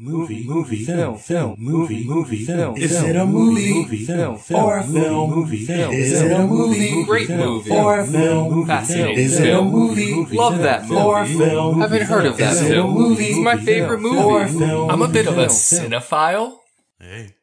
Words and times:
Movie, 0.00 0.44
movie, 0.46 0.84
film, 0.84 1.18
film, 1.18 1.56
movie, 1.58 2.04
movie, 2.06 2.44
film. 2.44 2.76
Is 2.76 3.02
it 3.02 3.16
a 3.16 3.26
movie? 3.26 3.74
Movie, 3.74 4.04
film, 4.04 4.38
Or 4.54 4.78
a 4.78 4.82
film, 4.84 4.92
film? 5.02 5.30
movie, 5.30 5.64
film. 5.66 5.92
Is 5.92 6.12
it 6.22 6.30
a 6.30 6.46
movie? 6.46 7.04
Great 7.04 7.28
movie. 7.28 7.70
Or 7.72 7.98
a 7.98 8.06
film? 8.06 8.64
Fascinating 8.64 9.18
Is 9.18 9.40
it 9.40 9.52
a 9.52 9.60
movie? 9.60 10.36
Love 10.36 10.58
that 10.58 10.82
movie. 10.82 10.94
Or 11.02 11.22
a 11.22 11.26
film? 11.26 11.80
Haven't 11.80 12.02
heard 12.02 12.26
of 12.26 12.36
that 12.36 12.52
Is 12.52 12.62
it 12.62 12.70
a 12.70 12.74
film. 12.74 12.94
movie? 12.94 13.24
It's 13.24 13.38
my 13.40 13.56
favorite 13.56 14.00
movie. 14.00 14.18
Or 14.22 14.42
a 14.44 14.48
film? 14.48 14.88
I'm 14.88 15.02
a 15.02 15.08
bit 15.08 15.26
of 15.26 15.36
a 15.36 15.46
cinephile. 15.46 16.58
Hey, 17.00 17.34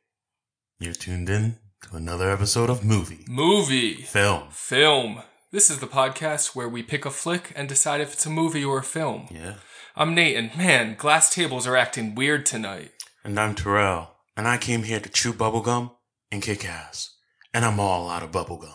you're 0.79 0.93
tuned 0.93 1.29
in 1.29 1.57
to 1.89 1.97
another 1.97 2.29
episode 2.31 2.69
of 2.69 2.85
Movie 2.85 3.25
Movie. 3.27 3.95
Film. 3.95 4.43
Film. 4.51 5.21
This 5.51 5.69
is 5.69 5.79
the 5.79 5.87
podcast 5.87 6.55
where 6.55 6.69
we 6.69 6.83
pick 6.83 7.05
a 7.05 7.11
flick 7.11 7.51
and 7.53 7.67
decide 7.67 7.99
if 7.99 8.13
it's 8.13 8.25
a 8.25 8.29
movie 8.29 8.63
or 8.63 8.79
a 8.79 8.83
film. 8.83 9.27
Yeah. 9.29 9.55
I'm 9.97 10.13
Nate, 10.13 10.35
and 10.35 10.57
man, 10.57 10.95
glass 10.95 11.33
tables 11.33 11.65
are 11.65 11.77
acting 11.77 12.15
weird 12.15 12.45
tonight. 12.45 12.91
And 13.23 13.39
I'm 13.39 13.55
Terrell, 13.55 14.11
and 14.35 14.45
I 14.45 14.57
came 14.57 14.83
here 14.83 14.99
to 14.99 15.07
chew 15.07 15.31
bubblegum 15.31 15.91
and 16.33 16.41
kick 16.41 16.67
ass. 16.67 17.15
And 17.53 17.63
I'm 17.63 17.79
all 17.79 18.09
out 18.09 18.21
of 18.21 18.31
bubblegum. 18.31 18.73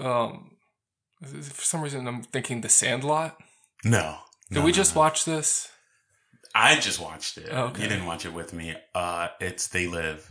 Um, 0.00 0.52
for 1.20 1.62
some 1.62 1.80
reason, 1.82 2.06
I'm 2.06 2.22
thinking 2.22 2.60
The 2.60 2.68
Sandlot. 2.68 3.36
No. 3.84 4.18
Did 4.48 4.58
no, 4.58 4.64
we 4.64 4.70
no, 4.70 4.76
just 4.76 4.94
no. 4.94 5.00
watch 5.00 5.24
this? 5.24 5.70
I 6.54 6.76
just 6.78 7.00
watched 7.00 7.36
it. 7.36 7.50
Okay. 7.50 7.82
You 7.82 7.88
didn't 7.88 8.06
watch 8.06 8.24
it 8.26 8.32
with 8.32 8.52
me. 8.52 8.76
Uh, 8.94 9.28
it's 9.40 9.66
They 9.66 9.88
Live. 9.88 10.30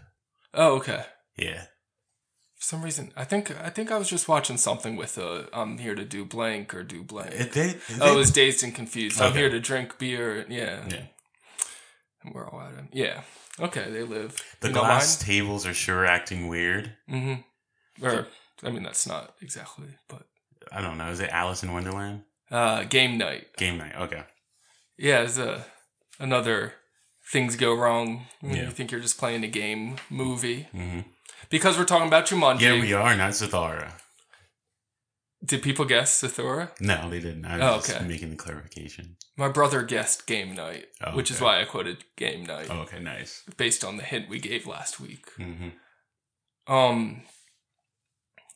Oh, 0.54 0.76
okay. 0.78 1.04
Yeah. 1.36 1.66
Some 2.66 2.82
reason, 2.82 3.12
I 3.16 3.26
think 3.26 3.52
I 3.64 3.70
think 3.70 3.92
I 3.92 3.98
was 4.00 4.10
just 4.10 4.28
watching 4.28 4.58
something 4.58 4.96
with 4.96 5.20
uh, 5.20 5.44
I'm 5.54 5.78
here 5.78 5.94
to 5.94 6.04
do 6.04 6.26
blank 6.26 6.74
or 6.74 6.82
do 6.84 7.04
blank. 7.04 7.32
It 7.32 7.52
did. 7.52 7.80
oh, 8.02 8.14
it 8.16 8.18
was 8.18 8.32
dazed 8.32 8.64
and 8.64 8.74
confused. 8.74 9.22
I'm 9.22 9.34
here 9.34 9.52
to 9.52 9.60
drink 9.60 10.00
beer. 10.00 10.48
Yeah. 10.50 10.84
Yeah. 10.90 11.04
And 12.24 12.34
we're 12.34 12.50
all 12.50 12.60
at 12.62 12.74
it. 12.74 12.86
Yeah. 12.92 13.22
Okay, 13.60 13.92
they 13.92 14.02
live. 14.02 14.36
The 14.62 14.70
you 14.70 14.74
glass 14.74 15.16
tables 15.16 15.68
are 15.68 15.76
sure 15.76 16.08
acting 16.08 16.48
weird. 16.48 16.92
Mm-hmm. 17.08 18.04
Or 18.04 18.26
I 18.64 18.72
mean, 18.72 18.82
that's 18.82 19.06
not 19.06 19.36
exactly, 19.44 19.90
but 20.10 20.24
I 20.72 20.82
don't 20.82 20.98
know. 20.98 21.12
Is 21.12 21.20
it 21.20 21.30
Alice 21.30 21.62
in 21.62 21.72
Wonderland? 21.72 22.24
uh, 22.50 22.84
game 22.86 23.20
night. 23.20 23.56
Game 23.58 23.78
night. 23.78 23.94
Okay. 23.96 24.24
Yeah, 24.98 25.22
it's 25.22 25.38
a 25.38 25.64
another 26.20 26.74
things 27.32 27.58
go 27.58 27.76
wrong 27.76 28.26
when 28.42 28.56
Yeah. 28.56 28.64
you 28.64 28.72
think 28.72 28.90
you're 28.92 29.02
just 29.02 29.20
playing 29.20 29.44
a 29.44 29.48
game 29.48 29.98
movie. 30.10 30.64
hmm 30.72 31.02
Because 31.50 31.78
we're 31.78 31.86
talking 31.86 32.08
about 32.08 32.26
Jumanji. 32.28 32.62
Yeah, 32.62 32.80
we 32.80 32.94
are, 32.94 33.16
not 33.16 33.32
Zathura. 33.32 33.94
Did 35.44 35.62
people 35.62 35.86
guess 35.86 36.22
Zathura? 36.24 36.72
No, 36.82 37.10
they 37.10 37.20
didn't. 37.20 37.46
I 37.46 37.58
was 37.58 37.90
Oh, 37.90 37.94
just 37.94 38.06
making 38.06 38.32
the 38.32 38.36
clarification. 38.36 39.18
My 39.38 39.48
brother 39.50 39.84
guessed 39.84 40.26
game 40.26 40.56
night, 40.56 40.88
Oh, 41.06 41.12
which 41.16 41.30
is 41.30 41.40
why 41.40 41.62
I 41.62 41.66
quoted 41.66 42.04
game 42.18 42.46
night 42.46 42.68
Oh, 42.70 42.80
okay, 42.80 43.00
nice. 43.00 43.44
based 43.58 43.84
on 43.84 43.98
the 43.98 44.04
hint 44.04 44.28
we 44.30 44.40
gave 44.40 44.66
last 44.66 45.00
week. 45.00 45.30
hmm 45.38 45.70
Um, 46.68 47.22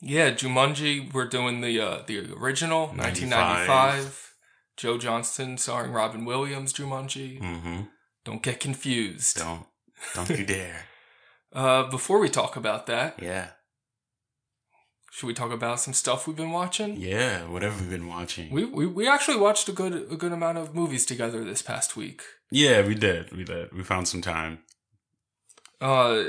yeah, 0.02 0.32
Jumanji. 0.32 1.14
We're 1.14 1.28
doing 1.28 1.62
the 1.62 1.80
uh, 1.80 2.02
the 2.08 2.20
original 2.34 2.88
1995. 2.88 4.34
Joe 4.78 4.98
Johnston 4.98 5.58
starring 5.58 5.92
Robin 5.92 6.26
Williams. 6.26 6.74
Jumanji. 6.74 7.38
hmm 7.40 7.82
Don't 8.26 8.42
get 8.42 8.60
confused. 8.60 9.38
Don't, 9.38 9.66
don't 10.16 10.30
you 10.30 10.46
dare. 10.46 10.86
Uh, 11.54 11.90
before 11.90 12.20
we 12.20 12.30
talk 12.30 12.56
about 12.56 12.86
that, 12.86 13.20
Yeah, 13.22 13.48
should 15.12 15.28
we 15.28 15.34
talk 15.34 15.52
about 15.52 15.80
some 15.80 15.94
stuff 15.94 16.28
we've 16.28 16.38
been 16.38 16.52
watching? 16.52 16.96
yeah. 16.98 17.44
Whatever 17.48 17.80
we've 17.82 17.90
been 17.90 18.08
watching. 18.08 18.52
We, 18.52 18.66
we 18.66 18.86
we 18.86 19.08
actually 19.08 19.38
watched 19.38 19.68
a 19.68 19.72
good 19.72 19.94
a 20.12 20.16
good 20.16 20.32
amount 20.32 20.58
of 20.60 20.76
movies 20.76 21.06
together 21.06 21.44
this 21.44 21.62
past 21.62 21.96
week. 21.98 22.22
yeah, 22.52 22.86
we 22.86 22.96
did. 22.96 23.32
We 23.36 23.44
did. 23.44 23.72
We 23.74 23.84
found 23.84 24.08
some 24.08 24.22
time. 24.22 24.60
Uh, 25.82 26.24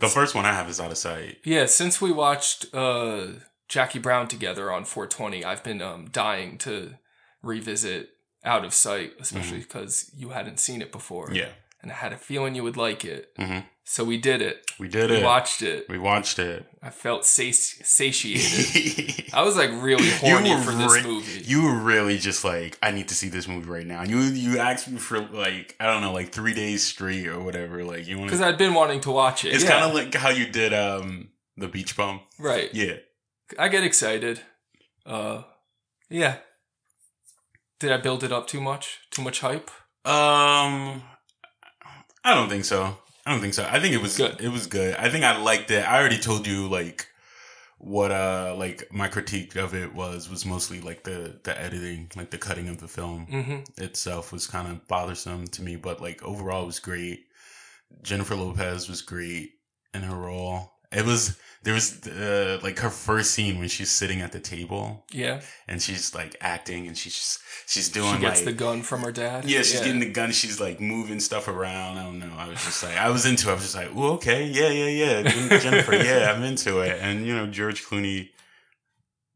The 0.00 0.08
first 0.08 0.34
one 0.34 0.44
I 0.46 0.52
have 0.52 0.68
is 0.68 0.80
out 0.80 0.90
of 0.90 0.98
sight. 0.98 1.38
yeah, 1.44 1.66
since 1.66 2.00
we 2.00 2.12
watched 2.12 2.72
uh 2.74 3.26
Jackie 3.68 3.98
Brown 4.00 4.28
together 4.28 4.70
on 4.70 4.84
420, 4.84 5.44
I've 5.44 5.64
been 5.64 5.80
um 5.82 6.08
dying 6.12 6.58
to 6.58 6.98
revisit 7.42 8.10
Out 8.44 8.64
of 8.64 8.72
Sight, 8.74 9.12
especially 9.18 9.58
because 9.60 10.10
you 10.14 10.28
hadn't 10.30 10.60
seen 10.60 10.82
it 10.82 10.92
before. 10.92 11.26
Mm-hmm. 11.26 11.36
Yeah. 11.36 11.52
And 11.82 11.90
I 11.92 11.94
had 11.94 12.12
a 12.12 12.16
feeling 12.16 12.54
you 12.54 12.62
would 12.62 12.76
like 12.76 13.04
it. 13.04 13.28
hmm 13.36 13.58
So 13.84 14.04
we 14.04 14.16
did 14.18 14.40
it. 14.40 14.64
We 14.78 14.88
did 14.88 15.10
We 15.10 15.16
it. 15.16 15.20
We 15.20 15.24
watched 15.24 15.62
it. 15.62 15.86
we 15.88 15.98
watched 15.98 16.38
it. 16.38 16.64
I 16.82 16.90
felt 16.90 17.24
sati- 17.24 17.52
satiated. 17.84 19.24
I 19.34 19.42
was 19.42 19.56
like 19.56 19.70
really 19.82 20.08
horny 20.10 20.56
for 20.62 20.72
this 20.72 20.92
re- 20.94 21.02
movie. 21.02 21.42
You 21.44 21.62
were 21.64 21.78
really 21.78 22.18
just 22.18 22.44
like, 22.44 22.78
I 22.82 22.90
need 22.92 23.08
to 23.08 23.14
see 23.14 23.28
this 23.28 23.46
movie 23.48 23.68
right 23.68 23.86
now. 23.86 24.02
You 24.04 24.18
you 24.20 24.58
asked 24.58 24.88
me 24.88 24.98
for 24.98 25.20
like 25.20 25.76
I 25.80 25.86
don't 25.86 26.00
know, 26.02 26.12
like 26.12 26.30
three 26.32 26.54
days 26.54 26.82
straight 26.84 27.26
or 27.26 27.40
whatever. 27.42 27.84
Like 27.84 28.06
you 28.06 28.16
want 28.18 28.28
Because. 28.30 28.40
I'd 28.40 28.58
been 28.58 28.74
wanting 28.74 29.00
to 29.02 29.10
watch 29.10 29.44
it. 29.44 29.52
It's 29.54 29.64
yeah. 29.64 29.70
kind 29.70 29.84
of 29.84 29.94
like 29.94 30.14
how 30.14 30.30
you 30.30 30.46
did 30.50 30.72
um 30.72 31.28
the 31.56 31.68
beach 31.68 31.96
bum. 31.96 32.20
right. 32.38 32.70
Yeah. 32.72 32.96
I 33.58 33.68
get 33.68 33.84
excited. 33.84 34.40
Uh, 35.04 35.42
yeah. 36.08 36.36
Did 37.80 37.92
I 37.92 37.96
build 37.98 38.22
it 38.24 38.32
up 38.32 38.46
too 38.46 38.60
much? 38.60 39.00
Too 39.10 39.22
much 39.22 39.40
hype? 39.40 39.70
Um, 40.06 41.02
I 42.24 42.34
don't 42.34 42.48
think 42.48 42.64
so. 42.64 42.96
I 43.26 43.32
don't 43.32 43.40
think 43.40 43.54
so. 43.54 43.66
I 43.70 43.78
think 43.80 43.94
it 43.94 44.02
was 44.02 44.16
Good. 44.16 44.40
It 44.40 44.48
was 44.48 44.66
good. 44.66 44.96
I 44.96 45.08
think 45.08 45.24
I 45.24 45.36
liked 45.40 45.70
it. 45.70 45.88
I 45.88 45.98
already 46.00 46.18
told 46.18 46.46
you 46.46 46.68
like 46.68 47.06
what 47.78 48.12
uh 48.12 48.54
like 48.56 48.88
my 48.92 49.08
critique 49.08 49.56
of 49.56 49.74
it 49.74 49.92
was 49.94 50.28
was 50.30 50.46
mostly 50.46 50.80
like 50.80 51.02
the 51.04 51.38
the 51.42 51.60
editing, 51.60 52.10
like 52.16 52.30
the 52.30 52.38
cutting 52.38 52.68
of 52.68 52.78
the 52.78 52.88
film 52.88 53.26
Mm-hmm. 53.30 53.82
itself 53.82 54.32
was 54.32 54.46
kind 54.46 54.68
of 54.68 54.86
bothersome 54.88 55.46
to 55.48 55.62
me, 55.62 55.76
but 55.76 56.00
like 56.00 56.22
overall 56.22 56.62
it 56.64 56.66
was 56.66 56.78
great. 56.80 57.24
Jennifer 58.02 58.36
Lopez 58.36 58.88
was 58.88 59.02
great 59.02 59.50
in 59.94 60.02
her 60.02 60.16
role. 60.16 60.72
It 60.92 61.04
was 61.04 61.36
there 61.64 61.74
was 61.74 62.04
uh, 62.08 62.58
like 62.62 62.78
her 62.80 62.90
first 62.90 63.30
scene 63.32 63.58
when 63.58 63.68
she's 63.68 63.90
sitting 63.90 64.20
at 64.20 64.32
the 64.32 64.40
table 64.40 65.04
Yeah. 65.12 65.40
and 65.68 65.80
she's 65.80 66.12
like 66.14 66.36
acting 66.40 66.88
and 66.88 66.98
she's 66.98 67.14
just, 67.14 67.38
she's 67.66 67.88
doing 67.88 68.14
She 68.16 68.20
gets 68.20 68.40
like 68.40 68.44
the 68.46 68.52
gun 68.52 68.82
from 68.82 69.02
her 69.02 69.12
dad. 69.12 69.44
yeah, 69.44 69.58
she's 69.62 69.80
getting 69.80 70.00
the 70.00 70.10
gun. 70.10 70.32
She's 70.32 70.60
like 70.60 70.80
moving 70.80 71.20
stuff 71.20 71.46
around. 71.46 71.98
I 71.98 72.02
don't 72.02 72.18
know. 72.18 72.32
I 72.36 72.48
was 72.48 72.58
just 72.64 72.82
like, 72.82 72.96
I 72.96 73.10
was 73.10 73.26
into 73.26 73.48
it. 73.48 73.52
I 73.52 73.54
was 73.54 73.62
just 73.62 73.76
like, 73.76 73.90
oh, 73.94 74.14
okay, 74.14 74.46
yeah, 74.46 74.70
yeah, 74.70 75.22
yeah. 75.22 75.58
Jennifer, 75.58 75.94
yeah, 76.10 76.32
I'm 76.34 76.42
into 76.42 76.80
it. 76.80 76.98
And 77.00 77.24
you 77.26 77.34
know, 77.34 77.46
George 77.46 77.84
Clooney 77.84 78.30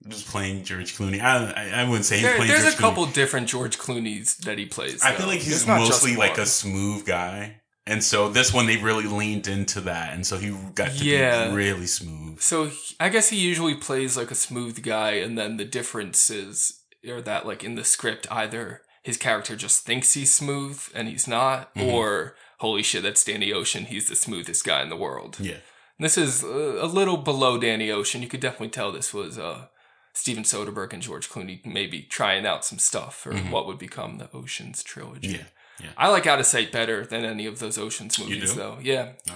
just 0.09 0.27
playing 0.29 0.63
George 0.65 0.97
Clooney. 0.97 1.21
I 1.21 1.83
I, 1.83 1.85
wouldn't 1.89 2.05
say 2.05 2.17
he's 2.17 2.25
There- 2.25 2.37
playing. 2.37 2.51
there's 2.51 2.63
George 2.65 2.75
a 2.75 2.79
couple 2.79 3.07
Clooney. 3.07 3.13
different 3.15 3.49
George 3.49 3.79
Clooney's 3.79 4.37
that 4.39 4.59
he 4.59 4.67
plays. 4.67 5.03
I 5.03 5.11
though. 5.13 5.19
feel 5.19 5.27
like 5.29 5.41
he's 5.41 5.67
mostly 5.67 6.17
like 6.17 6.39
a 6.39 6.47
smooth 6.47 7.07
guy. 7.07 7.61
And 7.89 8.03
so 8.03 8.29
this 8.29 8.53
one 8.53 8.67
they 8.67 8.77
really 8.79 9.07
leaned 9.07 9.47
into 9.47 9.81
that, 9.83 10.13
and 10.13 10.27
so 10.27 10.39
he 10.39 10.51
got 10.75 10.91
to 10.97 11.05
Yeah. 11.05 11.49
be 11.51 11.55
really 11.55 11.87
smooth. 11.87 12.41
So 12.41 12.67
he- 12.67 12.97
I 12.99 13.09
guess 13.09 13.29
he 13.29 13.37
usually 13.37 13.75
plays 13.77 14.17
like 14.17 14.31
a 14.33 14.35
smooth 14.35 14.83
guy, 14.83 15.13
and 15.13 15.39
then 15.39 15.57
the 15.57 15.65
difference 15.65 16.29
is 16.31 16.81
are 17.09 17.23
that 17.23 17.47
like 17.47 17.63
in 17.63 17.77
the 17.77 17.85
script, 17.85 18.27
either 18.31 18.83
his 19.05 19.17
character 19.17 19.55
just 19.55 19.85
thinks 19.85 20.15
he's 20.15 20.35
smooth 20.35 20.81
and 20.93 21.07
he's 21.07 21.29
not, 21.29 21.73
Mhm. 21.77 21.87
or 21.93 22.35
holy 22.59 22.83
shit, 22.83 23.05
that's 23.05 23.23
Danny 23.23 23.53
Ocean. 23.53 23.85
He's 23.85 24.09
the 24.09 24.17
smoothest 24.17 24.65
guy 24.65 24.83
in 24.83 24.89
the 24.89 24.97
world. 24.97 25.37
Yeah, 25.39 25.59
And 25.99 26.05
this 26.05 26.19
is 26.19 26.43
a, 26.43 26.87
little 26.87 27.17
below 27.17 27.57
Danny 27.59 27.91
Ocean. 27.93 28.21
You 28.23 28.29
could 28.29 28.41
definitely 28.41 28.71
tell 28.71 28.91
this 28.91 29.15
was 29.15 29.39
uh, 29.39 29.67
Steven 30.13 30.43
Soderbergh 30.43 30.93
and 30.93 31.03
George 31.03 31.29
Clooney 31.31 31.65
maybe 31.65 32.03
trying 32.03 32.45
out 32.45 32.65
some 32.65 32.79
stuff 32.81 33.17
for 33.17 33.33
Mhm. 33.33 33.51
what 33.51 33.67
would 33.69 33.79
become 33.79 34.19
the 34.19 34.29
Oceans 34.35 34.83
trilogy. 34.83 35.29
yeah, 35.29 35.45
yeah. 35.83 35.91
I 35.97 36.09
like 36.09 36.27
Out 36.27 36.41
of 36.41 36.47
Sight 36.47 36.73
better 36.73 37.05
than 37.07 37.25
any 37.25 37.47
of 37.47 37.59
those 37.59 37.79
Oceans 37.79 38.19
movies, 38.19 38.55
though. 38.55 38.79
Yeah, 38.83 39.13
No. 39.27 39.35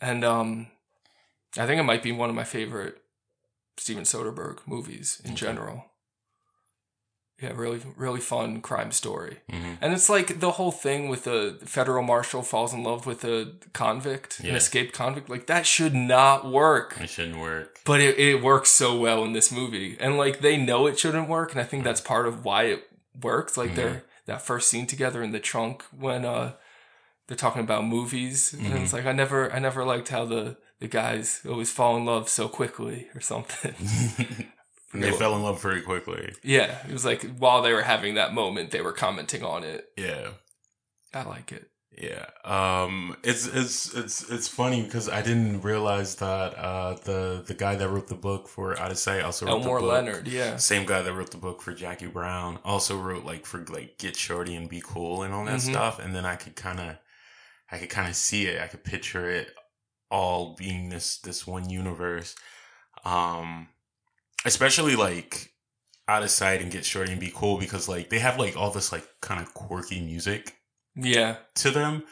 and 0.00 0.24
um, 0.24 0.66
I 1.58 1.66
think 1.66 1.80
it 1.80 1.84
might 1.84 2.02
be 2.02 2.12
one 2.12 2.28
of 2.30 2.36
my 2.36 2.44
favorite 2.44 2.98
Steven 3.76 4.04
Soderbergh 4.04 4.58
movies 4.66 5.20
in 5.24 5.32
Okay. 5.32 5.40
general. 5.46 5.84
Yeah, 7.42 7.52
really, 7.54 7.80
really 7.96 8.20
fun 8.20 8.60
crime 8.60 8.92
story, 8.92 9.38
hmm 9.50 9.72
and 9.80 9.94
it's 9.94 10.10
like 10.10 10.40
the 10.40 10.50
whole 10.52 10.70
thing 10.72 11.08
with 11.08 11.24
the 11.24 11.58
federal 11.64 12.02
marshal 12.02 12.42
falls 12.42 12.74
in 12.74 12.82
love 12.84 13.06
with 13.06 13.24
a 13.24 13.52
convict, 13.72 14.40
an 14.40 14.54
escaped 14.54 14.92
convict. 14.92 15.30
Like 15.30 15.46
that 15.46 15.64
should 15.66 15.94
not 15.94 16.52
work, 16.52 16.98
It 17.00 17.08
shouldn't 17.08 17.38
work. 17.40 17.78
but 17.86 17.98
it, 18.02 18.18
it 18.18 18.42
works 18.42 18.68
so 18.68 18.94
well 19.00 19.24
in 19.24 19.32
this 19.32 19.50
movie, 19.50 19.96
and 19.98 20.18
like 20.18 20.40
they 20.40 20.58
know 20.58 20.86
it 20.86 20.98
shouldn't 20.98 21.30
work, 21.30 21.52
and 21.52 21.60
I 21.62 21.64
think 21.64 21.82
that's 21.82 22.02
part 22.02 22.26
of 22.26 22.44
why 22.44 22.64
it 22.64 22.84
works. 23.22 23.56
Like 23.56 23.70
Mhm. 23.70 23.76
they're 23.76 24.04
that 24.26 24.42
first 24.42 24.68
scene 24.68 24.86
together 24.86 25.22
in 25.22 25.32
the 25.32 25.40
trunk 25.40 25.84
when 25.96 26.24
uh 26.24 26.52
they're 27.26 27.36
talking 27.36 27.62
about 27.62 27.84
movies, 27.86 28.52
and 28.52 28.66
Mhm. 28.66 28.82
it's 28.82 28.92
like 28.92 29.06
I 29.06 29.12
never, 29.12 29.52
I 29.52 29.60
never 29.60 29.84
liked 29.84 30.08
how 30.08 30.24
the 30.24 30.56
the 30.80 30.88
guys 30.88 31.40
always 31.48 31.70
fall 31.70 31.96
in 31.96 32.04
love 32.04 32.28
so 32.28 32.48
quickly 32.48 33.06
or 33.14 33.20
something. 33.20 33.74
they 34.94 35.12
fell 35.12 35.36
in 35.36 35.42
love 35.42 35.62
very 35.62 35.80
quickly. 35.82 36.34
yeah, 36.42 36.84
it 36.88 36.92
was 36.92 37.04
like 37.04 37.22
while 37.38 37.62
they 37.62 37.72
were 37.72 37.82
having 37.82 38.14
that 38.14 38.34
moment, 38.34 38.72
they 38.72 38.80
were 38.80 38.92
commenting 38.92 39.44
on 39.44 39.62
it. 39.62 39.86
Yeah. 39.96 40.30
I 41.14 41.22
like 41.22 41.52
it. 41.52 41.69
Yeah. 41.96 42.26
Um 42.44 43.16
it's 43.24 43.46
it's 43.46 43.92
it's 43.94 44.30
it's 44.30 44.48
funny 44.48 44.82
because 44.82 45.08
I 45.08 45.22
didn't 45.22 45.62
realize 45.62 46.14
that 46.16 46.56
uh 46.56 46.94
the 47.04 47.42
the 47.46 47.54
guy 47.54 47.74
that 47.76 47.88
wrote 47.88 48.08
the 48.08 48.14
book 48.14 48.48
for 48.48 48.78
Out 48.78 48.90
of 48.90 48.98
Sight 48.98 49.22
also 49.22 49.46
wrote 49.46 49.52
Elmore 49.60 49.80
the 49.80 49.86
book. 49.86 49.92
Leonard, 49.92 50.28
yeah. 50.28 50.56
Same 50.56 50.86
guy 50.86 51.02
that 51.02 51.12
wrote 51.12 51.30
the 51.32 51.36
book 51.36 51.60
for 51.60 51.72
Jackie 51.74 52.06
Brown 52.06 52.58
also 52.64 52.96
wrote 52.96 53.24
like 53.24 53.44
for 53.44 53.64
like 53.68 53.98
Get 53.98 54.16
Shorty 54.16 54.54
and 54.54 54.68
Be 54.68 54.80
Cool 54.84 55.22
and 55.24 55.34
all 55.34 55.44
that 55.46 55.58
Mhm. 55.58 55.70
stuff 55.72 55.98
and 55.98 56.14
then 56.14 56.24
I 56.24 56.36
could 56.36 56.54
kind 56.56 56.80
of 56.80 56.96
I 57.70 57.78
could 57.78 57.90
kind 57.90 58.08
of 58.08 58.16
see 58.16 58.46
it. 58.46 58.60
I 58.60 58.66
could 58.68 58.84
picture 58.84 59.28
it 59.28 59.52
all 60.10 60.54
being 60.56 60.88
this 60.90 61.18
this 61.18 61.46
one 61.46 61.68
universe. 61.68 62.34
Um 63.04 63.68
especially 64.44 64.96
like 64.96 65.52
Out 66.08 66.22
of 66.22 66.30
Sight 66.30 66.62
and 66.62 66.70
Get 66.70 66.84
Shorty 66.84 67.10
and 67.12 67.20
Be 67.20 67.32
Cool 67.34 67.58
because 67.58 67.88
like 67.88 68.10
they 68.10 68.20
have 68.20 68.38
like 68.38 68.56
all 68.56 68.70
this 68.70 68.92
like 68.92 69.06
kind 69.20 69.40
of 69.42 69.52
quirky 69.54 70.00
music 70.00 70.56
Yeah, 70.96 71.36
to 71.56 71.70
them 71.70 72.04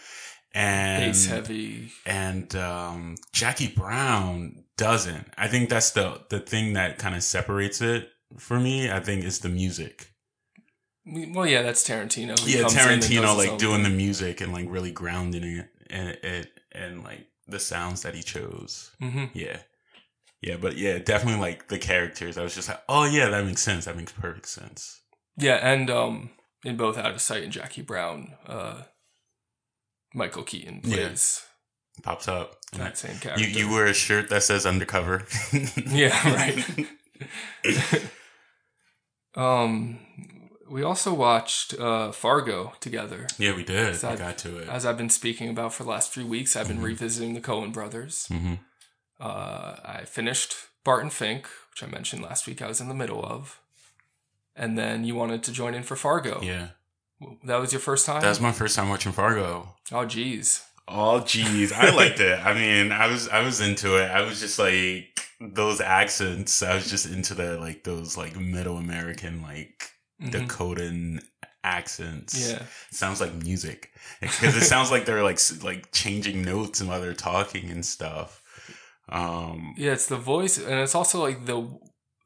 and 0.54 1.12
bass 1.12 1.26
heavy. 1.26 1.90
and 2.06 2.54
um, 2.56 3.16
Jackie 3.32 3.68
Brown 3.68 4.64
doesn't. 4.76 5.28
I 5.36 5.48
think 5.48 5.68
that's 5.68 5.90
the 5.90 6.22
the 6.30 6.40
thing 6.40 6.74
that 6.74 6.98
kind 6.98 7.14
of 7.14 7.22
separates 7.22 7.80
it 7.80 8.10
for 8.38 8.58
me. 8.58 8.90
I 8.90 9.00
think 9.00 9.24
is 9.24 9.40
the 9.40 9.48
music. 9.48 10.12
Well, 11.06 11.46
yeah, 11.46 11.62
that's 11.62 11.88
Tarantino. 11.88 12.38
Yeah, 12.46 12.62
comes 12.62 12.74
in 12.74 12.80
and 12.92 13.02
Tarantino 13.02 13.36
like 13.36 13.58
doing 13.58 13.82
the 13.82 13.88
music 13.90 14.40
and 14.40 14.52
like 14.52 14.66
really 14.68 14.90
grounding 14.90 15.42
it 15.42 15.68
and 15.90 16.08
it 16.22 16.50
and 16.72 17.02
like 17.02 17.26
the 17.46 17.58
sounds 17.58 18.02
that 18.02 18.14
he 18.14 18.22
chose. 18.22 18.90
Mhm. 19.00 19.30
Yeah. 19.32 19.58
Yeah, 20.40 20.56
but 20.60 20.76
yeah, 20.76 20.98
definitely 20.98 21.40
like 21.40 21.68
the 21.68 21.78
characters. 21.78 22.38
I 22.38 22.42
was 22.42 22.54
just 22.54 22.68
like, 22.68 22.82
oh 22.88 23.04
yeah, 23.04 23.28
that 23.30 23.44
makes 23.44 23.62
sense. 23.62 23.86
That 23.86 23.96
makes 23.96 24.12
perfect 24.12 24.46
sense. 24.48 25.00
Yeah, 25.36 25.54
and 25.56 25.90
um, 25.90 26.30
in 26.64 26.76
both 26.76 26.96
Out 26.98 27.12
of 27.12 27.20
Sight 27.20 27.42
and 27.44 27.52
Jackie 27.52 27.82
Brown, 27.82 28.34
uh, 28.46 28.82
Michael 30.14 30.42
Keaton 30.42 30.80
Yeah. 30.84 31.08
plays 31.08 31.42
Pops 32.02 32.28
up. 32.28 32.56
That 32.72 32.96
same 32.96 33.16
character. 33.18 33.44
you 33.44 33.66
you 33.66 33.70
wear 33.72 33.86
a 33.86 33.94
shirt 33.94 34.28
that 34.30 34.42
says 34.44 34.64
undercover. 34.66 35.26
Yeah, 35.86 36.14
right. 36.34 36.64
um, 39.34 39.98
we 40.70 40.82
also 40.82 41.12
watched 41.14 41.74
uh, 41.78 42.12
Fargo 42.12 42.72
together. 42.80 43.26
yeah, 43.38 43.54
we 43.56 43.64
did. 43.64 43.96
So 43.96 44.10
I 44.10 44.16
got 44.16 44.38
to 44.38 44.58
it. 44.58 44.68
As 44.68 44.84
I've 44.86 44.96
been 44.98 45.10
speaking 45.10 45.48
about 45.48 45.74
for 45.74 45.82
the 45.84 45.90
last 45.90 46.12
few 46.12 46.26
weeks, 46.26 46.56
I've 46.56 46.68
been 46.68 46.78
Mhm. 46.78 46.84
revisiting 46.84 47.34
the 47.34 47.40
Coen 47.40 47.72
brothers. 47.72 48.26
hmm 48.28 48.54
Uh, 49.20 49.76
I 49.84 50.04
finished 50.04 50.54
Barton 50.84 51.10
Fink, 51.10 51.48
which 51.72 51.82
I 51.82 51.86
mentioned 51.86 52.22
last 52.22 52.46
week 52.46 52.62
I 52.62 52.68
was 52.68 52.80
in 52.80 52.88
the 52.88 52.94
middle 52.94 53.24
of. 53.24 53.58
And 54.58 54.76
then 54.76 55.04
you 55.04 55.14
wanted 55.14 55.42
to 55.44 55.52
join 55.52 55.74
in 55.74 55.82
for 55.84 55.94
Fargo. 55.96 56.40
Yeah, 56.42 56.68
That 57.44 57.60
was 57.60 57.72
your 57.72 57.80
first 57.80 58.04
time? 58.06 58.20
that 58.22 58.28
was 58.28 58.40
my 58.40 58.52
first 58.52 58.74
time 58.76 58.88
watching 58.88 59.12
Fargo. 59.12 59.76
oh, 59.92 60.04
geez. 60.04 60.64
Oh 60.90 61.20
geez, 61.20 61.70
I 61.72 61.90
liked 61.90 62.18
it. 62.20 62.38
I 62.44 62.54
mean, 62.54 62.92
I 62.92 63.06
was 63.08 63.28
I 63.28 63.40
was 63.42 63.60
into 63.60 63.96
it. 64.02 64.06
I 64.10 64.22
was 64.22 64.40
just 64.40 64.58
like 64.58 65.20
those 65.38 65.80
accents. 65.82 66.62
I 66.62 66.74
was 66.74 66.88
just 66.90 67.06
into 67.06 67.34
the 67.34 67.58
like 67.60 67.84
those 67.84 68.16
like 68.16 68.34
middle 68.36 68.78
American 68.78 69.42
like 69.42 69.90
Mhm. 70.22 70.30
Dakotan 70.32 71.22
accents. 71.62 72.34
Yeah. 72.50 72.62
sounds 72.90 73.20
like 73.20 73.34
music 73.34 73.90
because 74.22 74.56
it 74.56 74.62
sounds 74.64 74.90
like 74.90 75.04
they're 75.04 75.22
like 75.22 75.38
like 75.62 75.92
changing 75.92 76.42
notes 76.42 76.82
while 76.82 77.00
they're 77.02 77.12
talking 77.14 77.70
and 77.70 77.84
stuff. 77.84 78.40
Um, 79.10 79.74
Yeah, 79.76 79.92
it's 79.92 80.06
the 80.06 80.16
voice, 80.16 80.58
and 80.58 80.80
it's 80.80 80.94
also 80.94 81.22
like 81.22 81.44
the 81.46 81.60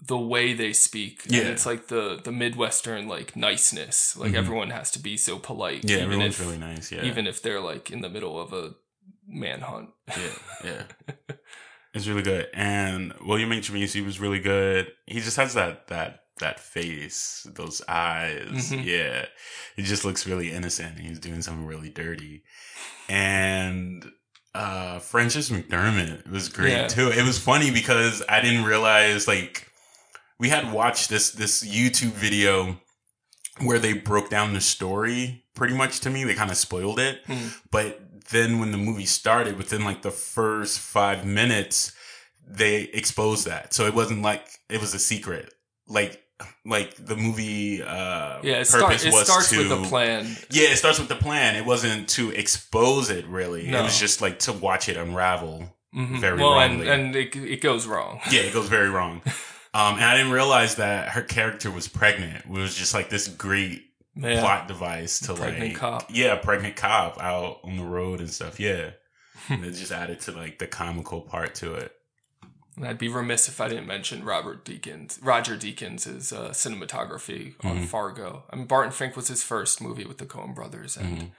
the 0.05 0.19
way 0.19 0.53
they 0.53 0.73
speak. 0.73 1.25
And 1.27 1.35
Yeah. 1.35 1.43
it's 1.43 1.65
like 1.65 1.89
the 1.89 2.21
the 2.23 2.33
midwestern 2.33 3.07
like 3.09 3.37
niceness. 3.37 4.17
Like 4.17 4.33
Mhm. 4.33 4.37
everyone 4.39 4.71
has 4.71 4.91
to 4.93 4.99
be 4.99 5.17
so 5.17 5.39
polite. 5.39 5.85
yeah, 5.85 5.97
even 5.99 6.05
everyone's 6.13 6.35
if 6.41 6.41
really 6.47 6.59
nice. 6.59 6.91
Yeah, 6.93 7.05
even 7.05 7.27
if 7.27 7.41
they're 7.43 7.61
like 7.61 7.91
in 7.91 8.01
the 8.01 8.09
middle 8.11 8.41
of 8.41 8.53
a 8.53 8.75
manhunt. 9.27 9.91
yeah, 10.09 10.39
yeah. 10.65 10.83
It's 11.95 12.07
really 12.09 12.23
good. 12.23 12.49
And 12.55 13.13
William 13.21 13.53
H. 13.53 13.71
Macy 13.71 14.01
was 14.01 14.19
really 14.19 14.41
good. 14.41 14.91
He 15.07 15.21
just 15.21 15.37
has 15.37 15.55
that 15.55 15.87
that 15.89 16.19
that 16.39 16.59
face, 16.59 17.47
those 17.55 17.83
eyes. 17.87 18.71
Mhm. 18.73 18.85
Yeah. 18.85 19.27
He 19.77 19.83
just 19.83 20.05
looks 20.05 20.27
really 20.27 20.51
innocent. 20.51 20.99
He's 20.99 21.21
doing 21.21 21.43
something 21.43 21.67
really 21.67 21.91
dirty. 21.91 22.43
And 23.09 24.11
uh 24.55 24.99
Frances 24.99 25.51
McDormand 25.51 26.29
was 26.29 26.49
great 26.49 26.73
Yeah. 26.73 26.89
too. 26.89 27.09
It 27.11 27.25
was 27.25 27.39
funny 27.39 27.71
because 27.71 28.23
I 28.29 28.41
didn't 28.41 28.65
realize 28.65 29.29
like 29.29 29.69
we 30.43 30.49
had 30.49 30.73
watched 30.73 31.09
this 31.09 31.31
this 31.31 31.65
YouTube 31.65 32.11
video 32.11 32.77
where 33.61 33.79
they 33.79 33.93
broke 33.93 34.29
down 34.29 34.55
the 34.55 34.61
story 34.61 35.45
pretty 35.55 35.73
much 35.73 36.01
to 36.01 36.11
me. 36.11 36.25
They 36.25 36.35
kind 36.35 36.51
of 36.51 36.57
spoiled 36.57 36.99
it. 36.99 37.21
Hmm. 37.27 37.49
But 37.71 38.01
then 38.31 38.59
when 38.59 38.73
the 38.73 38.79
movie 38.79 39.07
started, 39.07 39.57
within 39.57 39.85
like 39.85 40.03
the 40.03 40.11
first 40.11 40.81
five 40.81 41.25
minutes, 41.25 41.93
they 42.45 42.83
exposed 42.83 43.47
that. 43.47 43.73
So 43.73 43.87
it 43.87 43.95
wasn't 43.95 44.23
like 44.23 44.45
it 44.69 44.81
was 44.81 44.95
a 44.95 44.99
secret. 44.99 45.55
Like 45.87 46.21
like 46.67 46.97
the 46.97 47.15
movie 47.15 47.81
uh 47.81 48.41
Yeah, 48.43 48.63
it, 48.63 48.69
purpose 48.69 49.03
start, 49.03 49.05
it 49.05 49.13
was 49.13 49.25
starts 49.27 49.51
to 49.51 49.59
with 49.59 49.71
a 49.71 49.89
plan. 49.89 50.27
Yeah, 50.51 50.71
it 50.71 50.77
starts 50.77 50.99
with 50.99 51.09
the 51.09 51.15
plan. 51.15 51.55
It 51.55 51.65
wasn't 51.65 52.09
to 52.11 52.33
expose 52.33 53.11
it 53.11 53.29
really. 53.29 53.69
No. 53.69 53.79
It 53.79 53.83
was 53.85 54.01
just 54.01 54.21
like 54.21 54.41
to 54.41 54.53
watch 54.53 54.89
it 54.89 54.97
unravel. 54.97 55.73
Mhm. 55.95 56.21
Very 56.21 56.39
well, 56.39 56.59
and, 56.59 56.81
wrongly. 56.81 56.89
and 56.89 57.15
it, 57.15 57.37
it 57.37 57.61
goes 57.61 57.87
wrong. 57.87 58.21
Yeah, 58.31 58.41
it 58.41 58.55
goes 58.55 58.69
very 58.69 58.91
wrong. 58.91 59.23
Um, 59.75 59.95
and 59.95 60.05
I 60.05 60.17
didn't 60.17 60.33
realize 60.33 60.75
that 60.77 61.11
her 61.11 61.23
character 61.23 61.71
was 61.71 61.89
pregnant. 61.89 62.45
It 62.45 62.51
was 62.51 62.75
just 62.75 62.93
like 62.95 63.09
this 63.09 63.29
great 63.29 63.85
Yeah. 64.15 64.41
plot 64.41 64.69
device 64.69 65.19
to 65.21 65.33
Pregnant 65.35 65.73
like 65.73 65.77
cop. 65.77 66.11
yeah 66.11 66.37
pregnant 66.37 66.77
cop 66.77 67.19
out 67.23 67.61
on 67.65 67.79
the 67.79 67.85
road 67.85 68.21
and 68.21 68.29
stuff 68.29 68.61
yeah 68.61 68.91
and 69.49 69.65
it 69.65 69.71
just 69.73 69.91
added 69.91 70.21
to 70.21 70.33
like 70.33 70.59
the 70.59 70.67
comical 70.67 71.23
part 71.23 71.55
to 71.55 71.73
it 71.73 71.93
And 72.77 72.87
I'd 72.87 72.99
be 72.99 73.09
remiss 73.09 73.49
if 73.49 73.59
I 73.59 73.69
didn't 73.69 73.87
mention 73.87 74.23
Robert 74.25 74.65
Deakins, 74.67 75.19
Roger 75.23 75.57
Deakins' 75.57 76.31
uh, 76.33 76.51
cinematography 76.51 77.55
on 77.65 77.79
Mhm. 77.81 77.87
Fargo. 77.87 78.45
I 78.51 78.57
mean, 78.57 78.67
Barton 78.67 78.93
Fink 78.93 79.17
was 79.17 79.29
his 79.29 79.43
first 79.43 79.81
movie 79.81 80.05
with 80.07 80.19
the 80.19 80.27
Coen 80.27 80.55
brothers, 80.55 80.97
and 80.99 81.19
Mhm. 81.19 81.31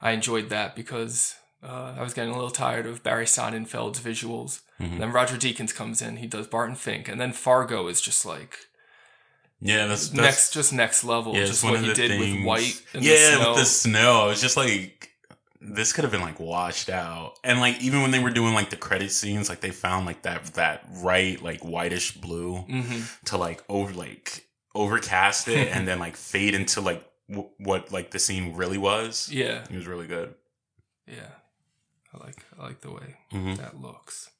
I 0.00 0.12
enjoyed 0.12 0.48
that 0.50 0.74
because 0.76 1.34
uh, 1.62 1.94
I 1.98 2.02
was 2.02 2.14
getting 2.14 2.30
a 2.30 2.34
little 2.34 2.50
tired 2.50 2.86
of 2.86 3.02
Barry 3.02 3.26
Sonnenfeld's 3.26 4.00
visuals. 4.00 4.60
Mhm. 4.80 4.98
Then 4.98 5.12
Roger 5.12 5.36
Deakins 5.36 5.74
comes 5.74 6.00
in, 6.00 6.16
he 6.18 6.26
does 6.26 6.46
Barton 6.46 6.76
Fink, 6.76 7.08
and 7.08 7.20
then 7.20 7.32
Fargo 7.32 7.88
is 7.88 8.00
just 8.00 8.24
like 8.24 8.58
yeah 9.60 9.86
that's, 9.88 10.10
that's 10.10 10.20
next, 10.22 10.52
just 10.52 10.72
next 10.72 11.02
level. 11.02 11.34
yeah, 11.34 11.44
just 11.44 11.64
what 11.64 11.80
he 11.80 11.92
did 11.92 12.10
things- 12.12 12.36
with 12.36 12.44
White 12.44 12.82
and 12.94 13.02
yeah 13.04 13.12
the 13.32 13.36
snow. 13.40 13.48
with 13.50 13.58
the 13.58 13.64
snow 13.64 14.20
I 14.22 14.26
was 14.26 14.40
just 14.40 14.56
like 14.56 15.10
this 15.60 15.92
could 15.92 16.04
have 16.04 16.12
been 16.12 16.20
like 16.20 16.38
washed 16.38 16.88
out 16.88 17.34
and 17.42 17.58
like 17.58 17.82
even 17.82 18.00
when 18.02 18.12
they 18.12 18.20
were 18.20 18.30
doing 18.30 18.54
like 18.54 18.70
the 18.70 18.76
credit 18.76 19.10
scenes 19.10 19.48
like 19.48 19.60
they 19.60 19.72
found 19.72 20.06
like 20.06 20.22
that 20.22 20.44
that 20.54 20.86
right 21.02 21.42
like 21.42 21.60
whitish 21.64 22.12
blue 22.16 22.58
hmm 22.58 23.00
to 23.24 23.36
like 23.36 23.64
over 23.68 23.92
like 23.92 24.46
overcast 24.76 25.48
it 25.48 25.74
and 25.74 25.88
then 25.88 25.98
like 25.98 26.14
fade 26.14 26.54
into 26.54 26.80
like 26.80 27.04
w- 27.28 27.48
what 27.58 27.90
like 27.90 28.12
the 28.12 28.20
scene 28.20 28.54
really 28.54 28.78
was 28.78 29.28
Yeah, 29.32 29.64
it 29.68 29.74
was 29.74 29.88
really 29.88 30.06
good 30.06 30.34
yeah. 31.08 31.30
I 32.14 32.24
like 32.24 32.42
I 32.58 32.62
like 32.66 32.80
the 32.80 32.90
way 32.92 33.16
hmm 33.30 33.54
that 33.56 33.80
looks. 33.80 34.30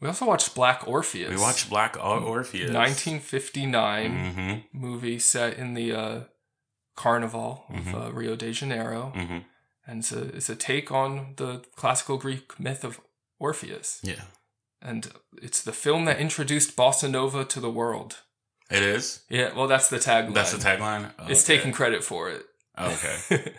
We 0.00 0.08
also 0.08 0.26
watched 0.26 0.54
Black 0.54 0.86
Orpheus. 0.86 1.30
we 1.30 1.36
watched 1.36 1.70
Black 1.70 1.96
Or- 1.96 2.20
Orpheus 2.20 2.70
1959 2.70 4.32
hmm 4.34 4.54
movie 4.72 5.18
set 5.18 5.54
in 5.58 5.74
the 5.74 5.92
uh, 5.92 6.20
carnival 6.96 7.64
of 7.68 7.84
Mhm. 7.86 7.94
uh, 7.94 8.12
Rio 8.12 8.36
de 8.36 8.52
Janeiro, 8.52 9.10
hmm 9.14 9.38
and 9.86 10.00
it's 10.00 10.12
a, 10.12 10.22
it's 10.36 10.48
a 10.50 10.56
take 10.56 10.90
on 10.90 11.34
the 11.36 11.62
classical 11.76 12.18
Greek 12.18 12.58
myth 12.58 12.84
of 12.84 13.00
Orpheus, 13.38 14.00
Yeah, 14.02 14.22
and 14.82 15.10
it's 15.42 15.62
the 15.62 15.72
film 15.72 16.04
that 16.06 16.18
introduced 16.18 16.76
bossa 16.76 17.08
nova 17.10 17.44
to 17.44 17.60
the 17.60 17.70
world. 17.70 18.22
it 18.70 18.82
is. 18.82 19.22
Yeah, 19.28 19.54
well, 19.54 19.68
that's 19.68 19.88
the 19.88 19.98
tagline. 19.98 20.34
That's 20.34 20.52
the 20.52 20.58
tagline. 20.58 21.12
It's 21.30 21.44
Okay. 21.44 21.56
taking 21.56 21.72
credit 21.72 22.02
for 22.04 22.28
it. 22.30 22.44
Okay, 22.78 23.16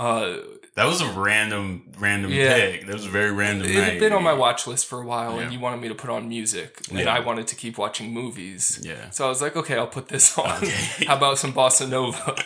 uh, 0.00 0.36
that 0.76 0.86
was 0.86 1.00
a 1.00 1.06
random, 1.12 1.92
random 1.98 2.30
Yeah. 2.32 2.54
pick. 2.54 2.86
That 2.86 2.94
was 2.94 3.04
a 3.06 3.08
very 3.10 3.32
random. 3.32 3.68
it 3.68 3.74
had 3.84 3.98
been 4.00 4.12
on 4.12 4.22
my 4.22 4.32
watch 4.32 4.66
list 4.66 4.86
for 4.86 5.00
a 5.00 5.06
while, 5.06 5.32
and 5.38 5.50
Yeah. 5.50 5.56
you 5.56 5.60
wanted 5.60 5.80
me 5.80 5.88
to 5.88 5.94
put 5.94 6.10
on 6.10 6.28
music, 6.28 6.70
and 6.88 6.98
Yeah. 7.00 7.14
I 7.14 7.20
wanted 7.20 7.46
to 7.48 7.56
keep 7.56 7.76
watching 7.76 8.12
movies. 8.12 8.80
Yeah. 8.82 9.10
So 9.10 9.26
I 9.26 9.28
was 9.28 9.42
like, 9.42 9.56
okay, 9.56 9.76
I'll 9.76 9.86
put 9.98 10.08
this 10.08 10.38
on. 10.38 10.50
Okay. 10.64 11.04
How 11.08 11.16
about 11.16 11.38
some 11.38 11.52
bossa 11.52 11.88
nova? 11.88 12.34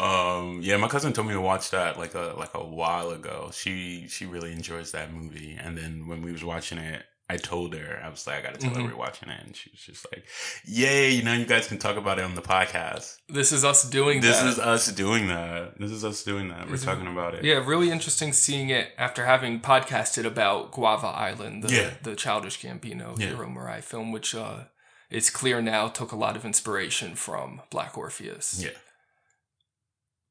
Um. 0.00 0.58
Yeah, 0.62 0.78
my 0.78 0.88
cousin 0.88 1.12
told 1.12 1.28
me 1.28 1.34
to 1.34 1.40
watch 1.40 1.70
that 1.70 1.96
like 1.96 2.14
a 2.16 2.34
like 2.36 2.54
a 2.54 2.64
while 2.64 3.10
ago. 3.10 3.50
She 3.52 4.08
she 4.08 4.26
really 4.26 4.50
enjoys 4.50 4.90
that 4.92 5.12
movie, 5.12 5.56
and 5.62 5.78
then 5.78 6.08
when 6.08 6.22
we 6.22 6.32
was 6.32 6.42
watching 6.42 6.78
it. 6.78 7.04
I 7.32 7.36
told 7.38 7.74
her, 7.74 8.00
I 8.04 8.08
was 8.08 8.26
like, 8.26 8.36
I 8.38 8.42
gotta 8.42 8.58
tell 8.58 8.70
Mhm. 8.72 8.76
her 8.76 8.82
we're 8.88 8.96
watching 8.96 9.28
it. 9.30 9.40
And 9.44 9.56
she 9.56 9.70
was 9.70 9.80
just 9.80 10.06
like, 10.12 10.24
Yay, 10.66 11.10
you 11.10 11.22
know, 11.22 11.32
you 11.32 11.46
guys 11.46 11.66
can 11.68 11.78
talk 11.78 11.96
about 11.96 12.18
it 12.18 12.24
on 12.24 12.34
the 12.34 12.42
podcast. 12.42 13.16
This 13.28 13.52
is 13.52 13.64
us 13.64 13.80
doing 13.88 14.20
This 14.20 14.38
that. 14.38 14.46
is 14.48 14.58
us 14.58 14.86
doing 14.88 15.28
that. 15.28 15.78
This 15.80 15.90
is 15.90 16.04
us 16.04 16.22
doing 16.22 16.48
that. 16.50 16.68
We're 16.68 16.74
Is 16.74 16.84
talking 16.84 17.06
about 17.06 17.34
it. 17.34 17.44
Yeah, 17.44 17.64
really 17.64 17.90
interesting 17.90 18.32
seeing 18.32 18.68
it 18.70 18.92
after 18.98 19.24
having 19.26 19.60
podcasted 19.60 20.24
about 20.26 20.72
Guava 20.72 21.06
Island, 21.08 21.64
the, 21.64 21.72
Yeah. 21.74 21.90
the 22.02 22.14
Childish 22.16 22.60
Gambino 22.60 23.18
Yeah. 23.18 23.28
Hiro 23.28 23.48
Murai 23.48 23.82
film, 23.82 24.12
which 24.12 24.34
uh, 24.34 24.64
it's 25.10 25.30
clear 25.30 25.62
now 25.62 25.88
took 25.88 26.12
a 26.12 26.16
lot 26.16 26.36
of 26.36 26.44
inspiration 26.44 27.14
from 27.16 27.62
Black 27.70 27.96
Orpheus. 27.96 28.62
Yeah. 28.62 28.70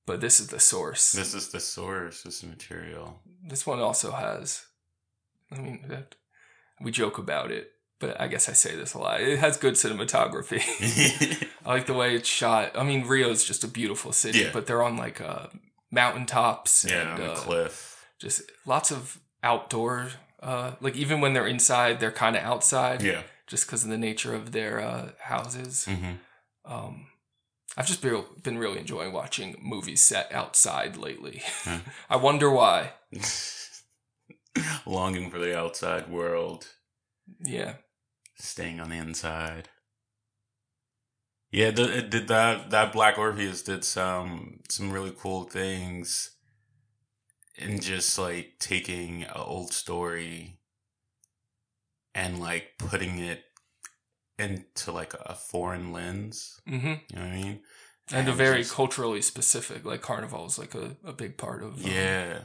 but 0.08 0.20
this 0.20 0.40
is 0.40 0.48
the 0.48 0.60
source. 0.60 1.12
This 1.14 1.34
is 1.34 1.50
the 1.50 1.60
source. 1.60 2.24
This 2.24 2.44
material. 2.44 3.22
This 3.48 3.66
one 3.66 3.80
also 3.80 4.12
has. 4.12 4.66
I 5.52 5.60
mean, 5.60 5.86
that, 5.88 6.16
we 6.82 6.92
joke 6.92 7.18
about 7.18 7.52
it, 7.52 7.72
but 8.00 8.20
I 8.20 8.28
guess 8.28 8.50
I 8.50 8.54
say 8.54 8.76
this 8.76 8.94
a 8.94 9.00
lot. 9.00 9.22
It 9.22 9.40
has 9.40 9.58
good 9.58 9.76
cinematography. 9.76 10.62
I 11.66 11.70
like 11.70 11.86
the 11.86 11.94
way 11.94 12.16
it's 12.16 12.28
shot. 12.30 12.72
I 12.76 12.84
mean, 12.84 13.06
Rio's 13.08 13.44
just 13.44 13.64
a 13.64 13.68
beautiful 13.68 14.12
city, 14.12 14.40
Yeah. 14.40 14.50
but 14.54 14.66
they're 14.68 14.84
on 14.84 14.98
like 14.98 15.22
uh, 15.22 15.48
mountaintops 15.92 16.86
yeah, 16.90 17.14
and 17.16 17.24
a 17.24 17.32
uh, 17.32 17.36
cliff. 17.36 18.06
just 18.20 18.42
lots 18.66 18.92
of 18.92 19.20
outdoor. 19.44 20.10
Uh, 20.42 20.72
like 20.82 20.96
even 20.96 21.22
when 21.22 21.34
they're 21.34 21.48
inside, 21.48 22.00
they're 22.00 22.12
kind 22.12 22.36
of 22.36 22.44
outside, 22.44 23.02
Yeah. 23.04 23.22
just 23.48 23.68
because 23.68 23.84
of 23.84 23.90
the 23.92 23.98
nature 23.98 24.34
of 24.34 24.52
their 24.52 24.80
uh, 24.80 25.10
houses. 25.20 25.86
hmm 25.86 26.14
Um, 26.66 27.08
I've 27.78 27.88
just 27.88 28.02
been, 28.02 28.24
been 28.44 28.58
really 28.58 28.80
enjoying 28.80 29.14
watching 29.14 29.56
movies 29.62 30.02
set 30.02 30.32
outside 30.34 30.98
lately. 30.98 31.42
Huh. 31.64 31.80
I 32.10 32.16
wonder 32.18 32.50
why. 32.50 32.94
Longing 34.86 35.30
for 35.30 35.40
the 35.40 35.58
outside 35.58 36.10
world, 36.10 36.68
Yeah. 37.44 37.76
staying 38.36 38.80
on 38.80 38.90
the 38.90 38.98
inside. 38.98 39.70
Yeah, 41.52 41.72
the, 41.72 42.02
did 42.02 42.28
that 42.30 42.70
that 42.70 42.94
Black 42.94 43.18
Orpheus 43.18 43.62
did 43.62 43.84
some 43.84 44.62
some 44.70 44.92
really 44.92 45.14
cool 45.18 45.44
things, 45.44 46.32
in 47.58 47.80
just 47.82 48.18
like 48.18 48.54
taking 48.60 49.24
an 49.24 49.32
old 49.36 49.74
story 49.74 50.60
and 52.16 52.40
like 52.40 52.74
putting 52.78 53.20
it 53.20 53.44
into 54.40 54.92
like 54.92 55.14
a 55.14 55.36
foreign 55.36 55.92
lens. 55.92 56.60
hmm 56.66 56.76
You 56.76 56.86
know 57.16 57.22
what 57.22 57.22
I 57.22 57.32
mean? 57.32 57.60
And 58.14 58.28
a 58.30 58.34
very 58.34 58.60
just- 58.60 58.74
culturally 58.74 59.22
specific, 59.22 59.86
like 59.86 60.02
carnival 60.02 60.46
is 60.46 60.58
like 60.58 60.74
a, 60.76 60.96
a 61.04 61.14
big 61.14 61.38
part 61.38 61.64
of 61.64 61.84
um, 61.86 61.92
yeah, 61.92 62.40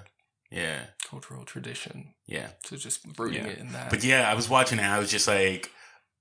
yeah, 0.51 0.81
cultural 1.09 1.45
tradition. 1.45 2.15
yeah. 2.27 2.49
So 2.65 2.77
just 2.77 3.01
rooting 3.19 3.45
Yeah. 3.45 3.51
it 3.51 3.59
in 3.59 3.73
that. 3.73 3.91
But 3.91 4.05
yeah, 4.05 4.31
I 4.31 4.35
was 4.35 4.49
watching 4.49 4.79
it. 4.79 4.85
I 4.85 4.99
was 4.99 5.11
just 5.11 5.27
like, 5.29 5.71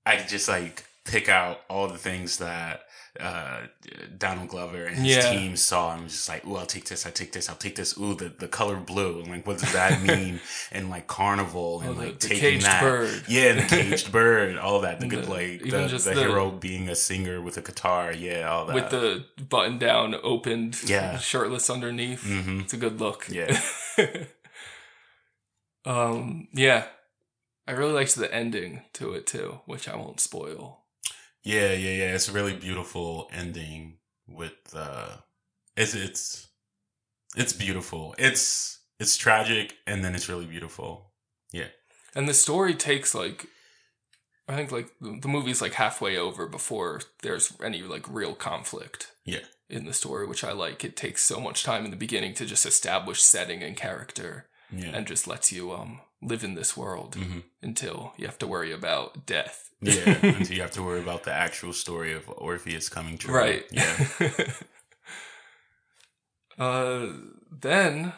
I 0.04 0.16
could 0.16 0.28
just 0.28 0.48
like 0.48 0.84
pick 1.04 1.28
out 1.28 1.60
all 1.70 1.88
the 1.88 1.98
things 1.98 2.38
that 2.38 2.80
uh, 3.20 3.66
Donald 4.18 4.48
Glover 4.48 4.84
and 4.86 4.96
his 4.96 5.16
Yeah. 5.16 5.30
team 5.32 5.56
saw, 5.56 5.94
and 5.94 6.04
was 6.04 6.12
just 6.12 6.28
like, 6.28 6.46
"Ooh, 6.46 6.56
I'll 6.56 6.66
take 6.66 6.84
this. 6.86 7.04
I'll 7.06 7.12
take 7.12 7.32
this. 7.32 7.48
I'll 7.48 7.56
take 7.56 7.76
this. 7.76 7.96
Ooh, 7.98 8.14
the, 8.14 8.28
the 8.28 8.48
color 8.48 8.76
blue. 8.76 9.20
And 9.20 9.28
like, 9.30 9.46
what 9.46 9.58
does 9.58 9.72
that 9.72 10.02
mean? 10.06 10.40
and 10.72 10.90
like 10.90 11.06
carnival 11.06 11.80
and 11.80 11.90
Oh, 11.90 11.92
like 11.92 12.18
the 12.20 12.28
taking 12.28 12.40
caged 12.40 12.66
that, 12.66 12.82
bird. 12.82 13.24
yeah, 13.28 13.52
the 13.54 13.62
caged 13.68 14.12
bird, 14.12 14.56
all 14.58 14.80
that. 14.80 15.00
The 15.00 15.06
good 15.06 15.28
like 15.28 15.62
the, 15.62 15.70
the 15.70 15.98
the- 16.14 16.14
hero 16.14 16.50
being 16.50 16.88
a 16.88 16.94
singer 16.94 17.40
with 17.40 17.56
a 17.56 17.62
guitar, 17.62 18.12
yeah, 18.12 18.48
all 18.50 18.66
that. 18.66 18.74
with 18.74 18.90
the 18.90 19.24
button 19.44 19.78
down 19.78 20.14
opened, 20.22 20.82
Yeah. 20.84 21.18
shirtless 21.18 21.68
underneath. 21.70 22.22
hmm 22.24 22.60
It's 22.60 22.74
a 22.74 22.76
good 22.76 23.00
look. 23.00 23.26
Yeah. 23.30 23.60
um, 25.84 26.48
yeah. 26.52 26.86
I 27.68 27.72
really 27.72 27.92
liked 27.92 28.14
the 28.14 28.32
ending 28.32 28.82
to 28.94 29.12
it 29.14 29.26
too, 29.26 29.60
which 29.66 29.88
I 29.88 29.96
won't 29.96 30.20
spoil. 30.20 30.84
Yeah, 31.46 31.72
yeah, 31.72 31.90
yeah. 31.92 32.14
It's 32.14 32.28
a 32.28 32.32
really 32.32 32.54
beautiful 32.56 33.28
ending 33.32 33.98
with 34.26 34.74
uh 34.74 35.18
it's 35.76 35.94
it's 35.94 36.48
it's 37.36 37.52
beautiful. 37.52 38.14
It's 38.18 38.80
it's 38.98 39.16
tragic 39.16 39.76
and 39.86 40.04
then 40.04 40.14
it's 40.16 40.28
really 40.28 40.46
beautiful. 40.46 41.12
Yeah. 41.52 41.68
And 42.16 42.28
the 42.28 42.34
story 42.34 42.74
takes 42.74 43.14
like 43.14 43.46
I 44.48 44.56
think 44.56 44.72
like 44.72 44.88
the 45.00 45.28
movie's 45.28 45.62
like 45.62 45.74
halfway 45.74 46.16
over 46.16 46.46
before 46.48 47.00
there's 47.22 47.52
any 47.62 47.82
like 47.82 48.06
real 48.08 48.34
conflict. 48.34 49.12
Yeah. 49.24 49.44
In 49.68 49.84
the 49.84 49.92
story, 49.92 50.26
which 50.26 50.42
I 50.44 50.52
like. 50.52 50.84
It 50.84 50.96
takes 50.96 51.22
so 51.22 51.40
much 51.40 51.62
time 51.62 51.84
in 51.84 51.90
the 51.92 51.96
beginning 51.96 52.34
to 52.34 52.46
just 52.46 52.66
establish 52.66 53.22
setting 53.22 53.62
and 53.62 53.76
character 53.76 54.46
Yeah. 54.72 54.90
and 54.94 55.06
just 55.06 55.28
lets 55.28 55.52
you 55.52 55.72
um 55.72 56.00
live 56.22 56.42
in 56.44 56.54
this 56.54 56.76
world 56.76 57.14
hmm 57.14 57.40
until 57.62 58.12
you 58.16 58.26
have 58.26 58.38
to 58.38 58.46
worry 58.46 58.70
about 58.70 59.26
death. 59.26 59.70
Yeah, 59.80 60.18
until 60.22 60.56
you 60.56 60.62
have 60.62 60.70
to 60.72 60.82
worry 60.82 61.00
about 61.00 61.24
the 61.24 61.32
actual 61.32 61.72
story 61.72 62.12
of 62.12 62.28
Orpheus 62.28 62.88
coming 62.88 63.18
true. 63.18 63.34
Right. 63.34 63.64
Yeah. 63.72 64.06
uh, 66.58 67.08
then, 67.50 68.12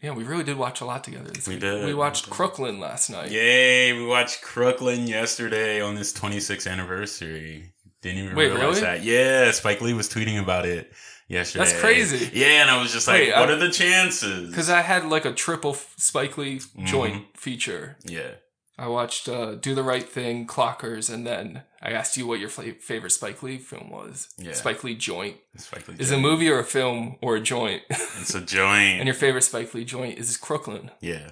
yeah, 0.00 0.12
we 0.12 0.22
really 0.22 0.44
did 0.44 0.56
watch 0.56 0.80
a 0.80 0.84
lot 0.84 1.02
together. 1.02 1.32
We 1.46 1.54
week. 1.54 1.60
did. 1.60 1.84
We 1.84 1.94
watched 1.94 2.30
Crooklyn 2.30 2.78
last 2.78 3.10
night. 3.10 3.32
Yay, 3.32 3.92
we 3.92 4.06
watched 4.06 4.40
Crooklyn 4.40 5.08
yesterday 5.08 5.80
on 5.80 5.96
this 5.96 6.12
26th 6.12 6.70
anniversary. 6.70 7.72
Didn't 8.00 8.24
even 8.24 8.36
Wait, 8.36 8.46
realize 8.46 8.62
really? 8.62 8.80
that. 8.82 9.02
Yeah, 9.02 9.50
Spike 9.50 9.80
Lee 9.80 9.94
was 9.94 10.08
tweeting 10.08 10.40
about 10.40 10.64
it 10.64 10.92
yesterday. 11.30 11.64
That's 11.64 11.80
crazy. 11.80 12.30
Yeah, 12.34 12.60
and 12.62 12.70
I 12.70 12.82
was 12.82 12.92
just 12.92 13.08
like, 13.08 13.20
Wait, 13.20 13.30
what 13.32 13.48
I- 13.48 13.52
are 13.54 13.56
the 13.56 13.70
chances? 13.70 14.50
Because 14.50 14.68
I 14.68 14.82
had 14.82 15.06
like 15.06 15.24
a 15.24 15.32
triple 15.32 15.74
Spike 15.96 16.36
Lee 16.36 16.56
Mm-hmm. 16.58 16.84
joint 16.86 17.26
feature. 17.38 17.96
yeah. 18.04 18.32
I 18.78 18.86
watched 18.88 19.28
uh, 19.28 19.56
Do 19.56 19.74
the 19.74 19.82
Right 19.82 20.08
Thing, 20.08 20.46
Clockers, 20.46 21.12
and 21.12 21.26
then 21.26 21.64
I 21.82 21.90
asked 21.90 22.16
you 22.16 22.26
what 22.26 22.40
your 22.40 22.48
fla- 22.48 22.72
favorite 22.80 23.10
Spike 23.10 23.42
Lee 23.42 23.58
film 23.58 23.90
was. 23.90 24.30
Yeah. 24.38 24.52
Spike 24.54 24.82
Lee 24.84 24.94
joint. 24.94 25.36
Spike 25.58 25.86
Lee 25.86 25.96
Is 25.98 26.10
it 26.10 26.16
a 26.16 26.18
movie 26.18 26.48
or 26.48 26.58
a 26.60 26.64
film 26.64 27.16
or 27.20 27.36
a 27.36 27.40
joint? 27.42 27.82
It's 27.90 28.34
a 28.34 28.40
joint. 28.40 28.98
and 29.00 29.04
your 29.04 29.14
favorite 29.14 29.42
Spike 29.42 29.74
Lee 29.74 29.84
joint 29.84 30.18
is 30.18 30.34
Crooklyn. 30.38 30.90
yeah. 31.00 31.28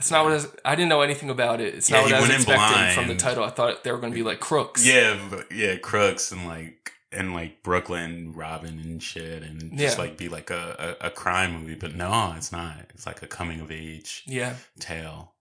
It's 0.00 0.10
not 0.10 0.24
what 0.24 0.32
I, 0.32 0.34
was, 0.34 0.48
I 0.64 0.74
didn't 0.74 0.88
know 0.88 1.02
anything 1.02 1.30
about 1.30 1.60
it. 1.60 1.72
It's 1.76 1.88
Yeah, 1.88 1.98
not 1.98 2.04
what 2.06 2.14
I 2.14 2.20
was 2.22 2.30
expecting 2.30 2.94
from 3.00 3.06
the 3.08 3.14
title. 3.14 3.44
I 3.44 3.50
thought 3.50 3.84
they 3.84 3.92
were 3.92 3.98
going 3.98 4.12
to 4.12 4.16
be 4.18 4.24
like 4.24 4.40
crooks. 4.40 4.84
Yeah, 4.84 5.16
but- 5.30 5.52
yeah, 5.52 5.76
Crooks 5.76 6.32
and 6.32 6.44
like 6.46 6.90
and 7.14 7.32
like 7.34 7.62
Brooklyn 7.62 8.32
Robin 8.34 8.78
and 8.80 9.02
shit 9.02 9.42
and 9.42 9.76
just 9.78 9.96
Yeah. 9.96 10.02
like 10.04 10.16
be 10.18 10.28
like 10.28 10.50
a, 10.50 10.96
a, 11.00 11.06
a 11.06 11.10
crime 11.10 11.52
movie. 11.60 11.74
But 11.76 11.94
no, 11.94 12.34
it's 12.36 12.52
not. 12.52 12.76
It's 12.90 13.06
like 13.06 13.22
a 13.22 13.26
coming 13.26 13.60
of 13.60 13.70
age 13.70 14.22
Yeah. 14.26 14.56
tale 14.80 15.32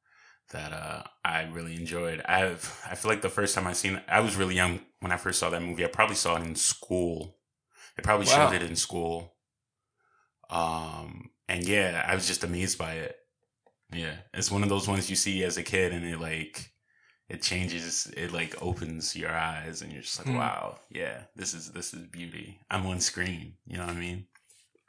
that 0.52 0.72
uh 0.72 1.04
I 1.26 1.44
really 1.44 1.76
enjoyed. 1.76 2.22
I've 2.26 2.80
I 2.90 2.96
feel 2.96 3.10
like 3.10 3.22
the 3.22 3.30
first 3.30 3.56
time 3.56 3.66
I 3.68 3.74
seen 3.74 3.96
it, 3.96 4.04
I 4.08 4.20
was 4.20 4.36
really 4.36 4.56
young 4.56 4.82
when 5.00 5.12
I 5.12 5.18
first 5.18 5.40
saw 5.40 5.50
that 5.50 5.62
movie. 5.62 5.84
I 5.84 5.88
probably 5.88 6.16
saw 6.16 6.36
it 6.38 6.44
in 6.44 6.56
school. 6.56 7.38
They 7.98 8.02
probably 8.04 8.28
Wow. 8.28 8.50
showed 8.50 8.56
it 8.56 8.62
in 8.70 8.76
school. 8.76 9.36
Um 10.50 11.30
and 11.50 11.68
yeah, 11.68 12.06
I 12.08 12.16
was 12.16 12.28
just 12.28 12.44
amazed 12.44 12.78
by 12.78 12.94
it. 12.94 13.16
Yeah. 13.92 14.16
It's 14.34 14.52
one 14.52 14.64
of 14.64 14.70
those 14.70 14.88
ones 14.88 15.10
you 15.10 15.16
see 15.16 15.44
as 15.44 15.58
a 15.58 15.64
kid 15.64 15.94
and 15.94 16.06
it 16.06 16.20
like 16.20 16.72
it 17.30 17.42
changes 17.42 18.12
it 18.18 18.32
like 18.32 18.56
opens 18.62 19.16
your 19.16 19.32
eyes 19.32 19.82
and 19.82 19.92
you're 19.92 20.02
just 20.02 20.20
like, 20.20 20.28
Hmm. 20.28 20.36
wow, 20.38 20.80
yeah, 20.90 21.24
this 21.36 21.54
is 21.54 21.72
this 21.72 21.94
is 21.94 22.06
beauty. 22.08 22.60
I'm 22.70 22.86
on 22.86 23.00
screen. 23.00 23.54
You 23.66 23.78
know 23.78 23.86
what 23.86 23.96
I 23.96 24.00
mean? 24.00 24.28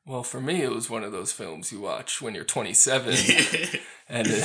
Well, 0.07 0.23
for 0.23 0.41
me, 0.41 0.63
it 0.63 0.71
was 0.71 0.91
one 0.91 1.03
of 1.05 1.13
those 1.13 1.33
films 1.33 1.73
you 1.73 1.81
watch 1.81 2.21
when 2.21 2.35
you're 2.35 2.45
27. 2.45 3.15
and 4.09 4.27
it, 4.31 4.45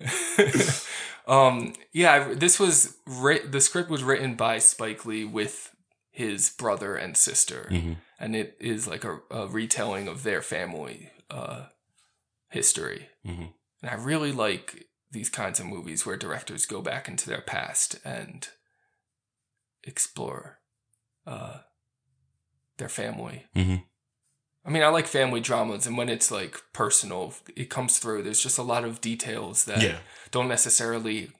um, 1.28 1.74
yeah, 1.92 2.26
I- 2.30 2.34
this 2.34 2.58
was 2.58 2.96
writ- 3.06 3.52
the 3.52 3.60
script 3.60 3.90
was 3.90 4.02
written 4.02 4.34
by 4.34 4.58
Spike 4.58 5.04
Lee 5.06 5.24
with 5.24 5.70
his 6.10 6.50
brother 6.50 6.96
and 6.96 7.16
sister, 7.16 7.68
Mhm. 7.70 7.96
and 8.18 8.34
it 8.34 8.56
is 8.60 8.86
like 8.88 9.04
a, 9.04 9.20
a 9.30 9.46
retelling 9.46 10.08
of 10.08 10.22
their 10.24 10.42
family 10.42 11.10
uh, 11.30 11.66
history. 12.50 13.08
Mhm. 13.24 13.52
And 13.82 13.90
I 13.90 13.94
really 13.94 14.32
like 14.32 14.88
these 15.10 15.28
kinds 15.28 15.58
of 15.60 15.66
movies 15.66 16.06
where 16.06 16.16
directors 16.16 16.66
go 16.66 16.80
back 16.80 17.08
into 17.08 17.28
their 17.28 17.40
past 17.40 17.98
and 18.04 18.48
explore 19.84 20.58
uh, 21.26 21.58
their 22.78 22.88
family. 22.88 23.46
Mhm. 23.54 23.84
I 24.64 24.70
mean, 24.70 24.82
I 24.82 24.88
like 24.88 25.06
family 25.06 25.40
dramas, 25.40 25.86
and 25.86 25.96
when 25.96 26.08
it's 26.08 26.30
like 26.30 26.60
personal, 26.72 27.34
it 27.56 27.70
comes 27.70 27.98
through. 27.98 28.22
There's 28.22 28.42
just 28.42 28.58
a 28.58 28.62
lot 28.62 28.84
of 28.84 29.00
details 29.00 29.64
that 29.64 29.80
Yeah. 29.82 29.98
don't 30.30 30.48
necessarily 30.48 31.32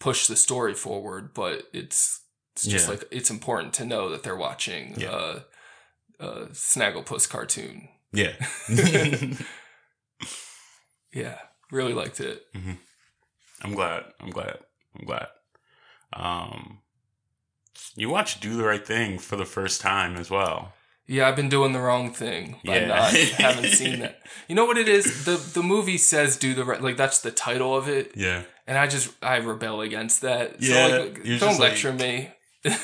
push 0.00 0.26
the 0.26 0.36
story 0.36 0.74
forward, 0.74 1.32
but 1.34 1.68
it's 1.72 2.22
it's 2.54 2.64
just 2.66 2.86
Yeah. 2.86 2.94
like 2.94 3.04
it's 3.10 3.30
important 3.30 3.74
to 3.74 3.84
know 3.84 4.08
that 4.08 4.22
they're 4.22 4.34
watching 4.36 4.98
Yeah. 4.98 5.10
uh, 5.10 5.42
a 6.18 6.30
Snagglepuss 6.52 7.28
cartoon. 7.28 7.88
Yeah. 8.12 8.36
Yeah, 11.12 11.38
really 11.70 11.94
liked 11.94 12.20
it. 12.20 12.42
I'm 13.66 13.74
glad. 13.74 14.04
I'm 14.20 14.30
glad. 14.30 14.58
I'm 14.98 15.04
glad. 15.06 15.26
Um, 16.12 16.78
you 17.96 18.08
watched 18.08 18.40
Do 18.40 18.56
the 18.56 18.64
Right 18.64 18.86
Thing 18.86 19.18
for 19.18 19.36
the 19.36 19.44
first 19.44 19.80
time 19.80 20.16
as 20.16 20.30
well. 20.30 20.72
Yeah, 21.08 21.28
I've 21.28 21.36
been 21.36 21.48
doing 21.48 21.72
the 21.72 21.80
wrong 21.80 22.12
thing 22.12 22.58
by 22.64 22.80
Yeah. 22.80 22.86
not 22.86 23.12
haven't 23.38 23.70
seen 23.70 24.00
that. 24.00 24.20
You 24.48 24.54
know 24.56 24.64
what 24.64 24.76
it 24.78 24.88
is? 24.88 25.24
The 25.24 25.36
the 25.36 25.62
movie 25.62 25.98
says 25.98 26.36
do 26.36 26.52
the 26.54 26.64
right 26.64 26.82
like 26.82 26.96
that's 26.96 27.20
the 27.20 27.30
title 27.30 27.76
of 27.76 27.88
it. 27.88 28.12
Yeah. 28.16 28.42
And 28.66 28.76
I 28.76 28.88
just 28.88 29.10
I 29.22 29.36
rebel 29.36 29.80
against 29.82 30.22
that. 30.22 30.60
Yeah, 30.60 30.88
so 30.88 30.98
like, 31.02 31.38
don't 31.38 31.60
lecture 31.60 31.90
like- 31.92 32.00
me. 32.00 32.30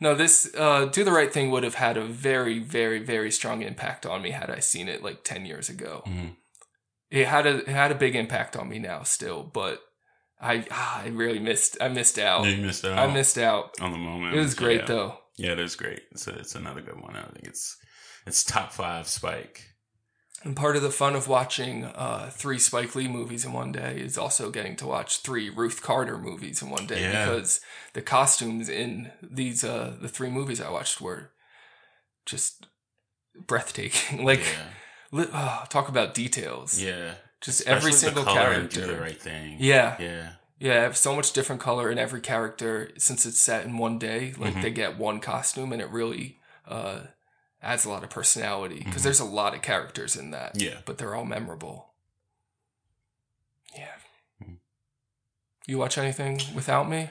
no, 0.00 0.14
this 0.14 0.52
uh 0.58 0.86
do 0.86 1.04
the 1.04 1.12
right 1.12 1.32
thing 1.32 1.50
would 1.50 1.62
have 1.64 1.76
had 1.76 1.96
a 1.96 2.04
very 2.04 2.58
very 2.58 2.98
very 2.98 3.30
strong 3.30 3.62
impact 3.62 4.04
on 4.04 4.20
me 4.20 4.32
had 4.32 4.50
I 4.50 4.58
seen 4.60 4.88
it 4.88 5.02
like 5.02 5.24
10 5.24 5.46
years 5.46 5.70
ago. 5.70 6.02
Mhm. 6.06 6.36
It 7.12 7.28
had 7.28 7.46
a 7.46 7.58
it 7.58 7.68
had 7.68 7.92
a 7.92 7.94
big 7.94 8.16
impact 8.16 8.56
on 8.56 8.68
me 8.68 8.78
now 8.78 9.02
still, 9.02 9.42
but 9.42 9.80
I 10.40 10.64
ah, 10.70 11.02
I 11.04 11.08
really 11.08 11.38
missed 11.38 11.76
I 11.80 11.88
missed 11.88 12.18
out. 12.18 12.46
You 12.46 12.56
missed 12.56 12.84
out. 12.86 12.98
I 12.98 13.12
missed 13.12 13.36
out. 13.38 13.78
on 13.80 13.92
the 13.92 13.98
moment. 13.98 14.34
It 14.34 14.38
was 14.40 14.54
great 14.54 14.80
Yeah. 14.80 14.86
though. 14.86 15.18
Yeah, 15.36 15.52
it 15.52 15.60
is 15.60 15.76
great. 15.76 16.00
It's 16.10 16.26
a, 16.26 16.34
it's 16.38 16.54
another 16.54 16.80
good 16.80 17.00
one. 17.00 17.14
I 17.14 17.22
think 17.22 17.44
it's 17.46 17.76
it's 18.26 18.42
top 18.42 18.72
five 18.72 19.06
Spike. 19.08 19.68
And 20.44 20.56
part 20.56 20.74
of 20.74 20.82
the 20.82 20.90
fun 20.90 21.14
of 21.14 21.28
watching 21.28 21.84
uh, 21.84 22.28
three 22.30 22.58
Spike 22.58 22.96
Lee 22.96 23.06
movies 23.06 23.44
in 23.44 23.52
one 23.52 23.70
day 23.72 23.98
is 24.00 24.18
also 24.18 24.50
getting 24.50 24.74
to 24.76 24.86
watch 24.88 25.18
three 25.18 25.48
Ruth 25.50 25.82
Carter 25.82 26.18
movies 26.18 26.62
in 26.62 26.70
one 26.70 26.86
day 26.86 27.02
Yeah. 27.02 27.26
because 27.26 27.60
the 27.92 28.02
costumes 28.02 28.68
in 28.68 29.12
these 29.22 29.62
uh, 29.62 29.96
the 30.00 30.08
three 30.08 30.30
movies 30.30 30.60
I 30.60 30.70
watched 30.70 31.00
were 31.00 31.30
just 32.26 32.66
breathtaking. 33.46 34.24
like, 34.30 34.40
yeah, 34.40 34.68
oh, 35.12 35.64
talk 35.68 35.88
about 35.88 36.14
details. 36.14 36.80
yeah. 36.82 37.14
Just 37.40 37.66
every 37.66 37.90
Especially 37.90 38.14
the 38.14 38.20
single 38.22 38.34
character. 38.34 38.80
do 38.82 38.86
the 38.86 39.00
right 39.00 39.20
thing. 39.20 39.56
Yeah, 39.58 39.96
yeah, 39.98 40.32
yeah. 40.60 40.82
Have 40.82 40.96
so 40.96 41.16
much 41.16 41.32
different 41.32 41.60
color 41.60 41.90
in 41.90 41.98
every 41.98 42.20
character 42.20 42.92
since 42.98 43.26
it's 43.26 43.40
set 43.40 43.64
in 43.64 43.78
one 43.78 43.98
day. 43.98 44.32
Like 44.38 44.54
Mhm. 44.54 44.62
they 44.62 44.70
get 44.70 44.96
one 44.96 45.18
costume, 45.18 45.72
and 45.72 45.82
it 45.82 45.90
really 45.90 46.38
uh, 46.68 47.00
adds 47.60 47.84
a 47.84 47.88
lot 47.90 48.04
of 48.04 48.10
personality 48.10 48.78
because 48.84 49.00
Mhm. 49.00 49.04
there's 49.04 49.18
a 49.20 49.24
lot 49.24 49.54
of 49.56 49.62
characters 49.62 50.14
in 50.14 50.30
that. 50.30 50.52
yeah. 50.60 50.78
but 50.86 50.98
they're 50.98 51.16
all 51.16 51.24
memorable. 51.24 51.92
Yeah. 53.76 53.94
Mhm. 54.42 54.58
You 55.66 55.78
watch 55.78 55.98
anything 55.98 56.40
without 56.54 56.88
me 56.88 57.10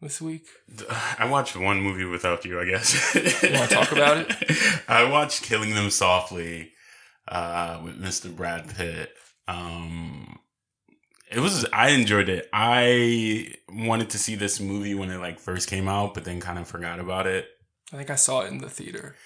this 0.00 0.20
week? 0.20 0.46
I 1.18 1.24
watched 1.28 1.56
one 1.56 1.80
movie 1.80 2.04
without 2.04 2.44
you. 2.44 2.60
I 2.60 2.66
guess. 2.66 3.14
You 3.16 3.52
wanna 3.52 3.66
talk 3.66 3.90
about 3.90 4.18
it? 4.18 4.82
I 4.88 5.04
watched 5.10 5.42
Killing 5.42 5.74
Them 5.74 5.90
Softly 5.90 6.72
uh, 7.28 7.80
with 7.84 8.00
Mr. 8.00 8.34
Brad 8.34 8.74
Pitt. 8.76 9.14
Um, 9.48 10.38
it 11.30 11.40
was 11.40 11.66
I 11.72 11.90
enjoyed 11.90 12.28
it. 12.28 12.48
I 12.52 13.54
wanted 13.68 14.10
to 14.10 14.18
see 14.18 14.34
this 14.34 14.60
movie 14.60 14.94
when 14.94 15.10
it 15.10 15.18
like 15.18 15.38
first 15.38 15.68
came 15.68 15.88
out, 15.88 16.14
but 16.14 16.24
then 16.24 16.40
kind 16.40 16.58
of 16.58 16.68
forgot 16.68 17.00
about 17.00 17.26
it. 17.26 17.46
I 17.92 17.96
think 17.96 18.10
I 18.10 18.16
saw 18.16 18.40
it 18.42 18.48
in 18.48 18.58
the 18.58 18.70
theater. 18.70 19.16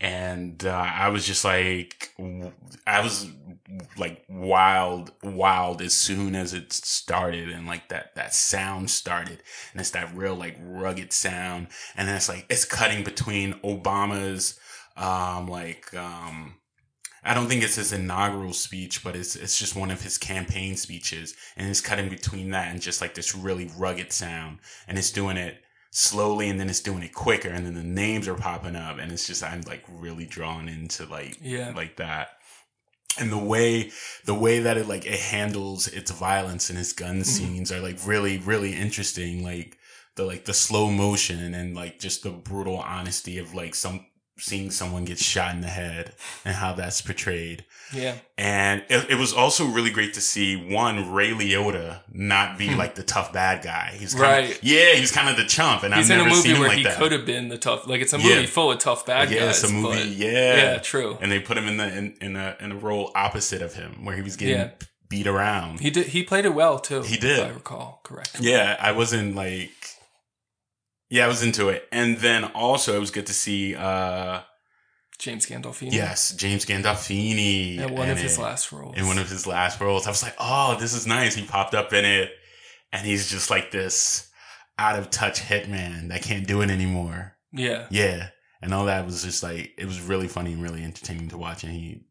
and 0.00 0.64
uh, 0.66 0.70
I 0.94 1.08
was 1.08 1.26
just 1.26 1.44
like, 1.44 2.10
I 2.86 3.00
was 3.00 3.26
like 3.96 4.24
wild, 4.28 5.12
wild 5.22 5.80
as 5.80 5.94
soon 5.94 6.34
as 6.34 6.52
it 6.52 6.72
started, 6.72 7.48
and 7.48 7.66
like 7.66 7.88
that 7.88 8.14
that 8.16 8.34
sound 8.34 8.90
started, 8.90 9.42
and 9.72 9.80
it's 9.80 9.90
that 9.90 10.14
real 10.14 10.34
like 10.34 10.56
rugged 10.60 11.12
sound, 11.12 11.68
and 11.96 12.08
then 12.08 12.16
it's 12.16 12.28
like 12.28 12.46
it's 12.50 12.64
cutting 12.64 13.04
between 13.04 13.54
Obama's, 13.64 14.58
um, 14.96 15.46
like 15.48 15.94
um. 15.94 16.56
I 17.24 17.34
don't 17.34 17.48
think 17.48 17.62
it's 17.62 17.76
his 17.76 17.92
inaugural 17.92 18.52
speech, 18.52 19.02
but 19.02 19.16
it's 19.16 19.34
it's 19.34 19.58
just 19.58 19.76
one 19.76 19.90
of 19.90 20.02
his 20.02 20.18
campaign 20.18 20.76
speeches, 20.76 21.34
and 21.56 21.68
it's 21.68 21.80
cutting 21.80 22.08
between 22.08 22.50
that 22.50 22.70
and 22.70 22.80
just 22.80 23.00
like 23.00 23.14
this 23.14 23.34
really 23.34 23.70
rugged 23.76 24.12
sound, 24.12 24.58
and 24.86 24.98
it's 24.98 25.10
doing 25.10 25.36
it 25.36 25.64
slowly 25.96 26.48
and 26.48 26.58
then 26.58 26.68
it's 26.68 26.80
doing 26.80 27.04
it 27.04 27.14
quicker 27.14 27.48
and 27.48 27.64
then 27.64 27.74
the 27.74 27.82
names 27.84 28.26
are 28.26 28.34
popping 28.34 28.74
up 28.74 28.98
and 28.98 29.12
it's 29.12 29.28
just 29.28 29.44
I'm 29.44 29.60
like 29.60 29.84
really 29.88 30.26
drawn 30.26 30.68
into 30.68 31.06
like 31.06 31.38
Yeah. 31.40 31.72
like 31.74 31.98
that. 31.98 32.30
And 33.16 33.30
the 33.30 33.38
way 33.38 33.92
the 34.24 34.34
way 34.34 34.58
that 34.58 34.76
it 34.76 34.88
like 34.88 35.06
it 35.06 35.20
handles 35.20 35.86
its 35.86 36.10
violence 36.10 36.68
and 36.68 36.80
its 36.80 36.92
gun 36.92 37.20
mm-hmm. 37.20 37.22
scenes 37.22 37.70
are 37.70 37.80
like 37.80 38.04
really, 38.04 38.38
really 38.38 38.74
interesting. 38.74 39.44
Like 39.44 39.78
the 40.16 40.24
like 40.24 40.46
the 40.46 40.54
slow 40.54 40.90
motion 40.90 41.54
and 41.54 41.76
like 41.76 42.00
just 42.00 42.24
the 42.24 42.30
brutal 42.30 42.78
honesty 42.78 43.38
of 43.38 43.54
like 43.54 43.76
some 43.76 44.04
seeing 44.36 44.70
someone 44.70 45.04
get 45.04 45.18
shot 45.18 45.54
in 45.54 45.60
the 45.60 45.68
head 45.68 46.12
and 46.44 46.54
how 46.56 46.72
that's 46.72 47.00
portrayed. 47.00 47.64
Yeah. 47.92 48.16
And 48.36 48.82
it, 48.88 49.10
it 49.10 49.14
was 49.14 49.32
also 49.32 49.66
really 49.66 49.90
great 49.90 50.14
to 50.14 50.20
see 50.20 50.56
one 50.56 51.12
Ray 51.12 51.30
Liotta 51.30 52.00
not 52.12 52.58
be 52.58 52.74
like 52.74 52.96
the 52.96 53.04
tough 53.04 53.32
bad 53.32 53.62
guy. 53.62 53.94
He's 53.96 54.14
kind 54.14 54.24
Hmm. 54.24 54.30
Right. 54.50 54.50
Of, 54.58 54.64
yeah, 54.64 54.94
he's 54.94 55.12
kind 55.12 55.28
of 55.28 55.36
the 55.36 55.44
chump, 55.44 55.84
and 55.84 55.94
He's 55.94 56.10
I've 56.10 56.20
in 56.20 56.26
a 56.26 56.30
movie 56.30 56.54
where 56.54 56.70
he 56.72 56.82
could 56.84 57.12
have 57.12 57.24
been 57.24 57.48
the 57.48 57.58
tough. 57.58 57.86
Like 57.86 58.00
it's 58.00 58.12
a 58.12 58.18
Yeah. 58.18 58.36
movie 58.36 58.46
full 58.46 58.72
of 58.72 58.78
tough 58.78 59.06
bad 59.06 59.30
yeah, 59.30 59.40
guys. 59.46 59.62
it's 59.62 59.70
a 59.70 59.72
movie. 59.72 60.08
yeah, 60.08 60.56
yeah, 60.72 60.78
true. 60.78 61.16
And 61.20 61.30
they 61.30 61.38
put 61.38 61.56
him 61.56 61.68
in 61.68 61.76
the 61.76 61.86
in, 61.96 62.14
in 62.20 62.36
a 62.36 62.56
in 62.58 62.72
a 62.72 62.76
role 62.76 63.12
opposite 63.14 63.62
of 63.62 63.74
him, 63.74 64.04
where 64.04 64.16
he 64.16 64.22
was 64.22 64.34
getting 64.36 64.56
Yeah. 64.56 64.70
beat 65.08 65.26
around. 65.28 65.78
He 65.80 65.90
did. 65.90 66.06
He 66.08 66.24
played 66.24 66.44
it 66.46 66.54
well 66.54 66.80
too. 66.80 67.02
He 67.02 67.16
did. 67.16 67.38
if 67.38 67.46
I 67.46 67.50
recall 67.50 68.00
correctly. 68.02 68.50
yeah, 68.50 68.76
I 68.80 68.90
wasn't 68.92 69.36
like. 69.36 69.70
Yeah, 71.14 71.24
I 71.26 71.28
was 71.28 71.42
into 71.42 71.68
it, 71.68 71.86
and 71.92 72.16
then 72.18 72.44
also 72.44 72.96
it 72.96 73.00
was 73.00 73.10
good 73.12 73.26
to 73.26 73.32
see. 73.34 73.74
uh 73.76 74.40
James 75.18 75.46
Gandolfini. 75.46 75.92
Yes, 75.92 76.34
James 76.34 76.64
Gandolfini 76.66 77.78
And 77.78 77.96
one 77.96 78.10
of 78.10 78.18
his 78.18 78.36
last 78.38 78.72
roles. 78.72 78.96
in 78.98 79.06
one 79.06 79.18
of 79.18 79.28
his 79.28 79.46
last 79.46 79.80
roles. 79.80 80.06
I 80.08 80.10
was 80.10 80.22
like, 80.24 80.34
oh, 80.40 80.76
this 80.80 80.92
is 80.92 81.06
nice. 81.06 81.36
He 81.36 81.44
popped 81.46 81.72
up 81.74 81.92
in 81.92 82.04
it, 82.04 82.30
and 82.92 83.06
he's 83.06 83.30
just 83.30 83.48
like 83.48 83.70
this 83.70 84.28
out 84.76 84.98
of 84.98 85.10
touch 85.10 85.40
hitman 85.40 86.08
that 86.08 86.22
can't 86.22 86.48
do 86.48 86.62
it 86.62 86.70
anymore. 86.70 87.36
yeah. 87.52 87.86
Yeah, 87.90 88.30
and 88.60 88.74
all 88.74 88.86
that 88.86 89.06
was 89.06 89.22
just 89.22 89.42
like 89.42 89.72
it 89.78 89.86
was 89.86 90.00
really 90.00 90.26
funny 90.28 90.52
and 90.52 90.62
really 90.62 90.82
entertaining 90.82 91.28
to 91.28 91.38
watch. 91.38 91.62
And 91.62 91.72
he, 91.72 92.06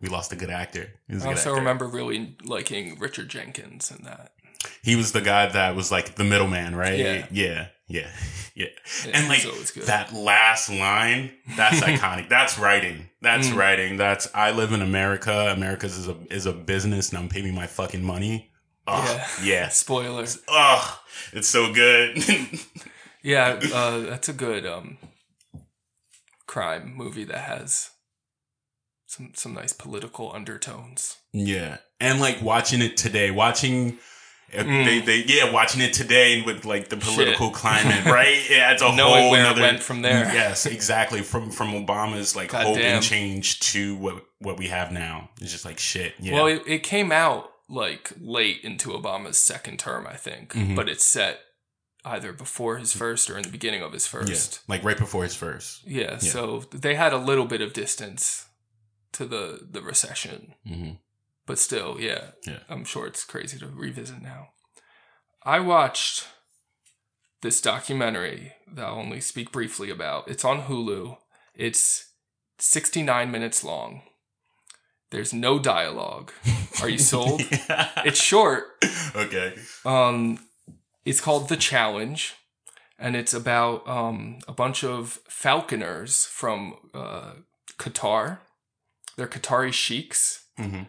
we 0.00 0.08
lost 0.08 0.32
a 0.32 0.36
good 0.36 0.50
actor. 0.50 0.86
He 1.08 1.14
was 1.14 1.24
a 1.24 1.28
I 1.28 1.30
also 1.32 1.50
actor. 1.50 1.58
remember 1.58 1.88
really 1.88 2.36
liking 2.44 2.96
Richard 3.00 3.28
Jenkins 3.28 3.90
in 3.90 4.04
that. 4.04 4.33
He 4.82 4.96
was 4.96 5.12
the 5.12 5.20
guy 5.20 5.46
that 5.46 5.74
was 5.76 5.90
like 5.92 6.14
the 6.16 6.24
middleman, 6.24 6.74
right? 6.76 6.98
Yeah. 6.98 7.26
yeah, 7.30 7.66
yeah, 7.88 8.08
yeah. 8.54 8.68
Yeah, 9.04 9.12
And 9.12 9.28
like 9.28 9.42
that 9.86 10.12
last 10.14 10.70
line, 10.70 11.32
that's 11.56 11.80
iconic. 11.90 12.28
That's 12.28 12.56
writing. 12.58 13.08
That's 13.20 13.48
Mm. 13.48 13.56
writing. 13.56 13.96
That's 13.96 14.28
I 14.34 14.52
live 14.52 14.72
in 14.72 14.80
America. 14.82 15.52
America's 15.56 15.96
is 15.98 16.06
a 16.08 16.16
is 16.30 16.46
a 16.46 16.52
business, 16.52 17.08
and 17.10 17.18
I'm 17.18 17.28
paying 17.28 17.52
my 17.54 17.66
fucking 17.66 18.04
money. 18.04 18.50
Oh, 18.86 19.02
Yeah. 19.42 19.52
yeah. 19.54 19.68
Spoilers. 19.84 20.38
Oh, 20.48 21.00
it's 21.32 21.48
so 21.48 21.72
good. 21.72 22.18
Yeah, 23.22 23.58
uh, 23.72 23.98
that's 24.00 24.28
a 24.28 24.32
good 24.34 24.66
um, 24.66 24.98
crime 26.46 26.94
movie 26.96 27.24
that 27.24 27.38
has 27.38 27.90
some 29.06 29.32
some 29.34 29.54
nice 29.54 29.72
political 29.72 30.30
undertones. 30.34 31.16
yeah, 31.32 31.78
and 32.00 32.20
like 32.20 32.40
watching 32.42 32.82
it 32.82 32.96
today, 32.96 33.30
watching. 33.30 33.98
Mm. 34.52 34.84
They, 34.84 35.00
they, 35.00 35.24
yeah, 35.26 35.50
watching 35.50 35.80
it 35.80 35.92
today 35.92 36.42
with 36.42 36.64
like 36.64 36.88
the 36.88 36.96
political 36.96 37.48
Shit. 37.48 37.54
climate, 37.56 38.04
right? 38.06 38.38
Yeah, 38.48 38.72
it's 38.72 38.82
a 38.82 38.94
Knowing 38.94 39.22
whole 39.22 39.30
where 39.32 39.50
it 39.50 39.58
went 39.60 39.82
from 39.82 40.02
there. 40.02 40.32
Yes, 40.32 40.64
exactly. 40.66 41.22
From 41.22 41.50
from 41.50 41.72
Obama's 41.72 42.36
like 42.36 42.50
God 42.50 42.66
hope 42.66 42.76
damn. 42.76 42.96
and 42.96 43.04
change 43.04 43.58
to 43.72 43.96
what 43.96 44.24
what 44.38 44.56
we 44.58 44.68
have 44.68 44.92
now. 44.92 45.30
It's 45.40 45.50
just 45.50 45.64
like 45.64 45.78
shit. 45.78 46.14
Yeah, 46.20 46.34
Well, 46.34 46.46
it, 46.46 46.62
it 46.66 46.82
came 46.84 47.10
out 47.10 47.50
like 47.68 48.12
late 48.20 48.60
into 48.62 48.90
Obama's 48.90 49.38
second 49.38 49.78
term, 49.78 50.06
I 50.06 50.14
think, 50.16 50.52
Mhm. 50.52 50.76
but 50.76 50.88
it's 50.88 51.04
set 51.04 51.40
either 52.04 52.32
before 52.32 52.76
his 52.76 52.92
first 52.92 53.30
or 53.30 53.36
in 53.38 53.42
the 53.42 53.48
beginning 53.48 53.82
of 53.82 53.92
his 53.92 54.06
first. 54.06 54.60
yeah, 54.68 54.74
like 54.74 54.84
right 54.84 54.98
before 54.98 55.22
his 55.24 55.34
first. 55.34 55.80
Yeah, 55.86 56.12
Yeah. 56.12 56.18
so 56.18 56.64
they 56.70 56.94
had 56.94 57.12
a 57.14 57.18
little 57.18 57.46
bit 57.46 57.62
of 57.62 57.72
distance 57.72 58.46
to 59.14 59.24
the 59.24 59.66
the 59.68 59.80
recession, 59.82 60.54
Mm-hmm. 60.68 60.90
But 61.46 61.58
still, 61.58 62.00
yeah, 62.00 62.30
Yeah. 62.46 62.60
I'm 62.68 62.84
sure 62.84 63.06
it's 63.06 63.24
crazy 63.24 63.58
to 63.58 63.66
revisit 63.66 64.22
now. 64.22 64.48
I 65.44 65.60
watched 65.60 66.26
this 67.42 67.60
documentary 67.60 68.54
that 68.72 68.84
I'll 68.86 68.94
only 68.98 69.20
speak 69.20 69.52
briefly 69.52 69.90
about. 69.90 70.28
It's 70.28 70.44
on 70.44 70.62
Hulu. 70.62 71.18
It's 71.54 72.12
69 72.58 73.30
minutes 73.30 73.62
long. 73.62 74.02
There's 75.10 75.32
no 75.34 75.58
dialogue. 75.58 76.32
Are 76.82 76.88
you 76.88 76.98
sold? 76.98 77.42
It's 78.04 78.20
short. 78.20 78.64
okay. 79.14 79.54
Um, 79.84 80.38
it's 81.04 81.20
called 81.20 81.48
The 81.48 81.56
Challenge, 81.56 82.34
and 82.98 83.14
it's 83.16 83.32
about 83.34 83.86
um, 83.88 84.38
a 84.48 84.52
bunch 84.52 84.82
of 84.84 85.20
falconers 85.28 86.26
from 86.26 86.74
uh, 86.94 87.32
Qatar. 87.78 88.38
They're 89.16 89.26
Qatari 89.28 89.72
sheiks, 89.72 90.40
Mm-hmm. 90.58 90.84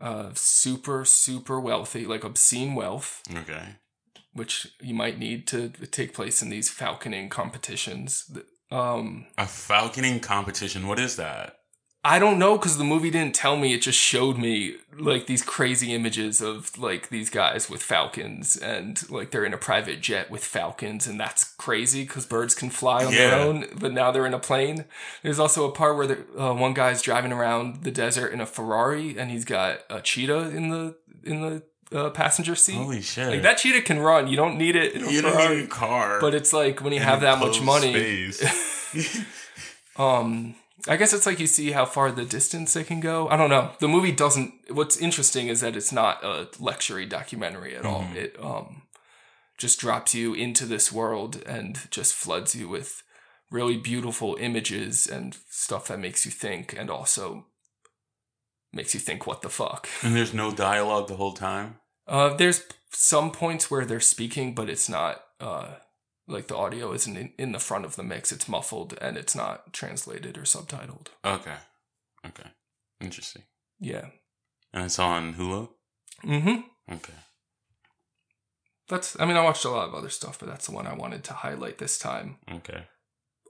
Uh, 0.00 0.30
super, 0.34 1.04
super 1.04 1.60
wealthy, 1.60 2.06
like 2.06 2.24
obscene 2.24 2.74
wealth, 2.74 3.22
Okay. 3.34 3.76
which 4.32 4.68
you 4.80 4.94
might 4.94 5.18
need 5.18 5.46
to 5.48 5.68
take 5.70 6.14
place 6.14 6.42
in 6.42 6.50
these 6.50 6.70
falconing 6.70 7.30
competitions. 7.30 8.30
Um, 8.70 9.26
A 9.36 9.44
falconing 9.44 10.20
competition. 10.22 10.86
What 10.86 10.98
is 10.98 11.16
that? 11.16 11.57
I 12.04 12.20
don't 12.20 12.38
know 12.38 12.56
because 12.56 12.78
the 12.78 12.84
movie 12.84 13.10
didn't 13.10 13.34
tell 13.34 13.56
me. 13.56 13.74
It 13.74 13.82
just 13.82 13.98
showed 13.98 14.38
me 14.38 14.76
like 14.96 15.26
these 15.26 15.42
crazy 15.42 15.92
images 15.92 16.40
of 16.40 16.78
like 16.78 17.08
these 17.08 17.28
guys 17.28 17.68
with 17.68 17.82
falcons 17.82 18.56
and 18.56 19.08
like 19.10 19.30
they're 19.32 19.44
in 19.44 19.52
a 19.52 19.58
private 19.58 20.00
jet 20.00 20.30
with 20.30 20.44
falcons, 20.44 21.06
and 21.08 21.18
that's 21.18 21.42
crazy 21.44 22.04
because 22.04 22.24
birds 22.24 22.54
can 22.54 22.70
fly 22.70 23.04
on 23.04 23.12
their 23.12 23.34
own, 23.34 23.66
but 23.78 23.92
now 23.92 24.12
they're 24.12 24.26
in 24.26 24.32
a 24.34 24.38
plane. 24.38 24.84
There's 25.22 25.40
also 25.40 25.68
a 25.68 25.72
part 25.72 25.96
where 25.96 26.06
the, 26.06 26.18
uh, 26.40 26.54
one 26.54 26.72
guy's 26.72 27.02
driving 27.02 27.32
around 27.32 27.82
the 27.82 27.90
desert 27.90 28.32
in 28.32 28.40
a 28.40 28.46
Ferrari, 28.46 29.18
and 29.18 29.30
he's 29.30 29.44
got 29.44 29.80
a 29.90 30.00
cheetah 30.00 30.50
in 30.50 30.70
the 30.70 30.94
in 31.24 31.40
the 31.42 31.62
uh, 31.98 32.10
passenger 32.10 32.54
seat. 32.54 32.76
Holy 32.76 33.02
shit! 33.02 33.28
like 33.28 33.42
that 33.42 33.58
cheetah 33.58 33.82
can 33.82 33.98
run. 33.98 34.28
You 34.28 34.36
don't 34.36 34.56
need 34.56 34.76
it 34.76 34.92
in 34.92 35.02
a 35.04 35.10
you 35.10 35.20
don't 35.20 35.32
Ferrari. 35.32 35.56
need 35.56 35.64
a 35.64 35.68
car, 35.68 36.20
but 36.20 36.32
it's 36.32 36.52
like 36.52 36.80
when 36.80 36.92
you 36.92 37.00
have 37.00 37.22
that 37.22 37.40
much 37.40 37.60
money. 37.60 38.30
space. 38.30 39.24
Um, 39.98 40.54
I 40.86 40.96
guess 40.96 41.12
it's 41.12 41.26
like 41.26 41.40
you 41.40 41.46
see 41.48 41.72
how 41.72 41.84
far 41.84 42.12
the 42.12 42.24
distance 42.24 42.76
it 42.76 42.86
can 42.86 43.00
go. 43.00 43.28
I 43.28 43.36
don't 43.36 43.50
know. 43.50 43.72
The 43.80 43.88
movie 43.88 44.12
doesn't. 44.12 44.52
What's 44.70 44.96
interesting 44.96 45.48
is 45.48 45.60
that 45.60 45.76
it's 45.76 45.92
not 45.92 46.22
a 46.24 46.48
luxury 46.60 47.04
documentary 47.06 47.74
at 47.74 47.84
all. 47.84 48.02
Mhm. 48.04 48.14
It 48.14 48.36
um 48.40 48.82
just 49.58 49.80
drops 49.80 50.14
you 50.14 50.34
into 50.34 50.64
this 50.66 50.92
world 50.92 51.42
and 51.44 51.88
just 51.90 52.14
floods 52.14 52.54
you 52.54 52.68
with 52.68 53.02
really 53.50 53.76
beautiful 53.76 54.36
images 54.38 55.06
and 55.06 55.36
stuff 55.50 55.88
that 55.88 55.98
makes 55.98 56.24
you 56.24 56.30
think, 56.30 56.72
and 56.78 56.88
also 56.90 57.46
makes 58.72 58.94
you 58.94 59.00
think, 59.00 59.26
what 59.26 59.42
the 59.42 59.48
fuck. 59.48 59.88
And 60.02 60.14
there's 60.14 60.34
no 60.34 60.52
dialogue 60.52 61.08
the 61.08 61.16
whole 61.16 61.32
time. 61.32 61.80
Uh, 62.06 62.34
there's 62.34 62.62
some 62.92 63.32
points 63.32 63.68
where 63.70 63.84
they're 63.84 63.98
speaking, 64.00 64.54
but 64.54 64.68
it's 64.70 64.88
not 64.88 65.24
uh, 65.40 65.74
like 66.28 66.46
the 66.46 66.56
audio 66.56 66.92
isn't 66.92 67.16
in, 67.16 67.32
in 67.38 67.52
the 67.52 67.58
front 67.58 67.84
of 67.84 67.96
the 67.96 68.02
mix. 68.02 68.30
It's 68.30 68.48
muffled 68.48 68.96
and 69.00 69.16
it's 69.16 69.34
not 69.34 69.72
translated 69.72 70.38
or 70.38 70.42
subtitled. 70.42 71.08
Okay. 71.24 71.56
Okay. 72.26 72.50
Interesting. 73.00 73.42
Yeah. 73.80 74.06
And 74.72 74.84
it's 74.84 74.98
on 74.98 75.34
Hulu. 75.34 75.70
Mm-hmm. 76.24 76.94
Okay. 76.94 77.12
That's. 78.88 79.18
I 79.20 79.26
mean, 79.26 79.36
I 79.36 79.44
watched 79.44 79.64
a 79.64 79.70
lot 79.70 79.88
of 79.88 79.94
other 79.94 80.08
stuff, 80.08 80.38
but 80.38 80.48
that's 80.48 80.66
the 80.66 80.72
one 80.72 80.86
I 80.86 80.94
wanted 80.94 81.24
to 81.24 81.32
highlight 81.32 81.78
this 81.78 81.98
time. 81.98 82.36
Okay. 82.50 82.84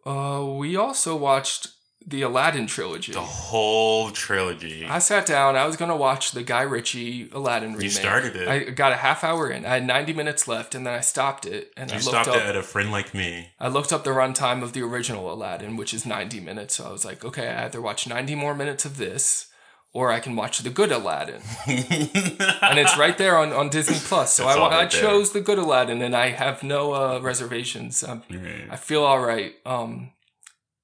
Uh, 0.05 0.45
we 0.57 0.77
also 0.77 1.17
watched 1.17 1.69
the 2.07 2.23
Aladdin 2.23 2.67
trilogy. 2.67 3.13
The 3.13 3.21
whole 3.21 4.11
trilogy. 4.11 4.87
I 4.87 4.99
sat 4.99 5.27
down. 5.27 5.57
I 5.57 5.67
was 5.67 5.77
gonna 5.77 5.97
watch 5.97 6.33
the 6.33 6.43
Guy 6.43 6.63
Ritchie 6.63 7.29
Aladdin 7.33 7.71
remake. 7.71 7.83
You 7.85 7.91
started 7.91 8.35
it. 8.37 8.49
I 8.49 8.59
got 8.71 8.93
a 8.93 8.97
half 8.97 9.23
hour 9.25 9.51
in. 9.51 9.67
I 9.67 9.75
had 9.75 9.87
ninety 9.87 10.13
minutes 10.13 10.49
left, 10.49 10.75
and 10.75 10.87
then 10.87 10.95
I 10.95 11.01
stopped 11.01 11.45
it. 11.45 11.73
And 11.77 11.91
you 11.91 11.97
I 11.97 11.99
looked 12.01 12.09
stopped 12.09 12.29
up. 12.29 12.37
it 12.37 12.43
at 12.43 12.57
a 12.57 12.63
friend 12.63 12.91
like 12.91 13.13
me. 13.15 13.51
I 13.61 13.69
looked 13.69 13.93
up 13.93 14.05
the 14.05 14.11
runtime 14.11 14.63
of 14.63 14.73
the 14.73 14.83
original 14.83 15.31
Aladdin, 15.33 15.77
which 15.77 15.93
is 15.93 16.07
ninety 16.07 16.41
minutes. 16.41 16.77
So 16.77 16.87
I 16.89 16.93
was 16.93 17.05
like, 17.05 17.25
okay, 17.25 17.49
I 17.49 17.67
either 17.67 17.83
watch 17.83 18.07
ninety 18.07 18.35
more 18.35 18.55
minutes 18.55 18.85
of 18.87 18.97
this, 18.97 19.49
or 19.93 20.11
I 20.11 20.21
can 20.21 20.35
watch 20.37 20.61
the 20.61 20.71
good 20.71 20.93
Aladdin, 20.93 21.43
and 21.67 22.79
it's 22.79 22.97
right 22.97 23.19
there 23.19 23.37
on, 23.37 23.53
on 23.53 23.69
Disney 23.69 23.97
Plus. 24.01 24.35
So 24.35 24.47
It's 24.49 24.57
I, 24.57 24.61
wa- 24.61 24.69
I 24.69 24.83
right 24.83 24.91
there. 24.91 25.01
chose 25.03 25.33
the 25.33 25.41
good 25.41 25.59
Aladdin, 25.59 26.01
and 26.03 26.15
I 26.15 26.31
have 26.31 26.63
no 26.63 26.93
uh, 26.95 27.19
reservations. 27.21 28.03
Right. 28.07 28.69
I 28.71 28.77
feel 28.77 29.03
all 29.05 29.21
right. 29.21 29.55
Um, 29.67 30.13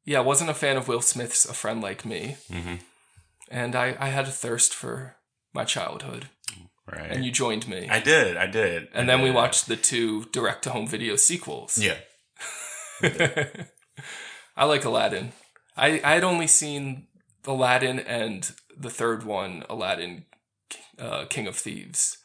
yeah, 0.05 0.19
I 0.19 0.23
wasn't 0.23 0.51
a 0.51 0.55
fan 0.55 0.77
of 0.77 0.89
Will 0.89 1.01
Smith's 1.03 1.45
A 1.45 1.55
Friend 1.55 1.81
Like 1.83 2.05
Me, 2.05 2.37
Mhm. 2.51 2.81
and 3.51 3.75
I, 3.77 3.97
I 3.99 4.09
had 4.09 4.27
a 4.29 4.31
thirst 4.33 4.75
for 4.75 5.17
my 5.53 5.65
childhood, 5.65 6.29
Right. 6.87 7.11
and 7.11 7.25
you 7.25 7.31
joined 7.31 7.67
me. 7.69 7.89
I 7.89 8.01
did. 8.01 8.37
I 8.37 8.47
did. 8.47 8.89
and 8.93 9.11
I 9.11 9.17
then 9.17 9.23
we 9.25 9.31
watched 9.31 9.67
the 9.67 9.77
two 9.77 10.25
direct 10.27 10.65
to 10.65 10.71
home 10.71 10.87
video 10.89 11.17
sequels. 11.17 11.79
Yeah. 11.79 11.99
I 14.57 14.65
like 14.65 14.85
Aladdin. 14.85 15.33
I 15.77 16.01
I 16.05 16.13
had 16.15 16.25
only 16.25 16.47
seen 16.47 17.09
Aladdin 17.47 17.99
and 18.01 18.51
the 18.77 18.91
third 18.91 19.25
one, 19.25 19.65
Aladdin, 19.69 20.27
uh, 20.99 21.25
King 21.27 21.47
of 21.47 21.57
Thieves. 21.57 22.19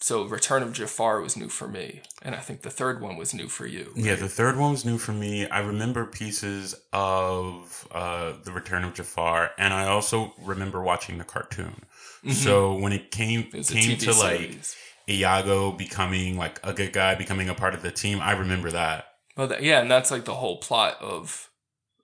So 0.00 0.24
Return 0.24 0.62
of 0.62 0.72
Jafar 0.72 1.20
was 1.20 1.36
new 1.36 1.48
for 1.48 1.68
me, 1.68 2.00
and 2.22 2.34
I 2.34 2.38
think 2.38 2.62
the 2.62 2.70
third 2.70 3.02
one 3.02 3.16
was 3.16 3.34
new 3.34 3.48
for 3.48 3.66
you. 3.66 3.92
Yeah, 3.94 4.14
the 4.14 4.28
third 4.28 4.56
one 4.56 4.72
was 4.72 4.84
new 4.84 4.96
for 4.96 5.12
me. 5.12 5.46
I 5.48 5.60
remember 5.60 6.06
pieces 6.06 6.74
of 6.92 7.86
uh, 7.92 8.32
The 8.42 8.50
Return 8.50 8.84
of 8.84 8.94
Jafar, 8.94 9.50
and 9.58 9.74
I 9.74 9.86
also 9.88 10.32
remember 10.42 10.82
watching 10.82 11.18
the 11.18 11.24
cartoon. 11.24 11.82
So 12.32 12.74
when 12.74 12.92
it 12.92 13.10
came 13.10 13.44
Mm-hmm. 13.44 13.56
It 13.56 13.68
came 13.68 13.98
to 13.98 14.12
like. 14.12 14.58
Iago 15.08 15.72
becoming 15.72 16.36
like 16.36 16.60
a 16.62 16.72
good 16.72 16.92
guy, 16.92 17.14
becoming 17.16 17.48
a 17.48 17.54
part 17.54 17.74
of 17.74 17.82
the 17.82 17.90
team, 17.90 18.20
I 18.20 18.32
remember 18.32 18.70
that. 18.70 19.06
Well, 19.36 19.48
that, 19.48 19.62
yeah, 19.62 19.80
and 19.80 19.90
that's 19.90 20.10
like 20.10 20.24
the 20.24 20.34
whole 20.34 20.58
plot 20.58 20.98
of 21.00 21.49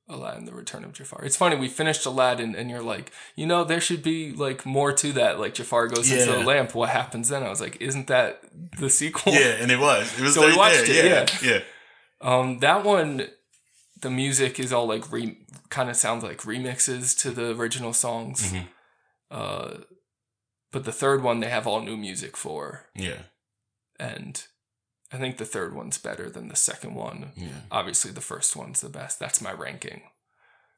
Aladdin: 0.08 0.44
The 0.44 0.54
Return 0.54 0.84
of 0.84 0.92
Jafar. 0.92 1.24
It's 1.24 1.36
funny 1.36 1.56
we 1.56 1.68
finished 1.68 2.06
Aladdin, 2.06 2.54
and 2.54 2.70
you're 2.70 2.82
like, 2.82 3.10
you 3.34 3.46
know, 3.46 3.64
there 3.64 3.80
should 3.80 4.02
be 4.02 4.32
like 4.32 4.64
more 4.64 4.92
to 4.92 5.12
that. 5.14 5.40
Like 5.40 5.54
Jafar 5.54 5.88
goes 5.88 6.10
into 6.10 6.30
the 6.32 6.44
lamp. 6.44 6.74
What 6.74 6.90
happens 6.90 7.28
then? 7.28 7.42
I 7.42 7.48
was 7.50 7.60
like, 7.60 7.80
isn't 7.80 8.06
that 8.06 8.42
the 8.78 8.88
sequel? 8.90 9.32
Yeah, 9.32 9.56
and 9.60 9.70
it 9.70 9.78
was. 9.80 10.16
It 10.18 10.22
was 10.22 10.34
So 10.34 10.46
we 10.46 10.56
watched 10.56 10.86
there. 10.86 11.22
it, 11.22 11.42
Yeah, 11.42 11.50
yeah. 11.54 11.60
Um, 12.20 12.60
that 12.60 12.84
one, 12.84 13.26
the 14.00 14.10
music 14.10 14.60
is 14.60 14.72
all 14.72 14.86
like 14.86 15.10
re 15.10 15.38
kind 15.70 15.90
of 15.90 15.96
sounds 15.96 16.22
like 16.22 16.38
remixes 16.42 17.18
to 17.22 17.30
the 17.30 17.50
original 17.56 17.92
songs. 17.92 18.52
Mhm. 18.52 18.66
Uh, 19.30 19.70
but 20.72 20.84
the 20.84 20.92
third 20.92 21.22
one 21.22 21.40
they 21.40 21.48
have 21.48 21.66
all 21.66 21.80
new 21.80 21.96
music 21.96 22.36
for, 22.36 22.86
Yeah, 22.94 23.22
and 23.98 24.42
I 25.16 25.18
think 25.18 25.38
the 25.38 25.44
third 25.44 25.74
one's 25.74 25.98
better 25.98 26.28
than 26.30 26.48
the 26.48 26.56
second 26.56 26.94
one. 26.94 27.32
yeah. 27.36 27.48
Obviously, 27.70 28.10
the 28.10 28.20
first 28.20 28.54
one's 28.56 28.80
the 28.80 28.88
best. 28.88 29.18
That's 29.18 29.40
my 29.40 29.52
ranking. 29.52 30.02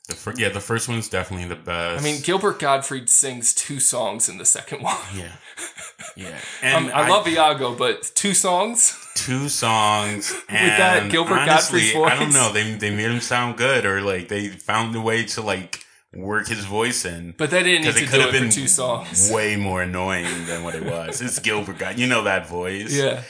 The 0.08 0.14
fir- 0.14 0.34
yeah, 0.38 0.48
the 0.48 0.60
first 0.60 0.88
one's 0.88 1.08
definitely 1.08 1.48
the 1.48 1.56
best. 1.62 2.00
I 2.00 2.04
mean, 2.04 2.22
Gilbert 2.22 2.58
Gottfried 2.58 3.10
sings 3.10 3.52
two 3.54 3.78
songs 3.78 4.28
in 4.28 4.38
the 4.38 4.46
second 4.46 4.82
one. 4.82 4.96
yeah, 5.14 5.32
yeah. 6.16 6.28
Um, 6.76 6.84
And 6.86 6.90
I, 6.92 7.08
love 7.08 7.28
Iago, 7.28 7.74
but 7.74 8.10
two 8.14 8.32
songs. 8.32 8.96
two 9.16 9.50
songs 9.50 10.32
and 10.48 10.70
that 10.80 11.10
Gilbert 11.10 11.34
honestly, 11.40 11.92
Gottfried's 11.92 12.12
I 12.12 12.18
don't 12.18 12.32
know. 12.32 12.52
They 12.52 12.74
they 12.76 12.90
made 12.94 13.10
him 13.10 13.20
sound 13.20 13.58
good, 13.58 13.84
or 13.84 14.00
like 14.00 14.28
they 14.28 14.48
found 14.48 14.96
a 14.96 15.00
way 15.00 15.24
to 15.26 15.42
like 15.42 15.84
work 16.14 16.48
his 16.48 16.64
voice 16.64 17.04
in. 17.04 17.34
But 17.36 17.50
they 17.50 17.62
didn't 17.62 17.82
need 17.82 17.94
Because 17.94 17.96
to 17.96 18.02
it 18.02 18.06
do 18.06 18.10
could 18.12 18.20
it 18.20 18.22
have 18.22 18.32
been 18.32 18.50
for 18.50 18.56
two 18.56 18.66
songs. 18.68 19.30
way 19.30 19.56
more 19.56 19.82
annoying 19.82 20.46
than 20.46 20.62
what 20.64 20.74
it 20.74 20.84
was. 20.86 21.20
It's 21.20 21.38
Gilbert 21.38 21.76
God. 21.76 21.98
You 21.98 22.06
know 22.06 22.22
that 22.24 22.48
voice. 22.48 22.96
Yeah. 22.96 23.24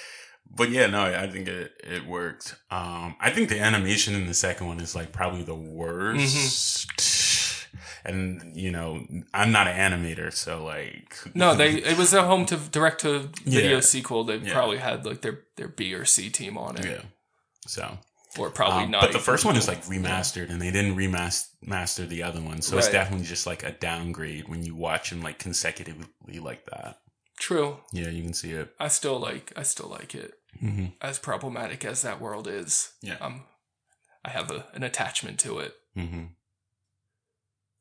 But 0.59 0.71
yeah, 0.71 0.87
no, 0.89 1.03
I 1.05 1.27
think 1.31 1.49
it, 1.49 1.73
it 1.85 2.05
worked. 2.07 2.57
Um, 2.71 3.17
I 3.21 3.31
think 3.31 3.49
the 3.49 3.61
animation 3.61 4.15
in 4.15 4.27
the 4.27 4.35
second 4.35 4.67
one 4.67 4.81
is 4.81 4.95
like 4.95 5.13
probably 5.13 5.43
the 5.45 5.55
worst. 5.55 6.89
Mm-hmm. 6.89 8.09
And 8.09 8.57
you 8.57 8.71
know, 8.71 9.07
I'm 9.35 9.53
not 9.53 9.67
an 9.69 9.77
animator, 9.93 10.33
so 10.33 10.65
like 10.65 11.17
No, 11.35 11.55
they 11.55 11.75
it 11.75 11.99
was 11.99 12.13
a 12.15 12.23
home 12.23 12.47
to 12.47 12.57
direct 12.57 13.01
to 13.03 13.31
video 13.45 13.77
Yeah. 13.77 13.81
sequel. 13.81 14.25
They 14.25 14.37
Yeah. 14.39 14.53
probably 14.53 14.79
had 14.79 15.05
like 15.07 15.21
their 15.23 15.41
their 15.57 15.69
B 15.69 15.95
or 15.95 16.05
C 16.05 16.31
team 16.31 16.57
on 16.57 16.77
it, 16.79 16.87
yeah. 16.87 17.03
So, 17.67 17.99
or 18.39 18.51
probably 18.51 18.85
um, 18.85 18.91
not. 18.93 19.03
but 19.03 19.13
the 19.13 19.19
first 19.19 19.45
one 19.45 19.57
is 19.57 19.69
like 19.69 19.85
remastered, 19.85 20.49
and 20.51 20.61
they 20.63 20.71
didn't 20.71 20.97
remaster 20.97 21.49
master 21.61 22.07
the 22.07 22.23
other 22.23 22.41
one, 22.41 22.63
so 22.63 22.79
it's 22.79 22.89
definitely 22.89 23.27
just 23.27 23.47
like 23.47 23.63
a 23.63 23.73
downgrade 23.73 24.49
when 24.49 24.63
you 24.65 24.75
watch 24.75 25.11
them 25.11 25.21
like 25.23 25.39
consecutively 25.39 26.39
like 26.41 26.65
that. 26.67 27.01
true. 27.39 27.77
Yeah, 27.93 28.09
you 28.09 28.23
can 28.23 28.33
see 28.33 28.53
it. 28.53 28.73
I 28.81 28.89
still 28.89 29.19
like 29.19 29.53
I 29.57 29.65
still 29.65 29.89
like 29.89 30.15
it. 30.15 30.35
Mm-hmm. 30.63 30.87
As 31.01 31.19
problematic 31.19 31.85
as 31.85 32.03
that 32.03 32.21
world 32.21 32.49
is, 32.49 32.93
Yeah. 33.03 33.17
um, 33.21 33.45
I 34.25 34.31
have 34.31 34.51
a, 34.51 34.67
an 34.73 34.83
attachment 34.83 35.39
to 35.41 35.59
it. 35.61 35.75
Mm-hmm. 35.97 36.25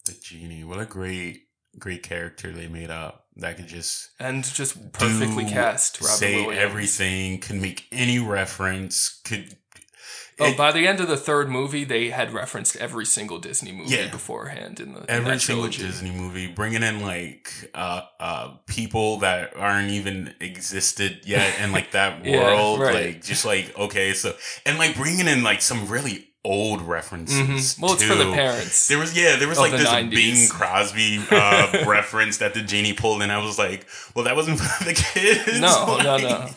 The 0.06 0.14
genie, 0.22 0.64
what 0.64 0.80
a 0.80 0.86
great, 0.86 1.44
great 1.80 2.04
character 2.04 2.52
they 2.52 2.68
made 2.68 2.90
up. 2.92 3.26
That 3.36 3.58
could 3.58 3.68
just 3.68 4.10
And 4.20 4.44
just 4.44 4.92
perfectly 4.94 5.44
do- 5.46 5.52
cast 5.52 6.02
Robin 6.02 6.16
say 6.18 6.36
Williams. 6.46 6.64
everything, 6.64 7.40
could 7.40 7.62
make 7.62 7.86
any 7.92 8.20
reference, 8.20 9.20
could. 9.24 9.58
Oh, 10.40 10.46
it- 10.46 10.58
by 10.58 10.72
the 10.72 10.88
end 10.88 11.00
of 11.00 11.08
the 11.08 11.18
third 11.18 11.50
movie, 11.50 11.84
they 11.84 12.10
had 12.10 12.32
referenced 12.34 12.76
every 12.78 13.06
single 13.06 13.40
Disney 13.40 13.72
movie 13.72 13.96
Yeah. 13.96 14.08
beforehand 14.10 14.80
in 14.80 14.94
the 14.94 15.04
every 15.10 15.32
that 15.32 15.42
single. 15.42 15.68
Disney 15.68 16.12
movie, 16.12 16.48
bringing 16.48 16.84
in 16.84 17.02
like 17.02 17.52
uh, 17.74 18.02
uh, 18.20 18.50
people 18.68 19.18
that 19.20 19.56
aren't 19.58 19.90
even 19.92 20.34
existed 20.40 21.22
yet 21.26 21.60
in 21.60 21.72
like 21.72 21.92
that 21.92 22.24
Yeah, 22.26 22.44
world, 22.44 22.80
right. 22.82 22.94
like 23.08 23.24
just 23.24 23.46
like 23.46 23.76
okay, 23.78 24.14
so 24.14 24.36
and 24.66 24.78
like 24.78 24.96
bringing 24.96 25.28
in 25.28 25.44
like 25.44 25.62
some 25.62 25.88
really 25.88 26.26
old 26.46 26.82
references. 26.82 27.38
Mhm. 27.76 27.82
Well, 27.82 27.94
it's 27.94 28.04
for 28.04 28.16
the 28.16 28.32
parents. 28.32 28.88
There 28.88 28.98
was 29.00 29.18
yeah, 29.18 29.36
there 29.36 29.48
was 29.50 29.58
like 29.60 29.72
the 29.72 29.78
this 29.80 29.90
90s. 29.90 30.12
Bing 30.12 30.48
Crosby 30.50 31.20
uh, 31.32 31.84
reference 31.88 32.38
that 32.38 32.54
the 32.54 32.62
genie 32.62 32.94
pulled, 32.94 33.22
and 33.22 33.32
I 33.32 33.40
was 33.40 33.58
like, 33.60 33.86
well, 34.16 34.24
that 34.26 34.36
wasn't 34.36 34.60
for 34.62 34.84
the 34.86 34.94
kids. 34.94 35.60
No, 35.60 35.98
no, 35.98 36.18
no. 36.18 36.50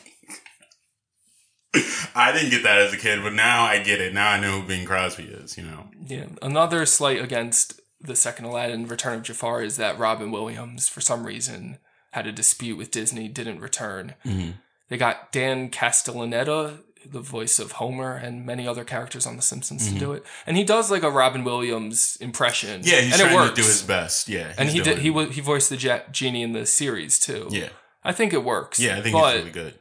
I 2.14 2.32
didn't 2.32 2.50
get 2.50 2.62
that 2.64 2.78
as 2.78 2.92
a 2.92 2.96
kid, 2.96 3.22
but 3.22 3.32
now 3.32 3.64
I 3.64 3.78
get 3.82 4.00
it. 4.00 4.12
Now 4.12 4.30
I 4.32 4.40
know 4.40 4.60
who 4.60 4.66
Bing 4.66 4.84
Crosby 4.86 5.24
is. 5.24 5.56
You 5.56 5.64
know. 5.64 5.88
Yeah. 6.06 6.26
Another 6.42 6.84
slight 6.86 7.20
against 7.22 7.80
the 8.00 8.16
second 8.16 8.46
Aladdin, 8.46 8.86
Return 8.86 9.18
of 9.18 9.22
Jafar, 9.22 9.62
is 9.62 9.76
that 9.76 9.98
Robin 9.98 10.30
Williams, 10.30 10.88
for 10.88 11.00
some 11.00 11.26
reason, 11.26 11.78
had 12.12 12.26
a 12.26 12.32
dispute 12.32 12.76
with 12.76 12.90
Disney, 12.90 13.28
didn't 13.28 13.60
return. 13.60 14.14
Mhm. 14.26 14.54
They 14.88 14.96
got 14.96 15.30
Dan 15.30 15.70
Castellaneta, 15.70 16.78
the 17.06 17.20
voice 17.20 17.58
of 17.58 17.72
Homer, 17.72 18.16
and 18.16 18.44
many 18.44 18.66
other 18.66 18.84
characters 18.84 19.26
on 19.26 19.36
The 19.36 19.42
Simpsons 19.42 19.90
to 19.92 19.98
do 19.98 20.12
it, 20.12 20.24
and 20.46 20.56
he 20.56 20.64
does 20.64 20.90
like 20.90 21.02
a 21.02 21.10
Robin 21.10 21.44
Williams 21.44 22.16
impression. 22.20 22.80
Mm-hmm. 22.80 22.88
Yeah, 22.90 23.00
he's 23.00 23.12
and 23.12 23.20
it 23.22 23.24
trying 23.26 23.36
works. 23.36 23.50
to 23.50 23.62
do 23.62 23.66
his 23.68 23.82
best. 23.82 24.28
Yeah, 24.28 24.52
and 24.58 24.68
he 24.68 24.80
did. 24.80 24.98
He 24.98 25.10
it. 25.10 25.30
he 25.32 25.40
voiced 25.40 25.70
the 25.70 26.02
genie 26.10 26.42
in 26.42 26.52
the 26.52 26.66
series 26.66 27.18
too. 27.18 27.46
Yeah, 27.50 27.68
I 28.02 28.12
think 28.12 28.32
it 28.32 28.44
works. 28.44 28.78
yeah, 28.80 28.96
I 28.98 29.00
think 29.02 29.14
but 29.14 29.36
it's 29.36 29.44
really 29.46 29.52
good. 29.52 29.74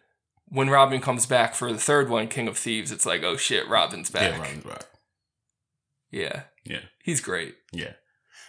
When 0.50 0.70
Robin 0.70 1.00
comes 1.02 1.26
back 1.26 1.54
for 1.56 1.72
the 1.72 1.80
third 1.80 2.10
one, 2.10 2.28
King 2.28 2.48
of 2.48 2.58
Thieves, 2.58 2.92
it's 2.92 3.06
like, 3.06 3.24
oh 3.24 3.38
shit, 3.38 3.68
Robin's 3.68 4.10
back. 4.10 4.34
Yeah, 4.34 4.42
Robin's 4.42 4.64
back. 4.64 4.86
Yeah, 6.12 6.44
Yeah. 6.66 6.82
he's 7.04 7.22
great. 7.22 7.56
Yeah. 7.72 7.94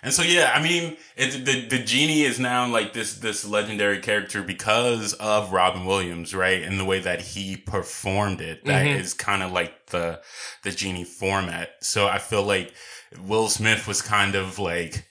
And 0.03 0.15
so 0.15 0.23
yeah, 0.23 0.53
I 0.55 0.63
mean, 0.63 0.97
it, 1.15 1.45
the 1.45 1.67
the 1.67 1.79
genie 1.85 2.23
is 2.23 2.41
now 2.41 2.67
like 2.67 2.95
this 2.95 3.17
this 3.17 3.45
legendary 3.47 3.99
character 3.99 4.43
because 4.43 5.13
of 5.15 5.53
Robin 5.53 5.85
Williams, 5.85 6.35
right? 6.35 6.63
And 6.63 6.81
the 6.81 6.87
way 6.87 7.01
that 7.01 7.21
he 7.21 7.59
performed 7.59 8.41
it, 8.41 8.65
that 8.65 8.87
is 8.87 9.13
Mhm. 9.15 9.19
kind 9.19 9.43
of 9.43 9.53
like 9.53 9.89
the 9.89 10.23
the 10.63 10.71
genie 10.71 11.05
format. 11.05 11.73
So 11.83 12.09
I 12.09 12.19
feel 12.19 12.43
like 12.45 12.73
Will 13.19 13.49
Smith 13.51 13.87
was 13.87 14.01
kind 14.01 14.35
of 14.37 14.59
like 14.59 15.07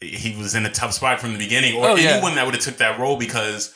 he 0.00 0.36
was 0.36 0.54
in 0.54 0.64
a 0.64 0.70
tough 0.70 0.92
spot 0.92 1.18
from 1.20 1.32
the 1.32 1.38
beginning, 1.38 1.74
or 1.76 1.88
Oh, 1.88 1.94
yeah. 1.96 2.10
anyone 2.10 2.36
that 2.36 2.44
would 2.46 2.54
have 2.54 2.62
took 2.62 2.76
that 2.76 3.00
role 3.00 3.16
because 3.18 3.74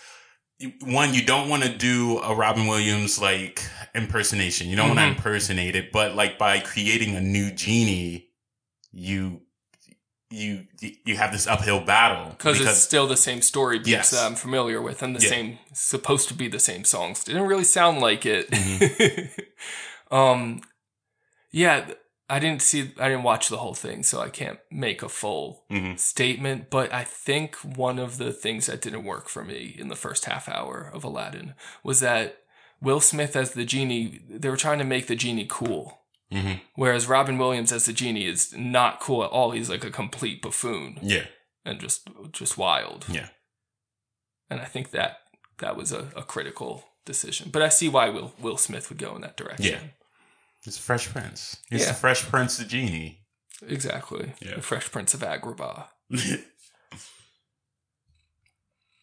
one, 0.83 1.14
you 1.14 1.25
don't 1.25 1.49
want 1.49 1.62
to 1.62 1.68
do 1.77 2.18
a 2.18 2.35
Robin 2.35 2.66
Williams 2.66 3.21
like 3.21 3.62
impersonation. 3.94 4.68
You 4.68 4.77
don't 4.77 4.88
want 4.88 4.99
to 5.01 5.07
impersonate 5.07 5.77
it, 5.77 5.92
but 5.92 6.14
like 6.16 6.38
by 6.38 6.61
creating 6.61 7.14
a 7.14 7.21
new 7.21 7.51
genie, 7.53 8.31
you 8.92 9.42
you 10.31 10.64
you 11.05 11.16
have 11.16 11.33
this 11.33 11.47
uphill 11.47 11.81
battle 11.81 12.31
because 12.33 12.61
it's 12.61 12.79
still 12.79 13.07
the 13.07 13.16
same 13.16 13.40
story 13.40 13.79
beats 13.79 13.88
Yes. 13.88 14.11
that 14.11 14.27
I'm 14.27 14.35
familiar 14.35 14.83
with 14.83 15.03
and 15.03 15.16
the 15.16 15.23
Yeah. 15.23 15.31
same 15.31 15.59
supposed 15.73 16.29
to 16.29 16.35
be 16.35 16.49
the 16.49 16.59
same 16.59 16.85
songs. 16.85 17.25
Didn't 17.25 17.44
really 17.47 17.64
sound 17.64 18.01
like 18.01 18.27
it. 18.27 18.51
Mm-hmm. 18.51 20.14
um, 20.14 20.61
yeah, 21.51 21.92
I 22.31 22.38
didn't 22.38 22.61
see, 22.62 22.93
I 22.99 23.09
didn't 23.09 23.23
watch 23.23 23.49
the 23.49 23.57
whole 23.59 23.75
thing, 23.75 24.03
so 24.03 24.21
I 24.21 24.29
can't 24.29 24.59
make 24.71 25.03
a 25.03 25.09
full 25.09 25.64
Mhm. 25.71 25.99
statement. 25.99 26.69
But 26.71 26.93
I 26.93 27.03
think 27.05 27.57
one 27.57 27.99
of 27.99 28.19
the 28.19 28.33
things 28.33 28.67
that 28.67 28.83
didn't 28.83 29.05
work 29.05 29.29
for 29.29 29.43
me 29.45 29.75
in 29.79 29.88
the 29.88 29.97
first 29.97 30.27
half 30.27 30.49
hour 30.49 30.91
of 30.93 31.05
Aladdin 31.05 31.55
was 31.83 32.01
that 32.01 32.43
Will 32.81 33.01
Smith 33.01 33.35
as 33.35 33.53
the 33.53 33.64
genie, 33.64 34.21
they 34.29 34.49
were 34.51 34.57
trying 34.59 34.79
to 34.79 34.85
make 34.85 35.07
the 35.07 35.17
genie 35.17 35.47
cool. 35.49 36.03
Mhm. 36.31 36.61
Whereas 36.75 37.07
Robin 37.07 37.38
Williams 37.38 37.73
as 37.73 37.87
the 37.87 37.95
genie 37.95 38.27
is 38.27 38.53
not 38.53 39.01
cool 39.01 39.25
at 39.25 39.31
all. 39.31 39.53
He's 39.53 39.71
like 39.71 39.83
a 39.85 39.91
complete 39.91 40.43
buffoon 40.43 40.99
yeah, 41.03 41.27
and 41.64 41.81
just 41.81 42.09
just 42.33 42.59
wild. 42.59 43.07
yeah. 43.09 43.31
And 44.51 44.61
I 44.61 44.67
think 44.67 44.91
that 44.91 45.21
that 45.59 45.77
was 45.77 45.91
a, 45.93 46.11
a 46.14 46.23
critical 46.23 46.85
decision. 47.07 47.49
But 47.51 47.62
I 47.62 47.71
see 47.71 47.88
why 47.88 48.11
Will 48.11 48.35
Will 48.38 48.59
Smith 48.59 48.91
would 48.91 48.99
go 48.99 49.14
in 49.17 49.23
that 49.23 49.37
direction. 49.38 49.64
Yeah. 49.73 49.88
It's 50.66 50.79
a 50.79 50.83
Fresh 50.83 51.09
Prince. 51.11 51.57
It's 51.71 51.85
Yeah. 51.85 51.92
the 51.92 51.94
Fresh 51.99 52.23
Prince, 52.25 52.57
the 52.57 52.64
genie. 52.64 53.25
Exactly. 53.66 54.33
Yeah. 54.40 54.57
The 54.57 54.62
Fresh 54.62 54.90
Prince 54.92 55.14
of 55.14 55.21
Agrabah. 55.21 55.87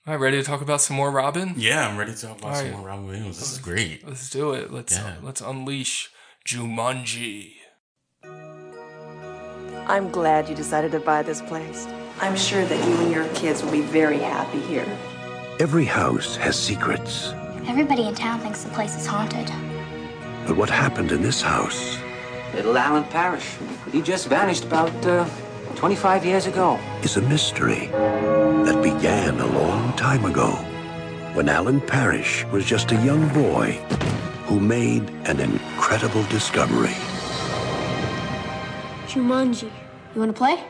All 0.07 0.13
right, 0.13 0.19
ready 0.19 0.37
to 0.37 0.43
talk 0.43 0.61
about 0.61 0.81
some 0.81 0.95
more 0.95 1.09
Robin? 1.09 1.53
yeah, 1.57 1.87
I'm 1.87 1.97
ready 1.97 2.13
to 2.13 2.21
talk 2.21 2.37
about 2.37 2.49
All 2.49 2.55
some 2.55 2.65
right. 2.65 2.75
more 2.77 2.85
Robin 2.87 3.07
Williams. 3.07 3.39
This 3.39 3.51
is 3.53 3.57
great. 3.57 4.07
Let's 4.07 4.29
do 4.29 4.51
it. 4.53 4.71
Let's 4.71 4.93
Yeah. 4.93 5.15
let's 5.23 5.41
unleash 5.41 6.11
Jumanji. 6.47 7.53
I'm 9.87 10.09
glad 10.11 10.47
you 10.49 10.55
decided 10.55 10.91
to 10.91 10.99
buy 10.99 11.21
this 11.23 11.41
place. 11.41 11.87
I'm 12.21 12.35
sure 12.35 12.63
that 12.65 12.87
you 12.87 12.95
and 13.01 13.11
your 13.11 13.27
kids 13.35 13.63
will 13.63 13.71
be 13.71 13.81
very 13.81 14.19
happy 14.19 14.59
here. 14.61 14.85
Every 15.59 15.85
house 15.85 16.35
has 16.37 16.55
secrets. 16.57 17.29
Everybody 17.67 18.07
in 18.07 18.13
town 18.15 18.39
thinks 18.41 18.63
the 18.63 18.69
place 18.71 18.95
is 18.95 19.05
haunted. 19.07 19.49
But 20.47 20.57
what 20.57 20.69
happened 20.69 21.11
in 21.11 21.21
this 21.21 21.41
house 21.41 21.97
Little 22.55 22.77
Alan 22.77 23.03
Parrish. 23.05 23.57
He 23.91 24.01
just 24.01 24.27
vanished 24.27 24.63
about 24.63 24.93
uh, 25.05 25.27
25 25.75 26.25
years 26.25 26.45
ago. 26.47 26.79
is 27.03 27.17
a 27.17 27.21
mystery 27.21 27.87
that 27.87 28.81
began 28.81 29.39
a 29.41 29.45
long 29.47 29.91
time 29.97 30.23
ago 30.23 30.51
when 31.33 31.49
Alan 31.49 31.81
Parrish 31.81 32.45
was 32.45 32.65
just 32.65 32.93
a 32.93 32.95
young 33.03 33.27
boy 33.33 33.71
who 34.47 34.59
made 34.61 35.09
an 35.25 35.41
incredible 35.41 36.23
discovery. 36.25 36.95
Jumanji. 39.07 39.69
You 40.13 40.21
want 40.21 40.33
to 40.33 40.37
play? 40.37 40.63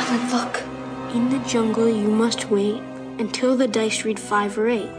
Alan, 0.00 0.30
look. 0.32 0.62
In 1.14 1.28
the 1.28 1.38
jungle, 1.46 1.88
you 1.88 2.08
must 2.08 2.50
wait 2.50 2.80
until 3.18 3.56
the 3.58 3.68
dice 3.68 4.06
read 4.06 4.18
five 4.18 4.56
or 4.58 4.68
eight. 4.68 4.90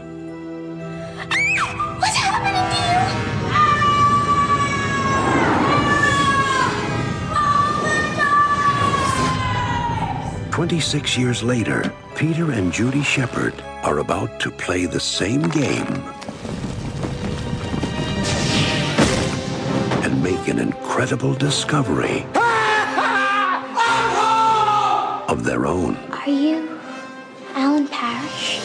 26 10.58 11.16
years 11.16 11.44
later, 11.44 11.94
Peter 12.16 12.50
and 12.50 12.72
Judy 12.72 13.04
Shepherd 13.04 13.54
are 13.84 14.00
about 14.00 14.40
to 14.40 14.50
play 14.50 14.86
the 14.86 14.98
same 14.98 15.42
game 15.42 15.86
and 20.02 20.20
make 20.20 20.48
an 20.48 20.58
incredible 20.58 21.32
discovery 21.32 22.26
of 25.28 25.44
their 25.44 25.64
own. 25.64 25.94
Are 26.10 26.28
you 26.28 26.80
Alan 27.54 27.86
Parrish? 27.86 28.58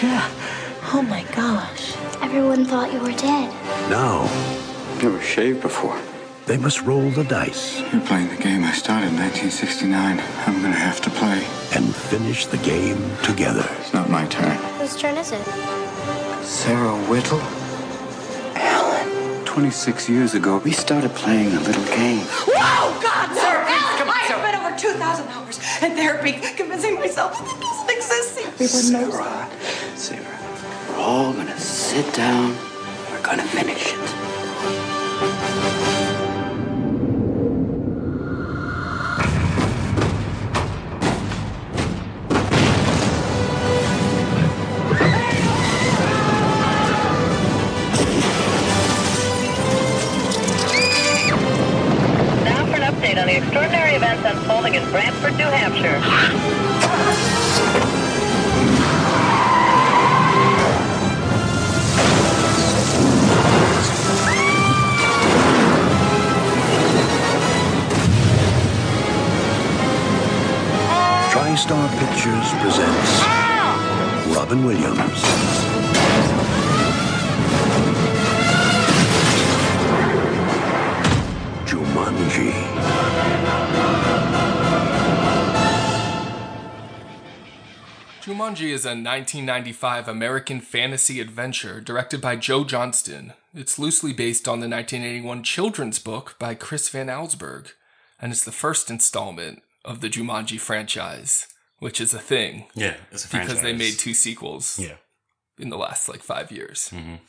Yeah. 0.00 0.30
Oh 0.92 1.02
my 1.02 1.24
gosh. 1.34 1.96
Everyone 2.22 2.64
thought 2.64 2.92
you 2.92 3.00
were 3.00 3.18
dead. 3.18 3.50
Now, 3.90 4.30
Never 5.02 5.20
shaved 5.20 5.60
before. 5.60 6.00
They 6.46 6.56
must 6.56 6.82
roll 6.82 7.10
the 7.10 7.24
dice 7.24 7.80
You're 7.92 8.00
playing 8.02 8.28
the 8.28 8.36
game 8.42 8.64
I 8.64 8.72
started 8.72 9.08
in 9.08 9.16
1969. 9.16 10.20
I'm 10.46 10.62
gonna 10.62 10.74
have 10.74 11.00
to 11.02 11.10
play. 11.10 11.44
and 11.74 11.94
finish 11.94 12.46
the 12.46 12.58
game 12.58 13.00
together. 13.22 13.66
It's 13.80 13.92
not 13.94 14.10
my 14.10 14.26
turn. 14.26 14.56
Whose 14.78 14.96
turn 14.96 15.16
is 15.16 15.32
it? 15.32 15.42
Sarah 16.44 16.96
Whittle? 17.08 17.40
Alan. 18.56 19.44
26 19.46 20.08
years 20.08 20.34
ago, 20.34 20.58
we 20.58 20.72
started 20.72 21.10
playing 21.14 21.52
a 21.54 21.60
little 21.60 21.84
game. 21.84 22.26
Oh 22.48 23.00
God, 23.02 23.28
sir! 23.34 23.64
Come 23.98 24.08
on, 24.08 24.16
I 24.16 24.18
have 24.28 24.40
spent 24.40 24.56
over 24.58 24.76
2,000 24.76 25.28
hours 25.28 25.58
in 25.82 25.96
therapy 25.96 26.32
convincing 26.56 26.96
myself 26.96 27.32
that 27.38 27.46
this 27.46 27.98
doesn't 27.98 28.46
exist. 28.58 28.92
Everyone 28.92 29.10
knows. 29.10 29.14
Sarah, 29.96 30.26
Sarah, 30.26 30.38
we're 30.90 31.02
all 31.02 31.32
gonna 31.32 31.58
sit 31.58 32.12
down. 32.14 32.54
We're 33.10 33.22
gonna 33.22 33.44
finish 33.44 33.94
it. 33.94 35.91
Jumanji 88.52 88.70
is 88.70 88.84
a 88.84 88.90
1995 88.90 90.08
American 90.08 90.60
fantasy 90.60 91.20
adventure 91.20 91.80
directed 91.80 92.20
by 92.20 92.36
Joe 92.36 92.64
Johnston. 92.64 93.32
It's 93.54 93.78
loosely 93.78 94.12
based 94.12 94.46
on 94.46 94.60
the 94.60 94.68
1981 94.68 95.42
children's 95.42 95.98
book 95.98 96.36
by 96.38 96.54
Chris 96.54 96.88
Van 96.90 97.06
Allsburg, 97.06 97.68
and 98.20 98.30
it's 98.30 98.44
the 98.44 98.52
first 98.52 98.90
installment 98.90 99.62
of 99.86 100.00
the 100.02 100.08
Jumanji 100.10 100.60
franchise, 100.60 101.46
which 101.78 101.98
is 102.00 102.12
a 102.12 102.18
thing 102.18 102.66
Yeah, 102.74 102.96
it's 103.10 103.24
a 103.24 103.28
franchise. 103.28 103.48
because 103.54 103.62
they 103.62 103.72
made 103.72 103.98
two 103.98 104.12
sequels 104.14 104.78
Yeah, 104.78 104.96
in 105.58 105.70
the 105.70 105.78
last 105.78 106.08
like 106.08 106.22
five 106.22 106.52
years, 106.52 106.90
Mhm. 106.92 107.20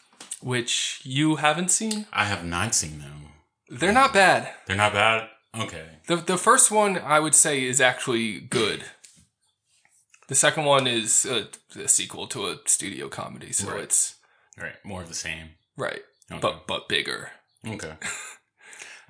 which 0.42 1.00
you 1.06 1.38
haven't 1.38 1.70
seen. 1.72 2.06
I 2.12 2.26
have 2.26 2.44
not 2.44 2.76
seen 2.76 3.00
them. 3.00 3.30
They're 3.70 3.94
not 3.94 4.14
bad. 4.14 4.54
They're 4.68 4.76
not 4.76 4.92
bad. 4.94 5.30
Okay. 5.56 6.00
The 6.08 6.18
the 6.18 6.38
first 6.38 6.70
one 6.70 6.98
I 6.98 7.20
would 7.22 7.36
say 7.36 7.64
is 7.64 7.80
actually 7.80 8.42
good. 8.42 8.84
The 10.28 10.36
second 10.36 10.66
one 10.66 10.88
is 10.88 11.26
a, 11.26 11.48
a 11.80 11.88
sequel 11.88 12.28
to 12.28 12.48
a 12.48 12.58
studio 12.66 13.10
comedy, 13.10 13.52
so 13.52 13.72
Right. 13.72 13.82
it's 13.84 14.16
All 14.58 14.64
right, 14.64 14.76
more 14.86 15.02
of 15.02 15.08
the 15.10 15.14
same. 15.16 15.52
right, 15.78 16.02
Okay. 16.32 16.40
but 16.42 16.66
but 16.68 16.88
bigger. 16.90 17.32
Okay. 17.68 17.94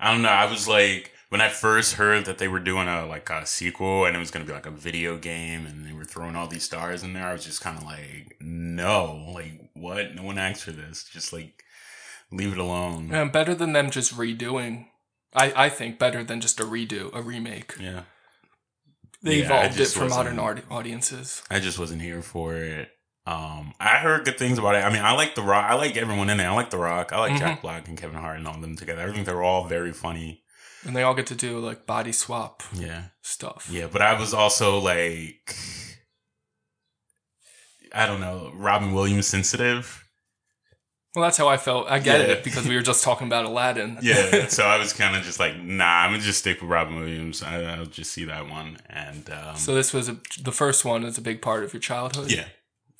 I 0.00 0.10
don't 0.12 0.22
know. 0.22 0.28
I 0.28 0.50
was 0.50 0.66
like, 0.68 1.12
when 1.28 1.40
I 1.40 1.48
first 1.48 1.94
heard 1.94 2.24
that 2.26 2.38
they 2.38 2.48
were 2.48 2.60
doing 2.60 2.88
a 2.88 3.06
like 3.06 3.30
a 3.30 3.46
sequel 3.46 4.04
and 4.04 4.16
it 4.16 4.18
was 4.18 4.30
gonna 4.30 4.44
be 4.44 4.52
like 4.52 4.66
a 4.66 4.70
video 4.70 5.16
game 5.18 5.66
and 5.66 5.86
they 5.86 5.92
were 5.92 6.04
throwing 6.04 6.36
all 6.36 6.46
these 6.48 6.64
stars 6.64 7.02
in 7.02 7.12
there, 7.12 7.26
I 7.26 7.32
was 7.32 7.44
just 7.44 7.60
kind 7.60 7.76
of 7.78 7.84
like, 7.84 8.36
no, 8.40 9.30
like 9.34 9.70
what? 9.74 10.14
No 10.14 10.22
one 10.24 10.38
asked 10.38 10.62
for 10.64 10.72
this. 10.72 11.04
Just 11.04 11.32
like 11.32 11.62
leave 12.30 12.52
it 12.52 12.58
alone. 12.58 13.12
And 13.12 13.30
better 13.32 13.54
than 13.54 13.72
them 13.72 13.90
just 13.90 14.16
redoing. 14.16 14.86
I, 15.36 15.52
I 15.66 15.68
think 15.68 15.98
better 15.98 16.22
than 16.22 16.40
just 16.40 16.60
a 16.60 16.64
redo, 16.64 17.12
a 17.14 17.20
remake. 17.22 17.74
Yeah. 17.80 18.02
They 19.24 19.38
Yeah, 19.38 19.44
evolved 19.46 19.80
it 19.80 19.88
for 19.88 20.06
modern 20.06 20.38
art- 20.38 20.64
audiences. 20.70 21.42
I 21.50 21.58
just 21.58 21.78
wasn't 21.78 22.02
here 22.02 22.20
for 22.22 22.54
it. 22.56 22.90
Um, 23.26 23.72
I 23.80 23.96
heard 24.00 24.26
good 24.26 24.36
things 24.38 24.58
about 24.58 24.74
it. 24.74 24.84
I 24.84 24.90
mean, 24.92 25.02
I 25.02 25.12
like 25.12 25.34
The 25.34 25.40
Rock. 25.42 25.64
I 25.70 25.74
like 25.74 25.96
everyone 25.96 26.28
in 26.28 26.40
it. 26.40 26.44
I 26.44 26.52
like 26.52 26.68
The 26.68 26.76
Rock. 26.76 27.10
I 27.10 27.18
like 27.20 27.32
Mhm. 27.32 27.38
Jack 27.38 27.62
Black 27.62 27.88
and 27.88 27.96
Kevin 27.96 28.18
Hart 28.20 28.36
and 28.36 28.46
all 28.46 28.60
them 28.60 28.76
together. 28.76 29.02
I 29.08 29.10
think 29.12 29.24
they're 29.24 29.42
all 29.42 29.64
very 29.66 29.94
funny. 29.94 30.42
And 30.84 30.94
they 30.94 31.02
all 31.02 31.14
get 31.14 31.26
to 31.28 31.34
do 31.34 31.58
like 31.58 31.86
body 31.86 32.12
swap 32.12 32.62
Yeah. 32.74 33.04
stuff. 33.22 33.66
Yeah, 33.70 33.86
but 33.86 34.02
I 34.02 34.12
was 34.20 34.34
also 34.34 34.78
like, 34.78 35.56
I 37.94 38.04
don't 38.06 38.20
know, 38.20 38.52
Robin 38.54 38.92
Williams 38.92 39.26
sensitive. 39.26 40.03
Well, 41.14 41.22
that's 41.22 41.36
how 41.38 41.46
I 41.48 41.56
felt. 41.58 41.86
I 41.88 42.00
get 42.00 42.20
Yeah. 42.20 42.34
it 42.34 42.44
because 42.44 42.66
we 42.66 42.74
were 42.74 42.82
just 42.82 43.04
talking 43.04 43.26
about 43.28 43.44
Aladdin. 43.44 43.98
Yeah, 44.02 44.48
so 44.48 44.64
I 44.64 44.78
was 44.78 44.92
kind 44.92 45.14
of 45.16 45.22
just 45.22 45.38
like, 45.38 45.56
nah, 45.62 45.84
I'm 46.02 46.10
gonna 46.10 46.22
just 46.22 46.40
stick 46.40 46.60
with 46.60 46.70
Robin 46.70 46.96
Williams. 46.96 47.42
I, 47.42 47.62
I'll 47.62 47.86
just 47.86 48.10
see 48.12 48.24
that 48.24 48.48
one, 48.48 48.78
and 48.90 49.28
um, 49.30 49.56
So 49.56 49.74
this 49.74 49.92
was 49.92 50.08
a, 50.08 50.16
the 50.42 50.52
first 50.52 50.84
one. 50.84 51.04
Is 51.04 51.16
a 51.18 51.22
big 51.22 51.40
part 51.40 51.62
of 51.64 51.72
your 51.72 51.80
childhood. 51.80 52.30
yeah, 52.32 52.46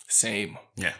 Same. 0.08 0.58
yeah. 0.76 0.92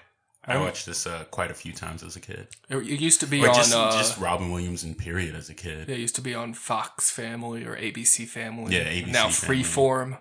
I 0.46 0.59
watched 0.59 0.85
this 0.85 1.07
uh, 1.07 1.24
quite 1.31 1.50
a 1.50 1.55
few 1.55 1.72
times 1.72 2.03
as 2.03 2.16
a 2.16 2.20
kid. 2.20 2.48
It, 2.68 2.77
it 2.77 3.00
used 3.00 3.20
to 3.20 3.27
be 3.27 3.40
Or 3.42 3.48
on. 3.48 3.55
just, 3.55 3.74
uh, 3.74 3.90
just 3.92 4.18
Robin 4.18 4.50
Williams 4.53 4.85
in 4.85 4.94
period 4.94 5.35
as 5.35 5.48
a 5.48 5.55
kid. 5.55 5.88
it 5.88 5.98
used 5.98 6.14
to 6.16 6.20
be 6.20 6.35
on 6.35 6.53
Fox 6.53 7.11
Family 7.11 7.64
or 7.64 7.74
ABC 7.77 8.27
Family. 8.29 8.77
Yeah, 8.77 8.85
ABC 8.85 9.11
Now 9.11 9.29
Family. 9.31 9.62
Freeform. 9.62 10.18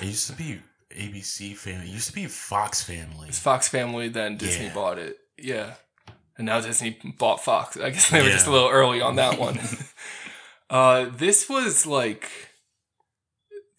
It 0.00 0.06
used 0.06 0.28
to 0.30 0.32
be 0.32 0.60
ABC 0.96 1.54
Family. 1.56 1.88
It 1.90 1.92
used 1.92 2.06
to 2.08 2.14
be 2.14 2.24
Fox 2.26 2.82
Family. 2.82 3.28
It's 3.28 3.38
Fox 3.38 3.68
Family. 3.68 4.08
Then 4.08 4.38
Disney 4.38 4.66
Yeah. 4.66 4.72
bought 4.74 4.96
it. 4.98 5.18
Yeah. 5.36 5.74
And 6.40 6.46
now 6.46 6.58
Disney 6.62 6.96
bought 7.18 7.44
Fox. 7.44 7.76
I 7.76 7.90
guess 7.90 8.08
they 8.08 8.22
were 8.22 8.30
just 8.30 8.46
a 8.46 8.50
little 8.50 8.70
early 8.70 9.02
on 9.02 9.16
that 9.16 9.38
one. 9.38 9.60
uh, 10.70 11.10
this 11.14 11.50
was 11.50 11.84
like 11.84 12.30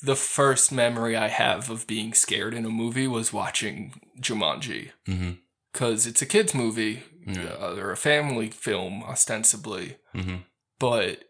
the 0.03 0.15
first 0.15 0.71
memory 0.71 1.17
I 1.17 1.27
have 1.27 1.71
of 1.71 1.87
being 1.87 2.13
scared 2.13 2.53
in 2.53 2.63
a 2.63 2.69
movie 2.69 3.07
was 3.07 3.33
watching 3.33 3.95
Jumanji. 4.19 4.91
Mm-hmm. 5.07 5.31
because 5.73 6.05
it's 6.05 6.21
a 6.21 6.27
kids 6.27 6.53
movie 6.53 7.01
Yeah. 7.25 7.55
uh, 7.59 7.75
or 7.79 7.89
a 7.91 7.97
family 7.97 8.49
film 8.49 9.01
ostensibly, 9.03 9.97
Mm-hmm. 10.13 10.35
but 10.79 11.23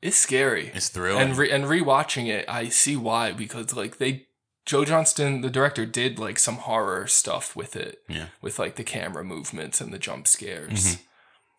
it's 0.00 0.16
scary. 0.16 0.70
It's 0.74 0.88
thrilling. 0.88 1.20
and 1.22 1.36
re- 1.36 1.50
and 1.50 1.64
rewatching 1.64 2.28
it, 2.28 2.46
I 2.48 2.70
see 2.70 2.96
why 2.96 3.32
because 3.32 3.76
like 3.76 3.98
they 3.98 4.26
Joe 4.64 4.84
Johnston, 4.84 5.40
the 5.40 5.50
director, 5.50 5.84
did 5.86 6.18
like 6.18 6.38
some 6.38 6.56
horror 6.56 7.06
stuff 7.08 7.56
with 7.56 7.74
it, 7.76 8.02
yeah. 8.08 8.26
with 8.40 8.58
like 8.58 8.76
the 8.76 8.84
camera 8.84 9.24
movements 9.24 9.80
and 9.80 9.92
the 9.92 9.98
jump 9.98 10.28
scares, 10.28 10.70
Mhm. 10.96 10.98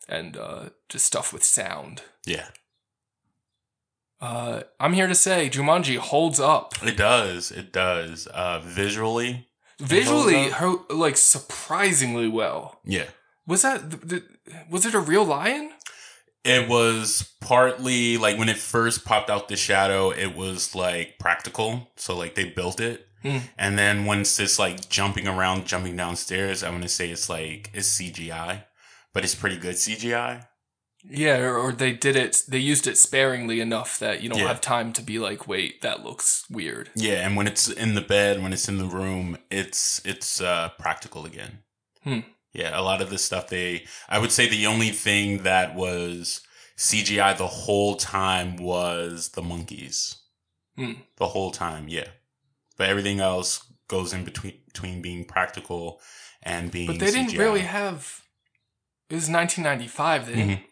and 0.07 0.37
uh, 0.37 0.69
just 0.89 1.05
stuff 1.05 1.33
with 1.33 1.43
sound. 1.43 2.03
Yeah. 2.25 2.47
Uh, 4.21 4.63
I'm 4.79 4.93
here 4.93 5.07
to 5.07 5.15
say 5.15 5.49
Jumanji 5.49 5.97
holds 5.97 6.39
up 6.39 6.75
It 6.81 6.95
does. 6.95 7.51
It 7.51 7.73
does. 7.73 8.25
Uh, 8.27 8.61
visually, 8.63 9.47
visually, 9.79 10.49
her 10.49 10.75
like 10.89 11.17
surprisingly 11.17 12.27
well. 12.29 12.79
yeah. 12.85 13.07
Was 13.45 13.63
that 13.63 13.91
th- 13.91 14.07
th- 14.09 14.23
was 14.69 14.85
it 14.85 14.93
a 14.93 14.99
real 15.01 15.25
lion? 15.25 15.73
It 16.43 16.67
was 16.67 17.33
partly 17.39 18.17
like 18.17 18.37
when 18.37 18.49
it 18.49 18.57
first 18.57 19.05
popped 19.05 19.29
out 19.29 19.47
the 19.47 19.55
shadow, 19.55 20.09
it 20.11 20.35
was 20.35 20.75
like 20.75 21.17
practical. 21.19 21.91
So 21.95 22.15
like 22.17 22.35
they 22.35 22.49
built 22.49 22.79
it. 22.81 23.07
Hmm. 23.21 23.37
And 23.57 23.79
then 23.79 24.05
once 24.05 24.37
it's 24.39 24.59
like 24.59 24.89
jumping 24.89 25.27
around, 25.27 25.65
jumping 25.65 25.95
downstairs, 25.95 26.61
I 26.61 26.69
want 26.69 26.83
to 26.83 26.89
say 26.89 27.09
it's 27.09 27.29
like 27.29 27.69
it's 27.73 27.97
CGI, 27.99 28.65
but 29.13 29.23
it's 29.23 29.35
pretty 29.35 29.57
good 29.57 29.75
CGI. 29.75 30.47
Yeah, 31.05 31.37
or, 31.39 31.57
or 31.57 31.71
they 31.73 31.91
did 31.93 32.15
it. 32.15 32.43
They 32.47 32.59
used 32.59 32.87
it 32.87 32.97
sparingly 32.97 33.59
enough 33.59 33.99
that 33.99 34.21
you 34.21 34.29
don't 34.29 34.39
Yeah. 34.39 34.47
have 34.47 34.61
time 34.61 34.93
to 34.93 35.01
be 35.01 35.19
like, 35.19 35.47
wait, 35.49 35.81
that 35.81 36.03
looks 36.03 36.45
weird. 36.49 36.91
Yeah, 36.95 37.25
and 37.25 37.35
when 37.35 37.45
it's 37.47 37.69
in 37.69 37.93
the 37.95 38.01
bed, 38.01 38.41
when 38.41 38.53
it's 38.53 38.69
in 38.69 38.77
the 38.77 38.85
room, 38.85 39.37
it's 39.51 40.01
it's 40.05 40.41
uh 40.41 40.69
practical 40.79 41.25
again. 41.25 41.59
Hmm. 42.03 42.19
Yeah, 42.53 42.79
a 42.79 42.81
lot 42.81 43.01
of 43.01 43.09
the 43.09 43.17
stuff 43.17 43.47
they 43.49 43.85
I 44.07 44.19
would 44.19 44.31
say 44.31 44.47
the 44.47 44.67
only 44.67 44.91
thing 44.91 45.43
that 45.43 45.75
was 45.75 46.41
CGI 46.77 47.37
the 47.37 47.47
whole 47.47 47.95
time 47.95 48.57
was 48.57 49.29
the 49.29 49.41
monkeys. 49.41 50.17
Hmm. 50.75 50.93
The 51.17 51.27
whole 51.27 51.51
time, 51.51 51.87
yeah. 51.87 52.07
But 52.77 52.89
everything 52.89 53.19
else 53.19 53.65
goes 53.87 54.13
in 54.13 54.23
between 54.23 54.59
between 54.65 55.01
being 55.01 55.25
practical 55.25 56.01
and 56.41 56.71
being 56.71 56.87
But 56.87 56.99
they 56.99 57.11
didn't 57.11 57.37
really 57.37 57.61
have. 57.61 58.21
It 59.09 59.15
was 59.15 59.29
1995. 59.29 60.25
They 60.25 60.35
didn't. 60.35 60.49
Mhm. 60.49 60.63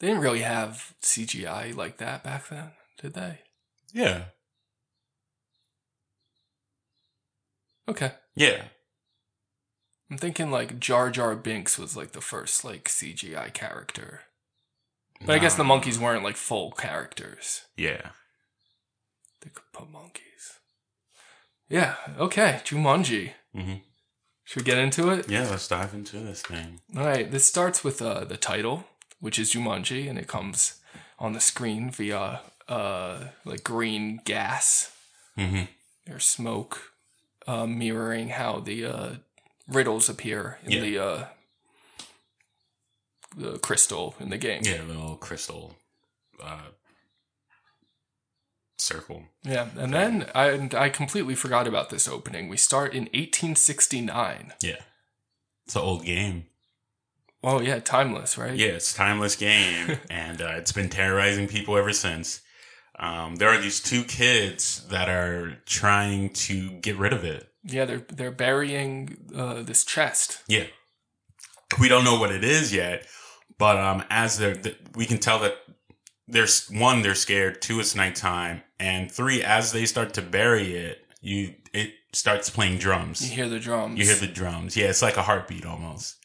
They 0.00 0.06
didn't 0.08 0.22
really 0.22 0.42
have 0.42 0.94
CGI 1.00 1.76
like 1.76 1.98
that 1.98 2.24
back 2.24 2.48
then, 2.48 2.72
did 3.00 3.14
they? 3.14 3.38
Yeah. 3.92 4.24
Okay. 7.88 8.12
Yeah. 8.34 8.64
I'm 10.12 10.18
thinking 10.18 10.50
like 10.50 10.78
Jar 10.78 11.10
Jar 11.10 11.34
Binks 11.34 11.78
was 11.78 11.96
like 11.96 12.12
the 12.12 12.20
first 12.20 12.66
like 12.66 12.84
CGI 12.84 13.50
character. 13.54 14.20
But 15.24 15.36
I 15.36 15.38
guess 15.38 15.54
the 15.54 15.64
monkeys 15.64 15.98
weren't 15.98 16.22
like 16.22 16.36
full 16.36 16.72
characters. 16.72 17.62
Yeah. 17.78 18.10
They 19.40 19.48
could 19.48 19.72
put 19.72 19.90
monkeys. 19.90 20.58
Yeah. 21.66 21.94
Okay. 22.18 22.60
Jumanji. 22.62 23.30
hmm 23.54 23.76
Should 24.44 24.60
we 24.60 24.66
get 24.66 24.76
into 24.76 25.08
it? 25.08 25.30
Yeah, 25.30 25.48
let's 25.48 25.66
dive 25.66 25.94
into 25.94 26.18
this 26.18 26.42
thing. 26.42 26.82
All 26.94 27.06
right, 27.06 27.30
this 27.30 27.46
starts 27.46 27.82
with 27.82 28.02
uh, 28.02 28.24
the 28.24 28.36
title, 28.36 28.84
which 29.18 29.38
is 29.38 29.54
Jumanji, 29.54 30.10
and 30.10 30.18
it 30.18 30.28
comes 30.28 30.74
on 31.18 31.32
the 31.32 31.40
screen 31.40 31.90
via 31.90 32.40
uh, 32.68 33.28
like 33.46 33.64
green 33.64 34.20
gas 34.26 34.94
hmm 35.38 35.62
or 36.10 36.18
smoke, 36.18 36.92
uh, 37.46 37.64
mirroring 37.64 38.28
how 38.28 38.58
the 38.60 38.84
uh, 38.84 39.10
riddles 39.74 40.08
appear 40.08 40.58
in 40.64 40.72
Yeah. 40.72 40.80
the 40.80 40.98
uh, 40.98 41.24
the 43.36 43.58
crystal 43.58 44.14
in 44.20 44.30
the 44.30 44.38
game. 44.38 44.62
Yeah, 44.64 44.78
the 44.78 44.84
little 44.84 45.16
crystal 45.16 45.76
uh 46.42 46.68
circle. 48.78 49.24
Yeah, 49.44 49.68
and 49.76 49.92
then 49.92 50.26
I 50.34 50.48
and 50.50 50.74
I 50.74 50.88
completely 50.88 51.34
forgot 51.34 51.66
about 51.66 51.90
this 51.90 52.08
opening. 52.08 52.48
We 52.48 52.56
start 52.56 52.92
in 52.94 53.04
1869. 53.14 54.52
Yeah. 54.60 54.76
It's 55.66 55.76
an 55.76 55.82
old 55.82 56.04
game. 56.04 56.46
Oh 57.44 57.60
yeah, 57.60 57.78
timeless, 57.80 58.36
right? 58.38 58.54
Yeah, 58.56 58.68
it's 58.68 58.92
a 58.92 58.96
timeless 58.96 59.36
game, 59.36 59.98
and 60.10 60.40
uh, 60.40 60.54
it's 60.56 60.72
been 60.72 60.88
terrorizing 60.88 61.48
people 61.48 61.76
ever 61.76 61.92
since. 61.92 62.40
Um, 62.98 63.36
there 63.36 63.48
are 63.48 63.58
these 63.60 63.80
two 63.80 64.04
kids 64.04 64.86
that 64.88 65.08
are 65.08 65.56
trying 65.66 66.30
to 66.34 66.70
get 66.80 66.96
rid 66.98 67.12
of 67.12 67.24
it. 67.24 67.48
Yeah, 67.64 67.84
they're 67.84 68.04
they're 68.08 68.30
burying 68.32 69.16
uh, 69.34 69.62
this 69.62 69.84
chest. 69.84 70.42
Yeah, 70.48 70.64
we 71.80 71.88
don't 71.88 72.04
know 72.04 72.18
what 72.18 72.32
it 72.32 72.42
is 72.44 72.72
yet, 72.74 73.06
but 73.58 73.76
um, 73.76 74.02
as 74.10 74.38
they're, 74.38 74.54
th- 74.54 74.78
we 74.94 75.06
can 75.06 75.18
tell 75.18 75.38
that 75.40 75.54
there's 76.26 76.68
one, 76.68 77.02
they're 77.02 77.14
scared. 77.14 77.62
Two, 77.62 77.78
it's 77.80 77.94
nighttime, 77.94 78.62
and 78.80 79.10
three, 79.10 79.42
as 79.44 79.72
they 79.72 79.86
start 79.86 80.12
to 80.14 80.22
bury 80.22 80.74
it, 80.74 81.04
you 81.20 81.54
it 81.72 81.92
starts 82.12 82.50
playing 82.50 82.78
drums. 82.78 83.28
You 83.28 83.34
hear 83.36 83.48
the 83.48 83.60
drums. 83.60 83.98
You 83.98 84.04
hear 84.06 84.16
the 84.16 84.26
drums. 84.26 84.76
Yeah, 84.76 84.86
it's 84.88 85.02
like 85.02 85.16
a 85.16 85.22
heartbeat 85.22 85.64
almost. 85.64 86.16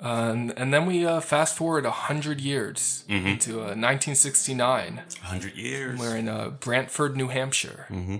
Uh, 0.00 0.30
and, 0.32 0.58
and 0.58 0.74
then 0.74 0.86
we 0.86 1.06
uh, 1.06 1.20
fast 1.20 1.56
forward 1.56 1.84
100 1.84 2.40
years 2.40 3.04
Mhm. 3.08 3.26
into 3.26 3.60
uh, 3.60 3.74
1969. 3.76 5.02
A 5.22 5.24
hundred 5.26 5.54
years. 5.54 5.98
We're 5.98 6.16
in 6.16 6.28
uh, 6.28 6.50
Brantford, 6.50 7.16
New 7.16 7.28
Hampshire. 7.28 7.86
Mm-hmm. 7.90 8.16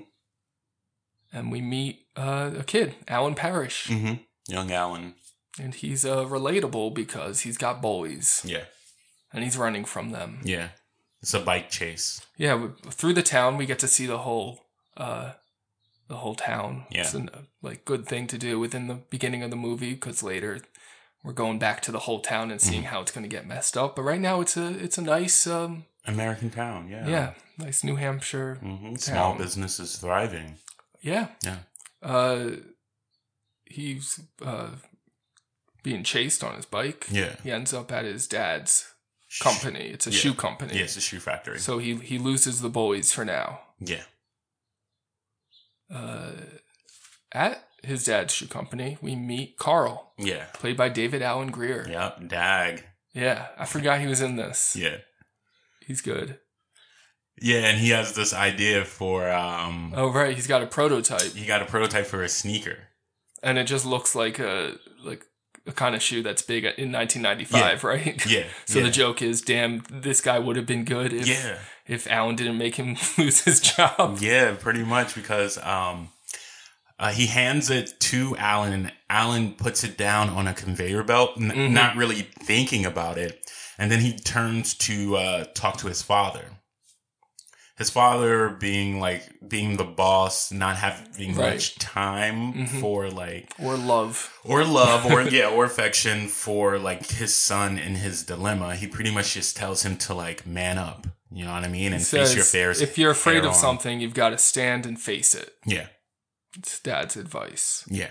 And 1.35 1.51
we 1.53 1.61
meet 1.61 2.07
uh, 2.17 2.53
a 2.59 2.63
kid, 2.65 2.95
Alan 3.09 3.35
Parrish. 3.35 3.89
Mm-hmm. 3.89 4.23
Young 4.49 4.71
Alan. 4.73 5.15
And 5.61 5.75
he's 5.75 6.05
uh, 6.05 6.25
relatable 6.25 6.95
because 6.95 7.41
he's 7.41 7.59
got 7.59 7.83
boys 7.83 8.43
Yeah. 8.45 8.65
and 9.33 9.43
he's 9.45 9.57
running 9.59 9.85
from 9.85 10.11
them. 10.11 10.41
Yeah. 10.45 10.69
It's 11.23 11.35
a 11.35 11.41
bike 11.41 11.71
chase. 11.71 12.21
Yeah, 12.37 12.53
w- 12.53 12.75
through 12.91 13.15
the 13.15 13.23
town, 13.23 13.57
we 13.57 13.67
get 13.67 13.79
to 13.81 13.89
see 13.89 14.07
the 14.07 14.19
whole. 14.19 14.61
Uh, 14.97 15.33
the 16.07 16.17
whole 16.17 16.35
town. 16.35 16.85
Yeah. 16.91 17.01
It's 17.01 17.15
a 17.15 17.27
like 17.63 17.85
good 17.87 18.07
thing 18.07 18.27
to 18.29 18.37
do 18.39 18.61
within 18.61 18.89
the 18.89 19.01
beginning 19.11 19.43
of 19.43 19.51
the 19.51 19.57
movie 19.57 19.95
because 19.95 20.23
later 20.23 20.61
we're 21.25 21.33
going 21.33 21.59
back 21.59 21.81
to 21.83 21.91
the 21.93 22.01
whole 22.01 22.21
town 22.21 22.51
and 22.51 22.61
seeing 22.61 22.83
Mm-hmm. 22.83 22.91
how 22.93 23.01
it's 23.01 23.11
going 23.11 23.25
to 23.29 23.37
get 23.37 23.47
messed 23.47 23.77
up. 23.79 23.97
But 23.97 24.03
right 24.03 24.21
now 24.21 24.41
it's 24.43 24.57
a 24.57 24.69
it's 24.85 24.99
a 24.99 25.03
nice 25.03 25.47
um, 25.47 25.87
American 26.07 26.51
town. 26.51 26.89
Yeah. 26.91 27.09
Yeah, 27.09 27.31
nice 27.59 27.83
New 27.83 27.97
Hampshire. 27.97 28.57
hmm 28.61 28.97
Small 28.97 29.35
business 29.39 29.81
is 29.81 29.97
thriving. 29.97 30.59
Yeah. 31.05 31.29
Yeah. 31.45 31.59
Uh, 32.03 32.51
he's 33.67 34.21
uh, 34.43 34.71
being 35.83 36.03
chased 36.03 36.43
on 36.43 36.57
his 36.57 36.65
bike. 36.67 37.07
Yeah. 37.11 37.37
He 37.43 37.51
ends 37.53 37.73
up 37.75 37.93
at 37.93 38.05
his 38.05 38.27
dad's 38.27 38.91
company. 39.41 39.91
It's 39.93 40.07
a 40.07 40.11
Yeah. 40.11 40.19
shoe 40.19 40.35
company. 40.35 40.75
Yeah, 40.77 40.85
it's 40.85 40.97
a 40.97 41.01
shoe 41.01 41.21
factory. 41.21 41.59
So 41.59 41.79
he 41.79 41.97
he 41.97 42.19
loses 42.19 42.61
the 42.61 42.69
boys 42.71 43.13
for 43.13 43.25
now. 43.25 43.61
Yeah. 43.79 44.05
Uh, 45.93 46.33
at 47.33 47.69
his 47.83 48.05
dad's 48.05 48.33
shoe 48.33 48.47
company, 48.47 48.97
we 49.03 49.15
meet 49.15 49.59
Carl, 49.59 50.15
Yeah. 50.19 50.47
played 50.55 50.77
by 50.77 50.89
David 50.89 51.21
Alan 51.23 51.51
Grier. 51.51 51.87
Yep. 51.89 52.29
Dag. 52.29 52.85
Yeah, 53.13 53.49
I 53.59 53.67
forgot 53.67 54.01
he 54.01 54.07
was 54.07 54.21
in 54.21 54.37
this. 54.37 54.75
Yeah. 54.75 54.99
He's 55.87 56.01
good. 56.01 56.39
Yeah, 57.41 57.67
and 57.69 57.79
he 57.79 57.91
has 57.91 58.15
this 58.15 58.33
idea 58.33 58.85
for 58.85 59.31
um 59.31 59.93
Oh 59.97 60.11
right, 60.13 60.35
he's 60.35 60.47
got 60.47 60.63
a 60.63 60.67
prototype, 60.67 61.33
he 61.35 61.47
got 61.47 61.63
a 61.63 61.67
prototype 61.67 62.07
for 62.07 62.23
a 62.23 62.29
sneaker. 62.29 62.79
and 63.43 63.59
it 63.59 63.65
just 63.65 63.85
looks 63.87 64.15
like 64.15 64.39
a 64.39 64.77
like 65.05 65.25
a 65.67 65.73
kind 65.73 65.95
of 65.95 66.03
shoe 66.03 66.23
that's 66.23 66.43
big 66.43 66.65
in 66.65 66.93
1995, 66.93 67.83
Yeah. 67.83 67.89
right? 67.89 68.27
Yeah, 68.27 68.45
so 68.67 68.79
yeah. 68.79 68.85
the 68.85 68.91
joke 68.91 69.23
is, 69.23 69.41
damn, 69.43 69.83
this 69.91 70.21
guy 70.21 70.39
would 70.39 70.57
have 70.57 70.67
been 70.67 70.85
good 70.85 71.13
if 71.13 71.27
Yeah. 71.27 71.59
if 71.87 72.07
Allen 72.11 72.37
didn't 72.37 72.59
make 72.59 72.77
him 72.77 72.97
lose 73.19 73.43
his 73.45 73.61
job. 73.61 74.19
Yeah, 74.21 74.55
pretty 74.59 74.85
much 74.85 75.15
because 75.15 75.59
um 75.59 76.09
Uh, 76.97 77.11
he 77.11 77.27
hands 77.27 77.71
it 77.71 77.99
to 77.99 78.37
Alan, 78.39 78.73
and 78.73 78.93
Alan 79.11 79.55
puts 79.55 79.83
it 79.83 79.99
down 79.99 80.29
on 80.31 80.47
a 80.47 80.55
conveyor 80.55 81.03
belt, 81.03 81.31
n- 81.37 81.51
Mhm. 81.51 81.71
not 81.73 81.97
really 81.97 82.23
thinking 82.47 82.87
about 82.87 83.19
it. 83.19 83.45
And 83.79 83.91
then 83.91 84.01
he 84.01 84.17
turns 84.17 84.75
to 84.87 85.17
uh, 85.17 85.45
talk 85.55 85.77
to 85.79 85.89
his 85.89 86.03
father. 86.03 86.45
His 87.77 87.91
father 87.91 88.51
being 88.51 89.01
like 89.01 89.25
being 89.49 89.77
the 89.77 89.85
boss, 89.85 90.53
not 90.53 90.77
having 90.77 91.35
Right. 91.35 91.55
much 91.55 91.75
time 91.77 92.53
Mhm. 92.55 92.81
for 92.81 93.11
like 93.11 93.53
Or 93.59 93.77
love. 93.77 94.33
or 94.45 94.65
love 94.65 95.05
or 95.07 95.23
yeah 95.23 95.49
or 95.49 95.65
affection 95.65 96.29
for 96.29 96.79
like 96.79 97.11
his 97.11 97.37
son 97.37 97.77
in 97.79 97.97
his 97.97 98.23
dilemma. 98.23 98.77
He 98.77 98.87
pretty 98.87 99.11
much 99.11 99.35
just 99.35 99.57
tells 99.57 99.83
him 99.83 99.97
to 99.99 100.15
like 100.15 100.47
man 100.47 100.79
up. 100.79 101.07
You 101.33 101.45
know 101.47 101.53
what 101.53 101.65
I 101.65 101.69
mean? 101.69 101.93
And 101.93 102.01
He 102.01 102.07
face 102.07 102.35
your 102.37 102.45
fears. 102.45 102.81
if 102.81 102.97
you're 102.97 103.11
afraid 103.11 103.39
of 103.39 103.47
on. 103.51 103.55
something, 103.55 103.99
you've 104.01 104.15
got 104.15 104.31
to 104.31 104.39
stand 104.39 104.87
and 104.87 105.01
face 105.01 105.35
it. 105.35 105.53
yeah, 105.67 105.89
It's 106.57 106.79
dad's 106.79 107.17
advice. 107.17 107.83
yeah, 107.89 108.11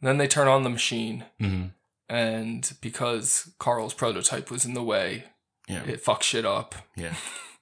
Then 0.00 0.16
they 0.16 0.26
turn 0.26 0.48
on 0.48 0.62
the 0.62 0.70
machine, 0.70 1.26
hmm 1.38 1.66
and 2.08 2.72
because 2.80 3.50
Carl's 3.58 3.92
prototype 3.92 4.50
was 4.50 4.64
in 4.64 4.72
the 4.74 4.82
way, 4.82 5.24
yeah, 5.68 5.82
it 5.84 6.02
fucks 6.02 6.22
shit 6.22 6.46
up, 6.46 6.74
yeah. 6.96 7.14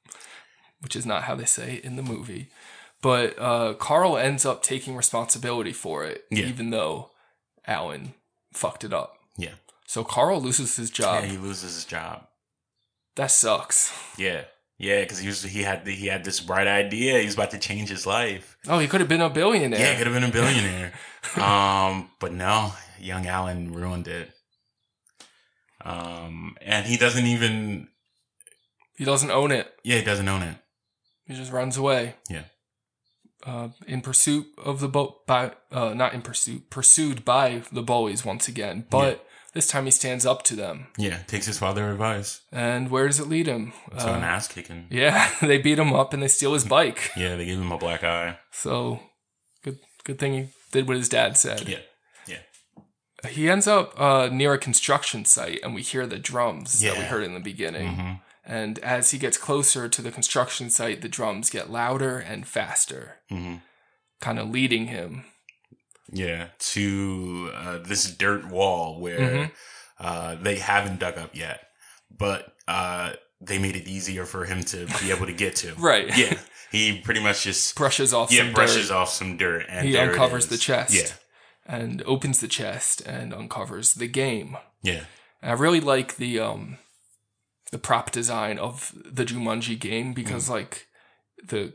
which 0.84 0.94
is 0.94 1.04
not 1.04 1.24
how 1.24 1.34
they 1.34 1.44
say 1.46 1.76
it 1.76 1.84
in 1.84 1.96
the 1.96 2.02
movie. 2.02 2.48
But 3.02 3.36
uh, 3.38 3.74
Carl 3.74 4.16
ends 4.16 4.46
up 4.46 4.62
taking 4.62 4.94
responsibility 4.96 5.72
for 5.72 6.04
it, 6.04 6.24
Yeah. 6.30 6.46
even 6.46 6.70
though 6.70 7.10
Alan 7.66 8.14
fucked 8.52 8.84
it 8.84 8.92
up. 8.92 9.16
Yeah. 9.36 9.54
So 9.86 10.04
Carl 10.04 10.40
loses 10.40 10.76
his 10.76 10.90
job. 10.90 11.24
Yeah, 11.24 11.30
he 11.30 11.36
loses 11.36 11.74
his 11.74 11.84
job. 11.84 12.26
that 13.16 13.30
sucks. 13.30 13.92
Yeah, 14.16 14.44
yeah, 14.78 15.00
because 15.02 15.18
he 15.18 15.26
was 15.28 15.42
he 15.42 15.62
had 15.62 15.86
he 15.86 16.06
had 16.06 16.24
this 16.24 16.40
bright 16.40 16.66
idea. 16.66 17.18
He 17.18 17.26
was 17.26 17.34
about 17.34 17.50
to 17.50 17.58
change 17.58 17.88
his 17.90 18.06
life. 18.06 18.56
Oh, 18.66 18.78
he 18.78 18.86
could 18.88 19.00
have 19.00 19.08
been 19.08 19.20
a 19.20 19.28
billionaire. 19.30 19.78
Yeah, 19.78 19.92
he 19.92 19.98
could 19.98 20.06
have 20.06 20.14
been 20.14 20.28
a 20.30 20.32
billionaire. 20.32 20.92
um, 21.36 22.10
but 22.20 22.32
no, 22.32 22.72
young 22.98 23.26
Alan 23.26 23.72
ruined 23.72 24.08
it. 24.08 24.30
Um, 25.84 26.56
and 26.62 26.86
he 26.86 26.96
doesn't 26.96 27.26
even. 27.26 27.88
He 28.96 29.04
doesn't 29.04 29.30
own 29.30 29.50
it. 29.52 29.72
Yeah, 29.82 29.98
he 29.98 30.04
doesn't 30.04 30.28
own 30.28 30.42
it. 30.42 30.56
He 31.26 31.34
just 31.34 31.52
runs 31.52 31.76
away. 31.76 32.14
Yeah. 32.28 32.44
Uh, 33.46 33.68
in 33.86 34.00
pursuit 34.00 34.46
of 34.56 34.80
the 34.80 34.88
boat 34.88 35.26
by 35.26 35.52
uh, 35.70 35.92
not 35.92 36.14
in 36.14 36.22
pursuit 36.22 36.70
pursued 36.70 37.24
by 37.26 37.62
the 37.70 37.82
bullies 37.82 38.24
once 38.24 38.48
again 38.48 38.86
but 38.88 39.26
this 39.52 39.66
time 39.66 39.84
he 39.84 39.90
stands 39.90 40.24
up 40.24 40.42
to 40.44 40.56
them 40.56 40.86
Yeah, 40.96 41.18
takes 41.26 41.44
his 41.44 41.58
father 41.58 41.90
advice. 41.90 42.40
and 42.50 42.90
where 42.90 43.06
does 43.06 43.20
it 43.20 43.28
lead 43.28 43.46
him 43.46 43.74
So 43.98 44.08
Uh, 44.12 44.16
an 44.16 44.22
ass 44.22 44.48
kicking. 44.48 44.86
yeah 44.88 45.30
they 45.42 45.58
beat 45.58 45.78
him 45.78 45.92
up 45.92 46.14
and 46.14 46.22
they 46.22 46.28
steal 46.28 46.54
his 46.54 46.64
bike 46.64 47.10
Yeah, 47.18 47.36
they 47.36 47.44
gave 47.44 47.58
him 47.58 47.70
a 47.70 47.76
black 47.76 48.02
eye. 48.02 48.38
so 48.50 49.00
good 49.62 49.78
good 50.04 50.18
thing 50.18 50.32
he 50.32 50.48
did 50.72 50.88
what 50.88 50.96
his 50.96 51.10
dad 51.10 51.36
said 51.36 51.68
Yeah, 51.68 51.80
yeah, 52.26 53.28
he 53.28 53.50
ends 53.50 53.66
up 53.66 53.92
uh, 54.00 54.30
near 54.32 54.54
a 54.54 54.58
construction 54.58 55.26
site 55.26 55.60
and 55.62 55.74
we 55.74 55.82
hear 55.82 56.06
the 56.06 56.18
drums 56.18 56.80
that 56.80 56.96
we 56.96 57.04
heard 57.04 57.24
in 57.24 57.34
the 57.34 57.40
beginning 57.40 57.88
Mhm. 57.94 58.20
And 58.46 58.78
as 58.80 59.10
he 59.12 59.18
gets 59.18 59.38
closer 59.38 59.88
to 59.88 60.02
the 60.02 60.10
construction 60.12 60.70
site 60.70 61.00
the 61.02 61.08
drums 61.08 61.50
get 61.50 61.70
louder 61.70 62.18
and 62.18 62.46
faster 62.46 63.16
Mhm. 63.30 63.62
kind 64.20 64.38
of 64.38 64.48
leading 64.50 64.86
him 64.88 65.24
yeah. 66.12 66.48
To 66.58 67.50
uh, 67.54 67.78
this 67.78 68.04
dirt 68.10 68.46
wall 68.48 69.00
where 69.00 69.18
Mhm. 69.18 69.50
uh, 69.98 70.34
they 70.36 70.56
haven't 70.58 71.00
dug 71.00 71.16
up 71.18 71.34
yet, 71.34 71.66
but 72.10 72.54
uh, 72.68 73.14
they 73.40 73.58
made 73.58 73.74
it 73.74 73.88
easier 73.88 74.26
for 74.26 74.44
him 74.44 74.62
to 74.64 74.86
be 75.00 75.10
able 75.10 75.26
to 75.26 75.32
get 75.32 75.56
to. 75.56 75.74
Right. 75.78 76.14
Yeah. 76.16 76.38
He 76.70 77.00
pretty 77.00 77.20
much 77.20 77.44
just 77.44 77.74
brushes 77.74 78.12
off 78.12 78.30
yeah 78.30 78.42
some 78.42 78.52
brushes 78.52 78.88
dirt. 78.88 78.94
off 78.94 79.10
some 79.10 79.36
dirt 79.38 79.64
and 79.68 79.88
he 79.88 79.96
uncovers 79.96 80.48
the 80.48 80.58
chest 80.58 80.92
Yeah, 80.94 81.10
and 81.66 82.02
opens 82.02 82.40
the 82.40 82.48
chest 82.48 83.00
and 83.06 83.32
uncovers 83.32 83.94
the 83.94 84.06
game. 84.08 84.56
yeah, 84.82 85.04
And 85.40 85.52
I 85.52 85.54
really 85.54 85.80
like 85.80 86.16
the 86.16 86.38
um 86.38 86.78
the 87.74 87.78
prop 87.88 88.10
design 88.12 88.56
of 88.58 88.92
the 89.18 89.24
Jumanji 89.24 89.76
game 89.78 90.12
because 90.14 90.46
Mm. 90.48 90.52
like 90.58 90.86
the 91.52 91.72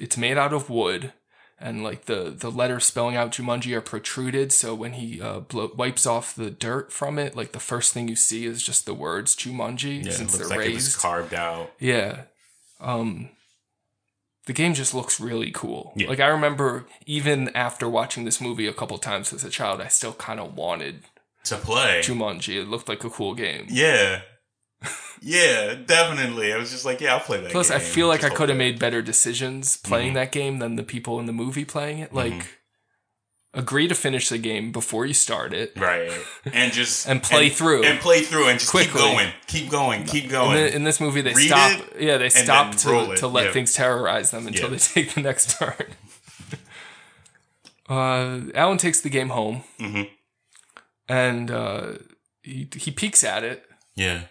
it's 0.00 0.16
made 0.16 0.38
out 0.38 0.52
of 0.52 0.70
wood 0.70 1.12
and 1.58 1.82
like 1.82 2.02
the 2.06 2.20
the 2.44 2.50
letters 2.60 2.84
spelling 2.86 3.16
out 3.16 3.32
Jumanji 3.32 3.74
are 3.76 3.80
protruded 3.92 4.52
so 4.52 4.68
when 4.82 4.92
he 4.92 5.20
uh, 5.20 5.40
blow, 5.40 5.70
wipes 5.76 6.06
off 6.06 6.34
the 6.34 6.50
dirt 6.66 6.92
from 6.92 7.18
it 7.18 7.34
like 7.34 7.50
the 7.52 7.58
first 7.72 7.92
thing 7.92 8.06
you 8.08 8.14
see 8.16 8.46
is 8.46 8.62
just 8.62 8.86
the 8.86 8.94
words 8.94 9.34
Jumanji 9.34 10.04
yeah. 10.04 10.12
Since 10.12 10.32
looks 10.34 10.48
they're 10.48 10.56
like 10.58 10.68
it 10.68 10.74
was 10.74 10.84
raised. 10.86 10.98
carved 10.98 11.34
out. 11.34 11.72
Yeah. 11.80 12.12
Um 12.80 13.30
the 14.46 14.52
game 14.60 14.74
just 14.74 14.94
looks 14.94 15.20
really 15.20 15.50
cool. 15.50 15.92
Yeah. 15.96 16.08
Like 16.08 16.20
I 16.20 16.28
remember 16.28 16.86
even 17.04 17.50
after 17.54 17.88
watching 17.88 18.24
this 18.24 18.40
movie 18.40 18.66
a 18.68 18.72
couple 18.72 18.96
times 18.98 19.32
as 19.32 19.44
a 19.44 19.50
child, 19.50 19.80
I 19.80 19.88
still 19.88 20.14
kind 20.14 20.40
of 20.40 20.54
wanted 20.56 21.02
To 21.44 21.56
play. 21.56 22.00
Jumanji. 22.02 22.54
It 22.62 22.68
looked 22.68 22.88
like 22.88 23.04
a 23.04 23.10
cool 23.10 23.34
game. 23.34 23.66
Yeah. 23.68 24.22
Yeah, 25.22 25.74
definitely. 25.74 26.52
I 26.52 26.56
was 26.56 26.70
just 26.70 26.84
like, 26.86 27.00
yeah, 27.02 27.12
I'll 27.14 27.20
play 27.20 27.40
that. 27.42 27.50
Plus, 27.52 27.70
I 27.70 27.78
feel 27.78 28.08
like 28.08 28.24
I 28.24 28.30
could 28.30 28.48
have 28.48 28.56
made 28.56 28.78
better 28.78 29.02
decisions 29.02 29.76
playing 29.76 30.12
Mhm. 30.12 30.14
that 30.14 30.32
game 30.32 30.58
than 30.60 30.76
the 30.76 30.82
people 30.82 31.20
in 31.20 31.26
the 31.26 31.32
movie 31.32 31.66
playing 31.66 31.98
it. 31.98 32.14
Like, 32.14 32.32
Mhm. 32.32 32.46
agree 33.52 33.86
to 33.88 33.94
finish 33.94 34.30
the 34.30 34.38
game 34.38 34.72
before 34.72 35.04
you 35.04 35.12
start 35.12 35.52
it. 35.52 35.72
right 35.76 36.10
and 36.50 36.72
just 36.80 37.06
And 37.06 37.22
play 37.22 37.50
through. 37.50 37.84
and 37.84 38.00
play 38.00 38.22
through 38.22 38.48
and 38.48 38.58
just 38.58 38.70
Quickly. 38.70 38.92
keep 38.92 39.10
going, 39.10 39.32
keep 39.46 39.68
going, 39.70 40.04
keep 40.06 40.24
In, 40.24 40.30
going. 40.30 40.54
the, 40.56 40.74
in 40.74 40.84
this 40.84 41.00
movie, 41.00 41.20
they 41.20 41.34
Read 41.34 41.48
stop. 41.48 41.72
it, 41.80 42.00
Yeah, 42.00 42.16
they 42.16 42.30
stop 42.30 42.74
to, 42.76 43.14
to 43.16 43.26
let 43.28 43.46
Yeah. 43.46 43.52
things 43.52 43.74
terrorize 43.74 44.30
them 44.30 44.46
until 44.46 44.70
Yeah. 44.70 44.76
they 44.76 44.78
take 45.04 45.12
the 45.14 45.20
next 45.20 45.58
turn. 45.58 45.84
uh, 47.90 48.40
Alan 48.54 48.78
takes 48.78 49.00
the 49.00 49.10
game 49.10 49.30
home, 49.30 49.64
Mhm. 49.78 50.08
and 51.08 51.50
uh, 51.50 51.86
he 52.42 52.68
he 52.74 52.90
peeks 52.90 53.24
at 53.24 53.42
it, 53.44 53.66
yeah, 53.96 54.22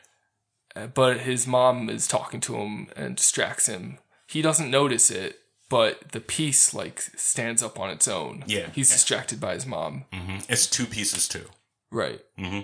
but 0.88 1.22
his 1.22 1.46
mom 1.48 1.90
is 1.90 2.08
talking 2.08 2.40
to 2.42 2.56
him 2.58 2.88
and 2.96 3.16
distracts 3.16 3.68
him. 3.68 3.98
He 4.28 4.42
doesn't 4.42 4.70
notice 4.72 5.10
it, 5.12 5.40
but 5.70 6.12
the 6.12 6.20
piece 6.22 6.74
like 6.74 7.02
stands 7.02 7.62
up 7.64 7.80
on 7.80 7.90
its 7.90 8.08
own. 8.08 8.44
Yeah. 8.48 8.70
he's 8.74 8.90
distracted 8.92 9.40
by 9.40 9.54
his 9.56 9.66
mom. 9.66 10.06
hmm 10.14 10.38
it's 10.48 10.68
two 10.68 10.86
pieces 10.86 11.28
too. 11.28 11.46
Right. 11.92 12.22
hmm 12.38 12.62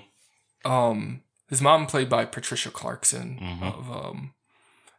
Um, 0.63 1.21
his 1.49 1.61
mom 1.61 1.85
played 1.87 2.09
by 2.09 2.25
Patricia 2.25 2.69
Clarkson 2.71 3.39
Mhm. 3.41 3.63
of 3.63 3.91
um, 3.91 4.33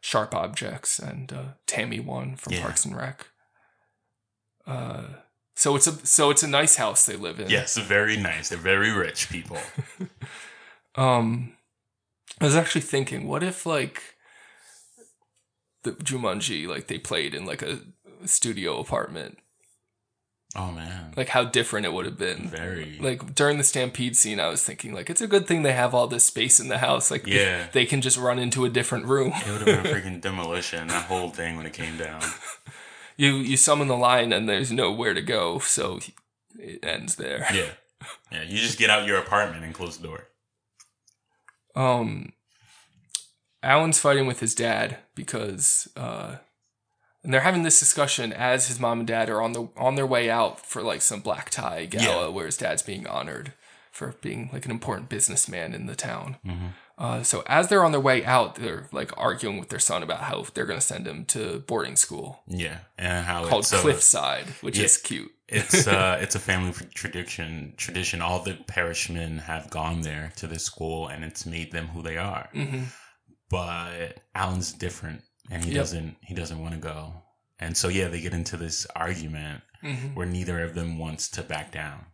Sharp 0.00 0.34
Objects 0.34 0.98
and 0.98 1.32
uh, 1.32 1.44
Tammy 1.66 2.00
One 2.00 2.36
from 2.36 2.52
Yeah. 2.54 2.62
Parks 2.62 2.84
and 2.84 2.96
Rec. 2.96 3.26
Uh, 4.66 5.04
so 5.54 5.74
it's 5.76 5.86
a 5.86 6.04
so 6.06 6.30
it's 6.30 6.42
a 6.42 6.48
nice 6.48 6.76
house 6.76 7.06
they 7.06 7.16
live 7.16 7.40
in. 7.40 7.48
Yes, 7.50 7.76
very 7.78 8.16
nice. 8.16 8.48
They're 8.48 8.58
very 8.58 8.90
rich 8.90 9.28
people. 9.30 9.58
Um, 10.98 11.52
I 12.40 12.44
was 12.44 12.56
actually 12.56 12.82
thinking, 12.82 13.26
what 13.26 13.42
if 13.42 13.64
like 13.66 14.02
the 15.82 15.92
Jumanji, 15.92 16.66
like 16.68 16.86
they 16.88 16.98
played 16.98 17.34
in 17.34 17.46
like 17.46 17.62
a 17.62 17.80
studio 18.24 18.78
apartment, 18.80 19.38
Oh 20.54 20.70
man, 20.72 21.12
like 21.16 21.28
how 21.28 21.44
different 21.44 21.84
it 21.86 21.92
would 21.92 22.06
have 22.06 22.16
been. 22.18 22.48
very. 22.48 22.98
Like 23.00 23.34
during 23.34 23.58
the 23.58 23.64
stampede 23.64 24.16
scene, 24.16 24.40
I 24.40 24.48
was 24.48 24.62
thinking 24.62 24.94
like 24.94 25.10
it's 25.10 25.20
a 25.20 25.26
good 25.26 25.46
thing 25.46 25.62
they 25.62 25.72
have 25.74 25.94
all 25.94 26.06
this 26.06 26.24
space 26.24 26.58
in 26.58 26.68
the 26.68 26.78
house. 26.78 27.10
Like 27.10 27.26
Yeah. 27.26 27.66
they 27.72 27.84
can 27.84 28.00
just 28.00 28.16
run 28.16 28.38
into 28.38 28.64
a 28.64 28.70
different 28.70 29.04
room. 29.06 29.32
It 29.34 29.46
would 29.50 29.66
have 29.68 29.82
been 29.82 29.92
a 29.92 29.94
freaking 29.94 30.20
demolition. 30.20 30.88
That 30.88 31.06
whole 31.06 31.28
thing 31.30 31.56
when 31.56 31.66
it 31.66 31.72
came 31.74 31.96
down. 31.98 32.22
you 33.18 33.34
you 33.36 33.56
summon 33.58 33.88
the 33.88 33.96
line 33.96 34.32
and 34.32 34.48
there's 34.48 34.72
nowhere 34.72 35.12
to 35.14 35.22
go, 35.22 35.58
so 35.58 36.00
it 36.58 36.82
ends 36.82 37.16
there. 37.16 37.46
Yeah, 37.52 37.70
yeah. 38.32 38.42
You 38.44 38.56
just 38.58 38.78
get 38.78 38.88
out 38.88 39.06
your 39.06 39.18
apartment 39.18 39.62
and 39.64 39.74
close 39.74 39.98
the 39.98 40.06
door. 40.08 40.28
Um, 41.76 42.32
Alan's 43.62 43.98
fighting 43.98 44.26
with 44.26 44.40
his 44.40 44.54
dad 44.54 44.98
because, 45.14 45.88
uh, 45.96 46.36
and 47.24 47.34
they're 47.34 47.40
having 47.40 47.62
this 47.64 47.78
discussion 47.80 48.32
as 48.32 48.68
his 48.68 48.78
mom 48.80 49.00
and 49.00 49.08
dad 49.08 49.28
are 49.28 49.42
on 49.42 49.52
the 49.52 49.68
on 49.76 49.96
their 49.96 50.06
way 50.06 50.30
out 50.30 50.64
for 50.64 50.82
like 50.82 51.02
some 51.02 51.20
black 51.20 51.50
tie 51.50 51.84
gala 51.86 52.26
Yeah. 52.26 52.28
where 52.28 52.46
his 52.46 52.56
dad's 52.56 52.82
being 52.82 53.06
honored 53.06 53.52
for 53.90 54.14
being 54.20 54.50
like 54.52 54.64
an 54.64 54.70
important 54.70 55.08
businessman 55.08 55.74
in 55.74 55.86
the 55.86 55.96
town. 55.96 56.36
Mm-hmm. 56.46 56.66
Uh, 56.98 57.22
so 57.22 57.42
as 57.46 57.68
they're 57.68 57.84
on 57.84 57.92
their 57.92 58.00
way 58.00 58.24
out, 58.24 58.54
they're 58.54 58.88
like 58.92 59.10
arguing 59.18 59.58
with 59.58 59.68
their 59.68 59.78
son 59.78 60.02
about 60.02 60.20
how 60.20 60.44
they're 60.54 60.66
going 60.66 60.78
to 60.80 60.84
send 60.86 61.06
him 61.06 61.24
to 61.26 61.62
boarding 61.66 61.96
school 61.96 62.42
Yeah, 62.46 62.78
and 62.96 63.26
how 63.26 63.44
called 63.46 63.64
it's, 63.64 63.72
uh, 63.72 63.78
Cliffside, 63.82 64.46
which 64.62 64.78
yeah. 64.78 64.84
is 64.84 64.96
cute. 64.96 65.30
It's 65.48 65.86
uh 65.96 66.18
it's 66.20 66.34
a 66.34 66.40
family 66.40 66.72
tradition 66.94 67.74
tradition. 67.76 68.20
All 68.20 68.40
the 68.42 68.54
Parrish 68.66 69.08
men 69.10 69.38
have 69.38 69.70
gone 69.70 70.02
there 70.02 70.32
to 70.36 70.46
this 70.46 70.64
school 70.64 71.08
and 71.08 71.24
it's 71.24 71.46
made 71.46 71.72
them 71.72 71.88
who 71.88 72.02
they 72.02 72.16
are. 72.16 72.48
Hmm 72.52 72.84
but 73.48 74.18
alan's 74.34 74.72
different 74.72 75.22
and 75.52 75.62
he 75.64 75.70
Yep. 75.70 75.76
doesn't 75.78 76.16
he 76.20 76.34
doesn't 76.34 76.60
want 76.60 76.74
to 76.74 76.80
go. 76.80 77.12
And 77.60 77.76
so 77.76 77.88
yeah 77.88 78.08
they 78.08 78.20
get 78.20 78.34
into 78.34 78.56
this 78.56 78.86
argument 78.96 79.62
hmm 79.82 80.14
where 80.14 80.26
neither 80.26 80.62
of 80.64 80.74
them 80.74 80.98
wants 80.98 81.28
to 81.30 81.42
back 81.42 81.70
down. 81.72 82.06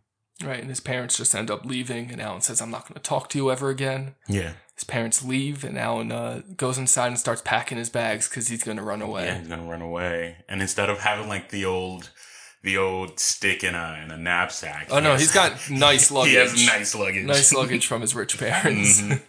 Right, 0.43 0.59
and 0.59 0.69
his 0.69 0.79
parents 0.79 1.15
just 1.17 1.33
end 1.35 1.49
up 1.51 1.63
leaving, 1.63 2.11
and 2.11 2.19
Alan 2.19 2.41
says, 2.41 2.59
"I'm 2.59 2.71
not 2.71 2.83
going 2.87 2.95
to 2.95 2.99
talk 2.99 3.29
to 3.29 3.37
you 3.37 3.51
ever 3.51 3.69
again." 3.69 4.15
yeah. 4.27 4.53
His 4.75 4.83
parents 4.83 5.23
leave, 5.23 5.63
and 5.63 5.77
Alan 5.77 6.11
uh, 6.11 6.41
goes 6.57 6.79
inside 6.79 7.07
and 7.09 7.19
starts 7.19 7.41
packing 7.45 7.77
his 7.77 7.91
bags 7.91 8.27
because 8.27 8.47
he's 8.47 8.63
going 8.63 8.77
to 8.77 8.83
run 8.83 9.01
away. 9.03 9.25
yeah 9.25 9.37
he's 9.39 9.47
gonna 9.47 9.69
run 9.69 9.83
away. 9.83 10.37
And 10.49 10.61
instead 10.61 10.89
of 10.89 10.99
having 10.99 11.29
like 11.29 11.49
the 11.49 11.63
old 11.65 12.09
the 12.63 12.77
old 12.77 13.19
stick 13.19 13.63
in 13.63 13.75
a 13.75 13.99
in 14.03 14.11
a 14.11 14.17
knapsack. 14.17 14.87
Oh 14.89 14.99
no, 14.99 15.15
he's 15.15 15.31
got 15.33 15.53
nice 15.69 16.09
luggage. 16.11 16.31
He 16.31 16.37
has 16.37 16.65
nice 16.65 16.95
luggage. 16.95 17.25
Nice 17.25 17.53
luggage 17.53 17.85
from 17.91 18.01
his 18.01 18.15
rich 18.15 18.37
parents. 18.39 19.01
Mhm. 19.01 19.21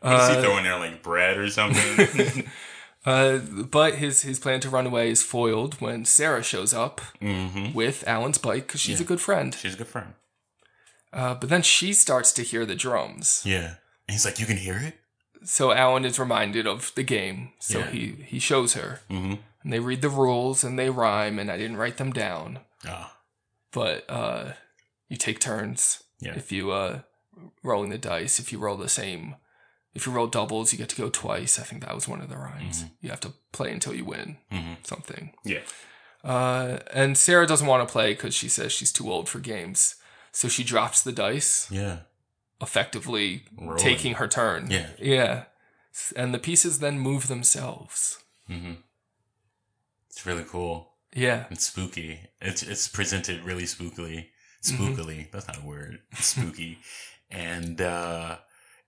What 0.00 0.20
is 0.20 0.28
he 0.28 0.34
Uh, 0.36 0.42
throwing 0.42 0.64
there 0.64 0.78
like 0.78 1.02
bread 1.02 1.36
or 1.38 1.48
something? 1.50 2.48
Uh, 3.06 3.38
but 3.38 3.94
his 3.94 4.22
his 4.22 4.38
plan 4.38 4.60
to 4.60 4.68
run 4.68 4.84
away 4.84 5.08
is 5.08 5.22
foiled 5.22 5.80
when 5.80 6.04
Sarah 6.04 6.42
shows 6.42 6.74
up 6.74 7.00
Mhm. 7.22 7.72
with 7.72 8.06
Alan's 8.06 8.36
bike 8.38 8.66
because 8.66 8.80
she's 8.82 8.98
Yeah. 8.98 9.04
a 9.04 9.08
good 9.08 9.20
friend. 9.20 9.54
She's 9.58 9.74
a 9.74 9.78
good 9.78 9.86
friend. 9.86 10.12
Uh, 11.12 11.34
but 11.34 11.48
then 11.48 11.62
she 11.62 11.94
starts 11.94 12.32
to 12.32 12.42
hear 12.42 12.66
the 12.66 12.74
drums. 12.74 13.40
Yeah. 13.44 13.76
And 14.06 14.10
he's 14.14 14.24
like, 14.26 14.38
You 14.40 14.46
can 14.46 14.58
hear 14.58 14.76
it? 14.76 14.98
So 15.44 15.72
Alan 15.72 16.04
is 16.04 16.18
reminded 16.18 16.66
of 16.66 16.92
the 16.96 17.02
game. 17.04 17.52
So 17.60 17.78
Yeah. 17.78 17.90
he 17.92 18.16
he 18.26 18.38
shows 18.40 18.74
her, 18.74 19.00
Mm-hmm. 19.08 19.34
And 19.62 19.72
they 19.72 19.80
read 19.80 20.02
the 20.02 20.08
rules 20.08 20.62
and 20.64 20.78
they 20.78 20.90
rhyme. 20.90 21.38
And 21.38 21.50
I 21.50 21.56
didn't 21.58 21.76
write 21.78 21.96
them 21.96 22.12
down, 22.12 22.60
Oh. 22.86 23.10
but 23.72 24.04
uh, 24.08 24.52
you 25.08 25.16
take 25.16 25.40
turns. 25.40 26.02
Yeah. 26.20 26.34
If 26.36 26.50
you 26.52 26.70
uh, 26.72 27.00
rolling 27.62 27.90
the 27.90 27.98
dice, 27.98 28.38
if 28.38 28.52
you 28.52 28.58
roll 28.58 28.76
the 28.76 28.88
same, 28.88 29.36
if 29.94 30.06
you 30.06 30.12
roll 30.12 30.26
doubles, 30.26 30.72
you 30.72 30.78
get 30.78 30.88
to 30.90 30.96
go 30.96 31.08
twice. 31.08 31.58
I 31.58 31.62
think 31.62 31.84
that 31.84 31.94
was 31.94 32.08
one 32.08 32.20
of 32.20 32.28
the 32.28 32.36
rhymes. 32.36 32.84
You 33.00 33.10
have 33.10 33.20
to 33.20 33.32
play 33.52 33.72
until 33.72 33.94
you 33.94 34.04
win 34.04 34.38
Mhm. 34.52 34.84
something. 34.86 35.32
Yeah. 35.44 35.60
Uh, 36.24 36.78
and 36.92 37.16
Sarah 37.16 37.46
doesn't 37.46 37.66
want 37.66 37.86
to 37.86 37.92
play 37.92 38.12
because 38.12 38.34
she 38.34 38.48
says 38.48 38.72
she's 38.72 38.92
too 38.92 39.10
old 39.10 39.28
for 39.28 39.38
games. 39.38 39.94
So 40.32 40.48
she 40.48 40.62
drops 40.64 41.00
the 41.02 41.12
dice, 41.12 41.68
Yeah. 41.70 42.00
effectively 42.60 43.44
Rolling. 43.56 43.78
taking 43.78 44.14
her 44.14 44.28
turn. 44.28 44.70
Yeah. 44.70 44.88
Yeah. 44.98 45.44
And 46.16 46.34
the 46.34 46.38
pieces 46.38 46.80
then 46.80 46.98
move 46.98 47.28
themselves. 47.28 48.18
Mm-hmm. 48.50 48.74
It's 50.18 50.26
really 50.26 50.42
cool. 50.42 50.94
Yeah. 51.14 51.44
It's 51.48 51.66
spooky. 51.66 52.18
It's 52.40 52.64
it's 52.64 52.88
presented 52.88 53.44
really 53.44 53.62
spookily. 53.62 54.26
Mm-hmm. 54.64 54.84
Spookily. 54.84 55.30
That's 55.30 55.46
not 55.46 55.62
a 55.62 55.64
word. 55.64 56.00
Spooky. 56.14 56.80
and 57.30 57.80
uh 57.80 58.38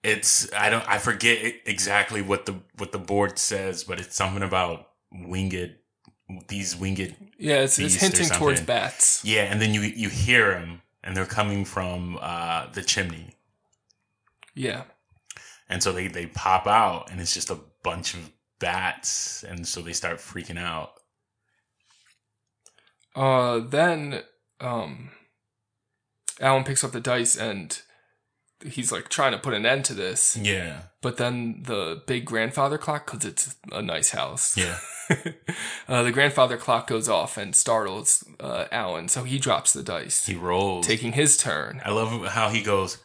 it's 0.02 0.52
I 0.52 0.70
don't 0.70 0.84
I 0.88 0.98
forget 0.98 1.54
exactly 1.66 2.20
what 2.20 2.46
the 2.46 2.56
what 2.78 2.90
the 2.90 2.98
board 2.98 3.38
says, 3.38 3.84
but 3.84 4.00
it's 4.00 4.16
something 4.16 4.42
about 4.42 4.88
winged 5.12 5.76
these 6.48 6.74
winged 6.74 7.14
Yeah, 7.38 7.60
it's, 7.60 7.78
it's 7.78 7.94
hinting 7.94 8.30
towards 8.30 8.62
bats. 8.62 9.24
Yeah, 9.24 9.42
and 9.42 9.62
then 9.62 9.72
you 9.72 9.82
you 9.82 10.08
hear 10.08 10.50
them 10.50 10.82
and 11.04 11.16
they're 11.16 11.26
coming 11.26 11.64
from 11.64 12.18
uh 12.20 12.66
the 12.72 12.82
chimney. 12.82 13.36
Yeah. 14.56 14.82
And 15.68 15.80
so 15.80 15.92
they 15.92 16.08
they 16.08 16.26
pop 16.26 16.66
out 16.66 17.08
and 17.08 17.20
it's 17.20 17.32
just 17.32 17.50
a 17.50 17.58
bunch 17.84 18.14
of 18.14 18.32
bats 18.58 19.44
and 19.44 19.64
so 19.64 19.80
they 19.80 19.92
start 19.92 20.18
freaking 20.18 20.58
out. 20.58 20.94
Uh, 23.14 23.58
then, 23.58 24.22
um, 24.60 25.10
Alan 26.40 26.64
picks 26.64 26.84
up 26.84 26.92
the 26.92 27.00
dice 27.00 27.36
and 27.36 27.80
he's 28.64 28.92
like 28.92 29.08
trying 29.08 29.32
to 29.32 29.38
put 29.38 29.54
an 29.54 29.66
end 29.66 29.84
to 29.86 29.94
this. 29.94 30.36
Yeah. 30.36 30.82
But 31.02 31.16
then 31.16 31.62
the 31.66 32.02
big 32.06 32.24
grandfather 32.26 32.78
clock, 32.78 33.06
because 33.10 33.24
it's 33.24 33.56
a 33.72 33.82
nice 33.82 34.10
house. 34.10 34.56
Yeah. 34.56 34.78
uh, 35.88 36.02
the 36.02 36.12
grandfather 36.12 36.56
clock 36.56 36.86
goes 36.86 37.08
off 37.08 37.36
and 37.36 37.56
startles 37.56 38.24
uh, 38.38 38.66
Alan, 38.70 39.08
so 39.08 39.24
he 39.24 39.38
drops 39.38 39.72
the 39.72 39.82
dice, 39.82 40.26
He 40.26 40.34
rolls. 40.34 40.86
taking 40.86 41.12
his 41.12 41.36
turn. 41.36 41.80
I 41.84 41.90
love 41.90 42.26
how 42.26 42.50
he 42.50 42.62
goes, 42.62 42.98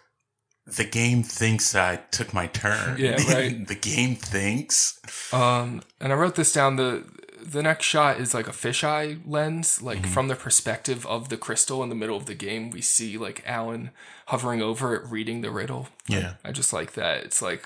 the 0.67 0.83
game 0.83 1.23
thinks 1.23 1.73
I 1.75 1.97
took 2.11 2.33
my 2.33 2.47
turn. 2.47 2.97
Yeah, 2.99 3.17
right. 3.33 3.65
the 3.67 3.75
game 3.75 4.15
thinks. 4.15 4.99
Um, 5.31 5.81
and 6.01 6.11
I 6.11 6.15
wrote 6.15 6.35
this 6.35 6.51
down. 6.51 6.75
The 6.75 7.05
the 7.51 7.63
next 7.63 7.85
shot 7.85 8.19
is 8.19 8.33
like 8.33 8.47
a 8.47 8.51
fisheye 8.51 9.19
lens, 9.25 9.81
like 9.81 9.99
Mm-hmm. 9.99 10.11
from 10.11 10.27
the 10.27 10.35
perspective 10.35 11.05
of 11.05 11.29
the 11.29 11.37
crystal 11.37 11.83
in 11.83 11.89
the 11.89 11.95
middle 11.95 12.17
of 12.17 12.25
the 12.25 12.35
game. 12.35 12.69
We 12.71 12.81
see 12.81 13.17
like 13.17 13.43
Alan 13.45 13.91
hovering 14.27 14.61
over 14.61 14.95
it, 14.95 15.03
reading 15.09 15.41
the 15.41 15.51
riddle. 15.51 15.89
Yeah. 16.07 16.33
I 16.43 16.51
just 16.51 16.73
like 16.73 16.93
that. 16.93 17.23
It's 17.23 17.41
like 17.41 17.65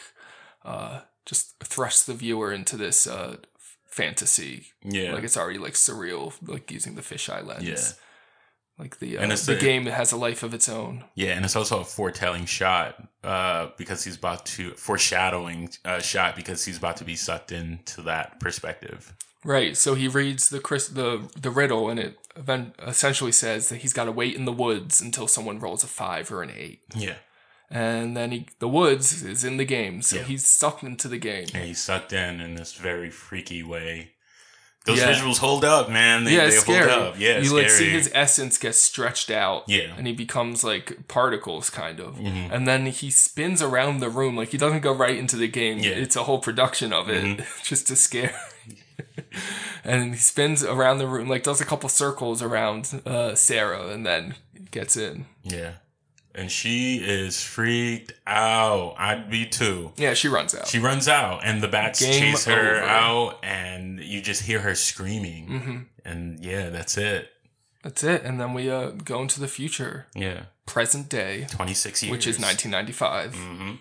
uh, 0.66 1.02
just 1.26 1.58
thrusts 1.64 2.06
the 2.06 2.14
viewer 2.14 2.52
into 2.52 2.78
this 2.78 3.08
uh, 3.08 3.38
fantasy. 3.88 4.68
Yeah. 4.84 5.14
like 5.14 5.24
it's 5.24 5.38
already 5.38 5.60
like 5.60 5.74
surreal, 5.74 6.34
like 6.48 6.72
using 6.72 6.96
the 6.96 7.02
fisheye 7.02 7.46
lens. 7.46 7.64
Yeah. 7.64 8.84
Like 8.84 9.00
the 9.00 9.18
uh, 9.18 9.28
the 9.28 9.36
the- 9.36 9.56
game 9.60 9.86
has 9.88 10.12
a 10.14 10.18
life 10.18 10.42
of 10.42 10.54
its 10.54 10.70
own. 10.70 11.04
Yeah, 11.14 11.32
and 11.34 11.44
it's 11.44 11.56
also 11.58 11.82
a 11.82 11.84
foretelling 11.84 12.46
shot 12.46 12.96
uh, 13.26 13.70
because 13.78 14.06
he's 14.06 14.16
about 14.16 14.46
to 14.48 14.72
foreshadowing 14.72 15.70
uh, 15.84 16.00
shot 16.00 16.38
because 16.38 16.64
he's 16.64 16.78
about 16.78 16.96
to 16.98 17.04
be 17.04 17.16
sucked 17.18 17.52
into 17.52 18.02
that 18.04 18.40
perspective. 18.40 19.14
Right. 19.46 19.78
So 19.78 19.96
he 19.96 20.08
reads 20.08 20.50
the 20.50 20.60
Chris 20.60 20.88
the 20.90 21.30
the 21.40 21.50
riddle, 21.52 21.90
and 21.90 22.00
it 22.00 22.18
event- 22.36 22.76
essentially 22.86 23.32
says 23.32 23.70
that 23.70 23.78
he's 23.78 23.94
got 23.94 24.06
to 24.06 24.12
wait 24.12 24.36
in 24.36 24.46
the 24.46 24.52
woods 24.52 25.00
until 25.02 25.28
someone 25.28 25.60
rolls 25.60 25.84
a 25.84 25.88
five 25.88 26.32
or 26.32 26.44
an 26.44 26.52
eight, 26.56 26.82
Yeah, 26.94 27.16
and 27.70 28.18
then 28.18 28.32
he 28.32 28.48
the 28.60 28.68
woods 28.68 29.24
is 29.24 29.44
in 29.46 29.56
the 29.58 29.66
game, 29.66 30.02
so 30.02 30.18
Yeah. 30.18 30.24
he's 30.24 30.46
sucked 30.46 30.84
into 30.84 31.08
the 31.08 31.18
game. 31.18 31.48
and 31.54 31.64
he's 31.64 31.80
sucked 31.82 32.12
in 32.14 32.42
in 32.42 32.56
this 32.56 32.74
very 32.74 33.10
freaky 33.10 33.64
way. 33.64 34.12
Those 34.86 35.00
Yeah. 35.00 35.14
visuals 35.14 35.38
hold 35.40 35.66
up, 35.66 35.90
man. 35.90 36.24
They, 36.24 36.36
yeah, 36.36 36.46
they 36.46 36.52
scary. 36.52 36.90
hold 36.90 37.02
up. 37.14 37.20
Yeah, 37.20 37.38
you 37.40 37.46
scary. 37.46 37.62
like 37.64 37.72
see 37.72 37.90
his 37.90 38.10
essence 38.14 38.58
get 38.58 38.76
stretched 38.76 39.30
out. 39.30 39.64
Yeah. 39.68 39.94
and 39.98 40.08
he 40.08 40.14
becomes 40.14 40.64
like 40.64 41.08
particles, 41.10 41.70
kind 41.70 42.00
of. 42.00 42.16
Mhm. 42.16 42.50
And 42.52 42.66
then 42.68 42.86
he 42.88 43.12
spins 43.12 43.62
around 43.62 44.00
the 44.00 44.10
room 44.10 44.36
like 44.38 44.50
he 44.50 44.58
doesn't 44.58 44.80
go 44.82 44.94
right 44.94 45.18
into 45.18 45.36
the 45.36 45.50
game. 45.50 45.80
Yeah. 45.80 45.92
It's 45.92 46.16
a 46.16 46.24
whole 46.24 46.40
production 46.40 46.92
of 46.94 47.10
it 47.10 47.24
Mhm. 47.24 47.46
just 47.64 47.88
to 47.88 47.96
scare. 47.98 48.34
And 49.84 50.14
he 50.14 50.20
spins 50.20 50.64
around 50.64 50.98
the 50.98 51.08
room, 51.08 51.30
like 51.30 51.44
does 51.44 51.62
a 51.62 51.66
couple 51.66 51.90
circles 51.90 52.42
around 52.42 53.02
uh, 53.06 53.34
Sarah, 53.36 53.88
and 53.88 54.06
then 54.06 54.36
gets 54.72 54.98
in. 54.98 55.26
yeah, 55.44 55.74
and 56.36 56.52
she 56.52 56.98
is 56.98 57.42
freaked 57.44 58.12
out. 58.28 58.96
I'd 58.98 59.30
be 59.32 59.46
too. 59.46 59.94
Yeah, 59.96 60.14
she 60.14 60.28
runs 60.28 60.54
out. 60.54 60.68
She 60.68 60.80
runs 60.80 61.08
out, 61.08 61.42
and 61.44 61.62
the 61.64 61.68
bats 61.70 62.02
Game 62.02 62.20
chase 62.34 62.46
her 62.46 62.76
over. 62.78 62.84
out, 62.84 63.40
and 63.44 64.00
you 64.00 64.22
just 64.22 64.44
hear 64.44 64.60
her 64.60 64.76
screaming. 64.76 65.48
hmm 65.48 65.78
And 66.04 66.40
yeah, 66.44 66.70
that's 66.70 66.98
it. 66.98 67.30
That's 67.84 68.04
it. 68.04 68.24
And 68.24 68.40
then 68.40 68.54
we 68.54 68.70
uh, 68.70 68.90
go 68.90 69.22
into 69.22 69.40
the 69.40 69.48
future, 69.48 70.08
Yeah, 70.14 70.44
present 70.66 71.08
day, 71.10 71.48
twenty 71.50 71.74
six 71.74 72.04
years, 72.04 72.12
which 72.12 72.28
is 72.28 72.38
1995. 72.38 73.34
Mm-hmm. 73.34 73.72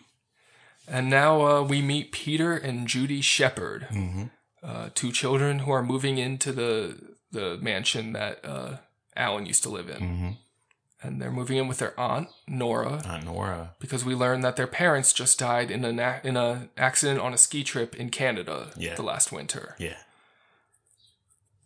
And 0.91 1.11
now 1.11 1.43
uh, 1.47 1.63
we 1.63 1.83
meet 1.83 2.13
Peter 2.13 2.55
and 2.57 2.87
Judy 2.87 3.21
Shepherd, 3.21 3.89
Mm-hmm. 3.91 4.25
Uh, 4.63 4.89
two 4.95 5.13
children 5.13 5.61
who 5.61 5.71
are 5.73 5.83
moving 5.83 6.19
into 6.19 6.53
the 6.53 6.97
the 7.33 7.59
mansion 7.61 8.13
that 8.15 8.45
uh, 8.45 8.77
Alan 9.17 9.47
used 9.47 9.63
to 9.65 9.69
live 9.69 9.89
in. 9.89 9.97
Mm-hmm. 10.01 10.29
And 11.01 11.23
they're 11.23 11.31
moving 11.31 11.59
in 11.59 11.69
with 11.69 11.79
their 11.79 11.99
aunt 12.01 12.29
Nora 12.49 13.03
Aunt 13.07 13.25
Nora. 13.25 13.75
because 13.79 14.05
we 14.05 14.15
learned 14.17 14.43
that 14.43 14.57
their 14.57 14.67
parents 14.67 15.13
just 15.13 15.39
died 15.39 15.71
in 15.71 15.85
an 15.85 16.01
a- 16.01 16.21
in 16.25 16.37
a 16.37 16.69
accident 16.77 17.21
on 17.21 17.33
a 17.33 17.39
ski 17.39 17.63
trip 17.63 17.95
in 17.95 18.11
Canada 18.11 18.73
Yeah. 18.77 18.97
the 18.97 19.03
last 19.05 19.31
winter. 19.31 19.77
Yeah. 19.79 19.99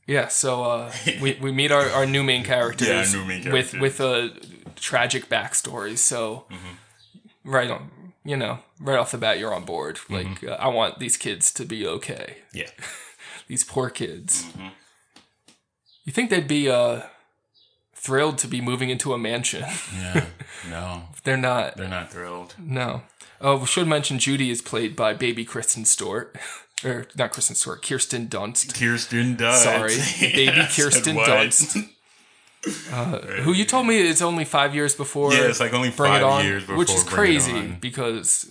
Yeah, 0.07 0.29
so 0.29 0.65
uh, 0.65 0.93
we 1.23 1.39
we 1.41 1.53
meet 1.53 1.71
our, 1.71 1.89
our 1.91 2.07
new 2.07 2.23
main 2.23 2.45
characters 2.45 2.89
Yeah, 3.15 3.21
new 3.21 3.25
main 3.27 3.51
with 3.53 3.73
with 3.75 4.01
a 4.01 4.31
tragic 4.77 5.29
backstory. 5.29 5.97
So 5.97 6.45
Mm-hmm. 6.51 7.51
right 7.51 7.71
on, 7.71 7.91
you 8.25 8.37
know, 8.37 8.59
right 8.83 8.99
off 8.99 9.13
the 9.13 9.19
bat, 9.19 9.39
you're 9.39 9.55
on 9.55 9.65
board. 9.65 9.97
Mm-hmm. 9.97 10.15
Like 10.15 10.45
uh, 10.45 10.57
I 10.61 10.69
want 10.69 10.99
these 10.99 11.17
kids 11.17 11.53
to 11.55 11.65
be 11.65 11.87
okay. 11.87 12.39
Yeah. 12.53 12.71
These 13.49 13.65
poor 13.65 13.91
kids. 13.91 14.45
Mm-hmm. 14.45 14.69
You 16.05 16.13
think 16.13 16.31
they'd 16.31 16.49
be 16.49 16.71
uh 16.71 17.03
thrilled 17.95 18.39
to 18.39 18.49
be 18.49 18.61
moving 18.61 18.89
into 18.91 19.13
a 19.13 19.19
mansion? 19.19 19.65
Yeah. 19.97 20.27
No, 20.71 21.09
They're 21.25 21.37
not. 21.37 21.77
they're 21.77 21.89
not 21.89 22.13
thrilled. 22.13 22.55
No. 22.57 23.03
Oh, 23.41 23.57
we 23.59 23.67
should 23.67 23.89
mention 23.89 24.21
Judy 24.21 24.49
is 24.49 24.63
played 24.63 24.95
by 24.95 25.13
baby 25.13 25.45
Kristen 25.45 25.85
Stewart. 25.85 26.37
or 26.85 27.07
not 27.17 27.33
Kristen 27.33 27.57
Stewart, 27.57 27.83
Kirsten 27.83 28.29
Dunst. 28.29 28.79
Kirsten 28.79 29.37
Dunst. 29.37 29.65
Sorry, 29.65 29.97
baby 30.33 30.63
Kirsten? 30.71 31.17
Dunst. 31.17 31.89
Uh, 32.93 33.19
who 33.43 33.53
you 33.53 33.65
told 33.65 33.87
me 33.89 34.01
it's 34.09 34.23
only 34.23 34.45
five 34.45 34.73
years 34.75 34.95
before. 34.95 35.33
Yeah, 35.35 35.43
it's 35.49 35.59
like 35.59 35.73
only 35.73 35.91
Bring 35.91 36.13
five 36.13 36.23
On, 36.23 36.45
years 36.45 36.69
which 36.69 36.91
is 36.91 37.03
before 37.03 37.17
Bring 37.17 37.33
It 37.33 37.41
crazy 37.43 37.77
because 37.81 38.49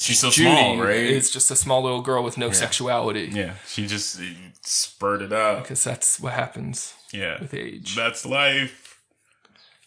She's 0.00 0.18
so 0.18 0.30
Judy 0.30 0.50
small, 0.50 0.78
right? 0.78 0.96
is 0.96 1.30
just 1.30 1.50
a 1.50 1.56
small 1.56 1.82
little 1.82 2.02
girl 2.02 2.24
with 2.24 2.36
no 2.36 2.50
sexuality. 2.50 3.30
yeah, 3.32 3.54
she 3.68 3.86
just 3.86 4.20
spurted 4.62 5.32
up. 5.32 5.62
because 5.62 5.84
that's 5.84 6.18
what 6.18 6.32
happens 6.32 6.94
Yeah, 7.12 7.38
with 7.40 7.54
age. 7.54 7.94
that's 7.94 8.26
life. 8.26 9.00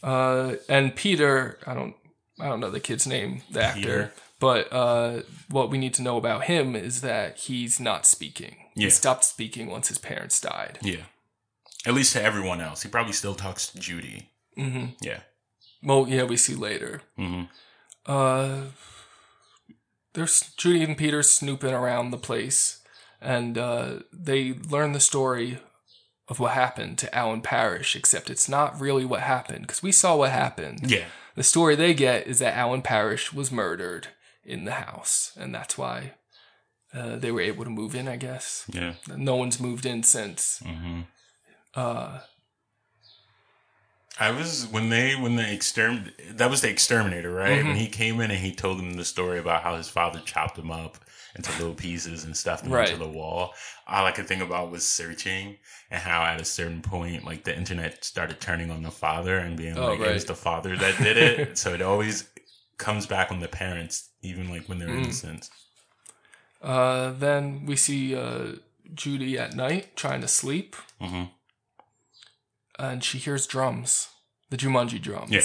Uh, 0.01 0.55
and 0.69 0.95
Peter, 0.95 1.59
I 1.67 1.73
don't, 1.73 1.95
I 2.39 2.47
don't 2.47 2.59
know 2.61 2.69
the 2.71 2.79
kid's 2.79 3.05
name, 3.07 3.41
the 3.51 3.63
actor, 3.63 3.79
Peter. 3.81 4.13
but 4.39 4.71
uh, 4.71 5.21
what 5.49 5.69
we 5.69 5.77
need 5.77 5.93
to 5.95 6.01
know 6.01 6.15
about 6.17 6.43
him 6.45 6.75
is 6.75 7.01
that 7.01 7.37
he's 7.39 7.79
not 7.79 8.05
speaking. 8.05 8.55
Yeah. 8.75 8.85
He 8.85 8.89
stopped 8.91 9.25
speaking 9.25 9.67
once 9.69 9.89
his 9.89 9.97
parents 9.97 10.39
died. 10.39 10.77
Yeah, 10.81 11.03
at 11.87 11.93
least 11.93 12.13
to 12.13 12.21
everyone 12.21 12.59
else. 12.61 12.83
He 12.83 12.89
probably 12.89 13.13
still 13.13 13.33
talks 13.35 13.67
to 13.71 13.79
Judy. 13.79 14.29
hmm 14.55 14.87
Yeah. 15.01 15.21
Well, 15.81 16.05
yeah, 16.09 16.23
we 16.23 16.37
see 16.37 16.55
later. 16.55 17.01
Mm-hmm. 17.17 17.43
Uh, 18.05 18.61
there's 20.13 20.53
Judy 20.57 20.83
and 20.83 20.97
Peter 20.97 21.23
snooping 21.23 21.73
around 21.73 22.11
the 22.11 22.17
place, 22.17 22.81
and 23.21 23.57
uh, 23.57 23.99
they 24.11 24.53
learn 24.69 24.91
the 24.93 24.99
story 24.99 25.59
of 26.27 26.39
what 26.39 26.53
happened 26.53 26.97
to 26.97 27.15
Alan 27.15 27.41
Parrish, 27.41 27.95
except 27.95 28.29
it's 28.29 28.49
not 28.49 28.79
really 28.81 29.05
what 29.05 29.21
happened 29.21 29.61
because 29.61 29.83
we 29.83 29.91
saw 29.91 30.15
what 30.17 30.31
happened. 30.31 30.89
Yeah. 30.91 31.05
The 31.35 31.43
story 31.43 31.75
they 31.75 31.93
get 31.93 32.27
is 32.27 32.39
that 32.39 32.57
Alan 32.57 32.81
Parrish 32.81 33.31
was 33.31 33.51
murdered 33.51 34.07
in 34.43 34.65
the 34.65 34.73
house, 34.73 35.31
and 35.39 35.53
that's 35.55 35.77
why 35.77 36.13
uh, 36.93 37.15
they 37.17 37.31
were 37.31 37.41
able 37.41 37.63
to 37.63 37.69
move 37.69 37.95
in. 37.95 38.07
I 38.07 38.17
guess. 38.17 38.65
Yeah. 38.73 38.95
No 39.15 39.35
one's 39.35 39.59
moved 39.59 39.85
in 39.85 40.03
since. 40.03 40.61
hmm 40.65 41.01
Uh, 41.73 42.19
I 44.19 44.31
was 44.31 44.65
when 44.67 44.89
they 44.89 45.15
when 45.15 45.35
they 45.35 45.55
exterm 45.55 46.11
that 46.31 46.49
was 46.49 46.61
the 46.61 46.69
exterminator, 46.69 47.31
right? 47.31 47.61
Mhm. 47.61 47.67
When 47.67 47.75
he 47.75 47.87
came 47.87 48.19
in 48.19 48.31
and 48.31 48.39
he 48.39 48.51
told 48.51 48.79
them 48.79 48.93
the 48.93 49.05
story 49.05 49.37
about 49.37 49.61
how 49.61 49.75
his 49.77 49.89
father 49.89 50.19
chopped 50.19 50.57
him 50.57 50.71
up 50.71 50.97
into 51.35 51.51
little 51.51 51.75
pieces 51.75 52.23
and 52.23 52.35
stuffed 52.35 52.63
them 52.63 52.73
Right. 52.73 52.89
into 52.89 52.97
the 52.97 53.07
wall. 53.07 53.53
All 53.87 54.05
I 54.05 54.11
could 54.11 54.27
think 54.27 54.41
about 54.41 54.71
was 54.71 54.87
searching 54.87 55.57
and 55.91 56.01
how 56.01 56.23
at 56.23 56.41
a 56.41 56.45
certain 56.45 56.81
point, 56.81 57.25
like 57.25 57.43
the 57.43 57.55
internet 57.55 58.03
started 58.03 58.41
turning 58.41 58.71
on 58.71 58.81
the 58.81 58.89
father 58.91 59.37
and 59.37 59.55
being 59.55 59.77
Oh, 59.77 59.85
like, 59.85 59.99
it 59.99 60.13
was 60.13 60.25
the 60.25 60.35
father 60.35 60.75
that 60.77 60.97
did 60.99 61.17
it. 61.17 61.57
so 61.57 61.73
it 61.75 61.81
always 61.83 62.27
comes 62.79 63.05
back 63.05 63.31
on 63.31 63.39
the 63.39 63.47
parents, 63.47 64.09
even 64.23 64.49
like 64.49 64.67
when 64.67 64.79
they're 64.79 64.89
Mm. 64.89 65.03
innocent. 65.03 65.49
uh, 66.61 67.11
then 67.11 67.65
we 67.67 67.75
see 67.75 68.15
uh, 68.15 68.53
Judy 68.95 69.37
at 69.37 69.53
night 69.53 69.95
trying 69.95 70.21
to 70.21 70.27
sleep, 70.27 70.75
hmm 70.99 71.23
and 72.79 73.03
she 73.03 73.17
hears 73.17 73.47
drums, 73.47 74.09
the 74.49 74.57
Jumanji 74.57 75.01
drums. 75.01 75.31
Yeah. 75.31 75.41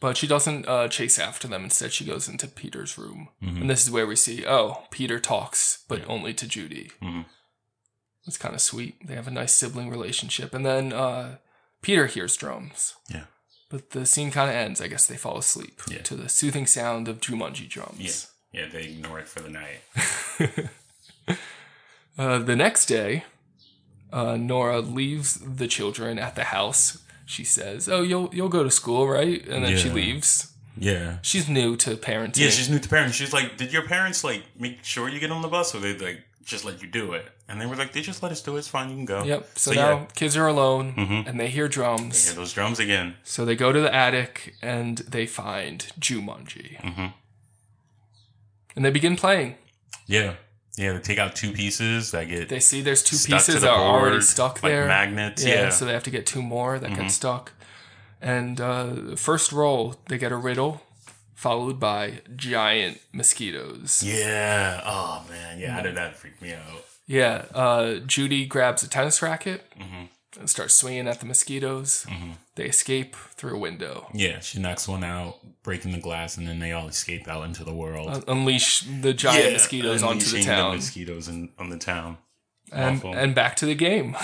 But 0.00 0.16
she 0.16 0.26
doesn't 0.28 0.68
uh, 0.68 0.86
chase 0.88 1.18
after 1.18 1.48
them. 1.48 1.64
Instead, 1.64 1.92
she 1.92 2.04
goes 2.04 2.28
into 2.28 2.46
Peter's 2.46 2.96
room. 2.96 3.30
Mhm. 3.42 3.62
And 3.62 3.70
this 3.70 3.82
is 3.84 3.90
where 3.90 4.06
we 4.06 4.14
see, 4.14 4.46
oh, 4.46 4.84
Peter 4.92 5.18
talks, 5.18 5.84
but 5.88 6.02
only 6.08 6.32
to 6.34 6.46
Judy. 6.46 6.92
Mhm. 7.02 7.24
It's 8.26 8.36
kind 8.38 8.54
of 8.54 8.60
sweet. 8.60 8.94
They 9.06 9.14
have 9.16 9.26
a 9.26 9.32
nice 9.32 9.52
sibling 9.54 9.90
relationship. 9.90 10.54
And 10.54 10.64
then 10.64 10.92
uh, 10.92 11.38
Peter 11.82 12.06
hears 12.06 12.36
drums. 12.36 12.94
Yeah. 13.08 13.24
But 13.70 13.90
the 13.90 14.06
scene 14.06 14.30
kind 14.30 14.48
of 14.50 14.54
ends. 14.56 14.80
I 14.80 14.86
guess 14.86 15.06
they 15.06 15.16
fall 15.16 15.36
asleep 15.38 15.80
Yeah. 15.88 16.02
to 16.02 16.14
the 16.14 16.28
soothing 16.28 16.66
sound 16.66 17.08
of 17.08 17.20
Jumanji 17.20 17.68
drums. 17.68 17.98
Yeah. 17.98 18.60
Yeah, 18.62 18.68
they 18.70 18.84
ignore 18.84 19.18
it 19.18 19.28
for 19.28 19.40
the 19.40 19.50
night. 19.50 19.80
Uh, 22.16 22.38
the 22.38 22.56
next 22.56 22.86
day, 22.86 23.24
uh, 24.12 24.36
Nora 24.36 24.80
leaves 24.80 25.38
the 25.40 25.66
children 25.68 26.18
at 26.18 26.34
the 26.34 26.44
house. 26.44 26.98
She 27.26 27.44
says, 27.44 27.88
"Oh, 27.88 28.02
you'll 28.02 28.30
you'll 28.32 28.48
go 28.48 28.64
to 28.64 28.70
school, 28.70 29.06
right?" 29.08 29.46
And 29.46 29.64
then 29.64 29.76
she 29.76 29.88
Yeah. 29.88 29.94
leaves. 29.94 30.52
Yeah. 30.80 31.18
She's 31.22 31.48
new 31.48 31.76
to 31.76 31.96
parenting. 31.96 32.38
Yeah, 32.38 32.50
she's 32.50 32.68
new 32.70 32.78
to 32.78 32.88
parents. 32.88 33.16
She's 33.16 33.32
like, 33.32 33.56
did 33.56 33.72
your 33.72 33.82
parents 33.82 34.22
like 34.22 34.44
make 34.58 34.84
sure 34.84 35.08
you 35.08 35.18
get 35.18 35.30
on 35.32 35.42
the 35.42 35.48
bus, 35.48 35.74
or 35.74 35.80
they 35.80 35.94
like 35.98 36.22
just 36.44 36.64
let 36.64 36.80
you 36.80 36.88
do 36.88 37.12
it? 37.14 37.26
And 37.48 37.60
they 37.60 37.66
were 37.66 37.74
like, 37.76 37.92
they 37.92 38.00
just 38.00 38.22
let 38.22 38.30
us 38.30 38.40
do 38.42 38.54
it. 38.56 38.60
It's 38.60 38.68
fine, 38.68 38.88
you 38.90 38.94
can 38.96 39.04
go. 39.04 39.24
Yep. 39.24 39.48
So, 39.58 39.72
now 39.72 40.06
kids 40.14 40.36
are 40.36 40.46
alone 40.46 40.94
Mhm. 40.94 41.26
and 41.26 41.40
they 41.40 41.48
hear 41.48 41.66
drums. 41.66 42.22
They 42.22 42.30
hear 42.30 42.36
those 42.36 42.52
drums 42.52 42.78
again. 42.78 43.16
So 43.24 43.44
they 43.44 43.56
go 43.56 43.72
to 43.72 43.80
the 43.80 43.92
attic 43.92 44.54
and 44.62 44.98
they 44.98 45.26
find 45.26 45.84
Jumanji. 45.98 46.80
Mhm. 46.82 47.12
And 48.76 48.84
they 48.84 48.90
begin 48.90 49.16
playing. 49.16 49.56
Yeah, 50.06 50.34
yeah. 50.78 50.92
They 50.92 50.98
take 51.00 51.18
out 51.18 51.34
two 51.36 51.52
pieces 51.52 52.10
that 52.12 52.28
get. 52.28 52.48
They 52.48 52.60
see 52.60 52.80
there's 52.82 53.02
two 53.02 53.16
pieces 53.16 53.60
that 53.62 53.70
are 53.70 53.80
already 53.80 54.20
stuck 54.22 54.62
like 54.62 54.72
there. 54.72 54.86
magnets, 54.86 55.44
yeah. 55.44 55.70
So 55.70 55.84
they 55.84 55.92
have 55.92 56.04
to 56.04 56.10
get 56.10 56.24
two 56.26 56.42
more 56.42 56.78
that 56.78 56.90
Mhm. 56.90 56.96
get 56.96 57.10
stuck. 57.10 57.52
And 58.20 58.60
uh, 58.60 59.16
first 59.16 59.52
roll, 59.52 59.94
they 60.08 60.18
get 60.18 60.32
a 60.32 60.36
riddle, 60.36 60.82
followed 61.34 61.78
by 61.78 62.20
giant 62.34 63.00
mosquitoes. 63.12 64.02
yeah. 64.04 64.80
Oh 64.84 65.24
man. 65.30 65.58
Yeah. 65.58 65.72
How 65.72 65.82
did 65.82 65.96
that 65.96 66.16
freak 66.16 66.40
me 66.42 66.52
out? 66.52 66.84
Yeah, 67.06 67.46
uh, 67.54 67.94
Judy 68.06 68.44
grabs 68.44 68.82
a 68.82 68.88
tennis 68.88 69.22
racket 69.22 69.64
Mhm. 69.78 69.87
And 70.48 70.50
starts 70.50 70.72
swinging 70.74 71.06
at 71.06 71.20
the 71.20 71.26
mosquitoes. 71.26 72.06
Mhm. 72.08 72.36
They 72.54 72.64
escape 72.64 73.14
through 73.36 73.54
a 73.56 73.58
window. 73.58 74.08
Yeah, 74.14 74.40
she 74.40 74.58
knocks 74.58 74.88
one 74.88 75.04
out, 75.04 75.36
breaking 75.62 75.92
the 75.92 75.98
glass, 75.98 76.38
and 76.38 76.48
then 76.48 76.58
they 76.58 76.72
all 76.72 76.88
escape 76.88 77.28
out 77.28 77.44
into 77.44 77.64
the 77.64 77.74
world. 77.74 78.08
Un- 78.08 78.24
unleash 78.26 78.80
the 79.02 79.12
giant 79.12 79.44
Yeah, 79.44 79.52
mosquitoes 79.52 80.02
onto 80.02 80.24
the 80.24 80.30
unleashing 80.30 80.46
town. 80.46 80.76
mosquitoes 80.76 81.28
in, 81.28 81.50
on 81.58 81.68
the 81.68 81.76
town. 81.78 82.16
and 82.72 82.96
Awful. 82.98 83.14
and 83.14 83.34
back 83.34 83.56
to 83.56 83.66
the 83.66 83.74
game. 83.74 84.16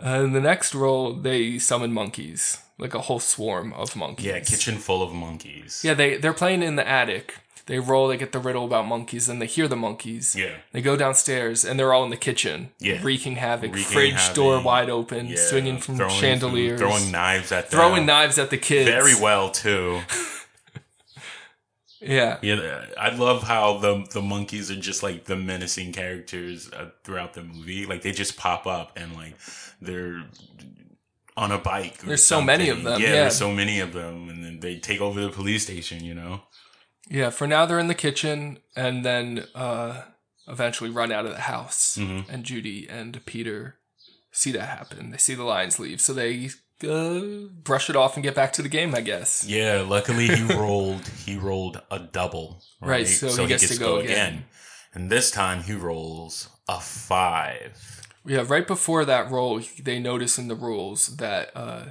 and 0.00 0.34
the 0.34 0.40
next 0.40 0.74
roll, 0.74 1.12
they 1.14 1.58
summon 1.58 1.92
monkeys, 1.92 2.58
like 2.78 2.94
a 2.94 3.00
whole 3.02 3.18
swarm 3.20 3.72
of 3.72 3.94
monkeys. 3.96 4.26
yeah, 4.26 4.40
kitchen 4.40 4.76
full 4.78 5.02
of 5.02 5.12
monkeys. 5.12 5.82
Yeah, 5.84 5.94
they 5.94 6.16
they're 6.16 6.32
playing 6.32 6.62
in 6.62 6.76
the 6.76 6.86
attic. 6.86 7.34
They 7.68 7.78
roll, 7.78 8.08
they 8.08 8.16
get 8.16 8.32
the 8.32 8.38
riddle 8.38 8.64
about 8.64 8.86
monkeys, 8.86 9.28
and 9.28 9.40
they 9.40 9.46
hear 9.46 9.68
the 9.68 9.76
monkeys. 9.76 10.34
Yeah. 10.34 10.54
They 10.72 10.80
go 10.80 10.96
downstairs, 10.96 11.64
and 11.66 11.78
they're 11.78 11.92
all 11.92 12.02
in 12.02 12.10
the 12.10 12.16
kitchen, 12.16 12.70
Yeah. 12.80 12.98
wreaking 13.02 13.36
havoc. 13.36 13.74
Wreaking 13.74 13.92
fridge 13.92 14.12
havoc. 14.14 14.34
door 14.34 14.60
wide 14.62 14.88
open, 14.88 15.26
Yeah, 15.26 15.36
swinging 15.36 15.78
from 15.78 15.96
throwing 15.98 16.12
food, 16.12 16.20
chandeliers, 16.20 16.80
throwing 16.80 17.10
knives 17.12 17.52
at 17.52 17.70
them. 17.70 17.78
throwing 17.78 18.06
knives 18.06 18.38
at 18.38 18.48
the 18.50 18.56
kids. 18.58 18.88
Very 18.90 19.14
well 19.14 19.50
too. 19.50 20.00
Yeah, 22.00 22.38
Yeah, 22.42 22.84
I 22.96 23.10
love 23.10 23.42
how 23.42 23.78
the 23.78 24.06
the 24.12 24.22
monkeys 24.22 24.70
are 24.70 24.76
just 24.76 25.02
like 25.02 25.24
the 25.24 25.34
menacing 25.34 25.92
characters 25.92 26.70
uh, 26.72 26.90
throughout 27.02 27.34
the 27.34 27.42
movie. 27.42 27.86
Like 27.86 28.02
they 28.02 28.12
just 28.12 28.36
pop 28.36 28.68
up 28.68 28.92
and 28.96 29.16
like 29.16 29.34
they're 29.82 30.22
on 31.36 31.50
a 31.50 31.58
bike. 31.58 31.98
There's 31.98 32.22
so 32.24 32.40
many 32.40 32.68
of 32.68 32.84
them, 32.84 33.00
Yeah, 33.00 33.06
yeah. 33.08 33.12
there's 33.14 33.36
so 33.36 33.50
many 33.52 33.80
of 33.80 33.92
them, 33.94 34.28
and 34.28 34.44
then 34.44 34.60
they 34.60 34.78
take 34.78 35.00
over 35.00 35.20
the 35.20 35.30
police 35.30 35.64
station. 35.64 36.04
You 36.04 36.14
know. 36.14 36.42
Yeah. 37.08 37.30
For 37.30 37.46
now, 37.46 37.66
they're 37.66 37.78
in 37.78 37.88
the 37.88 37.94
kitchen, 37.94 38.58
and 38.76 39.04
then 39.04 39.46
uh, 39.54 40.02
eventually 40.46 40.90
run 40.90 41.12
out 41.12 41.26
of 41.26 41.32
the 41.32 41.42
house. 41.42 41.96
Mhm. 42.00 42.28
And 42.28 42.44
Judy 42.44 42.86
and 42.88 43.24
Peter 43.26 43.76
see 44.32 44.52
that 44.52 44.66
happen. 44.66 45.10
They 45.10 45.18
see 45.18 45.34
the 45.34 45.44
lions 45.44 45.78
leave, 45.78 46.00
so 46.00 46.12
they 46.12 46.50
uh, 46.88 47.48
brush 47.62 47.90
it 47.90 47.96
off 47.96 48.14
and 48.16 48.22
get 48.22 48.34
back 48.34 48.52
to 48.54 48.62
the 48.62 48.68
game. 48.68 48.94
I 48.94 49.00
guess. 49.00 49.44
Yeah, 49.46 49.84
luckily 49.86 50.28
he 50.28 50.42
rolled. 50.54 51.06
He 51.24 51.36
rolled 51.36 51.80
a 51.90 51.98
double. 51.98 52.62
Right, 52.80 53.06
so 53.06 53.28
he 53.42 53.48
gets 53.48 53.68
to 53.68 53.78
go 53.78 53.96
again. 53.96 54.44
And 54.94 55.10
this 55.10 55.30
time 55.30 55.64
he 55.64 55.74
rolls 55.74 56.48
a 56.68 56.80
five. 56.80 58.02
Yeah, 58.24 58.44
right 58.46 58.66
before 58.66 59.04
that 59.04 59.30
roll, 59.30 59.60
they 59.82 59.98
notice 59.98 60.38
in 60.38 60.48
the 60.48 60.54
rules 60.54 61.16
that 61.16 61.50
uh, 61.54 61.82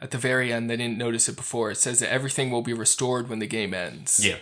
at 0.00 0.10
the 0.10 0.18
very 0.18 0.52
end, 0.52 0.68
they 0.68 0.76
didn't 0.76 0.98
notice 0.98 1.28
it 1.28 1.36
before. 1.36 1.70
It 1.70 1.76
says 1.76 2.00
that 2.00 2.12
everything 2.12 2.50
will 2.50 2.62
be 2.62 2.72
restored 2.74 3.28
when 3.28 3.38
the 3.38 3.46
game 3.46 3.72
ends. 3.74 4.24
Yeah, 4.24 4.36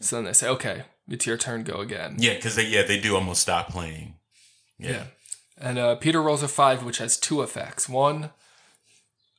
So 0.00 0.16
then 0.16 0.24
they 0.26 0.32
say, 0.32 0.48
okay, 0.48 0.84
it's 1.08 1.26
your 1.26 1.36
turn, 1.36 1.64
go 1.64 1.80
again. 1.80 2.16
yeah, 2.18 2.34
because 2.34 2.56
they 2.56 2.66
yeah 2.66 2.82
they 2.82 2.98
do 3.00 3.14
almost 3.14 3.42
stop 3.42 3.68
playing. 3.70 4.14
Yeah. 4.78 5.04
And 5.58 5.78
uh, 5.78 5.94
Peter 5.96 6.20
rolls 6.20 6.42
a 6.42 6.48
five, 6.48 6.82
which 6.82 6.98
has 6.98 7.16
two 7.16 7.40
effects. 7.42 7.88
One, 7.88 8.30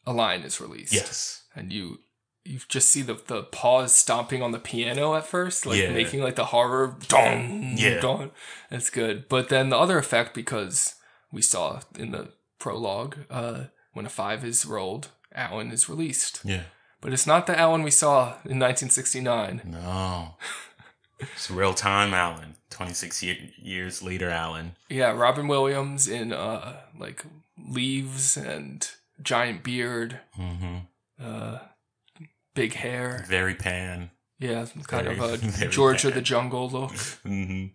a 0.05 0.13
line 0.13 0.41
is 0.41 0.61
released. 0.61 0.93
Yes. 0.93 1.43
And 1.55 1.71
you 1.73 1.99
you 2.47 2.59
just 2.69 2.89
see 2.89 3.01
the, 3.01 3.15
the 3.27 3.41
paws 3.43 3.93
stomping 3.95 4.43
on 4.43 4.51
the 4.51 4.59
piano 4.59 5.15
at 5.15 5.25
first, 5.25 5.65
like 5.65 5.79
Yeah. 5.81 5.91
making 5.91 6.21
like 6.21 6.35
the 6.35 6.45
horror 6.45 6.95
dong, 7.07 7.73
Yeah. 7.77 7.99
dong. 7.99 8.31
It's 8.69 8.91
good. 8.91 9.27
But 9.27 9.49
then 9.49 9.69
the 9.69 9.77
other 9.77 9.97
effect, 9.97 10.35
because 10.35 10.93
we 11.31 11.41
saw 11.41 11.81
in 11.97 12.11
the 12.11 12.29
prologue, 12.59 13.17
uh, 13.31 13.63
when 13.93 14.05
a 14.05 14.09
five 14.09 14.45
is 14.45 14.63
rolled, 14.65 15.07
Alan 15.33 15.71
is 15.71 15.89
released. 15.89 16.41
Yeah. 16.45 16.63
But 17.05 17.13
it's 17.13 17.27
not 17.27 17.45
the 17.45 17.57
Alan 17.57 17.83
we 17.83 17.91
saw 17.91 18.29
in 18.45 18.57
1969. 18.59 19.61
No. 19.63 20.35
It's 21.19 21.51
real 21.51 21.73
time, 21.75 22.13
Alan. 22.15 22.55
Twenty 22.71 22.93
six 22.93 23.21
ye- 23.23 23.53
years 23.61 24.01
later, 24.01 24.29
Alan. 24.29 24.75
Yeah, 24.89 25.11
Robin 25.11 25.47
Williams 25.47 26.07
in 26.07 26.33
uh 26.33 26.77
like 26.99 27.23
leaves 27.57 28.35
and 28.35 28.89
giant 29.21 29.63
beard, 29.63 30.19
hmm 30.35 30.77
uh 31.21 31.59
big 32.55 32.73
hair. 32.73 33.23
Very 33.29 33.53
pan. 33.55 34.09
Yeah, 34.39 34.65
kind 34.87 35.05
Very- 35.07 35.19
of 35.19 35.61
a 35.61 35.67
George 35.69 36.03
of 36.05 36.15
the 36.15 36.21
Jungle 36.21 36.67
look. 36.69 36.91
hmm 37.23 37.67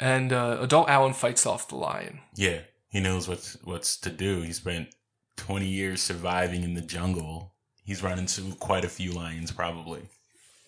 And 0.00 0.32
uh, 0.32 0.56
adult 0.60 0.88
Alan 0.88 1.12
fights 1.12 1.46
off 1.46 1.68
the 1.68 1.76
lion. 1.76 2.20
Yeah, 2.34 2.62
he 2.88 3.00
knows 3.00 3.28
what's 3.28 3.56
what's 3.62 3.96
to 3.98 4.10
do. 4.10 4.40
He 4.42 4.52
spent 4.52 4.88
twenty 5.36 5.68
years 5.68 6.02
surviving 6.02 6.64
in 6.64 6.74
the 6.74 6.80
jungle. 6.80 7.51
He's 7.84 8.02
run 8.02 8.18
into 8.18 8.54
quite 8.56 8.84
a 8.84 8.88
few 8.88 9.12
lions, 9.12 9.50
probably. 9.52 10.02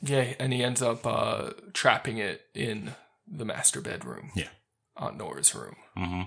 Yeah, 0.03 0.35
and 0.39 0.53
he 0.53 0.62
ends 0.65 0.83
up 0.83 1.07
uh, 1.07 1.51
trapping 1.73 2.19
it 2.19 2.43
in 2.55 2.93
the 3.27 3.45
master 3.45 3.81
bedroom. 3.81 4.31
Yeah. 4.35 4.49
Aunt 4.97 5.17
Nora's 5.17 5.55
room. 5.55 5.77
hmm 5.97 6.23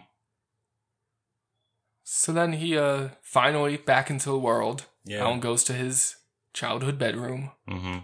So 2.04 2.32
then 2.32 2.54
he 2.54 2.78
uh, 2.78 3.10
finally 3.22 3.78
back 3.78 4.10
into 4.10 4.30
the 4.30 4.38
world. 4.40 4.86
Yeah. 5.06 5.24
Alan 5.24 5.40
goes 5.40 5.64
to 5.66 5.74
his 5.74 6.16
childhood 6.54 6.98
bedroom. 6.98 7.52
hmm 7.68 7.98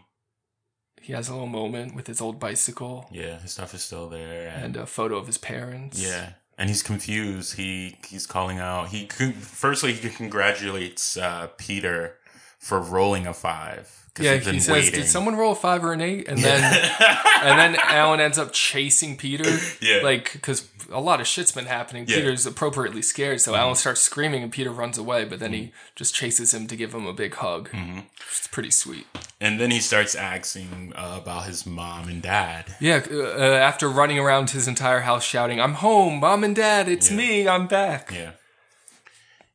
He 1.02 1.14
has 1.14 1.28
a 1.30 1.34
little 1.34 1.48
moment 1.48 1.96
with 1.96 2.08
his 2.08 2.22
old 2.22 2.40
bicycle 2.40 3.08
Yeah, 3.12 3.40
his 3.40 3.52
stuff 3.52 3.74
is 3.74 3.82
still 3.84 4.10
there, 4.10 4.50
and 4.56 4.76
a 4.78 4.86
photo 4.86 5.18
of 5.18 5.28
his 5.28 5.38
parents. 5.38 6.00
Yeah, 6.02 6.34
and 6.58 6.70
he's 6.70 6.84
confused. 6.84 7.56
He 7.56 7.98
he's 8.08 8.28
calling 8.28 8.60
out. 8.60 8.90
He 8.90 9.06
con- 9.08 9.34
firstly 9.34 9.94
he 9.94 10.10
congratulates 10.10 11.18
uh, 11.18 11.48
Peter 11.58 12.18
for 12.64 12.80
rolling 12.80 13.28
a 13.28 13.34
five. 13.34 14.00
Yeah, 14.20 14.36
he 14.36 14.60
says, 14.60 14.70
waiting. 14.70 14.92
"Did 15.00 15.08
someone 15.08 15.36
roll 15.36 15.54
a 15.54 15.56
five 15.56 15.84
or 15.84 15.92
an 15.92 16.00
eight? 16.02 16.28
And 16.28 16.38
then, 16.38 16.64
and 17.42 17.60
then 17.60 17.76
Alan 17.84 18.20
ends 18.20 18.38
up 18.38 18.54
chasing 18.54 19.18
Peter. 19.18 19.50
Yeah. 19.82 20.02
like 20.04 20.34
because 20.34 20.68
a 20.92 21.02
lot 21.02 21.20
of 21.20 21.26
shit's 21.26 21.52
been 21.52 21.66
happening. 21.66 22.06
Yeah. 22.08 22.18
Peter's 22.18 22.46
appropriately 22.46 23.02
scared, 23.02 23.42
so 23.42 23.54
Mhm. 23.54 23.58
Alan 23.58 23.76
starts 23.76 24.02
screaming, 24.02 24.44
and 24.44 24.52
Peter 24.52 24.70
runs 24.70 25.00
away. 25.00 25.26
But 25.26 25.40
then 25.40 25.52
he 25.54 25.72
just 25.96 26.14
chases 26.14 26.54
him 26.54 26.68
to 26.68 26.76
give 26.76 26.94
him 26.94 27.08
a 27.08 27.14
big 27.14 27.34
hug. 27.34 27.70
Mhm. 27.72 28.04
It's 28.30 28.48
pretty 28.48 28.70
sweet. 28.70 29.08
And 29.42 29.60
then 29.60 29.72
he 29.72 29.80
starts 29.80 30.14
asking 30.14 30.94
uh, 30.96 31.18
about 31.20 31.46
his 31.46 31.66
mom 31.66 32.08
and 32.08 32.22
dad. 32.22 32.76
Yeah, 32.80 33.02
uh, 33.12 33.42
after 33.70 33.90
running 33.90 34.20
around 34.20 34.52
his 34.52 34.68
entire 34.68 35.00
house 35.02 35.24
shouting, 35.24 35.60
"I'm 35.60 35.74
home, 35.76 36.20
mom 36.20 36.44
and 36.44 36.56
dad, 36.56 36.88
it's 36.88 37.10
me, 37.10 37.48
I'm 37.48 37.66
back." 37.68 38.12
Yeah. 38.14 38.32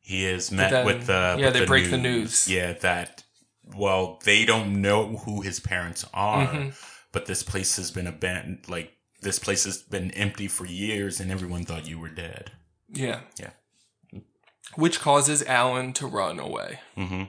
He 0.09 0.25
is 0.25 0.51
met 0.51 0.71
then- 0.71 0.85
with 0.87 1.05
the 1.05 1.35
yeah, 1.37 1.45
with 1.45 1.53
they 1.53 1.65
break 1.65 1.89
the 1.91 1.97
news. 1.97 2.47
Yeah, 2.47 2.73
that 2.87 3.23
well, 3.75 4.19
they 4.25 4.43
don't 4.45 4.81
know 4.81 5.17
who 5.25 5.41
his 5.41 5.59
parents 5.59 6.03
are, 6.13 6.47
Mhm. 6.47 6.73
but 7.11 7.27
this 7.27 7.43
place 7.43 7.75
has 7.77 7.91
been 7.91 8.07
abandoned. 8.07 8.67
Like 8.67 8.89
this 9.21 9.37
place 9.37 9.65
has 9.65 9.77
been 9.83 10.09
empty 10.11 10.47
for 10.47 10.65
years, 10.65 11.19
and 11.19 11.31
everyone 11.31 11.63
thought 11.65 11.85
you 11.87 11.99
were 11.99 12.09
dead. 12.09 12.51
Yeah. 12.91 13.19
Yeah. 13.39 13.51
Which 14.75 14.99
causes 14.99 15.43
Alan 15.43 15.93
to 15.93 16.07
run 16.07 16.39
away. 16.39 16.79
Mm-hmm. 16.97 17.23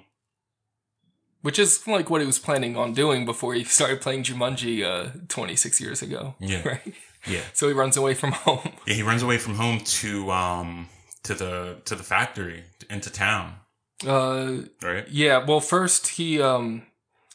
Which 1.42 1.58
is 1.58 1.86
like 1.86 2.08
what 2.10 2.20
he 2.20 2.26
was 2.26 2.38
planning 2.38 2.76
on 2.76 2.92
doing 2.94 3.24
before 3.26 3.54
he 3.54 3.64
started 3.64 4.00
playing 4.00 4.24
Jumanji 4.24 4.82
uh, 4.84 5.10
26 5.28 5.80
years 5.80 6.00
ago. 6.02 6.34
Yeah. 6.38 6.62
Right? 6.72 6.94
Yeah. 7.26 7.42
So 7.52 7.68
he 7.68 7.74
runs 7.74 7.96
away 7.98 8.14
from 8.14 8.32
home. 8.32 8.72
Yeah, 8.86 8.94
he 8.94 9.02
runs 9.02 9.22
away 9.22 9.36
from 9.38 9.54
home 9.56 9.80
to 10.00 10.30
um 10.30 10.88
to 11.24 11.34
the 11.34 11.78
to 11.84 11.94
the 11.94 12.02
factory 12.02 12.64
into 12.88 13.10
town. 13.10 13.56
Uh, 14.06 14.62
Right. 14.82 15.06
Yeah. 15.08 15.44
Well, 15.44 15.60
first 15.60 16.08
he 16.08 16.40
um 16.40 16.86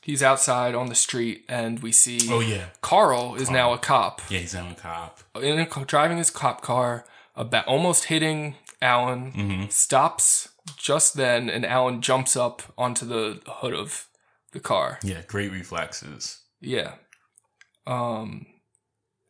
he's 0.01 0.21
outside 0.23 0.75
on 0.75 0.87
the 0.87 0.95
street, 0.95 1.45
and 1.49 1.79
we 1.81 1.91
see. 1.91 2.19
Oh, 2.29 2.39
yeah. 2.39 2.67
Carl 2.81 3.35
is 3.35 3.45
Carl. 3.49 3.53
now 3.53 3.73
a 3.73 3.77
cop. 3.77 4.21
Yeah, 4.29 4.39
he's 4.39 4.53
now 4.53 4.69
a 4.71 4.75
cop. 4.75 5.19
In 5.41 5.59
a, 5.59 5.85
driving 5.85 6.17
his 6.17 6.29
cop 6.31 6.61
car, 6.61 7.05
about 7.35 7.65
almost 7.67 8.05
hitting 8.05 8.55
Alan. 8.81 9.31
Mhm. 9.33 9.71
Stops 9.71 10.49
just 10.77 11.15
then, 11.15 11.49
and 11.49 11.65
Alan 11.65 12.01
jumps 12.01 12.35
up 12.35 12.63
onto 12.77 13.05
the 13.05 13.41
hood 13.47 13.73
of 13.73 14.07
the 14.51 14.59
car. 14.59 14.99
Yeah, 15.03 15.21
great 15.27 15.51
reflexes. 15.51 16.41
Yeah. 16.61 16.95
Um, 17.87 18.47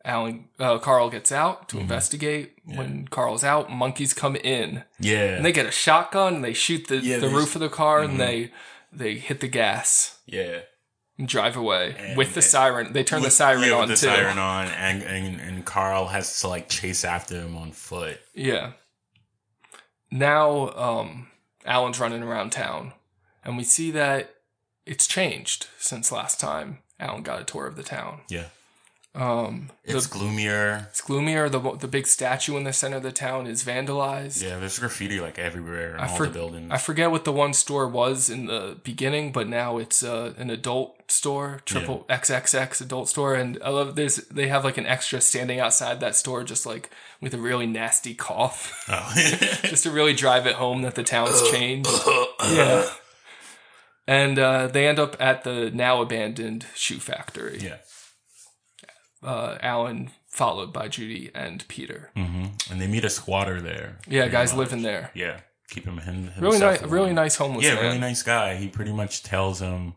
Alan, 0.06 0.48
uh, 0.60 0.78
Carl 0.78 1.10
gets 1.10 1.32
out 1.32 1.68
to 1.68 1.76
Mhm. 1.76 1.80
investigate. 1.80 2.58
When 2.64 3.08
Carl's 3.08 3.42
out, 3.44 3.70
monkeys 3.70 4.14
come 4.14 4.36
in. 4.36 4.84
Yeah. 5.00 5.34
And 5.36 5.44
they 5.44 5.50
get 5.52 5.66
a 5.66 5.70
shotgun. 5.72 6.36
And 6.36 6.44
they 6.44 6.52
shoot 6.54 6.86
the, 6.86 6.98
Yeah, 6.98 7.18
the 7.18 7.28
roof 7.28 7.54
of 7.56 7.60
the 7.60 7.68
car, 7.68 8.00
and 8.00 8.14
Mhm. 8.14 8.18
they 8.18 8.52
they 8.92 9.14
hit 9.16 9.40
the 9.40 9.48
gas 9.48 10.18
Yeah. 10.26 10.60
and 11.18 11.28
drive 11.28 11.56
away 11.56 11.94
And- 11.98 12.16
with 12.16 12.34
the 12.34 12.40
siren. 12.40 12.92
They 12.94 13.02
turn 13.04 13.20
the 13.22 13.30
siren 13.30 13.64
yeah, 13.68 13.72
on 13.74 13.88
with 13.88 14.00
the 14.00 14.06
too. 14.06 14.14
siren 14.14 14.38
on, 14.38 14.68
and, 14.68 15.02
and 15.02 15.40
and 15.40 15.66
Carl 15.66 16.06
has 16.08 16.40
to 16.40 16.48
like 16.48 16.68
chase 16.70 17.04
after 17.04 17.34
him 17.40 17.56
on 17.56 17.72
foot. 17.72 18.20
Yeah. 18.32 18.72
Now, 20.10 20.70
um, 20.76 21.28
Alan's 21.64 21.98
running 22.00 22.22
around 22.22 22.50
town, 22.52 22.92
and 23.44 23.56
we 23.56 23.64
see 23.64 23.90
that 23.90 24.34
it's 24.86 25.06
changed 25.06 25.66
since 25.78 26.12
last 26.12 26.38
time 26.38 26.78
Alan 27.00 27.22
got 27.22 27.40
a 27.40 27.44
tour 27.44 27.66
of 27.66 27.76
the 27.76 27.82
town. 27.82 28.20
Yeah. 28.28 28.46
Um, 29.16 29.70
It's 29.82 30.06
the, 30.06 30.18
gloomier. 30.18 30.88
it's 30.90 31.00
gloomier. 31.00 31.48
The 31.48 31.58
the 31.78 31.88
big 31.88 32.06
statue 32.06 32.56
in 32.58 32.64
the 32.64 32.72
center 32.72 32.98
of 32.98 33.02
the 33.02 33.12
town 33.12 33.46
is 33.46 33.64
vandalized. 33.64 34.42
Yeah, 34.42 34.58
there's 34.58 34.78
graffiti 34.78 35.20
like 35.20 35.38
everywhere 35.38 35.94
in 35.94 36.00
I, 36.00 36.08
all 36.08 36.16
for- 36.16 36.26
the 36.26 36.32
buildings. 36.32 36.70
I 36.70 36.76
forget 36.78 37.10
what 37.10 37.24
the 37.24 37.32
one 37.32 37.54
store 37.54 37.88
was 37.88 38.28
in 38.28 38.46
the 38.46 38.76
beginning, 38.84 39.32
but 39.32 39.48
now 39.48 39.78
it's 39.78 40.02
uh, 40.02 40.34
an 40.36 40.50
adult 40.50 41.10
store, 41.10 41.60
triple 41.64 42.04
XXX 42.10 42.80
adult 42.82 43.08
store, 43.08 43.34
and 43.34 43.58
I 43.64 43.70
love 43.70 43.94
this. 43.96 44.16
They 44.30 44.48
have 44.48 44.64
like 44.64 44.76
an 44.76 44.86
extra 44.86 45.20
standing 45.22 45.60
outside 45.60 46.00
that 46.00 46.14
store, 46.16 46.44
just 46.44 46.66
like 46.66 46.90
with 47.20 47.32
a 47.32 47.38
really 47.38 47.66
nasty 47.66 48.14
cough, 48.14 48.84
Oh. 48.88 49.12
just 49.64 49.84
to 49.84 49.90
really 49.90 50.12
drive 50.14 50.46
it 50.46 50.56
home 50.56 50.82
that 50.82 50.94
the 50.94 51.04
town's 51.04 51.40
changed. 51.50 51.88
yeah, 52.50 52.90
and 54.06 54.38
uh, 54.38 54.66
they 54.68 54.86
end 54.86 54.98
up 54.98 55.16
at 55.18 55.42
the 55.44 55.70
now 55.72 56.02
abandoned 56.02 56.66
shoe 56.74 56.98
factory. 56.98 57.58
Yeah. 57.62 57.76
Uh, 59.22 59.56
Alan 59.60 60.10
followed 60.28 60.72
by 60.72 60.88
Judy 60.88 61.30
and 61.34 61.66
Peter. 61.68 62.10
hmm 62.14 62.46
And 62.70 62.80
they 62.80 62.86
meet 62.86 63.04
a 63.04 63.10
squatter 63.10 63.60
there. 63.60 63.98
Yeah, 64.06 64.28
guys 64.28 64.52
much. 64.52 64.58
living 64.58 64.82
there. 64.82 65.10
Yeah, 65.14 65.40
keep 65.70 65.84
him 65.84 65.98
him. 65.98 66.30
Really 66.38 66.58
nice, 66.58 66.82
really 66.82 67.12
nice 67.12 67.36
homeless 67.36 67.64
Yeah, 67.64 67.74
man. 67.74 67.82
really 67.84 67.98
nice 67.98 68.22
guy. 68.22 68.56
He 68.56 68.68
pretty 68.68 68.92
much 68.92 69.22
tells 69.22 69.60
him 69.60 69.94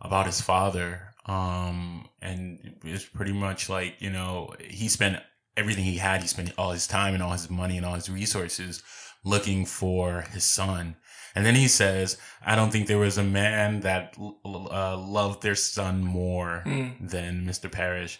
about 0.00 0.26
his 0.26 0.40
father. 0.40 1.08
Um, 1.26 2.08
and 2.20 2.76
it's 2.84 3.04
pretty 3.04 3.32
much 3.32 3.68
like 3.68 3.96
you 4.00 4.10
know 4.10 4.54
he 4.60 4.88
spent 4.88 5.18
everything 5.56 5.84
he 5.84 5.96
had. 5.98 6.22
He 6.22 6.28
spent 6.28 6.52
all 6.56 6.70
his 6.72 6.86
time 6.86 7.14
and 7.14 7.22
all 7.22 7.32
his 7.32 7.50
money 7.50 7.76
and 7.76 7.84
all 7.86 7.94
his 7.94 8.08
resources 8.10 8.82
looking 9.24 9.66
for 9.66 10.22
his 10.32 10.44
son. 10.44 10.96
And 11.34 11.44
then 11.46 11.54
he 11.54 11.68
says, 11.68 12.16
"I 12.44 12.54
don't 12.56 12.70
think 12.70 12.86
there 12.86 12.98
was 12.98 13.18
a 13.18 13.22
man 13.24 13.80
that 13.80 14.16
uh, 14.44 14.96
loved 14.98 15.42
their 15.42 15.54
son 15.56 16.00
more 16.02 16.62
Mm. 16.66 17.10
than 17.10 17.44
Mr. 17.46 17.70
Parrish." 17.70 18.18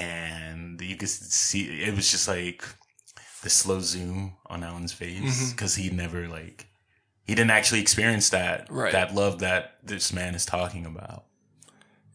And 0.00 0.80
you 0.80 0.96
could 0.96 1.08
see 1.08 1.82
it 1.82 1.94
was 1.94 2.10
just 2.10 2.28
like 2.28 2.64
the 3.42 3.50
slow 3.50 3.80
zoom 3.80 4.34
on 4.46 4.62
Alan's 4.62 4.92
face 4.92 5.52
because 5.52 5.74
he 5.76 5.88
never 5.90 6.28
like 6.28 6.66
he 7.24 7.34
didn't 7.34 7.50
actually 7.50 7.80
experience 7.80 8.28
that 8.30 8.66
Right. 8.70 8.92
that 8.92 9.14
love 9.14 9.38
that 9.40 9.78
this 9.82 10.12
man 10.12 10.34
is 10.34 10.44
talking 10.44 10.84
about. 10.86 11.24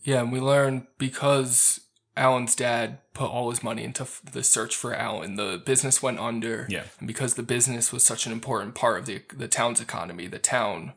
Yeah, 0.03 0.21
and 0.21 0.31
we 0.31 0.39
learn 0.39 0.87
because 0.97 1.81
Alan's 2.17 2.55
dad 2.55 2.99
put 3.13 3.29
all 3.29 3.49
his 3.49 3.63
money 3.63 3.83
into 3.83 4.03
f- 4.03 4.21
the 4.31 4.43
search 4.43 4.75
for 4.75 4.93
Alan, 4.93 5.35
the 5.35 5.61
business 5.65 6.01
went 6.01 6.19
under. 6.19 6.65
Yeah. 6.69 6.83
And 6.99 7.07
because 7.07 7.33
the 7.35 7.43
business 7.43 7.91
was 7.93 8.05
such 8.05 8.25
an 8.25 8.31
important 8.31 8.75
part 8.75 8.99
of 8.99 9.05
the 9.05 9.21
the 9.33 9.47
town's 9.47 9.81
economy, 9.81 10.27
the 10.27 10.39
town 10.39 10.93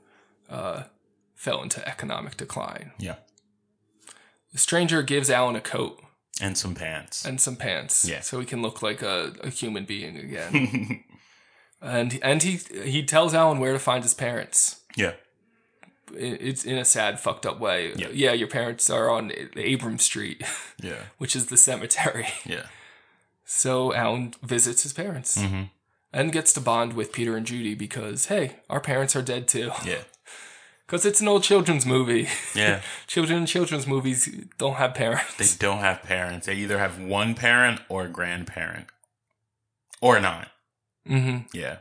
uh, 0.50 0.84
fell 1.34 1.62
into 1.62 1.86
economic 1.88 2.36
decline. 2.36 2.92
Yeah, 2.98 3.16
The 4.52 4.58
stranger 4.58 5.02
gives 5.02 5.30
Alan 5.30 5.56
a 5.56 5.60
coat 5.60 6.00
and 6.40 6.56
some 6.58 6.74
pants. 6.74 7.24
and 7.24 7.40
some 7.40 7.56
pants, 7.56 8.04
Yeah. 8.04 8.20
so 8.20 8.40
he 8.40 8.46
can 8.46 8.60
look 8.62 8.82
like 8.82 9.02
a, 9.02 9.32
a 9.42 9.50
human 9.50 9.84
being 9.84 10.16
again. 10.16 11.04
and 11.82 12.18
and 12.22 12.42
he 12.42 12.56
he 12.84 13.04
tells 13.04 13.34
Alan 13.34 13.58
where 13.60 13.72
to 13.72 13.78
find 13.78 14.02
his 14.02 14.14
parents. 14.14 14.80
yeah, 14.96 15.12
It- 16.16 16.40
It's 16.40 16.64
in 16.64 16.78
a 16.78 16.84
sad, 16.84 17.20
fucked 17.20 17.46
up 17.46 17.58
way. 17.60 17.92
Yeah. 17.96 18.08
yeah 18.12 18.32
your 18.32 18.48
parents 18.48 18.90
are 18.90 19.08
on 19.10 19.32
Abram 19.56 19.98
Street, 19.98 20.42
yeah, 20.82 21.04
which 21.18 21.34
is 21.36 21.46
the 21.46 21.56
cemetery. 21.56 22.28
yeah. 22.44 22.66
So 23.44 23.92
Alan 23.94 24.34
visits 24.42 24.82
his 24.84 24.92
parents 24.92 25.36
Mhm. 25.36 25.70
and 26.12 26.32
gets 26.32 26.52
to 26.54 26.60
bond 26.60 26.92
with 26.94 27.12
Peter 27.12 27.36
and 27.36 27.46
Judy 27.46 27.74
because, 27.74 28.26
hey, 28.26 28.56
our 28.70 28.80
parents 28.80 29.14
are 29.16 29.22
dead 29.22 29.46
too. 29.48 29.70
Yeah, 29.84 30.04
Because 30.86 31.06
it's 31.06 31.20
an 31.20 31.28
old 31.28 31.42
children's 31.42 31.86
movie. 31.86 32.28
yeah. 32.54 32.82
Children 33.06 33.40
in 33.40 33.46
children's 33.46 33.86
movies 33.86 34.28
don't 34.58 34.74
have 34.76 34.94
parents. 34.94 35.36
They 35.38 35.58
don't 35.66 35.78
have 35.78 36.02
parents. 36.02 36.46
They 36.46 36.54
either 36.56 36.78
have 36.78 37.00
one 37.00 37.34
parent 37.34 37.80
or 37.88 38.04
a 38.04 38.08
grandparent, 38.08 38.86
or 40.02 40.20
not. 40.20 40.48
Mm-hmm. 41.08 41.46
Yeah, 41.56 41.78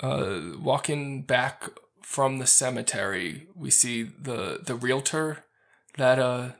Uh, 0.00 0.56
walking 0.60 1.22
back 1.22 1.64
from 2.02 2.38
the 2.38 2.46
cemetery, 2.46 3.46
we 3.54 3.70
see 3.70 4.02
the 4.04 4.60
the 4.64 4.74
realtor 4.74 5.44
that 5.96 6.18
uh 6.18 6.50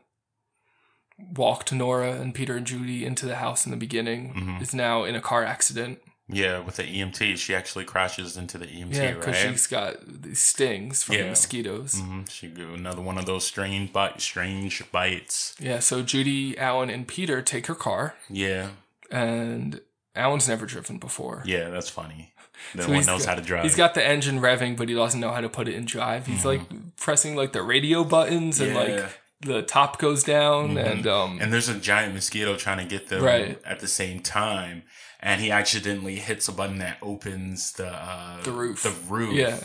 walked 1.36 1.72
Nora 1.72 2.12
and 2.20 2.34
Peter 2.34 2.56
and 2.56 2.66
Judy 2.66 3.04
into 3.04 3.26
the 3.26 3.36
house 3.36 3.64
in 3.66 3.70
the 3.70 3.76
beginning 3.76 4.34
Mhm. 4.34 4.62
is 4.62 4.74
now 4.74 5.04
in 5.04 5.14
a 5.14 5.20
car 5.20 5.44
accident. 5.44 6.00
Yeah. 6.32 6.58
With 6.60 6.76
the 6.76 6.84
EMT, 6.84 7.36
she 7.38 7.54
actually 7.54 7.84
crashes 7.84 8.36
into 8.36 8.58
the 8.58 8.66
EMT. 8.66 8.94
yeah, 8.94 9.12
because 9.14 9.42
right? 9.44 9.50
she's 9.52 9.66
got 9.66 9.96
these 10.22 10.40
stings 10.40 11.02
from 11.02 11.16
the 11.16 11.22
Yeah. 11.22 11.28
mosquitoes. 11.30 11.94
hmm 12.00 12.22
She 12.28 12.48
go 12.48 12.74
another 12.74 13.02
one 13.02 13.18
of 13.18 13.26
those 13.26 13.44
strange 13.46 13.92
bite, 13.92 14.20
strange 14.20 14.82
bites. 14.92 15.54
Yeah, 15.58 15.80
so 15.80 16.02
Judy, 16.02 16.56
Alan, 16.58 16.90
and 16.90 17.06
Peter 17.08 17.42
take 17.42 17.66
her 17.66 17.74
car, 17.74 18.14
Yeah, 18.28 18.70
and 19.10 19.80
Alan's 20.14 20.48
never 20.48 20.66
driven 20.66 20.98
before. 20.98 21.42
yeah. 21.46 21.68
That's 21.70 21.88
funny. 21.90 22.32
No 22.74 22.82
So 22.84 22.92
one 22.92 23.06
knows 23.06 23.24
got- 23.24 23.28
how 23.30 23.34
to 23.36 23.40
drive. 23.42 23.62
He's 23.62 23.74
got 23.74 23.94
the 23.94 24.06
engine 24.06 24.38
revving, 24.38 24.76
but 24.76 24.90
he 24.90 24.94
doesn't 24.94 25.18
know 25.18 25.30
how 25.32 25.40
to 25.40 25.48
put 25.48 25.66
it 25.66 25.74
in 25.74 25.86
drive. 25.86 26.26
He's 26.26 26.44
like 26.44 26.60
pressing 26.98 27.34
like 27.34 27.52
the 27.52 27.62
radio 27.62 28.04
buttons, 28.04 28.60
and 28.60 28.76
Mm-hmm. 28.76 28.90
Yeah. 28.90 29.00
like 29.04 29.18
the 29.40 29.62
top 29.62 29.98
goes 29.98 30.22
down, 30.22 30.74
Mhm. 30.74 30.84
and 30.92 31.06
um, 31.06 31.38
and 31.40 31.50
there's 31.50 31.70
a 31.70 31.74
giant 31.74 32.12
mosquito 32.12 32.56
trying 32.56 32.76
to 32.76 32.84
get 32.84 33.08
them 33.08 33.22
Right. 33.24 33.58
at 33.64 33.80
the 33.80 33.88
same 33.88 34.20
time, 34.20 34.82
and 35.20 35.40
he 35.40 35.50
accidentally 35.50 36.16
hits 36.16 36.48
a 36.48 36.52
button 36.52 36.78
that 36.78 36.98
opens 37.02 37.72
the 37.72 37.88
uh, 37.88 38.42
The 38.42 38.52
roof. 38.52 38.82
The 38.82 38.94
roof. 39.08 39.34
Yeah. 39.34 39.60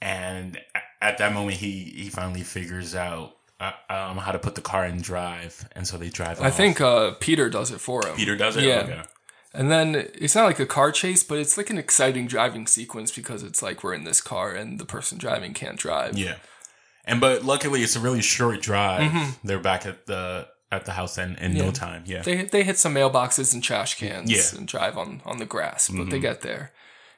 And 0.00 0.58
at 1.00 1.18
that 1.18 1.32
moment, 1.32 1.58
he 1.58 1.84
he 1.96 2.08
finally 2.08 2.42
figures 2.42 2.94
out 2.94 3.36
uh, 3.60 3.72
um, 3.90 4.18
how 4.18 4.32
to 4.32 4.38
put 4.38 4.54
the 4.54 4.60
car 4.60 4.86
in 4.86 5.00
drive, 5.00 5.68
and 5.72 5.86
so 5.86 5.96
they 5.98 6.08
drive. 6.08 6.40
I 6.40 6.46
off. 6.48 6.56
think 6.56 6.80
uh, 6.80 7.12
Peter 7.20 7.50
does 7.50 7.70
it 7.70 7.80
for 7.80 8.06
him. 8.06 8.14
Peter 8.16 8.36
does 8.36 8.56
it. 8.56 8.64
Yeah. 8.64 8.80
Okay. 8.80 9.02
And 9.54 9.70
then 9.70 9.94
it's 10.14 10.34
not 10.34 10.44
like 10.44 10.60
a 10.60 10.66
car 10.66 10.92
chase, 10.92 11.24
but 11.24 11.38
it's 11.38 11.56
like 11.56 11.70
an 11.70 11.78
exciting 11.78 12.26
driving 12.28 12.66
sequence 12.66 13.10
because 13.10 13.42
it's 13.42 13.62
like 13.62 13.82
we're 13.82 13.94
in 13.94 14.04
this 14.04 14.20
car 14.20 14.52
and 14.52 14.78
the 14.78 14.84
person 14.84 15.18
driving 15.18 15.54
can't 15.54 15.78
drive. 15.78 16.16
Yeah. 16.16 16.36
And 17.04 17.20
but 17.20 17.44
luckily, 17.44 17.82
it's 17.82 17.96
a 17.96 18.00
really 18.00 18.20
short 18.20 18.60
drive. 18.60 19.10
Mhm. 19.10 19.36
They're 19.42 19.58
back 19.58 19.86
at 19.86 20.06
the 20.06 20.48
at 20.70 20.84
the 20.84 20.92
house 20.92 21.16
in, 21.18 21.36
in 21.36 21.56
Yeah. 21.56 21.64
no 21.64 21.70
time. 21.70 22.02
Yeah. 22.06 22.22
They 22.22 22.42
they 22.44 22.62
hit 22.62 22.78
some 22.78 22.94
mailboxes 22.94 23.54
and 23.54 23.62
trash 23.62 23.94
cans 23.98 24.30
Yeah. 24.30 24.58
and 24.58 24.66
drive 24.68 24.96
on 24.98 25.22
on 25.24 25.38
the 25.38 25.46
grass, 25.46 25.88
but 25.88 26.10
they 26.10 26.18
Mhm. 26.18 26.22
get 26.22 26.40
there. 26.42 26.72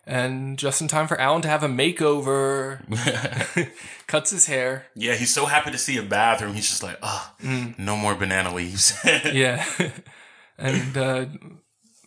And 0.06 0.58
just 0.58 0.80
in 0.80 0.88
time 0.88 1.06
for 1.08 1.20
Alan 1.20 1.42
to 1.42 1.48
have 1.48 1.62
a 1.62 1.68
makeover. 1.68 2.80
Cuts 4.06 4.30
his 4.30 4.46
hair. 4.46 4.86
yeah, 4.94 5.14
he's 5.14 5.32
so 5.32 5.46
happy 5.46 5.70
to 5.70 5.78
see 5.78 5.96
a 5.98 6.02
bathroom. 6.02 6.54
He's 6.54 6.68
just 6.68 6.82
like, 6.82 6.98
oh, 7.02 7.32
no 7.78 7.96
more 7.96 8.14
banana 8.14 8.52
leaves. 8.54 8.92
Mm. 9.02 9.34
yeah. 9.34 9.64
and 10.58 10.96
uh, 10.96 11.26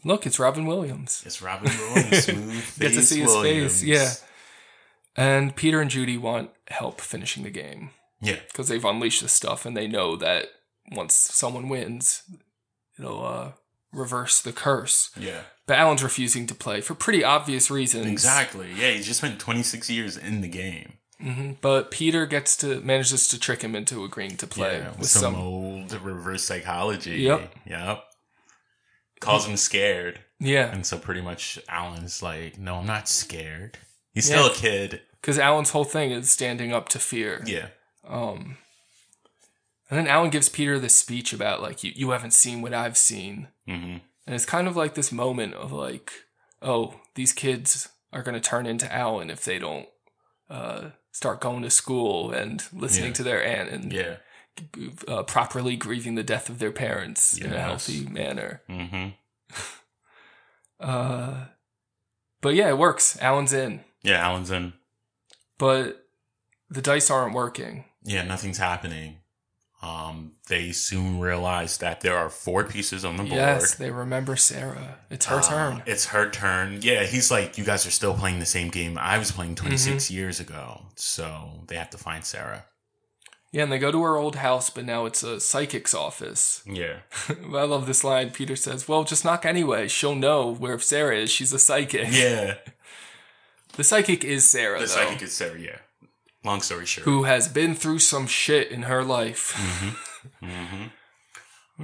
look, 0.04 0.26
it's 0.26 0.40
Robin 0.40 0.66
Williams. 0.66 1.24
It's 1.26 1.42
Robin 1.42 1.72
Williams. 1.78 2.24
Smooth 2.26 2.80
Get 2.80 2.94
to 2.94 3.02
see 3.04 3.22
his 3.22 3.30
Williams. 3.32 3.80
face. 3.82 3.84
Yeah. 3.84 4.12
And 5.16 5.56
Peter 5.56 5.80
and 5.80 5.92
Judy 5.92 6.18
want 6.18 6.50
help 6.70 7.00
finishing 7.00 7.44
the 7.44 7.52
game. 7.52 7.92
Yeah. 8.22 8.40
Because 8.48 8.68
they've 8.68 8.84
unleashed 8.84 9.22
this 9.22 9.34
stuff 9.34 9.66
and 9.66 9.78
they 9.78 9.88
know 9.88 10.16
that 10.18 10.48
once 10.92 11.16
someone 11.16 11.70
wins, 11.70 12.24
it'll 13.00 13.26
uh, 13.26 13.52
reverse 13.92 14.42
the 14.42 14.52
curse. 14.54 15.12
Yeah. 15.18 15.42
But 15.66 15.78
Alan's 15.80 16.04
refusing 16.04 16.46
to 16.48 16.56
play 16.56 16.82
for 16.82 16.94
pretty 16.94 17.24
obvious 17.24 17.72
reasons. 17.72 18.08
Exactly. 18.08 18.68
Yeah, 18.78 18.92
he's 18.92 19.06
just 19.08 19.20
spent 19.20 19.40
26 19.40 19.90
years 19.90 20.18
in 20.18 20.42
the 20.42 20.48
game. 20.50 20.94
hmm 21.22 21.52
But 21.62 21.90
Peter 21.90 22.26
gets 22.26 22.58
to 22.58 22.82
manages 22.82 23.28
to 23.30 23.40
trick 23.40 23.62
him 23.62 23.76
into 23.76 24.04
agreeing 24.04 24.36
to 24.38 24.48
play 24.48 24.80
Yeah, 24.80 24.92
with, 24.98 25.08
some, 25.08 25.22
some. 25.34 25.36
old 25.36 25.94
reverse 26.02 26.44
psychology. 26.44 27.22
Yep. 27.22 27.56
Yep. 27.66 28.04
Calls 29.22 29.48
him 29.48 29.56
scared. 29.56 30.20
Yeah. 30.40 30.70
And 30.70 30.86
so 30.86 30.98
pretty 30.98 31.22
much 31.22 31.58
Alan's 31.70 32.22
like, 32.22 32.60
no, 32.60 32.76
I'm 32.76 32.86
not 32.86 33.08
scared. 33.08 33.78
He's 34.14 34.26
still 34.26 34.48
a 34.48 34.54
kid. 34.54 35.02
Because 35.22 35.40
Alan's 35.40 35.70
whole 35.70 35.86
thing 35.86 36.12
is 36.12 36.30
standing 36.30 36.74
up 36.74 36.90
to 36.90 37.00
fear. 37.00 37.42
Yeah. 37.46 37.68
Um, 38.06 38.58
and 39.90 39.98
then 40.00 40.08
Alan 40.08 40.30
gives 40.30 40.50
Peter 40.50 40.80
this 40.80 40.96
speech 40.96 41.34
about 41.34 41.62
like 41.62 41.84
you 41.84 41.92
you 41.96 42.10
haven't 42.12 42.32
seen 42.34 42.62
what 42.62 42.74
I've 42.74 42.98
seen, 42.98 43.48
Mm-hmm. 43.68 43.98
and 44.26 44.36
it's 44.36 44.46
kind 44.46 44.68
of 44.68 44.76
like 44.76 44.94
this 44.96 45.12
moment 45.12 45.54
of 45.56 45.72
like, 45.72 46.12
oh, 46.62 46.96
these 47.16 47.34
kids 47.34 47.90
are 48.12 48.24
going 48.24 48.36
to 48.40 48.50
turn 48.50 48.66
into 48.66 48.92
Alan 48.94 49.30
if 49.30 49.44
they 49.46 49.58
don't 49.60 49.88
uh, 50.50 50.90
start 51.12 51.42
going 51.42 51.64
to 51.64 51.70
school 51.70 52.32
and 52.32 52.64
listening 52.74 53.08
Yeah. 53.10 53.14
to 53.14 53.24
their 53.24 53.44
aunt 53.44 53.70
and 53.70 53.92
Yeah. 53.94 54.16
uh, 55.08 55.24
properly 55.24 55.76
grieving 55.76 56.16
the 56.16 56.24
death 56.24 56.48
of 56.50 56.60
their 56.60 56.72
parents 56.72 57.38
in 57.38 57.52
a 57.54 57.60
healthy 57.60 58.06
manner. 58.06 58.62
Mm-hmm. 58.70 59.10
Uh, 60.80 61.46
but 62.42 62.56
yeah, 62.56 62.68
it 62.70 62.78
works. 62.78 63.18
Alan's 63.22 63.54
in, 63.54 63.84
Yeah, 64.02 64.20
Alan's 64.28 64.52
in. 64.52 64.74
but 65.58 66.06
the 66.70 66.82
dice 66.82 67.10
aren't 67.10 67.34
working. 67.36 67.86
Yeah, 68.04 68.24
nothing's 68.24 68.58
happening. 68.58 69.20
Um, 69.84 70.32
they 70.48 70.72
soon 70.72 71.20
realize 71.20 71.80
that 71.80 72.00
there 72.00 72.16
are 72.18 72.30
four 72.30 72.64
pieces 72.64 73.04
on 73.04 73.18
the 73.18 73.24
board. 73.24 73.36
Yes, 73.36 73.76
they 73.76 73.92
remember 73.92 74.38
Sarah. 74.38 75.00
It's 75.10 75.26
her 75.26 75.40
Uh, 75.40 75.42
turn. 75.42 75.84
It's 75.86 76.06
her 76.06 76.30
turn. 76.30 76.80
Yeah, 76.82 77.04
he's 77.04 77.30
like, 77.30 77.58
you 77.58 77.66
guys 77.66 77.86
are 77.86 77.92
still 77.92 78.14
playing 78.14 78.40
the 78.40 78.46
same 78.46 78.70
game 78.70 78.98
I 78.98 79.18
was 79.18 79.32
playing 79.34 79.56
26 79.56 80.06
Mm-hmm. 80.06 80.14
years 80.14 80.40
ago. 80.40 80.84
So 80.96 81.66
they 81.68 81.76
have 81.76 81.90
to 81.90 81.98
find 81.98 82.24
Sarah. 82.24 82.66
Yeah, 83.52 83.64
and 83.64 83.72
they 83.72 83.78
go 83.78 83.92
to 83.92 84.02
her 84.04 84.16
old 84.18 84.38
house, 84.38 84.70
but 84.70 84.86
now 84.86 85.06
it's 85.06 85.22
a 85.22 85.40
psychic's 85.42 85.94
office. 85.94 86.64
Yeah. 86.66 87.00
I 87.30 87.64
love 87.64 87.86
this 87.86 88.04
line. 88.06 88.32
Peter 88.32 88.56
says, 88.56 88.88
Well, 88.88 89.04
just 89.04 89.26
knock 89.26 89.46
anyway. 89.46 89.90
She'll 89.90 90.16
know 90.16 90.54
where 90.56 90.80
Sarah 90.80 91.18
is. 91.18 91.30
She's 91.30 91.52
a 91.54 91.60
psychic. 91.60 92.08
Yeah. 92.12 92.56
The 93.76 93.84
psychic 93.84 94.24
is 94.24 94.48
Sarah, 94.48 94.80
The 94.80 94.86
though, 94.86 94.92
psychic 94.92 95.22
is 95.24 95.34
Sarah, 95.36 95.60
yeah. 95.60 95.78
Long 96.44 96.62
story 96.62 96.86
short. 96.86 97.06
who 97.06 97.24
has 97.24 97.48
been 97.48 97.74
through 97.76 98.00
some 98.00 98.28
shit 98.28 98.70
in 98.72 98.84
her 98.84 99.04
life. 99.04 99.54
Mm-hmm. 100.42 100.84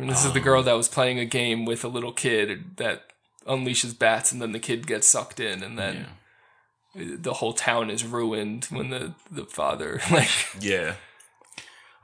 And 0.02 0.10
this 0.10 0.24
is 0.24 0.32
the 0.32 0.40
girl 0.40 0.64
that 0.64 0.74
was 0.74 0.88
playing 0.88 1.20
a 1.20 1.26
game 1.26 1.66
with 1.66 1.84
a 1.84 1.90
little 1.90 2.14
kid 2.14 2.78
that 2.78 3.04
unleashes 3.46 3.98
bats, 3.98 4.32
and 4.32 4.42
then 4.42 4.54
the 4.54 4.60
kid 4.60 4.88
gets 4.88 5.08
sucked 5.08 5.40
in, 5.42 5.62
and 5.62 5.78
then 5.78 6.08
the 6.96 7.34
whole 7.34 7.52
town 7.54 7.90
is 7.90 8.06
ruined 8.06 8.66
when 8.66 8.92
the, 8.92 9.14
the 9.30 9.44
father, 9.46 10.00
like, 10.12 10.30
Yeah. 10.60 10.96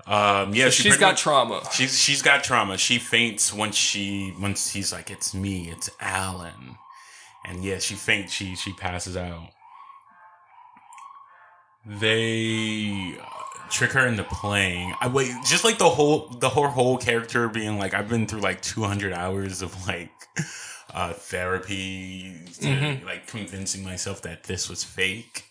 Um, 0.07 0.53
yeah, 0.53 0.65
So 0.65 0.69
she 0.71 0.83
she's 0.83 0.91
pretty 0.93 0.99
got 0.99 1.11
much- 1.13 1.21
trauma. 1.21 1.61
She's 1.71 1.97
she's 1.99 2.21
got 2.21 2.43
trauma. 2.43 2.77
She 2.77 2.99
faints 2.99 3.53
once 3.53 3.75
she 3.77 4.33
once 4.39 4.69
he's 4.71 4.91
like, 4.93 5.09
"It's 5.09 5.33
me, 5.33 5.69
it's 5.71 5.89
Alan," 5.99 6.77
and 7.45 7.63
yeah, 7.63 7.79
she 7.79 7.95
faints. 7.95 8.31
She 8.33 8.55
she 8.55 8.73
passes 8.73 9.15
out. 9.17 9.49
They 11.85 13.15
uh, 13.21 13.25
trick 13.69 13.91
her 13.91 14.07
into 14.07 14.23
playing. 14.23 14.93
I 15.01 15.07
wait, 15.07 15.31
just 15.45 15.63
like 15.63 15.77
the 15.77 15.89
whole 15.89 16.29
the 16.39 16.49
whole 16.49 16.67
whole 16.67 16.97
character 16.97 17.47
being 17.47 17.77
like, 17.77 17.93
I've 17.93 18.09
been 18.09 18.27
through 18.27 18.41
like 18.41 18.61
two 18.61 18.83
hundred 18.83 19.13
hours 19.13 19.61
of 19.61 19.87
like 19.87 20.09
uh 20.93 21.13
therapy, 21.13 22.33
to, 22.61 22.67
Mhm. 22.67 23.05
like 23.05 23.27
convincing 23.27 23.83
myself 23.83 24.21
that 24.23 24.43
this 24.43 24.69
was 24.69 24.83
fake. 24.83 25.45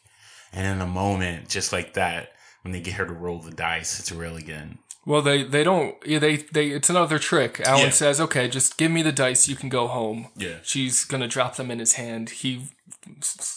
And 0.53 0.67
in 0.67 0.81
a 0.81 0.87
moment, 0.91 1.49
just 1.49 1.73
like 1.73 1.95
that, 1.95 2.33
when 2.63 2.73
they 2.73 2.81
get 2.81 2.95
her 2.95 3.05
to 3.07 3.13
roll 3.13 3.39
the 3.41 3.51
dice, 3.51 3.99
it's 3.99 4.11
real 4.13 4.37
again. 4.37 4.79
Well, 5.07 5.21
they 5.23 5.43
they 5.43 5.63
don't. 5.65 5.95
Yeah, 6.07 6.19
they 6.19 6.37
they. 6.37 6.69
It's 6.71 6.89
another 6.91 7.19
trick. 7.19 7.61
Alan 7.61 7.85
Yeah. 7.85 7.91
says, 7.91 8.21
"Okay, 8.21 8.49
just 8.49 8.79
give 8.79 8.91
me 8.91 9.03
the 9.03 9.13
dice. 9.13 9.47
You 9.49 9.55
can 9.57 9.69
go 9.69 9.87
home." 9.87 10.29
Yeah. 10.37 10.57
She's 10.63 11.05
gonna 11.05 11.29
drop 11.29 11.57
them 11.57 11.71
in 11.71 11.79
his 11.79 11.93
hand. 11.95 12.31
He 12.31 12.69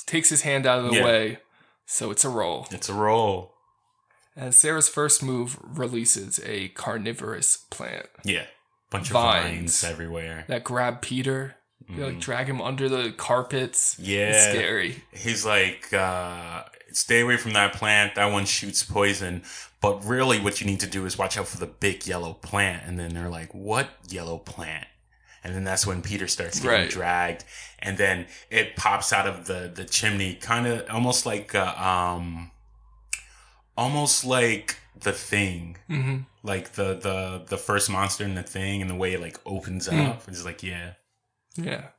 takes 0.05 0.29
his 0.29 0.41
hand 0.41 0.65
out 0.67 0.79
of 0.79 0.91
the 0.91 0.97
Yeah. 0.97 1.05
way, 1.05 1.37
so 1.87 2.11
it's 2.11 2.23
a 2.23 2.29
roll. 2.29 2.67
It's 2.69 2.89
a 2.89 2.93
roll. 2.93 3.53
And 4.35 4.53
Sarah's 4.53 4.87
first 4.87 5.23
move 5.23 5.57
releases 5.63 6.39
a 6.45 6.67
carnivorous 6.69 7.57
plant 7.71 8.05
Yeah. 8.23 8.45
Bunch 8.91 9.07
of 9.09 9.13
Vines. 9.13 9.83
everywhere. 9.83 10.45
that 10.47 10.63
grab 10.63 11.01
Peter. 11.01 11.55
They 11.89 12.03
like 12.03 12.19
drag 12.19 12.47
him 12.47 12.61
under 12.61 12.87
the 12.89 13.11
carpets. 13.13 13.95
Mm-hmm. 13.95 14.03
Yeah. 14.03 14.29
it's 14.29 14.43
scary. 14.45 15.03
He's 15.11 15.45
like, 15.45 15.91
uh, 15.93 16.63
stay 16.91 17.21
away 17.21 17.37
from 17.37 17.53
that 17.53 17.73
plant. 17.73 18.15
That 18.15 18.31
one 18.31 18.45
shoots 18.45 18.83
poison. 18.83 19.41
But 19.81 20.03
really, 20.05 20.39
what 20.39 20.59
you 20.59 20.67
need 20.67 20.81
to 20.81 20.87
do 20.87 21.05
is 21.05 21.17
watch 21.17 21.37
out 21.37 21.47
for 21.47 21.57
the 21.57 21.65
big 21.65 22.05
yellow 22.05 22.33
plant. 22.33 22.83
And 22.85 22.99
then 22.99 23.13
they're 23.13 23.29
like, 23.29 23.53
what 23.55 23.89
yellow 24.09 24.37
plant? 24.37 24.85
And 25.43 25.55
then 25.55 25.63
that's 25.63 25.85
when 25.87 26.01
Peter 26.01 26.27
starts 26.27 26.59
getting 26.59 26.81
Right. 26.81 26.89
dragged. 26.89 27.45
And 27.79 27.97
then 27.97 28.27
it 28.49 28.75
pops 28.75 29.13
out 29.13 29.27
of 29.27 29.45
the, 29.47 29.71
the 29.73 29.85
chimney, 29.85 30.33
kind 30.35 30.67
of 30.67 30.89
almost 30.89 31.25
like, 31.25 31.53
uh, 31.55 31.75
um, 31.77 32.51
almost 33.77 34.25
like 34.25 34.77
the 34.99 35.13
thing. 35.13 35.77
Mhm. 35.89 36.25
Like 36.43 36.73
the, 36.73 36.95
the, 36.95 37.43
the 37.47 37.57
first 37.57 37.89
monster 37.89 38.23
in 38.23 38.35
the 38.35 38.43
thing 38.43 38.81
and 38.81 38.89
the 38.89 38.95
way 38.95 39.13
it 39.13 39.21
like 39.21 39.39
opens 39.45 39.87
Mm. 39.87 40.09
up. 40.09 40.23
It's 40.27 40.43
like, 40.43 40.63
yeah. 40.63 40.93
Yeah. 41.55 41.89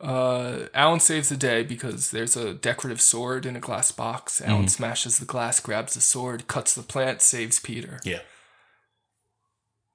Uh, 0.00 0.66
Alan 0.74 1.00
saves 1.00 1.28
the 1.28 1.36
day 1.36 1.62
because 1.64 2.10
there's 2.12 2.36
a 2.36 2.54
decorative 2.54 3.00
sword 3.00 3.44
in 3.46 3.56
a 3.56 3.60
glass 3.60 3.90
box. 3.92 4.40
Alan 4.40 4.66
Mhm. 4.66 4.70
smashes 4.70 5.18
the 5.18 5.24
glass, 5.24 5.58
grabs 5.58 5.94
the 5.94 6.00
sword, 6.00 6.46
cuts 6.48 6.74
the 6.74 6.82
plant, 6.84 7.20
saves 7.22 7.58
Peter. 7.58 7.98
Yeah. 8.04 8.20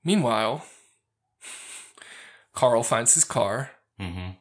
Meanwhile, 0.03 0.65
Carl 2.53 2.83
finds 2.83 3.13
his 3.13 3.23
car. 3.23 3.71
Mm-hmm. 3.99 4.31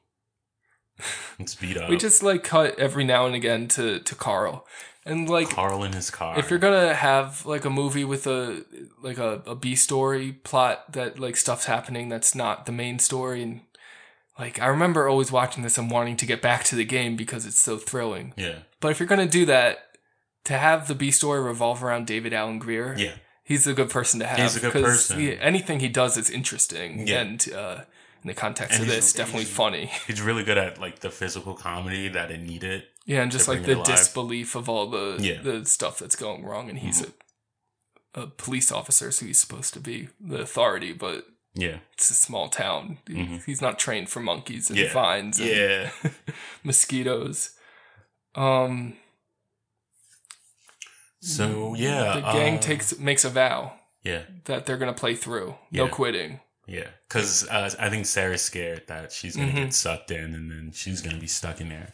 It's 1.39 1.55
beat 1.55 1.77
up. 1.77 1.89
We 1.91 1.97
just 1.97 2.23
like 2.23 2.45
cut 2.45 2.79
every 2.79 3.05
now 3.05 3.27
and 3.27 3.35
again 3.35 3.67
to 3.69 3.99
to 4.01 4.15
Carl, 4.15 4.67
and 5.05 5.29
like 5.29 5.51
Carl 5.51 5.83
in 5.83 5.93
his 5.93 6.11
car. 6.11 6.39
if 6.39 6.51
you're 6.51 6.59
gonna 6.59 6.95
have 6.95 7.45
like 7.47 7.65
a 7.65 7.71
movie 7.71 8.05
with 8.05 8.27
a 8.27 8.65
like 9.03 9.19
a, 9.19 9.43
a 9.47 9.55
B 9.57 9.75
story 9.75 10.33
plot 10.33 10.93
that 10.93 11.19
like 11.19 11.37
stuff's 11.37 11.65
happening 11.65 12.09
that's 12.09 12.35
not 12.35 12.67
the 12.67 12.73
main 12.73 12.99
story 12.99 13.43
and 13.43 13.63
like 14.39 14.61
I 14.61 14.67
remember 14.67 15.09
always 15.09 15.33
watching 15.33 15.63
this 15.65 15.77
and 15.79 15.91
wanting 15.91 16.17
to 16.19 16.27
get 16.27 16.41
back 16.41 16.63
to 16.65 16.77
the 16.77 16.85
game 16.85 17.17
because 17.17 17.47
it's 17.47 17.59
so 17.61 17.79
thrilling. 17.79 18.35
Yeah. 18.37 18.59
But 18.81 18.93
if 18.93 19.01
you're 19.01 19.09
gonna 19.09 19.27
do 19.27 19.45
that, 19.47 19.79
to 20.45 20.53
have 20.59 20.87
the 20.87 20.95
B 20.95 21.11
story 21.11 21.41
revolve 21.41 21.83
around 21.83 22.07
David 22.07 22.33
Alan 22.33 22.59
Grier, 22.61 22.95
Yeah. 22.97 23.15
he's 23.43 23.67
a 23.67 23.73
good 23.75 23.91
person 23.91 24.21
to 24.21 24.27
have. 24.27 24.39
He's 24.39 24.57
a 24.57 24.61
good 24.61 24.73
person. 24.73 25.19
he- 25.19 25.39
anything 25.39 25.81
he 25.81 25.89
does 25.89 26.17
is 26.17 26.31
interesting 26.31 27.07
Yeah. 27.09 27.21
and 27.23 27.53
uh, 27.53 27.81
in 28.23 28.29
the 28.29 28.35
context 28.35 28.79
And 28.79 28.89
of 28.89 28.95
this, 28.95 29.13
definitely 29.13 29.43
he's- 29.45 29.57
funny. 29.57 29.91
He's 30.07 30.21
really 30.23 30.45
good 30.45 30.59
at 30.59 30.79
like 30.81 31.01
the 31.01 31.11
physical 31.11 31.55
comedy 31.55 32.09
that 32.09 32.31
it 32.31 32.41
needed. 32.41 32.85
Yeah, 33.05 33.23
and 33.23 33.33
just 33.33 33.49
like 33.49 33.65
the 33.65 33.83
disbelief 33.83 34.55
of 34.55 34.69
all 34.69 34.87
the 34.89 35.17
Yeah. 35.21 35.35
Mm-hmm. 35.35 35.61
the 35.61 35.67
stuff 35.67 35.99
that's 35.99 36.15
going 36.17 36.45
wrong, 36.45 36.71
and 36.71 36.79
he's 36.79 37.03
a, 37.03 37.13
a 38.15 38.27
police 38.29 38.71
officer, 38.71 39.11
so 39.11 39.27
he's 39.27 39.41
supposed 39.41 39.75
to 39.75 39.81
be 39.81 40.09
the 40.21 40.41
authority, 40.41 40.93
but 40.93 41.27
Yeah. 41.55 41.79
it's 41.95 42.11
a 42.11 42.15
small 42.15 42.49
town. 42.49 42.99
Mhm. 43.07 43.45
He's 43.45 43.61
not 43.61 43.79
trained 43.81 44.09
for 44.09 44.21
monkeys 44.21 44.71
and 44.71 44.79
Yeah. 44.79 44.93
vines 44.93 45.41
and 45.41 45.49
Yeah. 45.51 45.91
mosquitoes. 46.63 47.51
Um. 48.37 48.97
So 51.21 51.75
yeah, 51.75 52.15
the 52.17 52.21
gang 52.33 52.57
uh, 52.59 52.61
takes 52.61 52.99
makes 52.99 53.25
a 53.25 53.31
vow 53.31 53.75
Yeah. 54.03 54.23
that 54.45 54.67
they're 54.67 54.77
gonna 54.79 54.93
play 54.93 55.15
through, 55.15 55.57
no 55.71 55.89
quitting. 55.89 56.41
Yeah, 56.73 56.89
because 57.09 57.47
uh, 57.49 57.71
I 57.79 57.91
think 57.91 58.07
Sarah's 58.07 58.41
scared 58.43 58.85
that 58.89 59.13
she's 59.13 59.37
gonna 59.37 59.53
Mhm. 59.53 59.65
get 59.65 59.75
sucked 59.75 60.11
in, 60.11 60.35
and 60.35 60.51
then 60.51 60.73
she's 60.75 61.03
gonna 61.03 61.19
be 61.19 61.27
stuck 61.27 61.61
in 61.61 61.69
there. 61.69 61.93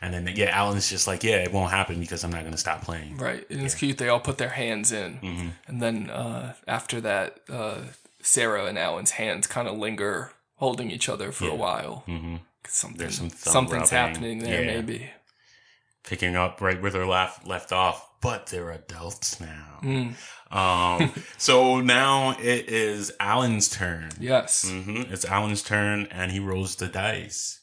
And 0.00 0.12
then 0.14 0.26
yeah, 0.34 0.50
Alan's 0.58 0.88
just 0.88 1.06
like, 1.06 1.22
yeah, 1.22 1.36
it 1.36 1.52
won't 1.52 1.70
happen 1.70 2.00
because 2.00 2.24
I'm 2.24 2.30
not 2.30 2.44
gonna 2.44 2.56
stop 2.56 2.82
playing. 2.82 3.16
Right. 3.18 3.44
And 3.50 3.60
it's 3.62 3.74
cute. 3.74 3.98
They 3.98 4.08
all 4.08 4.20
put 4.20 4.38
their 4.38 4.50
hands 4.50 4.92
in. 4.92 5.18
Mm-hmm. 5.20 5.48
And 5.68 5.82
then 5.82 6.10
uh, 6.10 6.54
after 6.66 7.00
that, 7.02 7.40
uh, 7.50 7.80
Sarah 8.22 8.64
and 8.66 8.78
Alan's 8.78 9.12
hands 9.12 9.46
kind 9.46 9.68
of 9.68 9.76
linger 9.76 10.32
holding 10.56 10.90
each 10.90 11.08
other 11.08 11.30
for 11.32 11.48
a 11.48 11.54
while. 11.54 12.04
Mm-hmm. 12.08 12.36
Something, 12.66 12.98
There's 12.98 13.16
some 13.18 13.28
something's 13.30 13.92
rubbing. 13.92 13.98
happening 14.14 14.38
there, 14.38 14.64
Yeah. 14.64 14.74
maybe. 14.76 15.10
Picking 16.02 16.34
up 16.36 16.60
right 16.60 16.80
where 16.80 16.90
they're 16.90 17.06
left 17.06 17.46
left 17.46 17.72
off, 17.72 18.06
but 18.20 18.46
they're 18.48 18.70
adults 18.70 19.40
now. 19.40 19.78
Mm. 19.82 20.14
Um, 20.54 21.12
so 21.36 21.80
now 21.80 22.36
it 22.38 22.68
is 22.68 23.12
Alan's 23.20 23.68
turn. 23.68 24.10
Yes. 24.20 24.68
hmm 24.68 25.02
It's 25.10 25.24
Alan's 25.24 25.62
turn, 25.62 26.06
and 26.10 26.32
he 26.32 26.38
rolls 26.40 26.76
the 26.76 26.86
dice. 26.88 27.60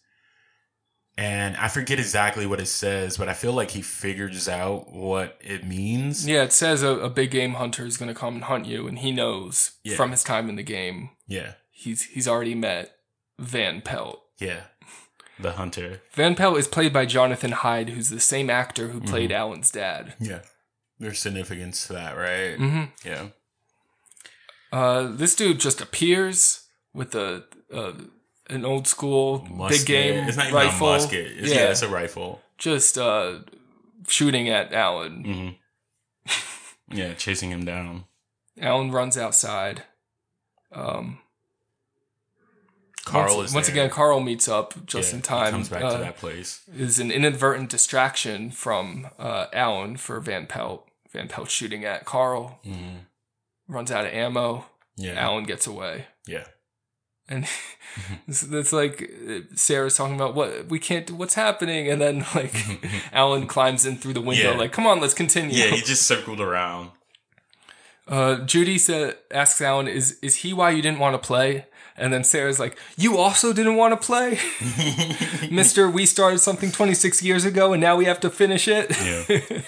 And 1.17 1.55
I 1.57 1.67
forget 1.67 1.99
exactly 1.99 2.45
what 2.47 2.59
it 2.59 2.67
says, 2.67 3.17
but 3.17 3.27
I 3.29 3.33
feel 3.33 3.53
like 3.53 3.71
he 3.71 3.81
figures 3.81 4.47
out 4.47 4.91
what 4.93 5.37
it 5.41 5.65
means. 5.67 6.27
Yeah, 6.27 6.43
it 6.43 6.53
says 6.53 6.83
a, 6.83 6.89
a 6.91 7.09
big 7.09 7.31
game 7.31 7.55
hunter 7.55 7.85
is 7.85 7.97
going 7.97 8.07
to 8.09 8.19
come 8.19 8.35
and 8.35 8.43
hunt 8.45 8.65
you, 8.65 8.87
and 8.87 8.97
he 8.99 9.11
knows 9.11 9.73
Yeah. 9.83 9.95
from 9.97 10.11
his 10.11 10.23
time 10.23 10.49
in 10.49 10.55
the 10.55 10.63
game. 10.63 11.09
Yeah, 11.27 11.53
He's 11.69 12.03
he's 12.03 12.27
already 12.27 12.55
met 12.55 12.95
Van 13.39 13.81
Pelt. 13.81 14.21
yeah. 14.39 14.61
The 15.39 15.53
hunter. 15.53 16.01
Van 16.13 16.35
Pelt 16.35 16.57
is 16.59 16.67
played 16.67 16.93
by 16.93 17.07
Jonathan 17.07 17.51
Hyde, 17.51 17.89
who's 17.89 18.09
the 18.09 18.19
same 18.19 18.51
actor 18.51 18.89
who 18.89 19.01
played 19.01 19.31
Mhm. 19.31 19.35
Alan's 19.35 19.71
dad. 19.71 20.13
Yeah. 20.19 20.41
There's 21.01 21.19
significance 21.19 21.87
to 21.87 21.93
that, 21.93 22.15
right? 22.15 22.55
hmm 22.57 22.83
Yeah. 23.03 23.27
Uh, 24.71 25.07
this 25.11 25.35
dude 25.35 25.59
just 25.59 25.81
appears 25.81 26.67
with 26.93 27.15
a 27.15 27.43
uh, 27.73 27.93
an 28.49 28.63
old 28.65 28.87
school 28.87 29.45
Musket. 29.49 29.79
big 29.79 29.87
game 29.87 30.27
It's 30.27 30.37
not 30.37 30.47
even 30.47 30.55
rifle. 30.55 30.89
a 30.89 30.97
musket. 30.97 31.31
It's, 31.37 31.53
yeah. 31.53 31.71
it's 31.71 31.81
a 31.81 31.89
rifle. 31.89 32.41
just 32.57 32.97
uh, 32.97 33.39
shooting 34.07 34.47
at 34.49 34.71
Alan. 34.73 35.57
hmm 36.27 36.33
yeah, 36.95 37.13
chasing 37.15 37.49
him 37.51 37.65
down. 37.65 38.05
Alan 38.59 38.91
runs 38.91 39.17
outside. 39.17 39.83
Um, 40.71 41.17
Carl 43.05 43.37
once, 43.37 43.49
is 43.49 43.55
once 43.55 43.67
there. 43.67 43.73
again. 43.75 43.89
Carl 43.89 44.19
meets 44.19 44.47
up 44.47 44.85
just 44.85 45.09
Yeah, 45.11 45.15
in 45.15 45.21
he 45.21 45.27
time. 45.27 45.51
comes 45.51 45.69
back 45.69 45.83
uh, 45.83 45.93
to 45.93 45.97
that 45.97 46.17
place. 46.17 46.61
Is 46.77 46.99
an 46.99 47.09
inadvertent 47.11 47.69
distraction 47.69 48.51
from 48.51 49.07
uh, 49.17 49.47
Alan 49.51 49.97
for 49.97 50.19
Van 50.19 50.45
Pelt. 50.45 50.87
Van 51.13 51.27
Pelt 51.27 51.49
shooting 51.49 51.83
at 51.85 52.05
Carl. 52.05 52.59
Mhm. 52.65 53.05
Runs 53.67 53.91
out 53.91 54.05
of 54.05 54.13
ammo. 54.13 54.65
Yeah. 54.97 55.13
Alan 55.13 55.43
gets 55.45 55.67
away. 55.67 56.05
Yeah. 56.27 56.45
and 57.29 57.47
it's, 58.27 58.43
it's 58.43 58.73
like 58.73 59.09
Sarah's 59.55 59.95
talking 59.97 60.15
about 60.15 60.33
what 60.35 60.67
we 60.67 60.79
can't 60.79 61.05
do, 61.07 61.15
what's 61.15 61.33
happening, 61.35 61.89
and 61.89 62.01
then 62.01 62.25
like 62.35 62.53
Alan 63.13 63.47
climbs 63.47 63.85
in 63.85 63.97
through 63.97 64.13
the 64.13 64.21
window, 64.21 64.51
Yeah. 64.51 64.57
like, 64.57 64.71
"Come 64.71 64.87
on, 64.87 64.99
let's 65.01 65.13
continue." 65.13 65.55
Yeah, 65.57 65.67
he 65.71 65.81
just 65.81 66.03
circled 66.07 66.39
around. 66.39 66.91
uh, 68.07 68.35
Judy 68.45 68.77
sa- 68.77 69.11
asks 69.31 69.61
Alan, 69.61 69.87
"Is 69.87 70.17
is 70.21 70.35
he 70.37 70.53
why 70.53 70.71
you 70.71 70.81
didn't 70.81 70.99
want 70.99 71.21
to 71.21 71.27
play?" 71.27 71.65
And 71.97 72.11
then 72.13 72.23
Sarah's 72.23 72.59
like, 72.59 72.77
"You 72.97 73.17
also 73.17 73.53
didn't 73.53 73.75
want 73.75 73.91
to 73.99 74.05
play, 74.05 74.39
Mister. 75.51 75.89
We 75.89 76.05
started 76.05 76.39
something 76.39 76.71
26 76.71 77.21
years 77.21 77.45
ago, 77.45 77.73
and 77.73 77.81
now 77.81 77.95
we 77.97 78.05
have 78.05 78.19
to 78.21 78.29
finish 78.29 78.67
it." 78.67 78.89
Yeah. 79.03 79.61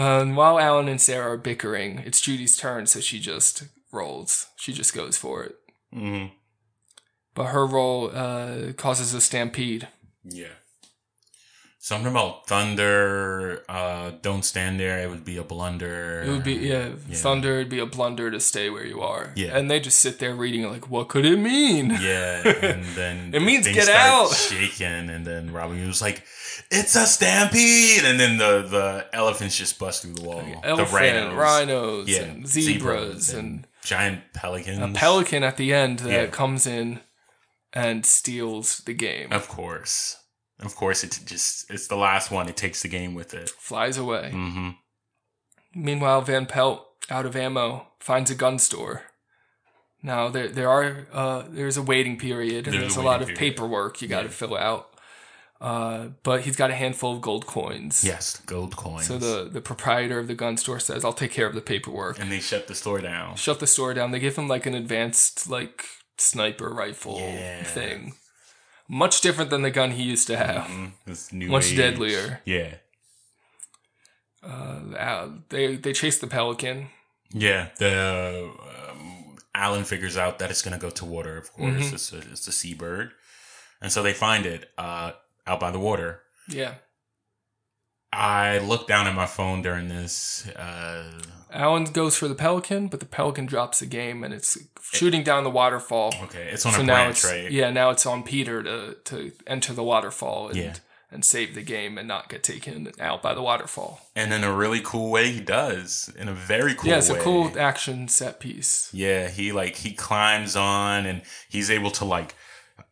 And 0.00 0.34
while 0.34 0.58
Alan 0.58 0.88
and 0.88 0.98
Sarah 1.00 1.32
are 1.34 1.36
bickering, 1.36 1.98
it's 1.98 2.22
Judy's 2.22 2.56
turn, 2.56 2.86
so 2.86 3.00
she 3.00 3.20
just 3.20 3.64
rolls. 3.92 4.46
She 4.56 4.72
just 4.72 4.94
goes 4.94 5.18
for 5.18 5.44
it. 5.44 5.56
hmm 5.92 6.26
But 7.34 7.46
her 7.48 7.66
roll 7.66 8.10
uh, 8.10 8.72
causes 8.78 9.12
a 9.12 9.20
stampede. 9.20 9.88
Yeah. 10.24 10.54
Something 11.82 12.10
about 12.10 12.46
thunder. 12.46 13.64
Uh, 13.66 14.10
don't 14.20 14.44
stand 14.44 14.78
there. 14.78 14.98
It 15.00 15.08
would 15.08 15.24
be 15.24 15.38
a 15.38 15.42
blunder. 15.42 16.22
It 16.26 16.28
would 16.28 16.44
be 16.44 16.52
yeah, 16.56 16.90
Yeah. 17.08 17.16
thunder. 17.16 17.54
It'd 17.54 17.70
be 17.70 17.78
a 17.78 17.86
blunder 17.86 18.30
to 18.30 18.38
stay 18.38 18.68
where 18.68 18.84
you 18.84 19.00
are. 19.00 19.32
Yeah. 19.34 19.56
and 19.56 19.70
they 19.70 19.80
just 19.80 19.98
sit 19.98 20.18
there 20.18 20.34
reading 20.34 20.70
like, 20.70 20.90
what 20.90 21.08
could 21.08 21.24
it 21.24 21.38
mean? 21.38 21.88
Yeah, 21.98 22.46
and 22.46 22.84
then 22.94 23.34
It 23.34 23.40
means 23.40 23.66
get 23.66 23.88
out. 23.88 24.28
shaking, 24.34 25.08
and 25.08 25.26
then 25.26 25.52
Robin 25.54 25.86
was 25.86 26.02
like, 26.02 26.22
"It's 26.70 26.94
a 26.96 27.06
stampede!" 27.06 28.04
And 28.04 28.20
then 28.20 28.36
the 28.36 28.60
the 28.68 29.06
elephants 29.14 29.56
just 29.56 29.78
bust 29.78 30.02
through 30.02 30.14
the 30.16 30.22
wall. 30.28 30.42
the 30.42 30.66
Elephant, 30.68 31.34
rhinos, 31.34 32.08
Yeah, 32.10 32.24
and 32.24 32.46
zebras, 32.46 33.32
and, 33.32 33.66
giant 33.82 34.20
pelicans. 34.34 34.78
a 34.80 34.88
pelican 34.98 35.42
at 35.42 35.56
the 35.56 35.72
end 35.72 36.00
that 36.00 36.10
Yeah. 36.12 36.26
comes 36.26 36.66
in 36.66 37.00
and 37.72 38.04
steals 38.04 38.80
the 38.84 38.92
game. 38.92 39.32
Of 39.32 39.48
course, 39.48 40.16
of 40.60 40.74
course. 40.76 41.02
It's 41.04 41.18
just 41.18 41.70
it's 41.70 41.88
the 41.88 41.96
last 41.96 42.30
one. 42.30 42.48
It 42.48 42.56
takes 42.56 42.82
the 42.82 42.88
game 42.88 43.14
with 43.14 43.34
it. 43.34 43.50
Flies 43.50 43.96
away. 43.98 44.30
hmm 44.32 44.70
Meanwhile, 45.74 46.22
Van 46.22 46.46
Pelt, 46.46 46.86
out 47.10 47.26
of 47.26 47.36
ammo, 47.36 47.86
finds 48.00 48.30
a 48.30 48.34
gun 48.34 48.58
store. 48.58 49.02
Now 50.02 50.28
there 50.28 50.48
there 50.48 50.68
are 50.68 51.06
uh, 51.12 51.44
there's 51.48 51.76
a 51.76 51.82
waiting 51.82 52.18
period 52.18 52.66
and 52.66 52.74
There's 52.74 52.82
there's, 52.94 52.96
a 52.96 53.00
a, 53.00 53.02
lot 53.02 53.20
of 53.20 53.28
period. 53.28 53.38
paperwork 53.38 54.00
you 54.02 54.08
got 54.08 54.22
to 54.22 54.28
Yeah. 54.28 54.32
fill 54.34 54.56
out. 54.56 54.86
Uh, 55.60 56.08
but 56.22 56.40
he's 56.40 56.56
got 56.56 56.70
a 56.70 56.74
handful 56.74 57.14
of 57.14 57.20
gold 57.20 57.44
coins. 57.46 58.02
Yes, 58.02 58.40
gold 58.46 58.76
coins. 58.76 59.06
So 59.06 59.18
the 59.18 59.46
the 59.50 59.60
proprietor 59.60 60.18
of 60.18 60.26
the 60.26 60.34
gun 60.34 60.56
store 60.56 60.80
says, 60.80 61.04
"I'll 61.04 61.12
take 61.12 61.32
care 61.32 61.46
of 61.46 61.54
the 61.54 61.60
paperwork." 61.60 62.18
and 62.18 62.32
they 62.32 62.40
shut 62.40 62.66
the 62.66 62.74
store 62.74 63.00
down. 63.02 63.36
Shut 63.36 63.60
the 63.60 63.66
store 63.66 63.92
down. 63.92 64.10
They 64.10 64.18
give 64.20 64.36
him 64.36 64.48
like 64.48 64.64
an 64.64 64.74
advanced 64.74 65.50
like 65.50 65.84
sniper 66.16 66.70
rifle 66.70 67.18
Yeah. 67.20 67.62
thing, 67.64 68.14
much 68.92 69.20
different 69.20 69.50
than 69.50 69.62
the 69.62 69.70
gun 69.70 69.92
he 69.92 70.02
used 70.02 70.26
to 70.26 70.36
have. 70.36 70.66
Mhm. 70.66 71.32
New 71.32 71.48
Much 71.48 71.70
age. 71.70 71.76
deadlier. 71.76 72.40
Yeah, 72.44 72.74
Uh, 74.42 75.28
they 75.50 75.76
they 75.76 75.92
chase 75.92 76.18
the 76.18 76.26
pelican. 76.26 76.88
yeah. 77.30 77.68
The 77.78 78.50
um, 78.90 79.36
Alan 79.54 79.84
figures 79.84 80.16
out 80.16 80.38
that 80.38 80.50
it's 80.50 80.62
gonna 80.62 80.78
go 80.78 80.90
to 80.90 81.04
water. 81.04 81.36
Of 81.36 81.52
course, 81.52 81.84
Mhm. 81.86 81.92
it's 81.92 82.12
a 82.12 82.18
it's 82.18 82.46
a 82.48 82.52
seabird, 82.52 83.12
and 83.82 83.92
so 83.92 84.02
they 84.02 84.14
find 84.14 84.46
it 84.46 84.70
uh, 84.78 85.12
out 85.46 85.60
by 85.60 85.70
the 85.70 85.78
water. 85.78 86.22
Yeah, 86.48 86.74
I 88.12 88.58
looked 88.58 88.88
down 88.88 89.06
at 89.06 89.14
my 89.14 89.26
phone 89.26 89.62
during 89.62 89.88
this. 89.88 90.46
Uh, 90.48 91.04
Alan 91.52 91.84
goes 91.84 92.16
for 92.16 92.28
the 92.28 92.34
pelican, 92.34 92.88
but 92.88 93.00
the 93.00 93.06
pelican 93.06 93.46
drops 93.46 93.80
the 93.80 93.86
game 93.86 94.24
and 94.24 94.34
it's 94.34 94.58
shooting 94.82 95.22
down 95.22 95.44
the 95.44 95.50
waterfall. 95.50 96.12
okay, 96.24 96.48
it's 96.52 96.66
on 96.66 96.74
a 96.74 96.82
now 96.82 96.94
branch, 96.94 97.16
it's, 97.18 97.24
right? 97.24 97.50
Yeah, 97.50 97.70
now 97.70 97.90
it's 97.90 98.06
on 98.06 98.22
Peter 98.22 98.62
to 98.62 98.94
to 99.04 99.32
enter 99.46 99.72
the 99.72 99.82
waterfall 99.84 100.48
and 100.48 100.56
Yeah. 100.56 100.74
and 101.12 101.24
save 101.24 101.54
the 101.56 101.62
game 101.62 101.98
and 101.98 102.06
not 102.06 102.28
get 102.28 102.42
taken 102.44 102.90
out 103.00 103.20
by 103.22 103.34
the 103.34 103.42
waterfall. 103.42 104.00
And 104.16 104.32
in 104.32 104.44
a 104.44 104.52
really 104.52 104.80
cool 104.80 105.10
way, 105.10 105.30
he 105.32 105.40
does. 105.40 106.12
In 106.16 106.28
a 106.28 106.34
very 106.34 106.74
cool 106.74 106.90
yeah, 106.90 106.98
it's 106.98 107.10
way. 107.10 107.18
a 107.18 107.22
cool 107.22 107.52
action 107.58 108.08
set 108.08 108.38
piece. 108.40 108.88
Yeah, 108.92 109.28
he 109.28 109.50
like 109.52 109.76
he 109.76 109.92
climbs 109.92 110.54
on 110.56 111.06
and 111.06 111.22
he's 111.48 111.70
able 111.70 111.90
to 111.92 112.04
like 112.04 112.34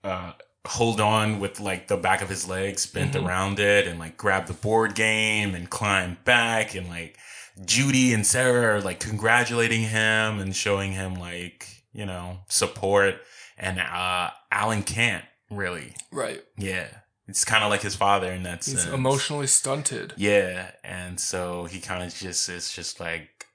uh 0.04 0.32
hold 0.68 1.00
on 1.00 1.40
with 1.40 1.60
like 1.60 1.88
the 1.88 1.96
back 1.96 2.20
of 2.22 2.28
his 2.28 2.46
legs 2.48 2.86
bent 2.86 3.14
Mhm. 3.14 3.26
around 3.26 3.58
it 3.58 3.86
and 3.86 3.98
like 3.98 4.16
grab 4.16 4.46
the 4.46 4.52
board 4.52 4.94
game 4.94 5.54
and 5.54 5.68
climb 5.70 6.18
back 6.24 6.74
and 6.74 6.88
like 6.88 7.16
Judy 7.64 8.12
and 8.14 8.26
Sarah 8.26 8.76
are 8.76 8.80
like 8.80 9.00
congratulating 9.00 9.82
him 9.82 10.38
and 10.40 10.54
showing 10.54 10.92
him 10.92 11.14
like, 11.14 11.66
you 11.92 12.06
know, 12.06 12.40
support 12.48 13.16
and 13.56 13.80
uh 13.80 14.30
Alan 14.52 14.82
can't 14.82 15.24
really. 15.50 15.94
Right. 16.12 16.44
Yeah. 16.56 16.88
It's 17.26 17.44
kind 17.44 17.62
of 17.64 17.70
like 17.70 17.82
his 17.82 17.94
father 17.96 18.30
in 18.32 18.42
that 18.44 18.64
He's 18.64 18.80
sense. 18.82 18.94
emotionally 18.94 19.46
stunted. 19.46 20.14
Yeah, 20.16 20.70
and 20.82 21.20
so 21.20 21.64
he 21.64 21.78
kind 21.80 22.02
of 22.02 22.14
just 22.14 22.48
is 22.48 22.72
just 22.72 23.00
like 23.00 23.46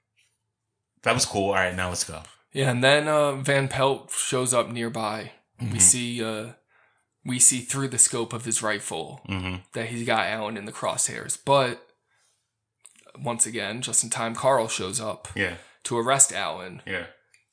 that 1.02 1.12
was 1.14 1.24
cool. 1.26 1.48
All 1.48 1.54
right, 1.54 1.74
now 1.74 1.88
let's 1.88 2.04
go. 2.04 2.22
Yeah, 2.52 2.70
and 2.70 2.82
then 2.84 3.08
uh, 3.08 3.32
Van 3.36 3.66
Pelt 3.68 4.10
shows 4.16 4.54
up 4.54 4.68
nearby. 4.70 5.32
We 5.60 5.66
Mhm. 5.78 5.80
see 5.80 6.22
uh, 6.24 6.52
we 7.24 7.38
see 7.38 7.60
through 7.60 7.88
the 7.88 7.98
scope 7.98 8.32
of 8.32 8.44
his 8.44 8.62
rifle 8.62 9.22
Mhm. 9.28 9.62
that 9.72 9.86
he's 9.86 10.06
got 10.06 10.26
Alan 10.26 10.56
in 10.56 10.64
the 10.66 10.72
crosshairs. 10.72 11.38
But 11.42 11.86
once 13.18 13.46
again, 13.46 13.80
just 13.80 14.04
in 14.04 14.10
time, 14.10 14.34
Carl 14.34 14.68
shows 14.68 15.00
up 15.00 15.28
Yeah. 15.34 15.56
to 15.84 15.96
arrest 15.98 16.32
Alan. 16.32 16.82
Yeah. 16.86 17.06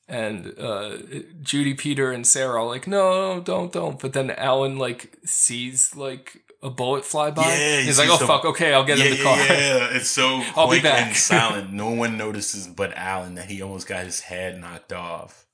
And 0.08 0.58
uh, 0.58 0.98
Judy, 1.40 1.74
Peter, 1.74 2.12
and 2.12 2.26
Sarah 2.26 2.60
are 2.60 2.66
like, 2.66 2.86
"No, 2.86 3.40
don't, 3.40 3.72
don't." 3.72 3.98
But 4.00 4.12
then 4.12 4.30
Alan 4.32 4.76
like 4.76 5.16
sees 5.24 5.94
like 5.96 6.42
a 6.62 6.68
bullet 6.68 7.04
fly 7.04 7.30
by. 7.30 7.42
Yeah, 7.48 7.78
he 7.78 7.84
he's 7.86 7.98
like, 7.98 8.10
"Oh 8.10 8.18
the- 8.18 8.26
fuck, 8.26 8.44
okay, 8.44 8.74
I'll 8.74 8.84
get 8.84 8.98
yeah, 8.98 9.04
in 9.04 9.10
the 9.12 9.16
yeah, 9.18 9.22
car." 9.22 9.36
Yeah, 9.38 9.88
it's 9.96 10.10
so 10.10 10.42
I'll 10.56 10.68
be 10.68 10.80
quick 10.80 10.92
and 10.92 11.16
silent. 11.16 11.72
No 11.84 11.88
one 11.90 12.18
notices 12.18 12.66
but 12.66 12.92
Alan 12.94 13.36
that 13.36 13.48
he 13.48 13.62
almost 13.62 13.86
got 13.86 14.04
his 14.04 14.20
head 14.20 14.60
knocked 14.60 14.92
off. 14.92 15.46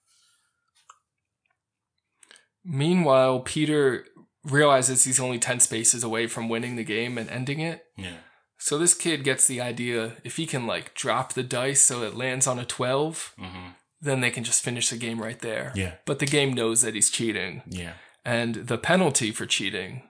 Meanwhile, 2.64 3.40
Peter 3.40 4.06
realizes 4.44 5.04
he's 5.04 5.20
only 5.20 5.38
10 5.38 5.60
spaces 5.60 6.02
away 6.04 6.26
from 6.26 6.48
winning 6.48 6.76
the 6.76 6.84
game 6.84 7.18
and 7.18 7.28
ending 7.30 7.60
it. 7.60 7.84
Yeah. 7.96 8.18
So 8.58 8.78
this 8.78 8.94
kid 8.94 9.22
gets 9.24 9.46
the 9.46 9.60
idea 9.60 10.16
if 10.24 10.36
he 10.36 10.46
can 10.46 10.66
like 10.66 10.94
drop 10.94 11.32
the 11.34 11.42
dice 11.42 11.80
so 11.82 12.02
it 12.02 12.14
lands 12.16 12.46
on 12.46 12.58
a 12.58 12.64
12, 12.64 13.34
Mhm. 13.38 13.74
then 14.00 14.20
they 14.20 14.30
can 14.30 14.44
just 14.44 14.62
finish 14.62 14.90
the 14.90 14.96
game 14.96 15.20
right 15.22 15.38
there. 15.40 15.72
Yeah. 15.76 15.96
But 16.06 16.18
the 16.18 16.26
game 16.26 16.52
knows 16.54 16.82
that 16.82 16.94
he's 16.94 17.10
cheating. 17.10 17.62
Yeah. 17.68 17.94
And 18.24 18.54
the 18.66 18.78
penalty 18.78 19.30
for 19.32 19.46
cheating 19.46 20.08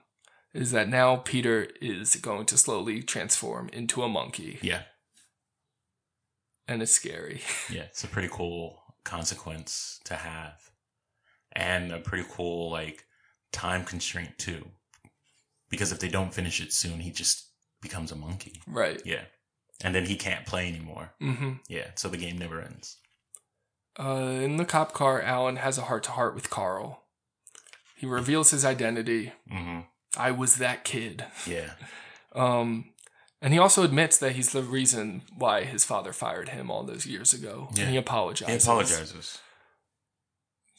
is 0.53 0.71
that 0.71 0.89
now 0.89 1.17
Peter 1.17 1.67
is 1.79 2.15
going 2.15 2.45
to 2.47 2.57
slowly 2.57 3.03
transform 3.03 3.69
into 3.69 4.01
a 4.03 4.09
monkey, 4.09 4.57
Yeah. 4.63 4.83
and 6.67 6.81
it's 6.81 6.91
scary. 6.91 7.41
Yeah. 7.69 7.83
It's 7.83 8.03
a 8.03 8.07
pretty 8.07 8.29
cool 8.31 8.81
consequence 9.03 9.99
to 10.05 10.15
have. 10.15 10.71
And 11.51 11.91
a 11.91 11.99
pretty 11.99 12.27
cool, 12.31 12.71
like, 12.71 13.05
time 13.51 13.83
constraint, 13.85 14.37
too. 14.37 14.67
Because 15.69 15.91
if 15.91 15.99
they 15.99 16.07
don't 16.09 16.33
finish 16.33 16.59
it 16.61 16.73
soon, 16.73 16.99
he 16.99 17.11
just 17.11 17.45
becomes 17.81 18.11
a 18.11 18.15
monkey. 18.15 18.61
right. 18.67 19.01
Yeah. 19.05 19.23
And 19.81 19.95
then 19.95 20.05
he 20.07 20.15
can't 20.17 20.45
play 20.45 20.67
anymore. 20.67 21.11
hmm 21.21 21.53
Yeah. 21.69 21.91
So 21.95 22.09
the 22.09 22.17
game 22.17 22.37
never 22.37 22.59
ends. 22.61 22.97
Uh, 23.97 24.39
in 24.41 24.57
the 24.57 24.65
cop 24.65 24.93
car, 24.93 25.21
Alan 25.21 25.55
has 25.57 25.77
a 25.77 25.83
heart 25.83 26.03
to 26.03 26.11
heart 26.11 26.35
with 26.35 26.49
Carl. 26.49 27.03
He 27.95 28.05
reveals 28.05 28.51
his 28.51 28.65
identity. 28.65 29.31
hmm 29.49 29.79
I 30.17 30.31
was 30.31 30.55
that 30.57 30.83
kid. 30.83 31.25
Yeah. 31.47 31.71
Um, 32.35 32.91
and 33.41 33.53
he 33.53 33.59
also 33.59 33.81
admits 33.83 34.19
that 34.19 34.33
he's 34.33 34.51
the 34.51 34.61
reason 34.61 35.23
why 35.35 35.63
his 35.63 35.83
father 35.83 36.13
fired 36.13 36.49
him 36.49 36.69
all 36.69 36.83
those 36.83 37.07
years 37.07 37.33
ago. 37.33 37.69
Yeah. 37.73 37.81
And 37.83 37.91
he 37.91 37.97
apologizes. 37.97 38.63
He 38.63 38.69
apologizes. 38.69 39.39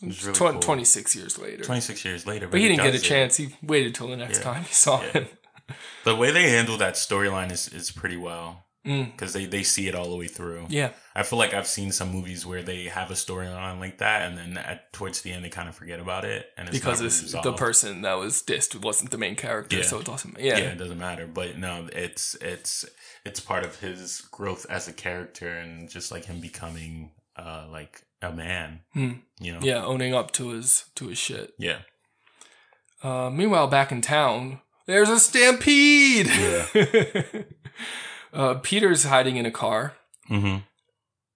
It 0.02 0.06
was 0.06 0.24
really 0.24 0.36
Twen- 0.38 0.52
cool. 0.54 0.60
26 0.62 1.16
years 1.16 1.38
later. 1.38 1.62
26 1.64 2.04
years 2.04 2.26
later. 2.26 2.48
But 2.48 2.60
he 2.60 2.68
didn't 2.68 2.84
get 2.84 2.94
a 2.94 2.96
it. 2.96 3.02
chance. 3.02 3.36
He 3.36 3.54
waited 3.62 3.94
till 3.94 4.08
the 4.08 4.16
next 4.16 4.38
Yeah. 4.38 4.44
time 4.44 4.64
he 4.64 4.72
saw 4.74 5.02
Yeah. 5.02 5.12
him. 5.12 5.26
The 6.04 6.16
way 6.16 6.32
they 6.32 6.50
handle 6.50 6.76
that 6.78 6.94
storyline 6.94 7.52
is, 7.52 7.68
is 7.68 7.92
pretty 7.92 8.16
well. 8.16 8.64
Mm. 8.84 9.12
Because 9.12 9.34
they, 9.34 9.44
they 9.44 9.62
see 9.62 9.86
it 9.88 9.94
all 9.94 10.10
the 10.10 10.16
way 10.16 10.26
through. 10.26 10.66
Yeah. 10.68 10.90
I 11.14 11.22
feel 11.22 11.38
like 11.38 11.52
I've 11.54 11.66
seen 11.68 11.92
some 11.92 12.10
movies 12.10 12.44
where 12.46 12.62
they 12.62 12.84
have 12.84 13.10
a 13.10 13.14
storyline 13.14 13.78
like 13.78 13.98
that, 13.98 14.22
and 14.28 14.36
then 14.38 14.56
at, 14.56 14.92
towards 14.92 15.20
the 15.20 15.30
end 15.32 15.44
they 15.44 15.48
kind 15.50 15.68
of 15.68 15.76
forget 15.76 16.00
about 16.00 16.24
it, 16.24 16.46
and 16.56 16.66
it's 16.66 16.76
Because 16.76 17.00
it's, 17.02 17.22
resolved. 17.22 17.46
the 17.46 17.52
person 17.52 18.02
that 18.02 18.14
was 18.14 18.42
dissed 18.42 18.74
wasn't 18.82 19.10
the 19.10 19.18
main 19.18 19.36
character, 19.36 19.76
Yeah. 19.76 19.82
so 19.84 19.98
it 20.00 20.06
doesn't. 20.06 20.38
Yeah. 20.40 20.56
yeah, 20.58 20.64
it 20.70 20.78
doesn't 20.78 20.98
matter. 20.98 21.26
But 21.28 21.58
no, 21.58 21.88
it's 21.92 22.34
it's 22.40 22.84
it's 23.24 23.38
part 23.38 23.64
of 23.64 23.78
his 23.80 24.22
growth 24.22 24.64
as 24.70 24.88
a 24.88 24.92
character, 24.94 25.52
and 25.58 25.88
just 25.90 26.10
like 26.10 26.24
him 26.24 26.40
becoming 26.40 27.12
uh 27.36 27.66
like 27.70 28.02
a 28.22 28.32
man. 28.32 28.80
Hmm. 28.92 29.12
You 29.40 29.52
know. 29.54 29.60
Yeah, 29.62 29.84
owning 29.84 30.14
up 30.14 30.30
to 30.32 30.50
his 30.50 30.84
to 30.96 31.08
his 31.08 31.18
shit. 31.18 31.52
Yeah. 31.58 31.78
Uh, 33.02 33.30
meanwhile, 33.30 33.66
back 33.66 33.90
in 33.92 34.00
town, 34.02 34.60
there's 34.86 35.08
a 35.08 35.18
stampede. 35.18 36.28
uh, 38.32 38.54
Peter's 38.62 39.04
hiding 39.04 39.36
in 39.36 39.46
a 39.46 39.50
car, 39.50 39.94
Mm-hmm. 40.28 40.58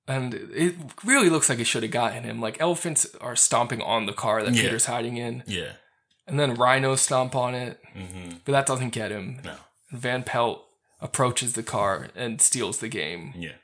and 0.07 0.35
it 0.35 0.75
really 1.05 1.29
looks 1.31 1.49
like 1.49 1.59
it 1.59 1.65
should 1.67 1.83
have 1.83 1.91
gotten 1.93 2.23
him. 2.23 2.41
Like 2.41 2.61
elephants 2.61 3.07
are 3.21 3.35
stomping 3.37 3.81
on 3.83 4.07
the 4.07 4.13
car 4.13 4.43
that 4.43 4.55
Yeah. 4.55 4.63
Peter's 4.63 4.87
hiding 4.87 5.17
in, 5.17 5.43
Yeah. 5.47 5.73
and 6.27 6.39
then 6.39 6.55
rhinos 6.55 7.01
stomp 7.01 7.35
on 7.35 7.55
it, 7.55 7.81
Mm-hmm. 7.97 8.37
but 8.45 8.53
that 8.53 8.67
doesn't 8.67 8.91
get 8.91 9.11
him. 9.11 9.41
No. 9.45 9.57
Van 9.91 10.23
Pelt 10.23 10.65
approaches 11.01 11.55
the 11.55 11.63
car 11.63 12.09
and 12.15 12.41
steals 12.41 12.79
the 12.79 12.89
game, 12.89 13.33
Yeah. 13.37 13.57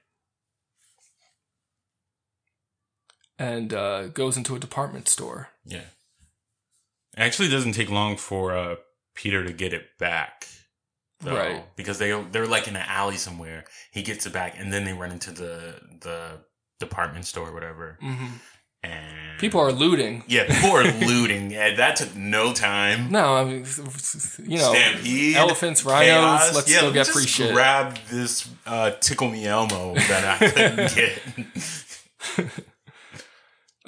And 3.40 3.72
uh, 3.74 4.08
goes 4.08 4.36
into 4.36 4.54
a 4.54 4.58
department 4.60 5.08
store. 5.08 5.48
Yeah. 5.64 5.78
It 7.16 7.20
actually 7.26 7.48
doesn't 7.48 7.72
take 7.72 7.90
long 7.90 8.16
for 8.16 8.54
uh, 8.56 8.76
Peter 9.14 9.42
to 9.44 9.52
get 9.52 9.72
it 9.72 9.98
back. 9.98 10.46
though, 11.20 11.34
Right. 11.36 11.64
Because 11.76 11.98
they 11.98 12.12
they're 12.30 12.46
like 12.46 12.68
in 12.68 12.76
an 12.76 12.84
alley 12.86 13.16
somewhere. 13.16 13.64
He 13.92 14.02
gets 14.02 14.26
it 14.26 14.32
back 14.32 14.54
and 14.58 14.72
then 14.72 14.84
they 14.84 14.92
run 14.92 15.10
into 15.10 15.32
the 15.32 15.74
the 16.00 16.38
department 16.78 17.24
store 17.26 17.48
or 17.48 17.52
whatever. 17.52 17.96
hmm 18.00 18.26
And 18.82 19.38
People 19.38 19.60
are 19.60 19.72
looting. 19.72 20.22
Yeah, 20.28 20.44
people 20.46 20.70
are 20.76 20.84
looting. 21.06 21.50
Yeah, 21.50 21.74
that 21.76 21.96
took 21.96 22.14
no 22.16 22.52
time. 22.52 23.10
No, 23.10 23.36
I 23.36 23.44
mean, 23.44 23.64
you 24.46 24.58
know, 24.58 24.72
Stampede, 24.72 25.36
elephants, 25.36 25.84
rhinos. 25.84 26.06
chaos. 26.08 26.54
Let's 26.54 26.70
Yeah, 26.72 26.82
me 26.86 26.92
get 26.92 27.06
just 27.06 27.10
free 27.12 27.26
shit. 27.26 27.52
Grab 27.54 27.96
this 28.10 28.48
uh, 28.66 28.90
tickle 29.00 29.28
me 29.30 29.46
Elmo 29.46 29.94
that 29.94 30.24
I 30.42 30.50
couldn't 30.50 30.94
get. 31.00 32.54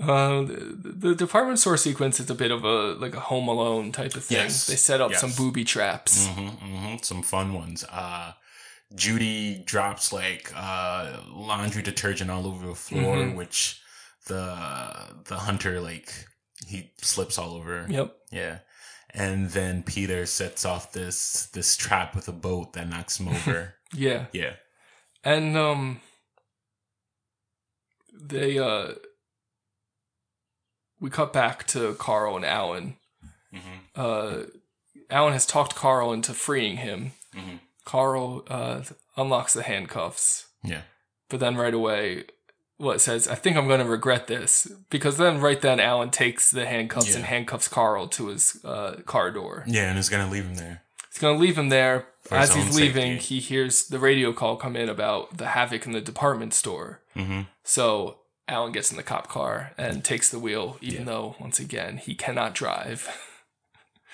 Uh, 0.02 0.42
the, 0.42 0.94
the 1.08 1.14
department 1.14 1.58
store 1.60 1.76
sequence 1.76 2.18
is 2.18 2.28
a 2.28 2.34
bit 2.34 2.50
of 2.50 2.64
a 2.64 2.94
like 2.94 3.14
a 3.14 3.20
Home 3.20 3.48
Alone 3.48 3.92
type 3.92 4.14
of 4.16 4.24
thing. 4.24 4.38
Yes. 4.38 4.66
They 4.66 4.76
set 4.76 5.00
up 5.00 5.10
Yes. 5.12 5.20
some 5.20 5.32
booby 5.32 5.64
traps. 5.64 6.26
hmm 6.26 6.48
hmm 6.48 6.96
Some 7.02 7.22
fun 7.22 7.54
ones. 7.54 7.84
Uh, 7.90 8.32
Judy 8.94 9.62
drops 9.64 10.12
like 10.12 10.52
uh, 10.54 11.18
laundry 11.30 11.82
detergent 11.82 12.30
all 12.30 12.46
over 12.46 12.66
the 12.66 12.74
floor, 12.74 13.16
Mhm. 13.16 13.36
which 13.36 13.80
the 14.26 14.56
the 15.24 15.36
hunter 15.36 15.80
like 15.80 16.12
he 16.66 16.90
slips 17.00 17.38
all 17.38 17.54
over. 17.54 17.86
Yep. 17.88 18.14
Yeah. 18.30 18.58
And 19.14 19.50
then 19.50 19.82
Peter 19.82 20.26
sets 20.26 20.64
off 20.64 20.92
this 20.92 21.46
this 21.52 21.76
trap 21.76 22.14
with 22.14 22.28
a 22.28 22.32
boat 22.32 22.72
that 22.72 22.88
knocks 22.88 23.18
him 23.20 23.28
over. 23.28 23.74
Yeah, 23.94 24.24
yeah. 24.32 24.54
and 25.22 25.54
um, 25.54 26.00
they 28.12 28.58
uh, 28.58 28.92
we 31.02 31.10
cut 31.10 31.32
back 31.34 31.66
to 31.68 31.92
Carl 31.94 32.36
and 32.36 32.44
Alan. 32.46 32.96
hmm 33.52 33.60
Uh, 33.94 34.44
Alan 35.10 35.34
has 35.34 35.44
talked 35.44 35.74
Carl 35.74 36.12
into 36.14 36.32
freeing 36.32 36.78
him. 36.78 37.12
Mhm. 37.34 37.58
Carl 37.84 38.44
uh 38.48 38.80
unlocks 39.16 39.52
the 39.52 39.62
handcuffs. 39.62 40.46
Yeah. 40.64 40.82
But 41.28 41.40
then 41.40 41.56
right 41.56 41.74
away, 41.74 42.24
what 42.78 43.00
says, 43.00 43.28
I 43.28 43.34
think 43.34 43.56
I'm 43.56 43.68
going 43.68 43.80
to 43.84 43.86
regret 43.90 44.26
this. 44.26 44.66
Because 44.90 45.16
then 45.18 45.40
right 45.40 45.60
then, 45.60 45.80
Alan 45.80 46.10
takes 46.10 46.50
the 46.50 46.64
handcuffs 46.66 47.14
and 47.14 47.24
handcuffs 47.24 47.68
Carl 47.68 48.06
to 48.08 48.28
his 48.28 48.58
uh, 48.64 48.96
car 49.06 49.30
door. 49.30 49.64
Yeah, 49.66 49.88
and 49.88 49.96
he's 49.98 50.08
gonna 50.08 50.30
leave 50.30 50.44
him 50.44 50.54
there. 50.56 50.82
He's 51.10 51.18
going 51.20 51.36
to 51.36 51.42
leave 51.42 51.58
him 51.58 51.68
there. 51.68 52.06
For 52.22 52.36
As 52.36 52.54
he's 52.54 52.74
leaving, 52.74 53.18
safety. 53.18 53.34
he 53.34 53.40
hears 53.40 53.86
the 53.88 53.98
radio 53.98 54.32
call 54.32 54.56
come 54.56 54.76
in 54.76 54.88
about 54.88 55.36
the 55.36 55.48
havoc 55.48 55.84
in 55.86 55.92
the 55.92 56.00
department 56.00 56.54
store. 56.54 57.00
Mm-hmm. 57.14 57.42
So 57.64 58.18
Alan 58.48 58.72
gets 58.72 58.90
in 58.90 58.96
the 58.96 59.02
cop 59.02 59.28
car 59.28 59.72
and 59.78 60.04
takes 60.04 60.28
the 60.30 60.38
wheel, 60.38 60.76
even 60.80 61.04
though, 61.06 61.36
once 61.40 61.58
again, 61.60 61.96
he 61.98 62.14
cannot 62.14 62.54
drive. 62.54 63.08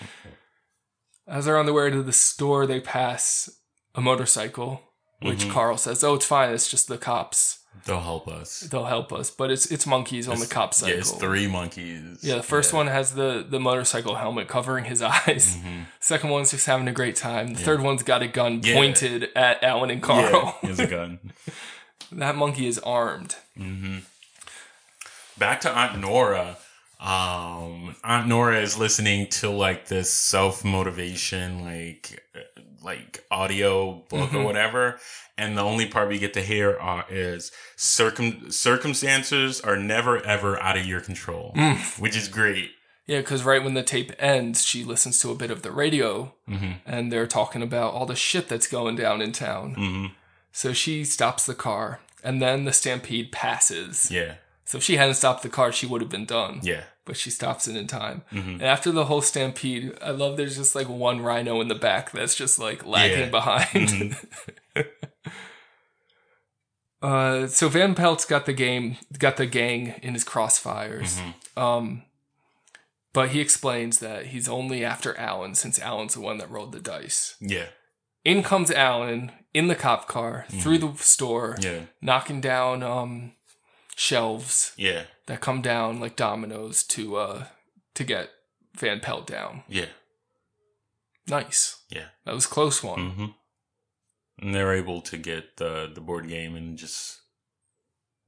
As 1.26 1.44
they're 1.44 1.58
on 1.58 1.66
the 1.66 1.72
way 1.72 1.90
to 1.90 2.02
the 2.02 2.12
store, 2.12 2.66
they 2.66 2.80
pass 2.80 3.50
a 3.94 4.00
motorcycle, 4.00 4.82
which 5.20 5.40
Mhm. 5.44 5.52
Carl 5.52 5.76
says, 5.76 6.02
"Oh, 6.02 6.14
it's 6.14 6.24
fine. 6.26 6.52
It's 6.54 6.70
just 6.70 6.88
the 6.88 6.96
cops. 6.98 7.58
They'll 7.84 8.00
help 8.00 8.28
us. 8.28 8.60
They'll 8.60 8.86
help 8.86 9.12
us." 9.12 9.30
But 9.30 9.50
it's 9.50 9.66
it's 9.66 9.86
monkeys 9.86 10.26
on 10.28 10.40
the 10.40 10.46
cop 10.46 10.72
cycle. 10.72 10.94
Yeah, 10.94 11.00
it's 11.00 11.10
three 11.12 11.46
monkeys. 11.46 12.20
Yeah, 12.22 12.36
the 12.36 12.42
first 12.42 12.72
one 12.72 12.86
has 12.86 13.14
the 13.14 13.44
the 13.48 13.60
motorcycle 13.60 14.14
helmet 14.14 14.48
covering 14.48 14.84
his 14.86 15.02
eyes. 15.14 15.56
Mm-hmm. 15.56 15.82
Second 16.00 16.30
one's 16.30 16.50
just 16.52 16.66
having 16.66 16.88
a 16.88 16.92
great 16.92 17.16
time. 17.16 17.54
The 17.54 17.60
third 17.60 17.80
one's 17.82 18.02
got 18.02 18.22
a 18.22 18.28
gun 18.28 18.60
Yeah. 18.62 18.74
pointed 18.74 19.28
at 19.36 19.62
Alan 19.62 19.90
and 19.90 20.02
Carl. 20.02 20.30
Yeah, 20.32 20.52
he 20.62 20.66
has 20.68 20.80
a 20.80 20.86
gun. 20.86 21.18
that 22.12 22.36
monkey 22.36 22.66
is 22.66 22.78
armed. 22.78 23.36
hmm 23.56 23.98
Back 25.38 25.60
to 25.62 25.70
Aunt 25.70 25.98
Nora. 26.00 26.56
Um, 27.00 27.94
Aunt 28.02 28.26
Nora 28.26 28.60
is 28.60 28.76
listening 28.76 29.28
to 29.28 29.50
like 29.50 29.86
this 29.86 30.10
self 30.10 30.64
motivation, 30.64 31.62
like 31.64 32.24
uh, 32.34 32.40
like 32.82 33.24
audio 33.30 34.04
book 34.08 34.34
or 34.34 34.38
Mhm. 34.38 34.44
whatever, 34.44 34.98
and 35.36 35.56
the 35.56 35.62
only 35.62 35.86
part 35.86 36.08
we 36.08 36.18
get 36.18 36.34
to 36.34 36.42
hear 36.42 36.78
is 37.08 37.52
circum 37.76 38.50
circumstances 38.50 39.60
are 39.60 39.76
never 39.76 40.18
ever 40.24 40.60
out 40.60 40.76
of 40.76 40.86
your 40.86 41.00
control, 41.00 41.52
Mm. 41.56 41.98
which 42.00 42.16
is 42.16 42.26
great. 42.28 42.72
Yeah, 43.06 43.18
because 43.20 43.42
right 43.44 43.62
when 43.62 43.74
the 43.74 43.82
tape 43.82 44.12
ends, 44.18 44.64
she 44.66 44.84
listens 44.84 45.18
to 45.20 45.30
a 45.30 45.34
bit 45.34 45.50
of 45.50 45.62
the 45.62 45.70
radio, 45.72 46.34
Mhm. 46.48 46.80
and 46.84 47.12
they're 47.12 47.26
talking 47.28 47.62
about 47.62 47.94
all 47.94 48.06
the 48.06 48.16
shit 48.16 48.48
that's 48.48 48.66
going 48.66 48.96
down 48.96 49.22
in 49.22 49.32
town. 49.32 49.74
hmm 49.74 50.06
So 50.52 50.72
she 50.72 51.04
stops 51.04 51.46
the 51.46 51.54
car, 51.54 52.00
and 52.24 52.42
then 52.42 52.64
the 52.64 52.72
stampede 52.72 53.30
passes. 53.32 54.10
Yeah, 54.10 54.34
So 54.68 54.76
if 54.76 54.84
she 54.84 54.96
hadn't 54.98 55.14
stopped 55.14 55.42
the 55.42 55.48
car, 55.48 55.72
she 55.72 55.86
would 55.86 56.02
have 56.02 56.10
been 56.10 56.26
done. 56.26 56.60
yeah, 56.62 56.82
But 57.06 57.16
she 57.16 57.30
stops 57.30 57.66
it 57.68 57.74
in 57.74 57.86
time. 57.86 58.22
Mhm. 58.30 58.54
And 58.60 58.62
after 58.64 58.92
the 58.92 59.06
whole 59.06 59.22
stampede, 59.22 59.96
I 60.02 60.10
love 60.10 60.36
there's 60.36 60.56
just 60.58 60.74
like 60.74 60.90
one 60.90 61.22
rhino 61.22 61.62
in 61.62 61.68
the 61.68 61.74
back 61.74 62.10
that's 62.12 62.34
just 62.34 62.58
like 62.58 62.84
lagging 62.84 63.18
Yeah. 63.18 63.30
behind. 63.30 63.88
Mhm. 63.88 64.26
uh, 67.02 67.46
so 67.46 67.68
Van 67.68 67.94
Pelt's 67.94 68.24
got 68.24 68.44
the 68.46 68.52
game, 68.52 68.98
got 69.18 69.36
the 69.38 69.46
gang 69.46 69.94
in 70.02 70.14
his 70.14 70.24
crossfires. 70.24 71.18
Mm-hmm. 71.18 71.58
Um, 71.62 72.02
but 73.12 73.30
he 73.30 73.40
explains 73.40 74.00
that 74.00 74.26
he's 74.26 74.48
only 74.48 74.84
after 74.84 75.16
Alan 75.16 75.54
since 75.54 75.78
Alan's 75.80 76.14
the 76.14 76.20
one 76.20 76.38
that 76.38 76.50
rolled 76.50 76.72
the 76.72 76.80
dice. 76.80 77.36
yeah, 77.40 77.68
In 78.24 78.42
comes 78.42 78.70
Alan 78.70 79.32
in 79.54 79.68
the 79.68 79.74
cop 79.74 80.06
car 80.08 80.44
through 80.50 80.78
the 80.78 80.92
store, 80.96 81.54
Mm-hmm. 81.54 81.62
yeah, 81.64 81.80
knocking 82.02 82.40
down 82.40 82.82
um, 82.82 83.32
shelves 84.00 84.72
yeah, 84.76 85.02
that 85.26 85.40
come 85.40 85.60
down 85.60 85.98
like 85.98 86.14
dominoes 86.14 86.84
to 86.84 87.16
uh, 87.16 87.44
to 87.94 88.04
get 88.04 88.30
Van 88.76 89.00
Pelt 89.00 89.26
down. 89.26 89.64
yeah, 89.68 89.86
Nice. 91.26 91.82
yeah. 91.90 92.06
That 92.24 92.34
was 92.34 92.44
a 92.46 92.48
close 92.48 92.82
one. 92.82 93.10
hmm 93.10 93.26
And 94.40 94.54
they're 94.54 94.72
able 94.74 95.00
to 95.02 95.16
get 95.16 95.56
the 95.56 95.90
the 95.92 96.00
board 96.00 96.28
game 96.28 96.54
and 96.54 96.78
just 96.78 97.20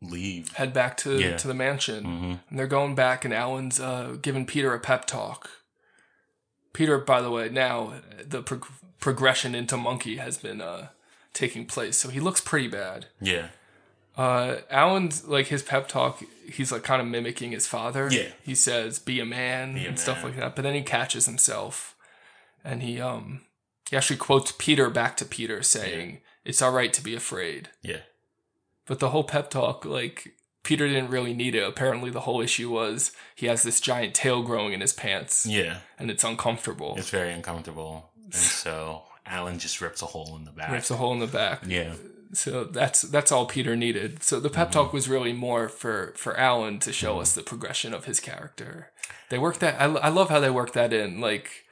leave. 0.02 0.52
Head 0.54 0.72
back 0.72 0.96
to 0.98 1.18
Yeah. 1.20 1.36
to 1.36 1.46
the 1.48 1.54
mansion. 1.54 2.04
hmm 2.04 2.34
And 2.48 2.58
they're 2.58 2.66
going 2.66 2.94
back, 2.96 3.24
and 3.24 3.32
Alan's 3.32 3.78
uh, 3.80 4.16
giving 4.20 4.46
Peter 4.46 4.74
a 4.74 4.80
pep 4.80 5.04
talk. 5.06 5.50
Peter, 6.72 6.98
by 6.98 7.20
the 7.22 7.30
way, 7.30 7.48
now 7.48 7.94
the 8.24 8.42
prog- 8.42 8.66
progression 8.98 9.54
into 9.54 9.76
monkey 9.76 10.16
has 10.16 10.36
been 10.38 10.60
uh, 10.60 10.88
taking 11.32 11.66
place, 11.66 11.96
so 11.96 12.08
he 12.08 12.20
looks 12.20 12.40
pretty 12.40 12.68
bad. 12.68 13.06
Yeah. 13.20 13.48
Uh, 14.20 14.60
Alan's 14.68 15.26
like 15.26 15.46
his 15.46 15.62
pep 15.62 15.88
talk. 15.88 16.22
He's 16.46 16.70
like 16.70 16.82
kind 16.82 17.00
of 17.00 17.08
mimicking 17.08 17.52
his 17.52 17.66
father. 17.66 18.08
Yeah. 18.10 18.28
He 18.42 18.54
says, 18.54 18.98
"Be 18.98 19.18
a 19.18 19.24
man" 19.24 19.72
Be 19.74 19.86
a 19.86 19.88
and 19.88 19.98
stuff 19.98 20.22
like 20.22 20.36
that. 20.36 20.54
But 20.54 20.62
then 20.62 20.74
he 20.74 20.82
catches 20.82 21.24
himself, 21.24 21.96
and 22.62 22.82
he 22.82 23.00
um 23.00 23.40
he 23.88 23.96
actually 23.96 24.18
quotes 24.18 24.52
Peter 24.58 24.90
back 24.90 25.16
to 25.16 25.24
Peter 25.24 25.62
saying, 25.62 26.20
"It's 26.44 26.60
all 26.60 26.70
right 26.72 26.92
to 26.92 27.02
be 27.02 27.14
afraid." 27.14 27.70
Yeah. 27.82 28.02
But 28.86 28.98
the 28.98 29.08
whole 29.08 29.24
pep 29.24 29.48
talk, 29.48 29.86
like 29.86 30.34
Peter 30.64 30.86
didn't 30.86 31.08
really 31.10 31.32
need 31.32 31.54
it. 31.54 31.66
Apparently, 31.66 32.10
the 32.10 32.20
whole 32.20 32.42
issue 32.42 32.68
was 32.70 33.12
he 33.34 33.46
has 33.46 33.62
this 33.62 33.80
giant 33.80 34.12
tail 34.14 34.42
growing 34.42 34.74
in 34.74 34.82
his 34.82 34.92
pants. 34.92 35.46
Yeah. 35.46 35.78
and 35.98 36.10
it's 36.10 36.24
uncomfortable. 36.24 36.94
It's 36.98 37.08
very 37.08 37.32
uncomfortable. 37.32 38.10
And 38.24 38.34
so 38.34 39.04
Alan 39.24 39.58
just 39.58 39.80
rips 39.80 40.02
a 40.02 40.06
hole 40.06 40.36
in 40.36 40.44
the 40.44 40.50
back. 40.50 40.72
Rips 40.72 40.90
a 40.90 40.96
hole 40.96 41.14
in 41.14 41.20
the 41.20 41.26
back. 41.26 41.62
Yeah. 41.66 41.94
So 42.32 42.64
that's 42.64 43.02
that's 43.02 43.32
all 43.32 43.46
Peter 43.46 43.74
needed. 43.76 44.22
So 44.22 44.38
the 44.40 44.50
pep 44.50 44.68
Mm-hmm. 44.68 44.72
talk 44.72 44.92
was 44.92 45.08
really 45.08 45.32
more 45.32 45.68
for 45.68 46.12
for 46.16 46.36
Alan 46.36 46.78
to 46.80 46.92
show 46.92 47.20
us 47.20 47.34
the 47.34 47.42
progression 47.42 47.92
of 47.92 48.04
his 48.04 48.20
character. 48.20 48.92
They 49.30 49.38
worked 49.38 49.60
that. 49.60 49.80
I, 49.80 49.84
I 49.86 50.08
love 50.08 50.28
how 50.30 50.40
they 50.40 50.50
worked 50.50 50.74
that 50.74 50.92
in. 50.92 51.20
Like 51.20 51.64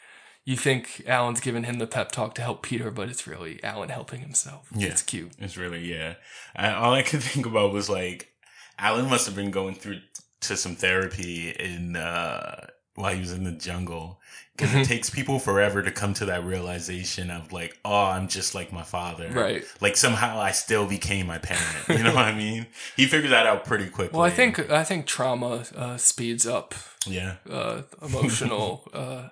you 0.45 0.57
think 0.57 1.03
Alan's 1.07 1.41
giving 1.41 1.65
him 1.65 1.79
the 1.79 1.87
pep 1.87 2.11
talk 2.11 2.35
to 2.37 2.43
help 2.43 2.63
Peter, 2.63 2.91
but 2.91 3.09
it's 3.09 3.27
really 3.27 3.63
Alan 3.63 3.91
helping 3.91 4.21
himself. 4.21 4.69
Yeah. 4.75 4.89
It's 4.89 5.03
cute. 5.03 5.33
It's 5.39 5.59
really, 5.59 5.85
yeah. 5.85 6.15
I, 6.57 6.73
all 6.73 6.95
I 6.95 7.03
could 7.03 7.23
think 7.31 7.45
about 7.45 7.73
was 7.73 7.91
like, 7.91 8.33
Alan 8.79 9.11
must 9.11 9.27
have 9.27 9.37
been 9.37 9.51
going 9.51 9.75
through 9.75 10.01
to 10.41 10.57
some 10.57 10.75
therapy 10.75 11.51
in, 11.51 11.97
uh, 11.97 12.67
while 12.95 13.13
he 13.13 13.21
was 13.21 13.33
in 13.33 13.45
the 13.45 13.53
jungle. 13.53 14.21
Because 14.59 14.75
Mhm. 14.75 14.81
it 14.83 14.87
takes 14.89 15.09
people 15.09 15.39
forever 15.39 15.83
to 15.83 15.93
come 15.93 16.13
to 16.15 16.25
that 16.27 16.43
realization 16.45 17.31
of 17.31 17.53
like, 17.53 17.79
oh, 17.85 18.07
I'm 18.07 18.27
just 18.29 18.55
like 18.57 18.73
my 18.73 18.83
father. 18.83 19.31
Right. 19.31 19.65
Like 19.81 19.97
somehow 19.97 20.41
I 20.41 20.51
still 20.51 20.85
became 20.87 21.27
my 21.29 21.39
parent. 21.39 21.89
You 21.89 22.03
know 22.03 22.13
what 22.15 22.25
I 22.25 22.35
mean? 22.35 22.67
He 22.97 23.07
figures 23.07 23.31
that 23.31 23.47
out 23.47 23.65
pretty 23.65 23.89
quickly. 23.89 24.17
Well, 24.19 24.27
I 24.27 24.31
think 24.31 24.59
I 24.71 24.83
think 24.85 25.07
trauma 25.07 25.65
uh, 25.77 25.97
speeds 25.97 26.45
up 26.47 26.75
Yeah. 27.07 27.37
uh, 27.49 27.83
emotional 28.03 28.89
uh, 28.93 29.29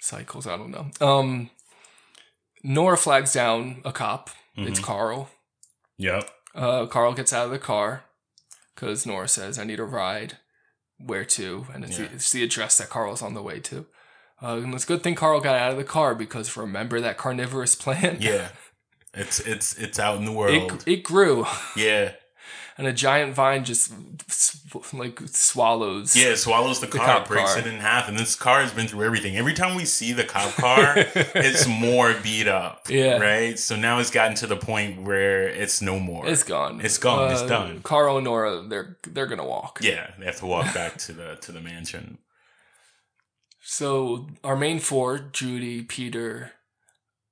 cycles. 0.00 0.46
I 0.46 0.56
don't 0.56 0.70
know. 0.72 0.90
Um, 1.06 1.50
Nora 2.64 2.96
flags 2.96 3.32
down 3.32 3.80
a 3.84 3.92
cop. 3.92 4.30
It's 4.56 4.80
Mhm. 4.80 4.84
Carl. 4.84 5.30
Yep. 5.98 6.28
Uh, 6.54 6.86
Carl 6.86 7.12
gets 7.14 7.32
out 7.32 7.44
of 7.46 7.50
the 7.52 7.58
car 7.60 8.04
because 8.74 9.06
Nora 9.06 9.28
says, 9.28 9.58
"I 9.58 9.64
need 9.64 9.78
a 9.80 9.84
ride." 9.84 10.38
Where 11.00 11.24
to? 11.24 11.68
And 11.72 11.84
it's, 11.84 11.96
Yeah. 11.96 12.06
the, 12.08 12.14
it's 12.16 12.32
the 12.32 12.42
address 12.42 12.78
that 12.78 12.88
Carl's 12.90 13.22
on 13.22 13.34
the 13.34 13.42
way 13.42 13.60
to. 13.60 13.86
Uh, 14.42 14.56
and 14.62 14.72
it's 14.74 14.84
a 14.84 14.86
good 14.86 15.02
thing 15.02 15.14
Carl 15.14 15.40
got 15.40 15.56
out 15.56 15.72
of 15.72 15.78
the 15.78 15.84
car 15.84 16.14
because 16.14 16.56
remember 16.56 17.00
that 17.00 17.16
carnivorous 17.18 17.74
plant? 17.74 18.20
Yeah. 18.22 18.48
It's 19.14 19.40
it's 19.40 19.74
it's 19.78 19.98
out 19.98 20.18
in 20.18 20.24
the 20.26 20.32
world. 20.32 20.82
It, 20.86 20.88
it 20.98 21.02
grew, 21.02 21.46
yeah. 21.74 22.12
and 22.76 22.86
a 22.86 22.92
giant 22.92 23.34
vine 23.34 23.64
just 23.64 23.90
like 24.92 25.20
swallows. 25.26 26.14
Yeah, 26.14 26.28
it 26.28 26.36
swallows 26.36 26.80
the 26.80 26.86
The 26.86 26.98
car, 26.98 27.06
cop 27.06 27.28
breaks 27.28 27.54
car. 27.54 27.58
it 27.60 27.66
in 27.66 27.80
half, 27.80 28.08
and 28.08 28.18
this 28.18 28.36
car 28.36 28.60
has 28.60 28.72
been 28.72 28.86
through 28.86 29.04
everything. 29.04 29.36
Every 29.36 29.54
time 29.54 29.74
we 29.76 29.86
see 29.86 30.12
the 30.12 30.24
cop 30.24 30.52
car, 30.54 30.94
it's 31.34 31.66
more 31.66 32.14
beat 32.22 32.46
up. 32.46 32.86
Yeah. 32.90 33.16
Right? 33.18 33.58
So 33.58 33.76
now 33.76 33.98
it's 33.98 34.10
gotten 34.10 34.36
to 34.36 34.46
the 34.46 34.56
point 34.56 35.02
where 35.02 35.48
it's 35.48 35.80
no 35.82 35.98
more. 35.98 36.26
It's 36.28 36.42
gone. 36.44 36.80
It's 36.82 36.98
gone. 36.98 37.32
it's 37.32 37.40
Uh, 37.40 37.46
done. 37.46 37.80
Carl 37.82 38.18
and 38.18 38.24
Nora, 38.24 38.62
they're 38.68 38.98
they're 39.06 39.26
gonna 39.26 39.46
walk. 39.46 39.80
Yeah, 39.82 40.10
they 40.18 40.26
have 40.26 40.36
to 40.40 40.46
walk 40.46 40.72
back 40.74 40.98
to 40.98 41.12
the 41.12 41.36
to 41.40 41.50
the 41.50 41.60
mansion. 41.60 42.18
So 43.62 44.28
our 44.42 44.56
main 44.56 44.78
four, 44.80 45.18
Judy, 45.18 45.82
Peter, 45.82 46.52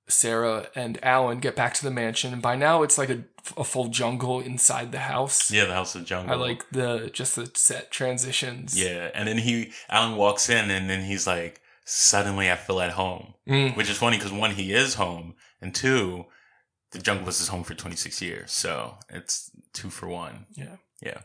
Sarah, 0.09 0.69
and 0.75 0.99
Alan, 1.03 1.41
get 1.41 1.57
back 1.57 1.75
to 1.75 1.85
the 1.85 1.91
mansion. 1.91 2.33
And 2.33 2.43
by 2.43 2.57
now, 2.57 2.83
it's 2.83 2.99
like 2.99 3.11
a, 3.11 3.25
a 3.57 3.65
full 3.65 3.89
jungle 3.89 4.41
inside 4.41 4.93
the 4.93 4.99
house. 5.01 5.51
Yeah, 5.51 5.65
the 5.65 5.75
House 5.75 5.95
of 5.95 6.05
Jungle. 6.05 6.35
I 6.35 6.37
like 6.39 6.69
the 6.71 7.11
just 7.13 7.37
the 7.37 7.51
set 7.55 7.91
transitions. 7.91 8.81
Yeah, 8.81 9.11
and 9.15 9.27
then 9.29 9.39
he 9.39 9.73
Alan 9.89 10.17
walks 10.17 10.49
in, 10.49 10.71
and 10.71 10.89
then 10.91 11.05
he's 11.05 11.27
like, 11.27 11.61
"Suddenly, 11.85 12.51
I 12.51 12.57
feel 12.57 12.81
at 12.81 12.93
home," 12.93 13.35
Mm. 13.49 13.77
which 13.77 13.91
is 13.91 13.99
funny 13.99 14.17
because 14.19 14.33
one, 14.33 14.53
he 14.53 14.73
is 14.73 14.95
home, 14.95 15.35
and 15.61 15.75
two, 15.75 16.27
the 16.93 16.99
jungle 16.99 17.27
was 17.27 17.39
his 17.39 17.49
home 17.49 17.65
for 17.65 17.75
twenty 17.75 17.97
six 17.97 18.21
years, 18.23 18.53
so 18.53 18.99
it's 19.09 19.51
two 19.73 19.91
for 19.91 20.07
one. 20.09 20.47
Yeah. 20.55 20.77
Yeah. 21.01 21.21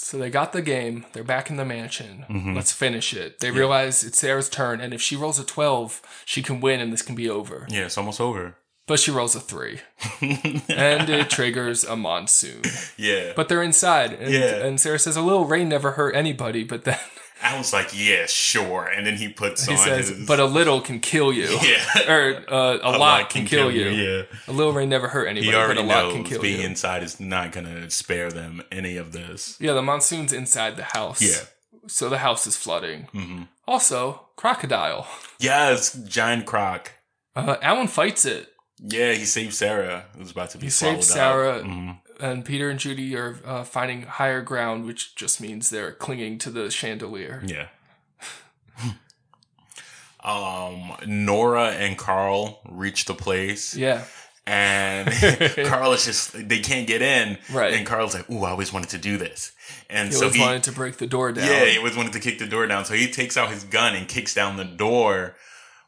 So 0.00 0.16
they 0.16 0.30
got 0.30 0.52
the 0.52 0.62
game. 0.62 1.06
They're 1.12 1.24
back 1.24 1.50
in 1.50 1.56
the 1.56 1.64
mansion. 1.64 2.24
Mhm. 2.30 2.54
Let's 2.54 2.70
finish 2.70 3.12
it. 3.12 3.40
They 3.40 3.48
Yeah. 3.48 3.58
realize 3.58 4.04
it's 4.04 4.20
Sarah's 4.20 4.48
turn, 4.48 4.80
and 4.80 4.94
if 4.94 5.02
she 5.02 5.16
rolls 5.16 5.40
a 5.40 5.44
twelve, 5.44 6.00
she 6.24 6.40
can 6.40 6.60
win, 6.60 6.78
and 6.80 6.92
this 6.92 7.02
can 7.02 7.16
be 7.16 7.28
over. 7.28 7.66
Yeah, 7.68 7.86
it's 7.86 7.98
almost 7.98 8.20
over. 8.20 8.56
But 8.86 9.00
she 9.00 9.10
rolls 9.10 9.34
a 9.34 9.40
three, 9.40 9.80
and 10.20 11.10
it 11.10 11.28
triggers 11.30 11.82
a 11.84 11.96
monsoon. 11.96 12.62
Yeah. 12.96 13.32
But 13.34 13.48
they're 13.48 13.62
inside, 13.62 14.12
and, 14.12 14.32
Yeah. 14.32 14.64
and 14.64 14.80
Sarah 14.80 15.00
says, 15.00 15.16
"A 15.16 15.20
little 15.20 15.44
rain 15.44 15.68
never 15.68 15.90
hurt 15.92 16.14
anybody." 16.14 16.62
But 16.62 16.84
then 16.84 16.98
Alan's 17.40 17.72
like, 17.72 17.90
yeah, 17.94 18.26
sure. 18.26 18.86
And 18.86 19.06
then 19.06 19.16
he 19.16 19.28
puts 19.28 19.66
on. 19.68 19.74
he 19.74 19.80
on 19.80 19.86
says, 19.86 20.08
his, 20.08 20.26
"But 20.26 20.40
a 20.40 20.44
little 20.44 20.80
can 20.80 21.00
kill 21.00 21.32
you." 21.32 21.46
Yeah. 21.62 22.08
or 22.12 22.44
uh, 22.52 22.78
a, 22.82 22.98
lot, 22.98 23.30
can, 23.30 23.46
kill, 23.46 23.70
you. 23.70 23.88
Yeah. 23.88 24.22
A 24.48 24.52
little 24.52 24.72
rain 24.72 24.88
never 24.88 25.08
hurt 25.08 25.26
anybody, 25.26 25.50
He 25.50 25.54
already 25.56 25.82
but 25.82 25.84
a 25.84 26.04
lot 26.04 26.12
can 26.12 26.24
kill 26.24 26.42
being 26.42 26.60
you. 26.60 26.66
inside 26.66 27.02
is 27.02 27.20
not 27.20 27.52
going 27.52 27.66
to 27.66 27.90
spare 27.90 28.30
them 28.30 28.62
any 28.72 28.96
of 28.96 29.12
this. 29.12 29.56
yeah, 29.60 29.72
the 29.72 29.82
monsoon's 29.82 30.32
inside 30.32 30.76
the 30.76 30.84
house. 30.84 31.20
Yeah. 31.22 31.44
So 31.86 32.08
the 32.08 32.18
house 32.18 32.46
is 32.46 32.56
flooding. 32.56 33.04
hmm 33.12 33.42
Also, 33.66 34.26
crocodile. 34.36 35.06
Yeah, 35.38 35.70
it's 35.72 35.92
giant 35.94 36.44
croc. 36.46 36.92
Uh, 37.36 37.56
Alan 37.62 37.86
fights 37.88 38.24
it. 38.24 38.52
Yeah, 38.80 39.12
he 39.12 39.24
saved 39.24 39.54
Sarah. 39.54 40.04
It 40.14 40.20
was 40.20 40.30
about 40.32 40.50
to 40.50 40.58
be 40.58 40.66
He 40.68 40.86
up. 40.86 41.02
Sarah, 41.02 41.62
Mhm. 41.62 41.98
And 42.20 42.44
Peter 42.44 42.70
and 42.70 42.78
Judy 42.78 43.16
are 43.16 43.38
uh, 43.44 43.64
finding 43.64 44.02
higher 44.02 44.42
ground, 44.42 44.84
which 44.84 45.14
just 45.14 45.40
means 45.40 45.70
they're 45.70 45.92
clinging 45.92 46.38
to 46.38 46.50
the 46.50 46.70
chandelier. 46.70 47.42
Yeah. 47.44 47.68
um, 50.24 50.92
Nora 51.06 51.70
and 51.70 51.96
Carl 51.96 52.60
reach 52.68 53.04
the 53.04 53.14
place. 53.14 53.76
Yeah. 53.76 54.04
And 54.46 55.10
Carl 55.66 55.92
is 55.92 56.04
just, 56.04 56.48
they 56.48 56.60
can't 56.60 56.86
get 56.86 57.02
in. 57.02 57.38
Right. 57.52 57.74
And 57.74 57.86
Carl's 57.86 58.14
like, 58.14 58.28
ooh, 58.30 58.44
I 58.44 58.50
always 58.50 58.72
wanted 58.72 58.90
to 58.90 58.98
do 58.98 59.18
this. 59.18 59.52
And 59.90 60.08
He 60.08 60.14
so 60.14 60.30
he, 60.30 60.40
wanted 60.40 60.62
to 60.64 60.72
break 60.72 60.96
the 60.96 61.06
door 61.06 61.32
down. 61.32 61.46
Yeah, 61.46 61.66
he 61.66 61.78
always 61.78 61.96
wanted 61.96 62.14
to 62.14 62.20
kick 62.20 62.38
the 62.38 62.46
door 62.46 62.66
down. 62.66 62.84
So 62.84 62.94
he 62.94 63.10
takes 63.10 63.36
out 63.36 63.50
his 63.50 63.64
gun 63.64 63.94
and 63.94 64.08
kicks 64.08 64.34
down 64.34 64.56
the 64.56 64.64
door, 64.64 65.36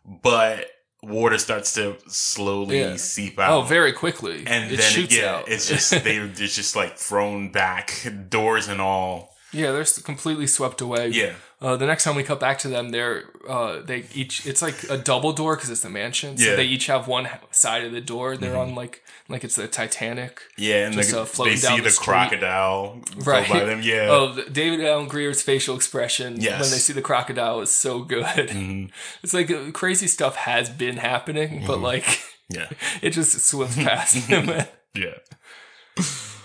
but 0.04 0.66
water 1.02 1.38
starts 1.38 1.74
to 1.74 1.96
slowly 2.08 2.80
Yeah. 2.80 2.96
seep 2.96 3.38
oh, 3.38 3.42
out. 3.42 3.50
Oh, 3.50 3.62
very 3.62 3.92
quickly. 3.92 4.44
And 4.46 4.72
it 4.72 4.76
then 4.78 4.90
shoots 4.90 5.16
yeah, 5.16 5.36
out. 5.36 5.48
it's 5.48 5.68
just 5.68 5.90
they 6.04 6.16
it's 6.16 6.54
just 6.54 6.76
like 6.76 6.96
thrown 6.96 7.50
back, 7.52 8.06
doors 8.28 8.68
and 8.68 8.80
all. 8.80 9.34
Yeah, 9.52 9.72
they're 9.72 9.84
completely 10.04 10.46
swept 10.46 10.80
away. 10.80 11.08
Yeah. 11.08 11.34
Uh, 11.62 11.76
the 11.76 11.84
next 11.86 12.04
time 12.04 12.16
we 12.16 12.22
cut 12.22 12.40
back 12.40 12.58
to 12.58 12.68
them, 12.68 12.88
they're 12.88 13.24
uh, 13.46 13.82
they 13.82 14.06
each 14.14 14.46
it's 14.46 14.62
like 14.62 14.82
a 14.88 14.96
double 14.96 15.32
door 15.34 15.56
because 15.56 15.68
it's 15.68 15.82
the 15.82 15.90
mansion. 15.90 16.38
So 16.38 16.44
Yeah. 16.50 16.56
they 16.56 16.64
each 16.64 16.86
have 16.86 17.06
one 17.06 17.28
side 17.50 17.84
of 17.84 17.92
the 17.92 18.00
door. 18.00 18.36
They're 18.38 18.54
Mhm. 18.54 18.58
on 18.68 18.74
like 18.74 19.02
like 19.28 19.44
it's 19.44 19.56
the 19.56 19.68
Titanic. 19.68 20.40
Yeah, 20.56 20.86
and 20.86 20.94
Just, 20.94 21.10
the, 21.10 21.20
uh, 21.20 21.24
floating 21.26 21.56
they 21.56 21.60
down 21.60 21.76
see 21.76 21.84
the 21.84 21.90
the, 21.90 21.96
crocodile 21.96 23.02
Right. 23.16 23.46
by 23.48 23.64
them. 23.64 23.82
Yeah. 23.82 24.08
Oh, 24.10 24.42
David 24.50 24.82
Alan 24.84 25.06
Grier's 25.06 25.42
facial 25.42 25.76
expression 25.76 26.40
Yes. 26.40 26.60
when 26.62 26.70
they 26.70 26.78
see 26.78 26.94
the 26.94 27.02
crocodile 27.02 27.60
is 27.60 27.70
so 27.70 28.00
good. 28.00 28.48
Mhm. 28.48 28.90
It's 29.22 29.34
like 29.34 29.50
uh, 29.50 29.70
crazy 29.72 30.06
stuff 30.06 30.36
has 30.36 30.70
been 30.70 30.96
happening, 30.96 31.64
but 31.66 31.78
Mhm. 31.78 31.82
like 31.82 32.06
Yeah. 32.48 32.68
it 33.02 33.10
just 33.10 33.38
swims 33.46 33.76
past 33.76 34.28
them. 34.28 34.66
Yeah. 34.94 35.18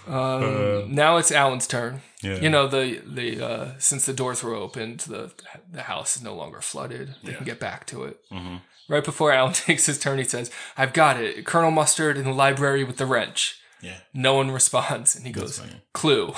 Um, 0.08 0.44
Uh, 0.44 0.82
now 0.88 1.18
it's 1.18 1.32
Alan's 1.32 1.68
turn. 1.68 2.02
Yeah. 2.22 2.36
You 2.40 2.50
know 2.50 2.68
the 2.68 3.02
the 3.06 3.46
uh, 3.46 3.72
since 3.80 4.06
the 4.06 4.14
doors 4.14 4.44
were 4.44 4.54
opened, 4.56 5.02
the 5.02 5.32
the 5.72 5.84
house 5.84 6.16
is 6.16 6.24
no 6.24 6.34
longer 6.36 6.62
flooded. 6.62 7.16
They 7.24 7.32
Yeah. 7.32 7.38
can 7.38 7.46
get 7.46 7.60
back 7.60 7.86
to 7.88 8.04
it. 8.06 8.20
Mhm. 8.32 8.62
Right 8.88 9.04
before 9.04 9.32
Alan 9.32 9.54
takes 9.68 9.86
his 9.86 10.00
turn, 10.00 10.18
he 10.18 10.24
says, 10.24 10.52
"I've 10.78 10.94
got 10.94 11.20
it, 11.22 11.46
Colonel 11.46 11.72
Mustard 11.72 12.18
in 12.18 12.24
the 12.26 12.32
library 12.34 12.84
with 12.84 12.98
the 12.98 13.06
wrench." 13.06 13.60
Yeah. 13.82 13.98
No 14.14 14.36
one 14.36 14.52
responds, 14.52 15.16
and 15.16 15.26
he 15.26 15.32
That's 15.32 15.58
goes, 15.58 15.60
funny. 15.60 15.82
"Clue." 15.94 16.34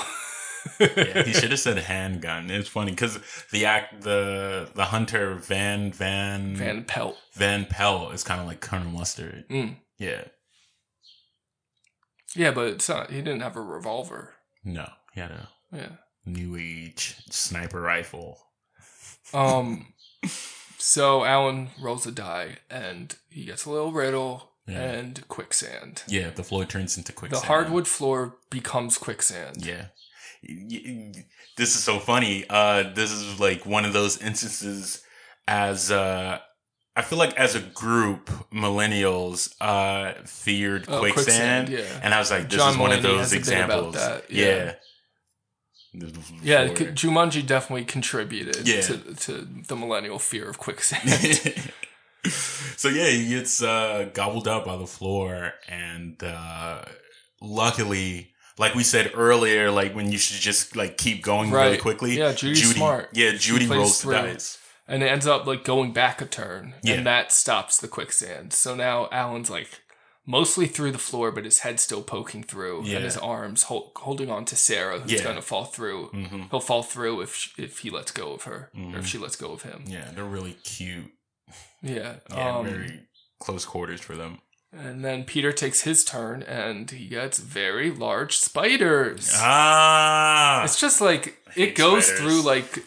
yeah, 0.80 1.22
he 1.22 1.32
should 1.38 1.50
have 1.50 1.60
said 1.60 1.78
handgun. 1.78 2.50
It's 2.50 2.68
funny 2.68 2.90
because 2.92 3.18
the 3.52 3.64
act, 3.66 4.02
the 4.02 4.70
the 4.74 4.86
hunter 4.86 5.34
Van 5.36 5.92
Van 5.92 6.56
Van 6.56 6.84
Pelt. 6.84 7.16
Van 7.34 7.64
Pelt 7.66 8.12
is 8.14 8.24
kind 8.24 8.40
of 8.40 8.46
like 8.46 8.60
Colonel 8.60 8.90
Mustard. 8.90 9.44
Mm. 9.48 9.76
Yeah, 9.98 10.24
Yeah, 12.34 12.50
but 12.52 12.68
it's 12.68 12.88
not, 12.88 13.10
he 13.10 13.18
didn't 13.18 13.40
have 13.40 13.56
a 13.56 13.60
revolver. 13.62 14.34
no, 14.64 14.88
he 15.14 15.20
had 15.20 15.30
a 15.30 15.48
Yeah. 15.72 15.92
new 16.26 16.56
age 16.56 17.16
sniper 17.30 17.80
rifle. 17.80 18.38
Um. 19.32 19.92
so 20.78 21.24
Alan 21.24 21.70
rolls 21.80 22.06
a 22.06 22.12
die, 22.12 22.58
and 22.70 23.14
he 23.30 23.44
gets 23.44 23.64
a 23.64 23.70
little 23.70 23.92
riddle 23.92 24.52
Yeah. 24.66 24.80
and 24.82 25.26
quicksand. 25.28 26.02
Yeah, 26.06 26.30
the 26.30 26.44
floor 26.44 26.64
turns 26.64 26.96
into 26.96 27.12
quicksand. 27.12 27.42
The 27.42 27.46
hardwood 27.46 27.88
floor 27.88 28.36
becomes 28.50 28.98
quicksand. 28.98 29.64
Yeah. 29.64 29.86
Y- 30.48 30.82
y- 31.14 31.24
This 31.56 31.74
is 31.74 31.82
so 31.82 31.98
funny. 31.98 32.44
Uh, 32.48 32.84
this 32.94 33.10
is 33.10 33.40
like 33.40 33.66
one 33.66 33.84
of 33.84 33.92
those 33.92 34.18
instances 34.18 35.02
as 35.48 35.90
uh, 35.90 36.38
I 36.98 37.02
feel 37.02 37.18
like 37.18 37.34
as 37.38 37.54
a 37.54 37.60
group, 37.60 38.26
millennials 38.52 39.54
uh 39.60 40.14
feared 40.24 40.86
Oh, 40.88 40.98
quicksand, 40.98 41.68
quicksand, 41.68 41.68
yeah. 41.68 42.00
and 42.02 42.12
I 42.12 42.18
was 42.18 42.30
like, 42.30 42.48
this 42.50 42.58
John 42.58 42.72
is 42.72 42.78
one 42.78 42.92
of 42.92 43.02
those 43.02 43.20
has 43.20 43.32
a 43.32 43.36
bit 43.36 43.64
about 43.64 43.88
examples. 43.94 43.96
yeah. 44.30 44.44
yeah. 44.46 44.74
Yeah, 46.42 46.68
Jumanji 46.68 47.44
definitely 47.46 47.84
contributed 47.84 48.68
Yeah. 48.68 48.82
to, 48.82 49.14
to 49.24 49.32
the 49.68 49.74
millennial 49.76 50.18
fear 50.18 50.48
of 50.48 50.58
quicksand. 50.58 51.08
so 52.76 52.88
yeah, 52.88 53.08
he 53.08 53.28
gets 53.30 53.62
uh, 53.62 54.10
gobbled 54.12 54.46
up 54.46 54.64
by 54.66 54.76
the 54.76 54.86
floor, 54.86 55.54
and 55.68 56.22
uh, 56.22 56.84
luckily, 57.40 58.30
like 58.58 58.74
we 58.74 58.82
said 58.84 59.12
earlier, 59.14 59.70
like 59.70 59.94
when 59.94 60.12
you 60.12 60.18
should 60.18 60.40
just 60.40 60.76
like 60.76 60.98
keep 60.98 61.22
going 61.22 61.50
really 61.50 61.78
quickly. 61.78 62.18
Yeah, 62.18 62.32
Judy's 62.32 62.60
Judy, 62.62 62.74
smart. 62.78 63.08
Yeah, 63.14 63.32
Judy 63.32 63.66
rolls 63.66 64.02
the 64.02 64.12
dice. 64.12 64.58
And 64.88 65.02
it 65.02 65.06
ends 65.06 65.26
up 65.26 65.46
like 65.46 65.62
going 65.64 65.92
back 65.92 66.20
a 66.20 66.26
turn, 66.26 66.74
Yeah. 66.82 66.94
and 66.94 67.06
that 67.06 67.30
stops 67.32 67.78
the 67.78 67.88
quicksand. 67.88 68.52
So 68.52 68.74
now 68.74 69.08
Alan's 69.12 69.50
like 69.50 69.82
mostly 70.26 70.66
through 70.66 70.92
the 70.92 70.98
floor, 70.98 71.30
but 71.32 71.44
his 71.44 71.60
head's 71.60 71.82
still 71.82 72.02
poking 72.02 72.42
through, 72.42 72.82
Yeah. 72.84 72.96
and 72.96 73.04
his 73.04 73.16
arms 73.16 73.64
hol- 73.64 73.92
holding 73.96 74.30
on 74.30 74.44
to 74.46 74.56
Sarah, 74.56 74.98
who's 75.00 75.12
Yeah. 75.12 75.22
gonna 75.22 75.40
fall 75.42 75.64
through. 75.64 76.10
Mhm. 76.10 76.50
He'll 76.50 76.60
fall 76.60 76.82
through 76.82 77.20
if 77.22 77.34
sh 77.34 77.48
if 77.58 77.78
he 77.78 77.90
lets 77.90 78.10
go 78.12 78.32
of 78.32 78.42
her, 78.42 78.70
or 78.74 78.80
Mhm. 78.80 78.98
if 78.98 79.06
she 79.06 79.16
lets 79.18 79.36
go 79.36 79.52
of 79.52 79.62
him. 79.62 79.84
Yeah, 79.86 80.10
they're 80.12 80.24
really 80.24 80.54
cute. 80.64 81.12
Yeah. 81.82 82.16
Yeah, 82.30 82.56
um, 82.58 82.66
very 82.66 83.00
close 83.40 83.64
quarters 83.64 84.00
for 84.00 84.16
them. 84.16 84.40
And 84.72 85.04
then 85.04 85.24
Peter 85.24 85.50
takes 85.52 85.82
his 85.82 86.04
turn, 86.04 86.42
and 86.42 86.90
he 86.90 87.06
gets 87.06 87.38
very 87.38 87.90
large 87.90 88.36
spiders. 88.36 89.32
Ah, 89.34 90.62
It's 90.64 90.78
just 90.78 91.00
like 91.00 91.38
it 91.56 91.74
goes 91.74 92.06
spiders. 92.06 92.20
through 92.20 92.42
like 92.42 92.84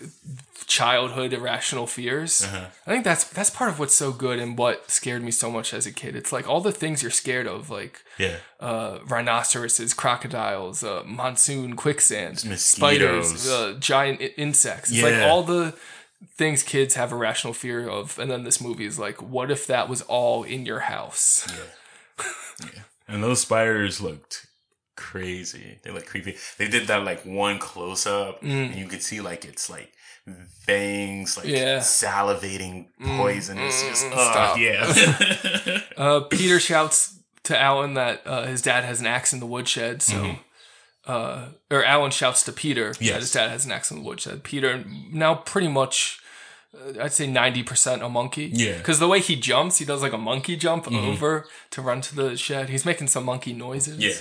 childhood 0.68 1.34
irrational 1.34 1.88
fears. 1.88 2.44
Uh-huh. 2.44 2.68
I 2.86 2.92
think 2.92 3.04
that's 3.04 3.24
that's 3.26 3.50
part 3.50 3.72
of 3.72 3.80
what's 3.80 3.96
so 3.96 4.12
good 4.12 4.40
and 4.40 4.58
what 4.58 4.90
scared 4.92 5.24
me 5.24 5.32
so 5.32 5.52
much 5.52 5.74
as 5.74 5.86
a 5.86 5.92
kid. 5.92 6.16
It's 6.16 6.32
like 6.32 6.48
all 6.48 6.62
the 6.62 6.72
things 6.72 7.02
you're 7.02 7.12
scared 7.12 7.48
of, 7.48 7.70
like 7.70 8.02
yeah, 8.18 8.38
uh, 8.60 9.00
rhinoceroses, 9.08 9.94
crocodiles, 9.94 10.84
uh, 10.84 11.04
monsoon, 11.06 11.76
quicksand, 11.76 12.40
spiders, 12.60 13.50
uh, 13.50 13.76
giant 13.80 14.22
I- 14.22 14.34
insects. 14.38 14.92
It's 14.92 15.02
like 15.04 15.22
all 15.24 15.44
the 15.44 15.76
things 16.38 16.64
kids 16.64 16.96
have 16.96 17.12
a 17.12 17.16
rational 17.16 17.54
fear 17.54 17.88
of. 17.88 18.18
And 18.20 18.30
then 18.32 18.44
this 18.44 18.62
movie 18.62 18.86
is 18.86 18.98
like, 19.00 19.22
what 19.22 19.50
if 19.52 19.68
that 19.68 19.90
was 19.90 20.02
all 20.04 20.44
in 20.44 20.66
your 20.66 20.82
house? 20.82 21.48
Yeah, 22.20 22.68
and 23.08 23.24
those 23.24 23.42
spiders 23.42 24.02
looked 24.02 24.48
crazy. 24.96 25.80
They 25.84 25.92
look 25.92 26.06
creepy. 26.06 26.38
They 26.58 26.68
did 26.68 26.88
that 26.88 27.04
like 27.04 27.26
one 27.26 27.58
close 27.60 28.06
up, 28.06 28.44
and 28.44 28.76
you 28.76 28.88
could 28.88 29.02
see 29.02 29.22
like 29.22 29.46
it's 29.46 29.70
like 29.70 29.92
fangs, 30.66 31.38
like 31.38 31.48
Mm. 31.48 31.58
Yeah. 31.58 31.80
salivating 31.80 32.86
poison. 33.18 33.58
it's 33.58 33.82
just 33.84 34.06
mm, 34.06 34.12
stop. 34.12 34.58
yeah. 34.58 35.80
Uh, 35.98 36.22
Peter 36.22 36.60
shouts 36.60 37.20
to 37.44 37.60
Alan 37.60 37.94
that 37.96 38.22
uh, 38.26 38.46
his 38.46 38.62
dad 38.62 38.84
has 38.84 39.00
an 39.02 39.08
axe 39.08 39.34
in 39.34 39.40
the 39.40 39.46
woodshed. 39.46 40.02
So, 40.02 40.36
uh, 41.08 41.48
or 41.70 41.84
Alan 41.84 42.12
shouts 42.12 42.44
to 42.44 42.52
Peter 42.52 42.94
Yes. 43.00 43.12
that 43.14 43.20
his 43.20 43.32
dad 43.32 43.50
has 43.50 43.66
an 43.66 43.72
axe 43.72 43.92
in 43.92 43.98
the 43.98 44.04
woodshed. 44.04 44.44
Peter 44.44 44.84
now 45.12 45.36
pretty 45.36 45.68
much, 45.68 46.20
uh, 46.76 47.02
I'd 47.04 47.14
say 47.14 47.28
ninety 47.28 47.64
percent 47.64 48.04
a 48.04 48.10
monkey. 48.10 48.52
Yeah. 48.54 48.78
because 48.78 49.00
the 49.00 49.08
way 49.08 49.20
he 49.20 49.36
jumps, 49.36 49.78
he 49.80 49.86
does 49.86 50.02
like 50.02 50.14
a 50.14 50.18
monkey 50.18 50.56
jump 50.56 50.92
over 50.92 51.46
to 51.72 51.82
run 51.82 52.02
to 52.02 52.16
the 52.16 52.38
shed. 52.38 52.70
He's 52.70 52.86
making 52.86 53.08
some 53.08 53.26
monkey 53.26 53.54
noises. 53.54 53.98
yeah. 54.00 54.14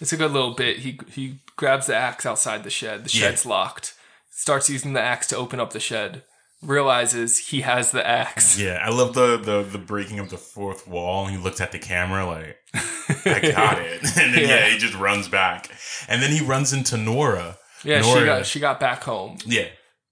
It's 0.00 0.12
a 0.12 0.16
good 0.16 0.32
little 0.32 0.54
bit. 0.54 0.78
He 0.78 0.98
he 1.12 1.38
grabs 1.56 1.86
the 1.86 1.94
axe 1.94 2.26
outside 2.26 2.64
the 2.64 2.70
shed. 2.70 3.04
The 3.04 3.10
Yeah. 3.16 3.26
shed's 3.28 3.46
locked. 3.46 3.94
Starts 4.30 4.68
using 4.68 4.92
the 4.94 5.00
axe 5.00 5.26
to 5.28 5.36
open 5.36 5.60
up 5.60 5.72
the 5.72 5.78
shed. 5.80 6.22
Realizes 6.64 7.38
he 7.48 7.60
has 7.60 7.90
the 7.90 8.06
axe. 8.06 8.58
Yeah, 8.58 8.78
I 8.82 8.90
love 8.90 9.14
the, 9.14 9.36
the 9.36 9.62
the 9.62 9.78
breaking 9.78 10.18
of 10.18 10.30
the 10.30 10.38
fourth 10.38 10.88
wall. 10.88 11.26
He 11.26 11.36
looked 11.36 11.60
at 11.60 11.72
the 11.72 11.78
camera 11.78 12.24
like, 12.26 12.56
I 13.26 13.52
got 13.54 13.78
it, 13.80 14.02
and 14.18 14.34
then 14.34 14.42
yeah. 14.42 14.48
Yeah. 14.48 14.68
he 14.70 14.78
just 14.78 14.94
runs 14.94 15.28
back, 15.28 15.70
and 16.08 16.22
then 16.22 16.30
he 16.30 16.44
runs 16.44 16.72
into 16.72 16.96
Nora. 16.96 17.58
Yeah, 17.84 18.00
she 18.00 18.08
Nora- 18.14 18.24
got 18.24 18.46
she 18.46 18.60
got 18.60 18.80
back 18.80 19.04
home. 19.04 19.36
yeah, 19.44 19.66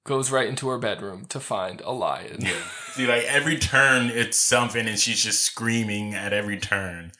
Goes 0.05 0.31
right 0.31 0.49
into 0.49 0.69
her 0.69 0.79
bedroom 0.79 1.25
to 1.31 1.41
find 1.41 1.81
a 1.81 1.93
lion. 1.93 2.37
yeah. 2.41 2.53
See, 2.93 3.07
like 3.07 3.25
every 3.25 3.57
turn, 3.57 4.11
it's 4.11 4.37
something, 4.37 4.87
and 4.87 4.99
she's 4.99 5.23
just 5.25 5.41
screaming 5.43 6.13
at 6.15 6.33
every 6.35 6.59
turn. 6.59 7.13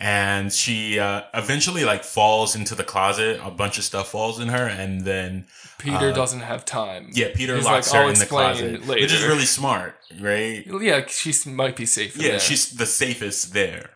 And 0.00 0.52
she 0.52 1.00
uh, 1.00 1.22
eventually 1.34 1.84
like 1.84 2.04
falls 2.04 2.54
into 2.54 2.76
the 2.76 2.84
closet. 2.84 3.40
A 3.42 3.50
bunch 3.50 3.78
of 3.78 3.84
stuff 3.84 4.10
falls 4.10 4.38
in 4.38 4.46
her, 4.48 4.64
and 4.66 5.04
then 5.04 5.46
Peter 5.78 6.10
uh, 6.10 6.12
doesn't 6.12 6.40
have 6.40 6.64
time. 6.64 7.10
Yeah, 7.12 7.30
Peter 7.34 7.56
He's 7.56 7.64
locks 7.64 7.88
like, 7.92 7.96
her 7.98 8.04
"I'll 8.04 8.12
in 8.12 8.18
the 8.20 8.26
closet, 8.26 8.86
later." 8.86 9.02
which 9.02 9.12
is 9.12 9.24
really 9.26 9.44
smart, 9.44 9.96
right? 10.20 10.64
Yeah, 10.80 11.04
she 11.08 11.32
might 11.50 11.74
be 11.74 11.84
safe. 11.84 12.16
Yeah, 12.16 12.30
there. 12.30 12.38
she's 12.40 12.70
the 12.76 12.86
safest 12.86 13.52
there. 13.54 13.90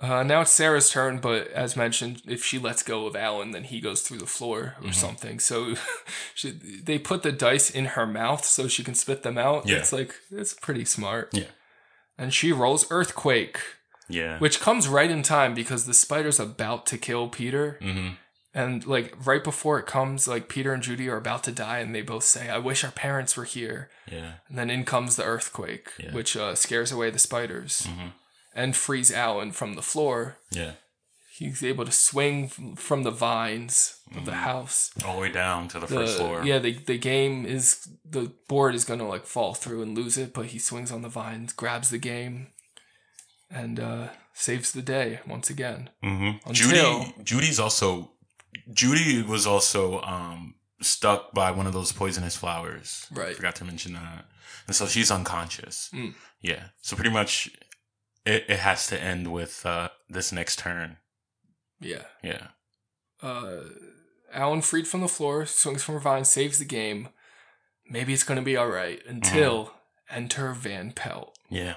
Uh, 0.00 0.22
now 0.22 0.42
it's 0.42 0.52
Sarah's 0.52 0.90
turn, 0.90 1.18
but 1.20 1.48
as 1.52 1.76
mentioned, 1.76 2.20
if 2.26 2.44
she 2.44 2.58
lets 2.58 2.82
go 2.82 3.06
of 3.06 3.16
Alan, 3.16 3.52
then 3.52 3.64
he 3.64 3.80
goes 3.80 4.02
through 4.02 4.18
the 4.18 4.26
floor 4.26 4.74
Mm-hmm. 4.78 4.90
or 4.90 4.92
something. 4.92 5.38
So 5.38 5.74
she, 6.34 6.50
they 6.50 6.98
put 6.98 7.22
the 7.22 7.32
dice 7.32 7.70
in 7.70 7.86
her 7.86 8.06
mouth 8.06 8.44
so 8.44 8.68
she 8.68 8.84
can 8.84 8.94
spit 8.94 9.22
them 9.22 9.38
out. 9.38 9.66
Yeah. 9.66 9.76
It's 9.76 9.92
like, 9.92 10.14
it's 10.30 10.52
pretty 10.52 10.84
smart. 10.84 11.30
Yeah. 11.32 11.44
And 12.18 12.34
she 12.34 12.52
rolls 12.52 12.86
Earthquake, 12.90 13.58
Yeah, 14.08 14.38
which 14.38 14.60
comes 14.60 14.86
right 14.88 15.10
in 15.10 15.22
time 15.22 15.54
because 15.54 15.86
the 15.86 15.94
spider's 15.94 16.38
about 16.40 16.86
to 16.86 16.98
kill 16.98 17.28
Peter. 17.28 17.78
hmm 17.82 18.08
And 18.56 18.86
like 18.86 19.14
right 19.26 19.42
before 19.42 19.78
it 19.80 19.86
comes, 19.86 20.28
like 20.28 20.48
Peter 20.48 20.72
and 20.72 20.82
Judy 20.82 21.08
are 21.08 21.16
about 21.16 21.42
to 21.44 21.52
die, 21.52 21.78
and 21.80 21.92
they 21.94 22.02
both 22.02 22.24
say, 22.24 22.48
"I 22.48 22.58
wish 22.58 22.84
our 22.84 22.92
parents 22.92 23.36
were 23.36 23.44
here." 23.58 23.90
yeah, 24.10 24.34
And 24.48 24.56
then 24.58 24.70
in 24.70 24.84
comes 24.84 25.16
the 25.16 25.24
earthquake, 25.24 25.88
Yeah. 25.98 26.06
Mm-hmm. 26.06 26.16
which 26.16 26.36
uh, 26.36 26.54
scares 26.54 26.92
away 26.92 27.10
the 27.10 27.18
spiders 27.18 27.88
and 28.54 28.76
frees 28.76 29.10
Alan 29.12 29.50
from 29.52 29.74
the 29.74 29.82
floor. 29.82 30.36
yeah. 30.50 30.72
He's 31.36 31.64
able 31.64 31.84
to 31.84 31.90
swing 31.90 32.46
from 32.76 33.02
the 33.02 33.10
vines 33.10 33.96
of 34.16 34.24
the 34.24 34.34
house. 34.34 34.92
All 35.04 35.16
the 35.16 35.22
way 35.22 35.32
down 35.32 35.66
to 35.68 35.80
the, 35.80 35.86
The, 35.86 35.94
Mm-hmm. 35.96 36.04
first 36.06 36.18
floor. 36.18 36.44
Yeah, 36.44 36.60
the 36.60 36.74
the 36.92 36.96
game 36.98 37.44
is 37.44 37.88
the 38.08 38.30
board 38.46 38.76
is 38.76 38.84
gonna 38.84 39.08
like 39.08 39.26
fall 39.26 39.52
through 39.54 39.82
and 39.82 39.96
lose 39.98 40.16
it, 40.16 40.32
but 40.32 40.46
he 40.52 40.60
swings 40.60 40.92
on 40.92 41.02
the 41.02 41.08
vines, 41.08 41.52
grabs 41.52 41.90
the 41.90 41.98
game, 41.98 42.52
and 43.54 43.78
uh, 43.78 44.08
saves 44.32 44.72
the 44.72 44.82
day 44.82 45.20
once 45.26 45.48
again. 45.50 45.90
hmm 46.02 46.30
Until- 46.44 46.52
Judy, 46.52 47.14
Judy's 47.22 47.60
also, 47.60 48.10
Judy 48.72 49.22
was 49.22 49.46
also 49.46 50.00
um, 50.02 50.54
stuck 50.82 51.32
by 51.32 51.50
one 51.52 51.66
of 51.66 51.72
those 51.72 51.92
poisonous 51.92 52.36
flowers. 52.36 53.06
Right. 53.12 53.36
Forgot 53.36 53.54
to 53.56 53.64
mention 53.64 53.92
that. 53.94 54.26
And 54.66 54.74
so 54.74 54.86
she's 54.86 55.10
unconscious. 55.10 55.90
Mm. 55.92 56.14
Yeah. 56.40 56.64
So 56.82 56.96
pretty 56.96 57.10
much 57.10 57.50
it, 58.26 58.44
it 58.48 58.58
has 58.58 58.86
to 58.88 59.00
end 59.00 59.30
with 59.32 59.64
uh, 59.66 59.90
this 60.08 60.32
next 60.32 60.58
turn. 60.58 60.96
Yeah. 61.80 62.04
Yeah. 62.22 62.48
uh, 63.22 63.60
Alan 64.32 64.62
freed 64.62 64.88
from 64.88 65.00
the 65.00 65.08
floor, 65.08 65.46
swings 65.46 65.82
from 65.84 65.94
her 65.94 66.00
vine, 66.00 66.24
saves 66.24 66.58
the 66.58 66.64
game. 66.64 67.08
Maybe 67.88 68.12
it's 68.12 68.24
going 68.24 68.38
to 68.38 68.44
be 68.44 68.56
all 68.56 68.66
right 68.68 69.00
until 69.06 69.72
enter 70.10 70.52
Van 70.54 70.90
Pelt. 70.92 71.36
Yeah. 71.48 71.74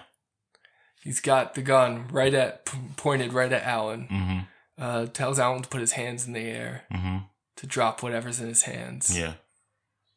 He's 1.07 1.21
got 1.21 1.55
the 1.55 1.61
gun 1.61 2.07
right 2.11 2.33
at 2.33 2.65
p- 2.65 2.77
pointed 2.97 3.31
right 3.33 3.51
at 3.51 3.63
Alan. 3.63 4.07
hmm 4.09 4.39
Uh, 4.79 5.05
tells 5.07 5.39
Alan 5.39 5.63
to 5.63 5.69
put 5.69 5.81
his 5.81 5.93
hands 5.93 6.27
in 6.27 6.33
the 6.33 6.45
air 6.59 6.83
hmm 6.91 7.17
to 7.55 7.65
drop 7.65 8.03
whatever's 8.03 8.39
in 8.39 8.47
his 8.47 8.63
hands. 8.63 9.17
Yeah. 9.17 9.33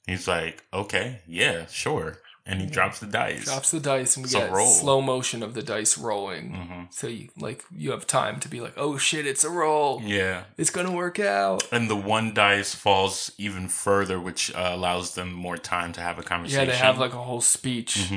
He's 0.07 0.27
like, 0.29 0.63
okay, 0.73 1.21
yeah, 1.27 1.67
sure. 1.67 2.19
And 2.45 2.61
he 2.61 2.67
drops 2.67 2.99
the 2.99 3.07
dice. 3.07 3.45
Drops 3.45 3.71
the 3.71 3.81
dice 3.81 4.17
and 4.17 4.27
we 4.27 4.31
a 4.31 4.41
get 4.41 4.51
roll. 4.51 4.67
slow 4.71 5.01
motion 5.01 5.43
of 5.43 5.55
the 5.55 5.63
dice 5.63 5.97
rolling. 5.97 6.53
Mhm. 6.53 6.93
So 6.93 7.07
you 7.07 7.29
like 7.39 7.63
you 7.71 7.93
have 7.93 8.07
time 8.07 8.41
to 8.41 8.49
be 8.49 8.61
like, 8.61 8.75
oh 8.77 8.99
shit, 8.99 9.27
it's 9.27 9.45
a 9.45 9.51
roll. 9.51 10.03
Yeah. 10.05 10.45
It's 10.59 10.71
gonna 10.71 10.91
work 11.05 11.19
out. 11.21 11.63
And 11.73 11.89
the 11.89 11.97
one 12.17 12.35
dice 12.35 12.75
falls 12.75 13.31
even 13.39 13.69
further, 13.69 14.19
which 14.19 14.53
uh, 14.55 14.71
allows 14.73 15.15
them 15.15 15.33
more 15.33 15.57
time 15.59 15.93
to 15.93 16.01
have 16.01 16.19
a 16.19 16.23
conversation. 16.23 16.67
Yeah, 16.67 16.73
they 16.73 16.77
have 16.79 16.99
like 16.99 17.15
a 17.15 17.23
whole 17.23 17.41
speech. 17.43 18.11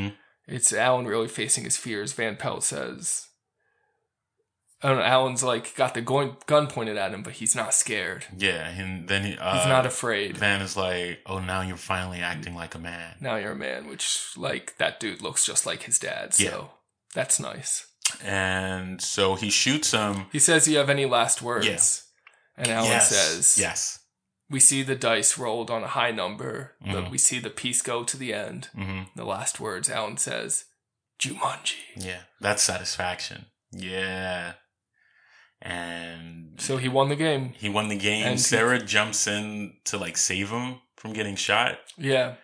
It's 0.48 0.74
Alan 0.74 1.06
really 1.08 1.28
facing 1.28 1.64
his 1.64 1.78
fears. 1.78 2.14
Van 2.14 2.36
Pelt 2.36 2.64
says, 2.64 3.28
I 4.82 4.90
don't 4.90 4.98
know, 4.98 5.04
Alan's 5.04 5.44
like 5.44 5.74
got 5.76 5.94
the 5.94 6.02
gun, 6.02 6.36
gun 6.46 6.68
pointed 6.68 6.98
at 6.98 7.14
him, 7.14 7.24
but 7.24 7.34
he's 7.34 7.56
not 7.56 7.74
scared. 7.74 8.26
Yeah, 8.38 8.68
and 8.68 9.08
then 9.08 9.24
he, 9.24 9.38
uh, 9.38 9.58
He's 9.58 9.68
not 9.70 9.86
afraid. 9.86 10.38
Van 10.38 10.62
is 10.62 10.76
like, 10.76 11.20
"Oh, 11.26 11.40
now 11.40 11.62
you're 11.62 11.78
finally 11.78 12.20
acting 12.20 12.54
like 12.56 12.76
a 12.76 12.80
man." 12.80 13.16
Now 13.22 13.38
you're 13.38 13.54
a 13.54 13.56
man, 13.56 13.88
which, 13.88 14.34
like, 14.36 14.78
that 14.80 15.00
dude 15.00 15.22
looks 15.22 15.46
just 15.46 15.66
like 15.66 15.84
his 15.84 16.00
dad. 16.00 16.34
So 16.34 16.44
Yeah. 16.44 16.64
that's 17.14 17.40
nice. 17.40 17.88
And 18.22 19.02
so 19.02 19.36
he 19.36 19.50
shoots 19.50 19.92
him. 19.92 20.26
He 20.34 20.40
says, 20.40 20.68
You 20.68 20.78
have 20.80 20.90
any 20.90 21.06
last 21.06 21.42
words? 21.42 21.66
Yeah. 21.66 22.64
And 22.64 22.68
Alan 22.72 22.90
yes, 22.92 23.10
says, 23.10 23.58
"Yes." 23.58 24.00
We 24.50 24.60
see 24.60 24.84
the 24.84 24.96
dice 24.96 25.38
rolled 25.38 25.72
on 25.72 25.84
a 25.84 25.88
high 25.88 26.12
number. 26.12 26.76
The- 26.82 27.02
Mhm. 27.04 27.10
we 27.12 27.18
see 27.18 27.40
the 27.40 27.50
piece 27.50 27.82
go 27.82 28.04
to 28.04 28.18
the 28.18 28.34
end. 28.34 28.70
hmm 28.76 29.04
The 29.16 29.26
last 29.26 29.60
words, 29.60 29.90
Alan 29.90 30.18
says, 30.18 30.66
Jumanji. 31.20 31.78
Yeah, 31.96 32.24
that's 32.42 32.62
satisfaction. 32.64 33.46
Yeah, 33.72 34.54
and 35.62 36.60
So 36.62 36.78
he 36.78 36.88
won 36.90 37.10
the 37.10 37.16
game. 37.16 37.54
he 37.58 37.70
won 37.70 37.88
the 37.88 37.98
game. 37.98 38.26
And 38.26 38.34
he- 38.36 38.42
Sarah 38.44 38.80
jumps 38.84 39.28
in 39.28 39.78
to 39.86 39.98
like 39.98 40.18
save 40.18 40.50
him 40.50 40.82
from 40.98 41.14
getting 41.14 41.36
shot, 41.36 41.80
Yeah. 41.98 42.36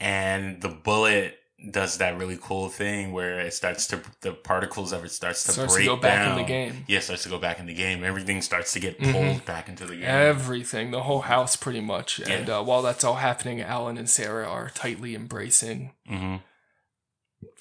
and 0.00 0.60
the 0.62 0.68
bullet 0.68 1.38
does 1.70 1.96
that 1.98 2.18
really 2.18 2.38
cool 2.40 2.68
thing 2.68 3.12
where 3.12 3.40
it 3.40 3.52
starts 3.54 3.86
to 3.86 4.00
the 4.20 4.32
particles 4.32 4.92
of 4.92 5.04
it 5.04 5.10
starts 5.10 5.42
to 5.44 5.52
Starts 5.52 5.72
to 5.72 5.76
break 5.78 5.86
go 5.88 5.96
back 5.96 6.28
in 6.28 6.36
the 6.36 6.44
game. 6.46 6.84
Yeah, 6.86 7.00
starts 7.00 7.22
to 7.22 7.28
go 7.30 7.38
back 7.38 7.58
in 7.58 7.66
the 7.66 7.72
game. 7.74 8.04
Everything 8.04 8.42
starts 8.42 8.72
to 8.74 8.80
get 8.80 8.98
pulled 8.98 9.14
Mhm. 9.40 9.44
back 9.46 9.68
into 9.68 9.86
the 9.86 9.94
game. 9.96 10.04
Everything, 10.04 10.90
the 10.90 11.04
whole 11.04 11.22
house, 11.22 11.56
pretty 11.56 11.80
much. 11.80 12.20
And 12.20 12.50
uh, 12.50 12.62
while 12.62 12.82
that's 12.82 13.04
all 13.04 13.16
happening, 13.16 13.60
Alan 13.62 13.96
and 13.96 14.08
Sarah 14.08 14.46
are 14.46 14.68
tightly 14.70 15.14
embracing. 15.14 15.92
hmm 16.06 16.36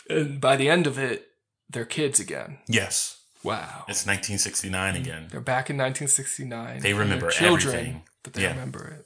And 0.09 0.39
by 0.41 0.55
the 0.57 0.69
end 0.69 0.87
of 0.87 0.99
it, 0.99 1.29
they're 1.69 1.85
kids 1.85 2.19
again. 2.19 2.59
Yes, 2.67 3.21
Wow. 3.43 3.85
it's 3.87 4.05
1969 4.05 4.95
again. 4.95 5.27
They're 5.31 5.39
back 5.39 5.69
in 5.69 5.77
1969. 5.77 6.81
They 6.81 6.93
remember 6.93 7.29
children, 7.31 7.75
everything. 7.75 8.03
but 8.23 8.33
they 8.33 8.41
Yeah. 8.43 8.49
remember 8.49 8.87
it. 8.87 9.05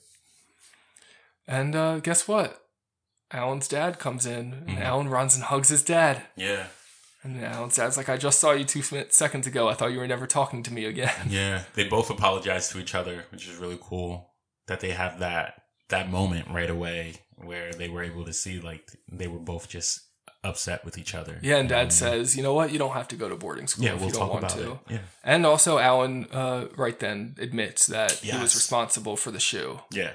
And 1.48 1.76
uh, 1.76 1.99
guess 1.99 2.28
what? 2.28 2.66
Alan's 3.31 3.68
dad 3.68 3.99
comes 3.99 4.26
in, 4.26 4.53
and 4.68 4.77
Mhm. 4.77 4.81
Alan 4.81 5.10
runs 5.10 5.35
and 5.35 5.43
hugs 5.45 5.69
his 5.69 5.84
dad. 5.84 6.23
Yeah, 6.35 6.68
And 7.22 7.43
Alan's 7.43 7.76
dad's 7.76 7.97
like, 7.97 8.07
"I 8.07 8.15
just 8.15 8.39
saw 8.39 8.51
you 8.53 8.64
two 8.64 8.81
seconds 9.10 9.45
ago. 9.45 9.68
I 9.68 9.73
thought 9.73 9.91
you 9.91 9.99
were 9.99 10.07
never 10.07 10.26
talking 10.26 10.64
to 10.64 10.72
me 10.73 10.85
again." 10.85 11.14
yeah. 11.30 11.64
They 11.73 11.84
both 11.84 12.10
apologize 12.10 12.69
to 12.69 12.80
each 12.80 12.95
other, 12.95 13.26
which 13.31 13.45
is 13.47 13.56
really 13.57 13.77
cool. 13.81 14.34
That 14.68 14.80
they 14.80 14.91
have 14.91 15.19
that 15.19 15.64
that 15.89 16.10
moment 16.10 16.47
right 16.49 16.69
away 16.69 17.15
where 17.35 17.73
they 17.73 17.89
were 17.89 18.03
able 18.03 18.23
to 18.26 18.31
see 18.34 18.60
like 18.60 18.88
they 19.11 19.27
were 19.27 19.39
both 19.39 19.68
just 19.68 19.99
upset 20.45 20.85
with 20.85 20.97
each 20.97 21.14
other. 21.14 21.39
Yeah, 21.41 21.57
and 21.57 21.68
Dad 21.68 21.85
Um, 21.85 21.91
says, 21.91 22.38
"You 22.38 22.43
know 22.43 22.53
what? 22.53 22.72
You 22.72 22.80
don't 22.80 22.93
have 22.93 23.07
to 23.10 23.15
go 23.18 23.27
to 23.27 23.35
boarding 23.35 23.68
school 23.68 23.84
Yeah, 23.85 23.95
if 23.95 23.99
we'll 23.99 24.10
you 24.10 24.15
don't 24.15 24.30
want 24.30 24.49
to." 24.51 24.72
it. 24.73 24.77
Yeah. 24.88 24.97
And 25.23 25.45
also, 25.45 25.77
Alan, 25.80 26.26
uh, 26.31 26.68
right 26.77 26.97
then, 26.99 27.35
admits 27.39 27.85
that 27.88 28.11
he 28.14 28.31
was 28.38 28.56
responsible 28.56 29.18
for 29.18 29.31
the 29.31 29.39
shoe. 29.41 29.81
Yeah. 29.91 30.11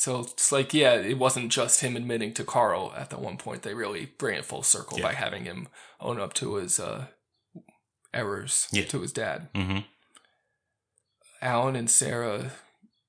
So 0.00 0.20
it's 0.20 0.50
like, 0.50 0.72
yeah, 0.72 0.94
it 0.94 1.18
wasn't 1.18 1.52
just 1.52 1.82
him 1.82 1.94
admitting 1.94 2.32
to 2.32 2.42
Carl 2.42 2.90
at 2.96 3.10
the 3.10 3.18
one 3.18 3.36
point. 3.36 3.60
They 3.60 3.74
really 3.74 4.06
bring 4.16 4.38
it 4.38 4.46
full 4.46 4.62
circle 4.62 4.96
Yeah. 4.98 5.04
by 5.04 5.12
having 5.12 5.44
him 5.44 5.68
own 6.00 6.18
up 6.18 6.32
to 6.34 6.54
his 6.54 6.80
uh, 6.80 7.08
errors 8.14 8.66
Yeah. 8.72 8.84
to 8.86 9.02
his 9.02 9.12
dad. 9.12 9.50
Mm-hmm. 9.54 9.80
Alan 11.42 11.76
and 11.76 11.90
Sarah 11.90 12.52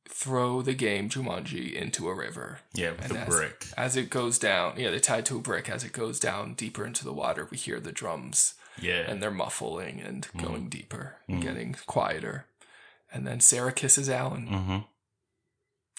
throw 0.10 0.62
the 0.62 0.74
game 0.74 1.08
Jumanji 1.10 1.72
into 1.74 2.10
a 2.10 2.14
river. 2.14 2.60
Yeah, 2.74 2.92
with 2.92 3.06
And 3.06 3.12
the 3.12 3.20
as, 3.20 3.28
brick. 3.30 3.66
As 3.78 3.96
it 3.96 4.10
goes 4.10 4.38
down, 4.38 4.78
yeah, 4.78 4.90
they 4.92 5.00
tied 5.00 5.26
to 5.28 5.38
a 5.38 5.42
brick. 5.42 5.70
As 5.70 5.86
it 5.86 5.94
goes 5.94 6.20
down 6.20 6.56
deeper 6.56 6.86
into 6.86 7.06
the 7.06 7.14
water, 7.14 7.48
we 7.50 7.56
hear 7.58 7.80
the 7.80 7.94
drums. 7.94 8.56
Yeah. 8.78 9.10
And 9.10 9.24
they're 9.24 9.32
muffling 9.32 10.02
and 10.02 10.28
Mhm. 10.34 10.44
going 10.44 10.68
deeper 10.68 11.20
and 11.30 11.38
Mhm. 11.40 11.42
getting 11.42 11.74
quieter. 11.88 12.48
And 13.14 13.26
then 13.26 13.40
Sarah 13.40 13.72
kisses 13.72 14.10
Alan. 14.10 14.48
Mm-hmm. 14.50 14.78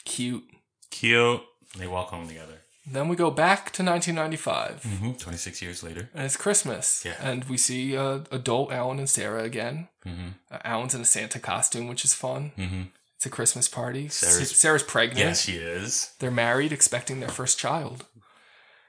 Cute. 0.04 0.44
Cute. 0.92 1.40
They 1.76 1.88
walk 1.88 2.08
home 2.10 2.28
together. 2.28 2.60
Then 2.86 3.08
we 3.08 3.16
go 3.16 3.30
back 3.30 3.70
to 3.72 3.82
1995. 3.84 4.82
Mm-hmm. 4.82 5.12
26 5.12 5.62
years 5.62 5.82
later. 5.82 6.10
And 6.14 6.24
it's 6.24 6.36
Christmas. 6.36 7.02
Yeah. 7.04 7.14
And 7.20 7.44
we 7.44 7.56
see 7.56 7.96
uh, 7.96 8.20
adult 8.30 8.72
Alan 8.72 8.98
and 8.98 9.08
Sarah 9.08 9.42
again. 9.44 9.88
Mm-hmm. 10.06 10.28
Uh, 10.50 10.58
Alan's 10.64 10.94
in 10.94 11.00
a 11.00 11.04
Santa 11.04 11.38
costume, 11.38 11.86
which 11.88 12.04
is 12.04 12.12
fun. 12.14 12.52
Mm-hmm. 12.58 12.82
It's 13.16 13.26
a 13.26 13.30
Christmas 13.30 13.68
party. 13.68 14.08
Sarah's- 14.08 14.34
Sarah's, 14.34 14.56
Sarah's 14.56 14.82
pregnant. 14.82 15.20
Yes, 15.20 15.42
she 15.42 15.52
is. 15.52 16.12
They're 16.18 16.30
married, 16.32 16.72
expecting 16.72 17.20
their 17.20 17.28
first 17.28 17.58
child. 17.58 18.06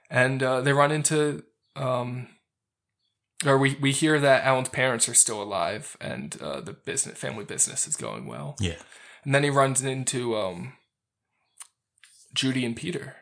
And 0.09 0.41
uh, 0.43 0.61
they 0.61 0.73
run 0.73 0.91
into. 0.91 1.43
Um, 1.75 2.27
or 3.45 3.57
we, 3.57 3.75
we 3.81 3.91
hear 3.91 4.19
that 4.19 4.43
Alan's 4.43 4.69
parents 4.69 5.07
are 5.09 5.13
still 5.13 5.41
alive 5.41 5.97
and 5.99 6.38
uh, 6.41 6.61
the 6.61 6.71
business 6.73 7.17
family 7.17 7.43
business 7.43 7.88
is 7.88 7.95
going 7.97 8.25
well. 8.25 8.55
Yeah. 8.59 8.75
And 9.25 9.35
then 9.35 9.43
he 9.43 9.49
runs 9.49 9.84
into 9.84 10.38
um, 10.38 10.73
Judy 12.34 12.65
and 12.65 12.76
Peter, 12.76 13.15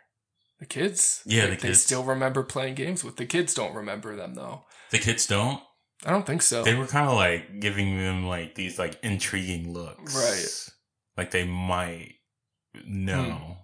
the 0.59 0.65
kids. 0.65 1.21
Yeah, 1.25 1.45
Like, 1.45 1.59
the 1.59 1.67
They 1.67 1.73
still 1.73 2.03
remember 2.03 2.43
playing 2.43 2.75
games 2.75 3.03
with. 3.03 3.17
The 3.17 3.25
kids 3.25 3.53
don't 3.53 3.75
remember 3.75 4.15
them 4.15 4.35
though. 4.35 4.65
The 4.91 4.99
kids 4.99 5.25
don't. 5.27 5.61
I 6.05 6.09
don't 6.11 6.25
think 6.25 6.41
so. 6.41 6.63
They 6.63 6.73
were 6.75 6.87
kind 6.87 7.07
of 7.07 7.15
like 7.15 7.59
giving 7.59 7.97
them 7.97 8.25
like 8.25 8.55
these 8.55 8.79
like 8.79 8.97
intriguing 9.03 9.71
looks. 9.73 10.15
Right. 10.15 10.71
Like 11.17 11.31
they 11.31 11.45
might 11.45 12.15
know. 12.85 13.57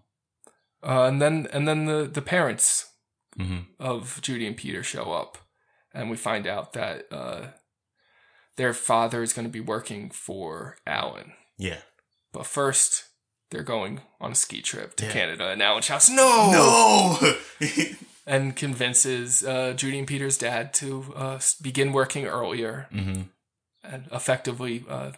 Uh, 0.83 1.03
and 1.05 1.21
then 1.21 1.47
and 1.51 1.67
then 1.67 1.85
the 1.85 2.03
the 2.11 2.21
parents 2.21 2.85
Mm-hmm. 3.39 3.59
of 3.79 4.17
Judy 4.23 4.47
and 4.47 4.57
Peter 4.57 4.81
show 4.81 5.11
up, 5.11 5.37
and 5.93 6.09
we 6.09 6.17
find 6.17 6.47
out 6.47 6.73
that 6.73 7.05
uh, 7.11 7.49
their 8.55 8.73
father 8.73 9.21
is 9.21 9.31
going 9.31 9.45
to 9.47 9.51
be 9.51 9.59
working 9.59 10.09
for 10.09 10.77
Alan. 10.87 11.33
Yeah. 11.55 11.81
But 12.33 12.47
first, 12.47 13.06
they're 13.49 13.63
going 13.63 14.01
on 14.19 14.31
a 14.31 14.35
ski 14.35 14.61
trip 14.61 14.95
to 14.97 15.05
Yeah. 15.05 15.11
Canada, 15.11 15.49
and 15.49 15.61
Alan 15.61 15.81
shouts, 15.81 16.09
"No!" 16.09 16.51
No! 16.51 17.33
and 18.27 18.55
convinces 18.55 19.43
uh, 19.43 19.73
Judy 19.73 19.99
and 19.99 20.07
Peter's 20.07 20.37
dad 20.37 20.73
to 20.75 21.13
uh, 21.15 21.39
begin 21.61 21.93
working 21.93 22.25
earlier 22.25 22.87
mm-hmm. 22.93 23.21
and 23.83 24.05
effectively 24.11 24.83
uh, 24.89 25.11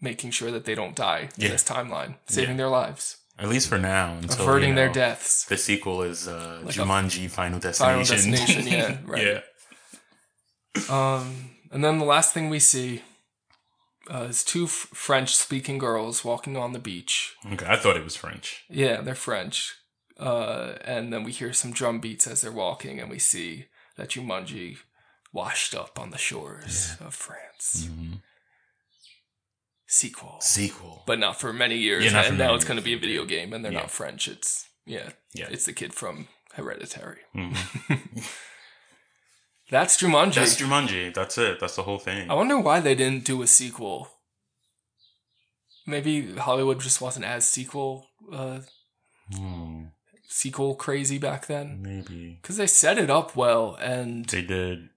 making 0.00 0.30
sure 0.30 0.50
that 0.52 0.64
they 0.64 0.74
don't 0.76 0.94
die 0.94 1.28
in 1.38 1.50
this 1.50 1.64
timeline, 1.64 2.14
saving 2.28 2.50
Yeah. 2.50 2.56
their 2.58 2.68
lives, 2.68 3.16
At 3.38 3.48
least 3.48 3.68
for 3.68 3.78
now. 3.78 4.14
Until, 4.22 4.42
averting 4.42 4.70
you 4.70 4.74
their 4.76 4.86
know, 4.88 4.94
deaths. 4.94 5.44
The 5.46 5.56
sequel 5.56 6.02
is 6.02 6.28
uh, 6.28 6.60
Like 6.62 6.74
Jumanji 6.74 7.28
Final 7.30 7.58
Final 7.60 8.04
Destination. 8.04 8.30
Destination, 8.30 8.66
yeah, 8.66 8.98
right. 9.04 9.26
yeah. 9.26 9.40
Um, 10.88 11.50
and 11.72 11.84
then 11.84 11.98
the 11.98 12.04
last 12.04 12.32
thing 12.32 12.48
we 12.48 12.60
see 12.60 13.02
uh, 14.12 14.26
is 14.30 14.42
two 14.44 14.64
f- 14.64 14.70
French-speaking 14.92 15.78
girls 15.78 16.24
walking 16.24 16.56
on 16.56 16.72
the 16.72 16.78
beach. 16.78 17.34
Okay, 17.52 17.66
I 17.66 17.76
thought 17.76 17.96
it 17.96 18.04
was 18.04 18.16
French. 18.16 18.64
Yeah, 18.68 19.00
they're 19.00 19.14
French. 19.14 19.74
Uh, 20.18 20.74
and 20.84 21.12
then 21.12 21.22
we 21.24 21.32
hear 21.32 21.52
some 21.52 21.72
drum 21.72 22.00
beats 22.00 22.26
as 22.26 22.40
they're 22.40 22.50
walking, 22.52 22.98
and 23.00 23.10
we 23.10 23.18
see 23.18 23.66
that 23.96 24.08
Jumanji 24.10 24.78
washed 25.32 25.74
up 25.74 25.98
on 26.00 26.10
the 26.10 26.18
shores 26.18 26.96
of 27.00 27.14
France. 27.14 27.86
Mm-hmm. 27.88 28.14
Sequel, 29.86 30.36
Sequel. 30.40 31.02
but 31.06 31.18
not 31.18 31.40
for 31.40 31.52
many 31.52 31.76
years. 31.76 32.04
Yeah, 32.04 32.22
and 32.24 32.36
now 32.36 32.54
it's 32.54 32.64
going 32.64 32.76
to 32.78 32.84
be 32.84 32.92
a 32.94 32.98
video 32.98 33.24
game, 33.24 33.52
and 33.54 33.64
they're 33.64 33.72
Yeah. 33.72 33.80
not 33.80 33.90
French. 33.90 34.28
It's 34.28 34.66
yeah, 34.84 35.10
Yeah. 35.34 35.48
It's 35.50 35.64
the 35.66 35.72
kid 35.72 35.94
from 35.94 36.28
Hereditary. 36.54 37.20
Mhm. 37.34 38.28
That's 39.70 39.96
Jumanji. 40.00 40.34
That's 40.34 40.56
Jumanji. 40.60 41.12
That's 41.14 41.36
it. 41.38 41.60
That's 41.60 41.76
the 41.76 41.82
whole 41.82 41.98
thing. 41.98 42.30
I 42.30 42.34
wonder 42.34 42.58
why 42.58 42.80
they 42.80 42.94
didn't 42.94 43.24
do 43.24 43.42
a 43.42 43.46
sequel. 43.46 44.08
Maybe 45.86 46.34
Hollywood 46.36 46.80
just 46.80 47.00
wasn't 47.00 47.24
as 47.26 47.48
sequel 47.48 48.06
uh, 48.32 48.60
Hmm, 49.34 49.84
sequel 50.28 50.74
crazy 50.74 51.18
back 51.18 51.46
then. 51.46 51.80
maybe. 51.82 52.38
Because 52.40 52.56
they 52.56 52.66
set 52.66 52.98
it 52.98 53.10
up 53.10 53.36
well, 53.36 53.76
and 53.80 54.24
They 54.26 54.42
did. 54.42 54.88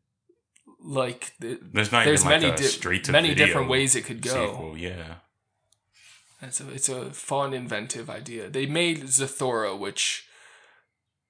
like 0.83 1.33
There's 1.39 1.91
not 1.91 2.05
there's 2.05 2.23
like 2.25 2.41
many 2.41 2.55
di- 2.55 3.11
many 3.11 3.35
different 3.35 3.69
ways 3.69 3.95
it 3.95 4.03
could 4.05 4.21
go. 4.21 4.31
Sequel, 4.51 4.77
yeah. 4.77 5.15
It's 6.41 6.59
a 6.59 6.69
it's 6.71 6.89
a 6.89 7.11
fun, 7.11 7.53
inventive 7.53 8.09
idea. 8.09 8.49
They 8.49 8.65
made 8.65 9.03
Zathura, 9.03 9.77
which 9.77 10.25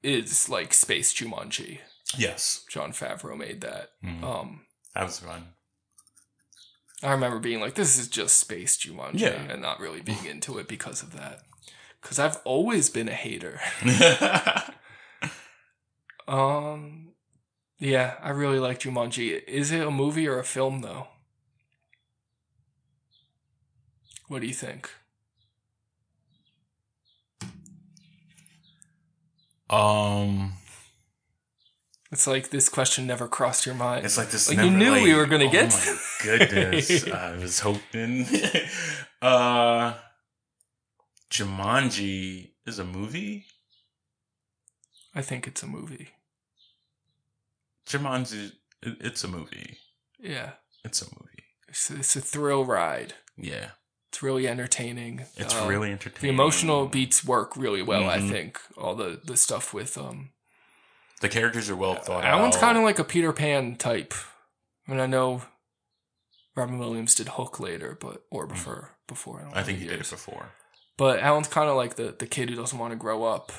is 0.03 0.47
like 0.47 0.73
space 0.73 1.13
Jumanji. 1.13 1.79
Yes. 2.17 2.65
Jon 2.69 2.91
Favreau 2.93 3.37
made 3.37 3.61
that. 3.61 3.91
Mhm. 4.03 4.23
Um, 4.23 4.65
That 4.95 5.03
was 5.05 5.19
fun. 5.19 5.53
I 7.03 7.11
remember 7.11 7.39
being 7.39 7.59
like, 7.61 7.73
"This 7.75 7.97
is 7.97 8.07
just 8.07 8.37
space 8.37 8.77
Jumanji," 8.77 9.21
Yeah. 9.21 9.29
and 9.49 9.61
not 9.61 9.79
really 9.79 10.01
being 10.01 10.25
into 10.25 10.57
it 10.59 10.67
because 10.67 11.01
of 11.01 11.13
that. 11.13 11.41
Because 12.01 12.19
I've 12.19 12.37
always 12.43 12.89
been 12.89 13.07
a 13.09 13.13
hater. 13.13 13.59
um, 16.27 17.13
yeah, 17.79 18.17
I 18.21 18.29
really 18.29 18.59
like 18.59 18.79
Jumanji. 18.79 19.43
Is 19.47 19.71
it 19.71 19.85
a 19.85 19.91
movie 19.91 20.27
or 20.27 20.37
a 20.39 20.43
film 20.43 20.81
though? 20.81 21.07
What 24.27 24.41
do 24.41 24.47
you 24.47 24.53
think? 24.53 24.89
um, 29.69 30.53
It's 32.11 32.27
like 32.27 32.49
this 32.49 32.67
question 32.67 33.07
never 33.07 33.27
crossed 33.27 33.65
your 33.65 33.75
mind. 33.75 34.05
it's 34.05 34.17
like 34.17 34.29
this. 34.31 34.49
Like 34.49 34.57
never, 34.57 34.69
you 34.69 34.77
knew 34.77 34.91
like, 34.91 35.03
we 35.03 35.13
were 35.13 35.25
gonna 35.25 35.45
oh 35.45 35.49
get. 35.51 35.71
my 35.71 35.97
goodness, 36.23 37.07
I 37.07 37.35
was 37.37 37.59
hoping. 37.61 38.25
uh, 39.21 39.93
Jumanji 41.29 42.51
is 42.65 42.79
a 42.79 42.83
movie. 42.83 43.45
I 45.15 45.21
think 45.21 45.47
it's 45.47 45.63
a 45.63 45.67
movie. 45.67 46.09
Jumanji, 47.87 48.51
it's 48.83 49.23
a 49.23 49.27
movie. 49.27 49.77
Yeah, 50.19 50.51
It's 50.85 51.01
a 51.01 51.05
movie. 51.05 51.43
it's, 51.67 51.89
it's 51.89 52.15
a 52.15 52.21
thrill 52.21 52.63
ride. 52.65 53.15
Yeah, 53.37 53.71
It's 54.09 54.21
really 54.21 54.47
entertaining. 54.47 55.25
it's 55.35 55.53
Um, 55.55 55.67
really 55.67 55.91
entertaining. 55.91 56.21
The 56.21 56.29
emotional 56.41 56.87
beats 56.87 57.25
work 57.25 57.57
really 57.57 57.81
well. 57.81 58.09
I 58.09 58.19
Mhm. 58.19 58.29
think 58.29 58.59
all 58.77 58.95
the 58.95 59.19
the 59.23 59.35
stuff 59.37 59.73
with 59.73 59.97
um. 59.97 60.31
The 61.21 61.29
characters 61.29 61.69
are 61.69 61.75
well 61.75 61.95
thought 61.95 62.23
out. 62.23 62.39
Alan's 62.39 62.57
kind 62.57 62.77
of 62.77 62.83
like 62.83 62.99
a 62.99 63.03
Peter 63.03 63.31
Pan 63.31 63.75
type. 63.75 64.13
I 64.87 64.91
mean, 64.91 64.99
I 64.99 65.05
know 65.05 65.43
Robin 66.55 66.79
Williams 66.79 67.15
did 67.15 67.29
Hook 67.29 67.59
later, 67.59 67.97
but 67.99 68.23
or 68.29 68.47
before 68.47 68.97
before. 69.07 69.39
I, 69.39 69.43
don't. 69.43 69.57
I 69.57 69.63
think 69.63 69.79
he 69.79 69.85
did 69.87 70.01
it 70.01 70.09
before. 70.09 70.49
But 70.97 71.19
Alan's 71.19 71.47
kind 71.47 71.69
of 71.69 71.75
like 71.75 71.95
the 71.95 72.15
the 72.17 72.27
kid 72.27 72.49
who 72.49 72.55
doesn't 72.55 72.77
want 72.77 72.91
to 72.91 72.97
grow 72.97 73.23
up. 73.23 73.51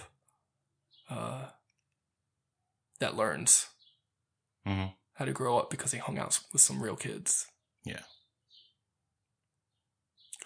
Uh, 1.09 1.47
that 3.01 3.17
learns 3.17 3.67
hmm 4.67 4.87
how 5.15 5.27
to 5.27 5.33
grow 5.33 5.59
up 5.59 5.69
because 5.69 5.93
he 5.93 5.99
hung 5.99 6.19
out 6.19 6.41
with 6.53 6.63
some 6.63 6.83
real 6.83 6.97
kids. 6.97 7.47
Yeah. 7.85 8.01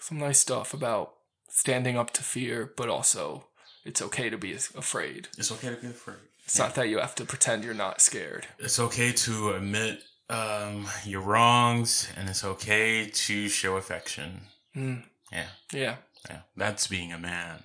Some 0.01 0.19
nice 0.19 0.39
stuff 0.39 0.73
about 0.73 1.13
standing 1.49 1.97
up 1.97 2.11
to 2.11 2.23
fear, 2.23 2.73
but 2.75 2.89
also 2.89 3.47
it's 3.85 4.01
okay 4.01 4.29
to 4.29 4.37
be 4.37 4.53
afraid. 4.53 5.29
It's 5.37 5.51
okay 5.53 5.69
to 5.69 5.77
be 5.77 5.87
afraid. 5.87 6.17
It's 6.47 6.57
not 6.57 6.75
that 6.75 6.87
you 6.87 6.99
have 6.99 7.13
to 7.15 7.25
pretend 7.25 7.65
you're 7.65 7.73
not 7.73 7.99
scared. 7.99 8.47
It's 8.57 8.79
okay 8.79 9.11
to 9.11 9.51
admit 9.51 10.01
um, 10.29 10.87
your 11.03 11.19
wrongs, 11.19 12.07
and 12.15 12.29
it's 12.29 12.41
okay 12.41 13.09
to 13.09 13.49
show 13.49 13.75
affection. 13.75 14.43
Mm, 14.73 15.03
Yeah, 15.29 15.47
yeah. 15.73 15.95
yeah. 16.29 16.39
That's 16.55 16.87
being 16.87 17.11
a 17.11 17.19
man. 17.19 17.63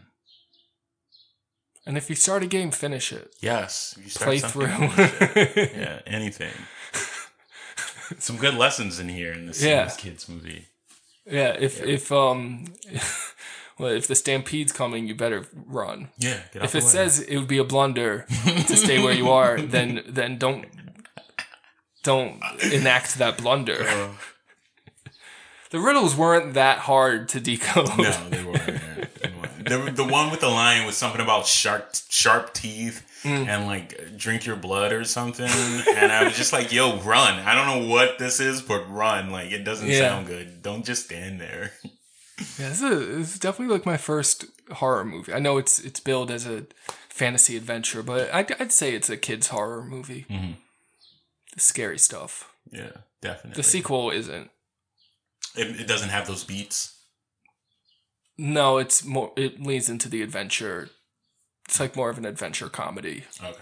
And 1.86 1.96
if 1.96 2.10
you 2.10 2.16
start 2.16 2.42
a 2.42 2.46
game, 2.48 2.72
finish 2.72 3.12
it. 3.12 3.32
Yes. 3.40 3.94
If 3.96 4.04
you 4.04 4.10
start 4.10 4.26
Play 4.26 4.38
through. 4.40 4.66
yeah, 5.80 6.00
anything. 6.04 6.52
Some 8.18 8.36
good 8.36 8.54
lessons 8.54 8.98
in 8.98 9.08
here 9.08 9.32
in 9.32 9.46
this, 9.46 9.62
in 9.62 9.68
this 9.84 9.96
kids 9.96 10.28
movie. 10.28 10.66
Yeah, 11.24 11.56
if 11.56 11.80
if 11.80 12.10
um 12.10 12.64
if 13.86 14.06
the 14.06 14.14
stampede's 14.14 14.72
coming, 14.72 15.06
you 15.08 15.14
better 15.14 15.46
run. 15.66 16.08
Yeah, 16.18 16.40
If 16.54 16.74
it 16.74 16.82
says 16.84 17.20
it 17.20 17.36
would 17.36 17.48
be 17.48 17.58
a 17.58 17.64
blunder 17.64 18.26
to 18.44 18.76
stay 18.76 19.02
where 19.02 19.14
you 19.14 19.30
are, 19.30 19.60
then 19.74 20.02
then 20.06 20.38
don't 20.38 20.66
don't 22.02 22.42
enact 22.72 23.18
that 23.18 23.38
blunder. 23.38 23.84
Uh, 23.86 24.08
The 25.70 25.80
riddles 25.80 26.14
weren't 26.14 26.54
that 26.54 26.78
hard 26.80 27.28
to 27.30 27.40
decode. 27.40 27.88
no, 27.96 28.28
they 28.28 28.44
weren't. 28.44 28.66
They 28.66 29.32
weren't. 29.32 29.64
The, 29.96 30.02
the 30.02 30.04
one 30.04 30.30
with 30.30 30.40
the 30.40 30.48
lion 30.50 30.84
was 30.86 30.96
something 30.98 31.20
about 31.20 31.46
sharp 31.46 31.94
sharp 32.10 32.52
teeth 32.52 33.08
Mm. 33.22 33.46
and 33.46 33.66
like 33.66 34.16
drink 34.18 34.44
your 34.46 34.56
blood 34.56 34.92
or 34.92 35.04
something. 35.04 35.46
and 35.46 36.10
I 36.10 36.24
was 36.24 36.36
just 36.36 36.52
like, 36.52 36.72
yo, 36.72 36.98
run. 37.02 37.38
I 37.38 37.54
don't 37.54 37.68
know 37.84 37.88
what 37.88 38.18
this 38.18 38.40
is, 38.40 38.60
but 38.60 38.90
run. 38.90 39.30
Like 39.30 39.52
it 39.52 39.62
doesn't 39.62 39.86
Yeah. 39.88 40.00
sound 40.08 40.26
good. 40.26 40.60
Don't 40.60 40.84
just 40.84 41.04
stand 41.04 41.40
there. 41.40 41.70
Yeah, 42.58 42.68
this 42.68 42.82
is, 42.82 43.06
this 43.16 43.34
is 43.34 43.38
definitely 43.38 43.74
like 43.74 43.86
my 43.86 43.96
first 43.96 44.44
horror 44.72 45.04
movie. 45.04 45.32
I 45.32 45.38
know 45.38 45.58
it's 45.58 45.78
it's 45.78 46.00
billed 46.00 46.30
as 46.30 46.46
a 46.46 46.66
fantasy 47.08 47.56
adventure, 47.56 48.02
but 48.02 48.32
I'd, 48.32 48.52
I'd 48.60 48.72
say 48.72 48.94
it's 48.94 49.10
a 49.10 49.16
kids 49.16 49.48
horror 49.48 49.84
movie. 49.84 50.26
Mhm. 50.30 50.56
The 51.54 51.60
scary 51.60 51.98
stuff. 51.98 52.52
Yeah, 52.70 52.90
definitely. 53.20 53.56
The 53.56 53.62
sequel 53.62 54.10
isn't. 54.10 54.50
It, 55.54 55.80
it 55.80 55.86
doesn't 55.86 56.08
have 56.08 56.26
those 56.26 56.44
beats. 56.44 56.98
No, 58.38 58.78
it's 58.78 59.04
more. 59.04 59.32
It 59.36 59.60
leans 59.62 59.88
into 59.90 60.08
the 60.08 60.22
adventure. 60.22 60.88
It's 61.68 61.78
like 61.78 61.94
more 61.96 62.08
of 62.10 62.18
an 62.18 62.24
adventure 62.24 62.68
comedy. 62.68 63.24
Okay. 63.42 63.58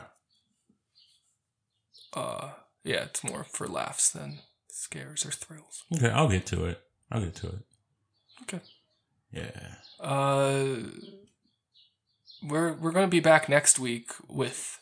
Uh, 2.14 2.50
yeah, 2.84 3.04
it's 3.04 3.22
more 3.22 3.44
for 3.44 3.66
laughs 3.68 4.10
than 4.10 4.38
scares 4.68 5.24
or 5.26 5.30
thrills. 5.30 5.84
Okay, 5.94 6.10
I'll 6.10 6.28
get 6.28 6.46
to 6.46 6.64
it. 6.64 6.80
I'll 7.10 7.20
get 7.22 7.34
to 7.36 7.48
it. 7.48 7.58
Okay. 9.34 9.50
Yeah. 9.54 10.04
Uh, 10.04 10.76
we're 12.42 12.72
we're 12.74 12.92
gonna 12.92 13.08
be 13.08 13.20
back 13.20 13.48
next 13.48 13.78
week 13.78 14.10
with 14.28 14.78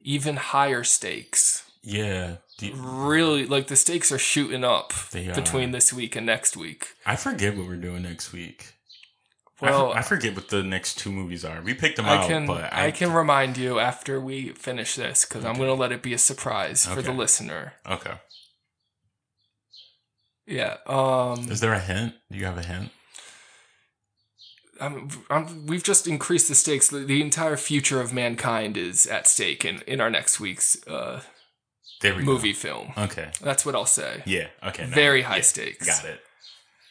even 0.00 0.36
higher 0.36 0.84
stakes. 0.84 1.64
Yeah. 1.82 2.36
You- 2.60 2.74
Really, 2.76 3.46
like 3.46 3.66
the 3.66 3.76
stakes 3.76 4.10
are 4.12 4.18
shooting 4.18 4.64
up 4.64 4.92
are. 5.12 5.34
between 5.34 5.72
this 5.72 5.92
week 5.92 6.16
and 6.16 6.24
next 6.24 6.56
week. 6.56 6.94
I 7.04 7.16
forget 7.16 7.56
what 7.56 7.66
we're 7.66 7.76
doing 7.76 8.02
next 8.02 8.32
week. 8.32 8.74
Well, 9.60 9.92
for- 9.92 9.98
I, 9.98 10.02
forget 10.02 10.34
what 10.34 10.48
the 10.48 10.62
next 10.62 10.98
two 10.98 11.12
movies 11.12 11.44
are. 11.44 11.60
We 11.62 11.74
picked 11.74 11.96
them 11.96 12.06
I 12.06 12.16
out, 12.16 12.28
can 12.28 12.46
but 12.46 12.72
I, 12.72 12.86
I, 12.86 12.90
can 12.90 13.12
remind 13.12 13.56
you 13.56 13.78
after 13.78 14.20
we 14.20 14.50
finish 14.50 14.94
this 14.96 15.24
because 15.24 15.44
I'm 15.44 15.56
gonna 15.56 15.74
let 15.74 15.92
it 15.92 16.02
be 16.02 16.12
a 16.14 16.18
surprise 16.18 16.86
for 16.86 17.02
the 17.02 17.12
listener. 17.12 17.74
Okay. 17.88 18.14
Yeah. 20.46 20.76
Um. 20.86 21.50
Is 21.50 21.60
there 21.60 21.72
a 21.72 21.80
hint? 21.80 22.14
Do 22.30 22.38
you 22.38 22.44
have 22.46 22.58
a 22.58 22.62
hint? 22.62 22.90
I'm, 24.80 25.08
I'm, 25.30 25.66
we've 25.66 25.82
just 25.82 26.06
increased 26.06 26.48
the 26.48 26.54
stakes. 26.54 26.88
The, 26.88 26.98
the 26.98 27.22
entire 27.22 27.56
future 27.56 28.00
of 28.00 28.12
mankind 28.12 28.76
is 28.76 29.06
at 29.06 29.26
stake 29.26 29.64
in, 29.64 29.82
in 29.86 30.00
our 30.00 30.10
next 30.10 30.40
week's 30.40 30.76
uh, 30.86 31.22
movie 32.02 32.52
go. 32.52 32.58
film. 32.58 32.92
Okay. 32.96 33.30
That's 33.40 33.64
what 33.64 33.74
I'll 33.74 33.86
say. 33.86 34.22
Yeah. 34.26 34.48
Okay. 34.62 34.86
no, 34.86 34.94
Very 34.94 35.22
high 35.22 35.36
yeah, 35.36 35.42
stakes. 35.42 35.86
Got 35.86 36.10
it. 36.10 36.20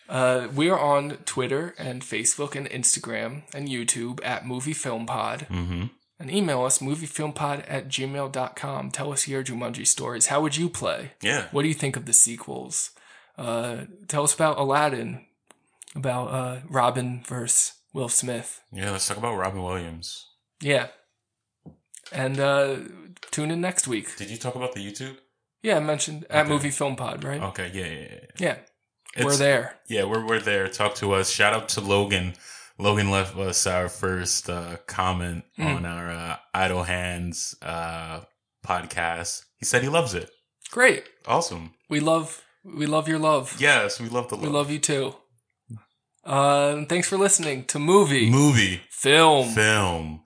Uh, 0.10 0.48
we 0.54 0.70
are 0.70 0.80
on 0.80 1.18
Twitter 1.26 1.74
and 1.78 2.02
Facebook 2.02 2.56
and 2.56 2.70
Instagram 2.70 3.44
and 3.54 3.70
YouTube 3.70 4.20
at 4.24 4.46
Movie 4.46 4.74
Film 4.74 5.06
Pod. 5.06 5.48
Mm-hmm. 5.50 5.86
And 6.20 6.32
email 6.32 6.64
us, 6.64 6.80
moviefilmpod 6.80 7.66
at 7.68 7.88
gmail.com. 7.90 8.92
Tell 8.92 9.12
us 9.12 9.28
your 9.28 9.44
Jumanji 9.44 9.86
stories. 9.86 10.28
How 10.28 10.42
would 10.42 10.56
you 10.56 10.70
play? 10.70 11.14
Yeah. 11.22 11.48
What 11.52 11.64
do 11.64 11.68
you 11.68 11.74
think 11.74 11.98
of 11.98 12.06
the 12.06 12.14
sequels? 12.14 12.92
Uh, 13.38 13.86
tell 14.08 14.24
us 14.24 14.34
about 14.34 14.60
Aladdin, 14.60 15.26
about 15.96 16.28
uh, 16.28 16.60
Robin 16.70 17.24
versus 17.26 17.74
Will 17.94 18.10
Smith. 18.10 18.62
Yeah. 18.72 18.92
Let's 18.92 19.08
talk 19.08 19.18
about 19.18 19.36
Robin 19.38 19.62
Williams. 19.64 20.28
Yeah. 20.62 20.88
And 22.12 22.40
uh, 22.40 22.76
tune 23.32 23.52
in 23.52 23.62
next 23.62 23.88
week. 23.88 24.16
Did 24.18 24.30
you 24.30 24.38
talk 24.38 24.56
about 24.56 24.74
the 24.74 24.80
YouTube? 24.86 25.18
Yeah, 25.62 25.78
I 25.78 25.80
mentioned 25.80 26.26
at 26.30 26.42
Okay. 26.46 26.50
Movie 26.54 26.70
Film 26.72 26.96
Pod, 26.96 27.24
right? 27.24 27.42
Okay. 27.42 27.72
Yeah. 27.74 27.86
Yeah. 27.86 28.00
yeah. 28.02 28.20
Yeah. 28.40 28.58
It's- 29.16 29.26
We're 29.26 29.38
there. 29.38 29.76
Yeah, 29.88 30.06
we're 30.06 30.26
we're 30.26 30.40
there. 30.40 30.68
Talk 30.68 30.96
to 30.96 31.14
us. 31.14 31.30
Shout 31.32 31.54
out 31.54 31.70
to 31.70 31.82
Logan. 31.82 32.34
Logan 32.80 33.12
left 33.12 33.38
us 33.38 33.68
our 33.68 33.88
first 33.88 34.50
uh, 34.50 34.78
comment 34.88 35.44
Mm. 35.60 35.76
on 35.78 35.86
our 35.86 36.10
uh, 36.10 36.38
Idle 36.54 36.84
Hands 36.84 37.56
uh, 37.62 38.22
podcast. 38.66 39.44
He 39.58 39.66
said 39.66 39.84
he 39.84 39.90
loves 39.90 40.16
it. 40.16 40.32
Great. 40.72 41.04
Awesome. 41.28 41.76
We 41.90 42.00
love 42.00 42.42
we 42.66 42.88
love 42.88 43.08
your 43.08 43.20
love. 43.20 43.56
Yes, 43.60 44.02
we 44.02 44.10
love 44.10 44.30
the 44.30 44.36
love. 44.36 44.44
We 44.44 44.50
love 44.50 44.72
you 44.72 44.80
too. 44.80 45.16
Uh, 46.24 46.86
thanks 46.86 47.10
for 47.10 47.18
listening 47.18 47.66
to 47.66 47.80
Movie 47.80 48.30
movie 48.30 48.82
Film. 48.90 49.50
film. 49.50 50.22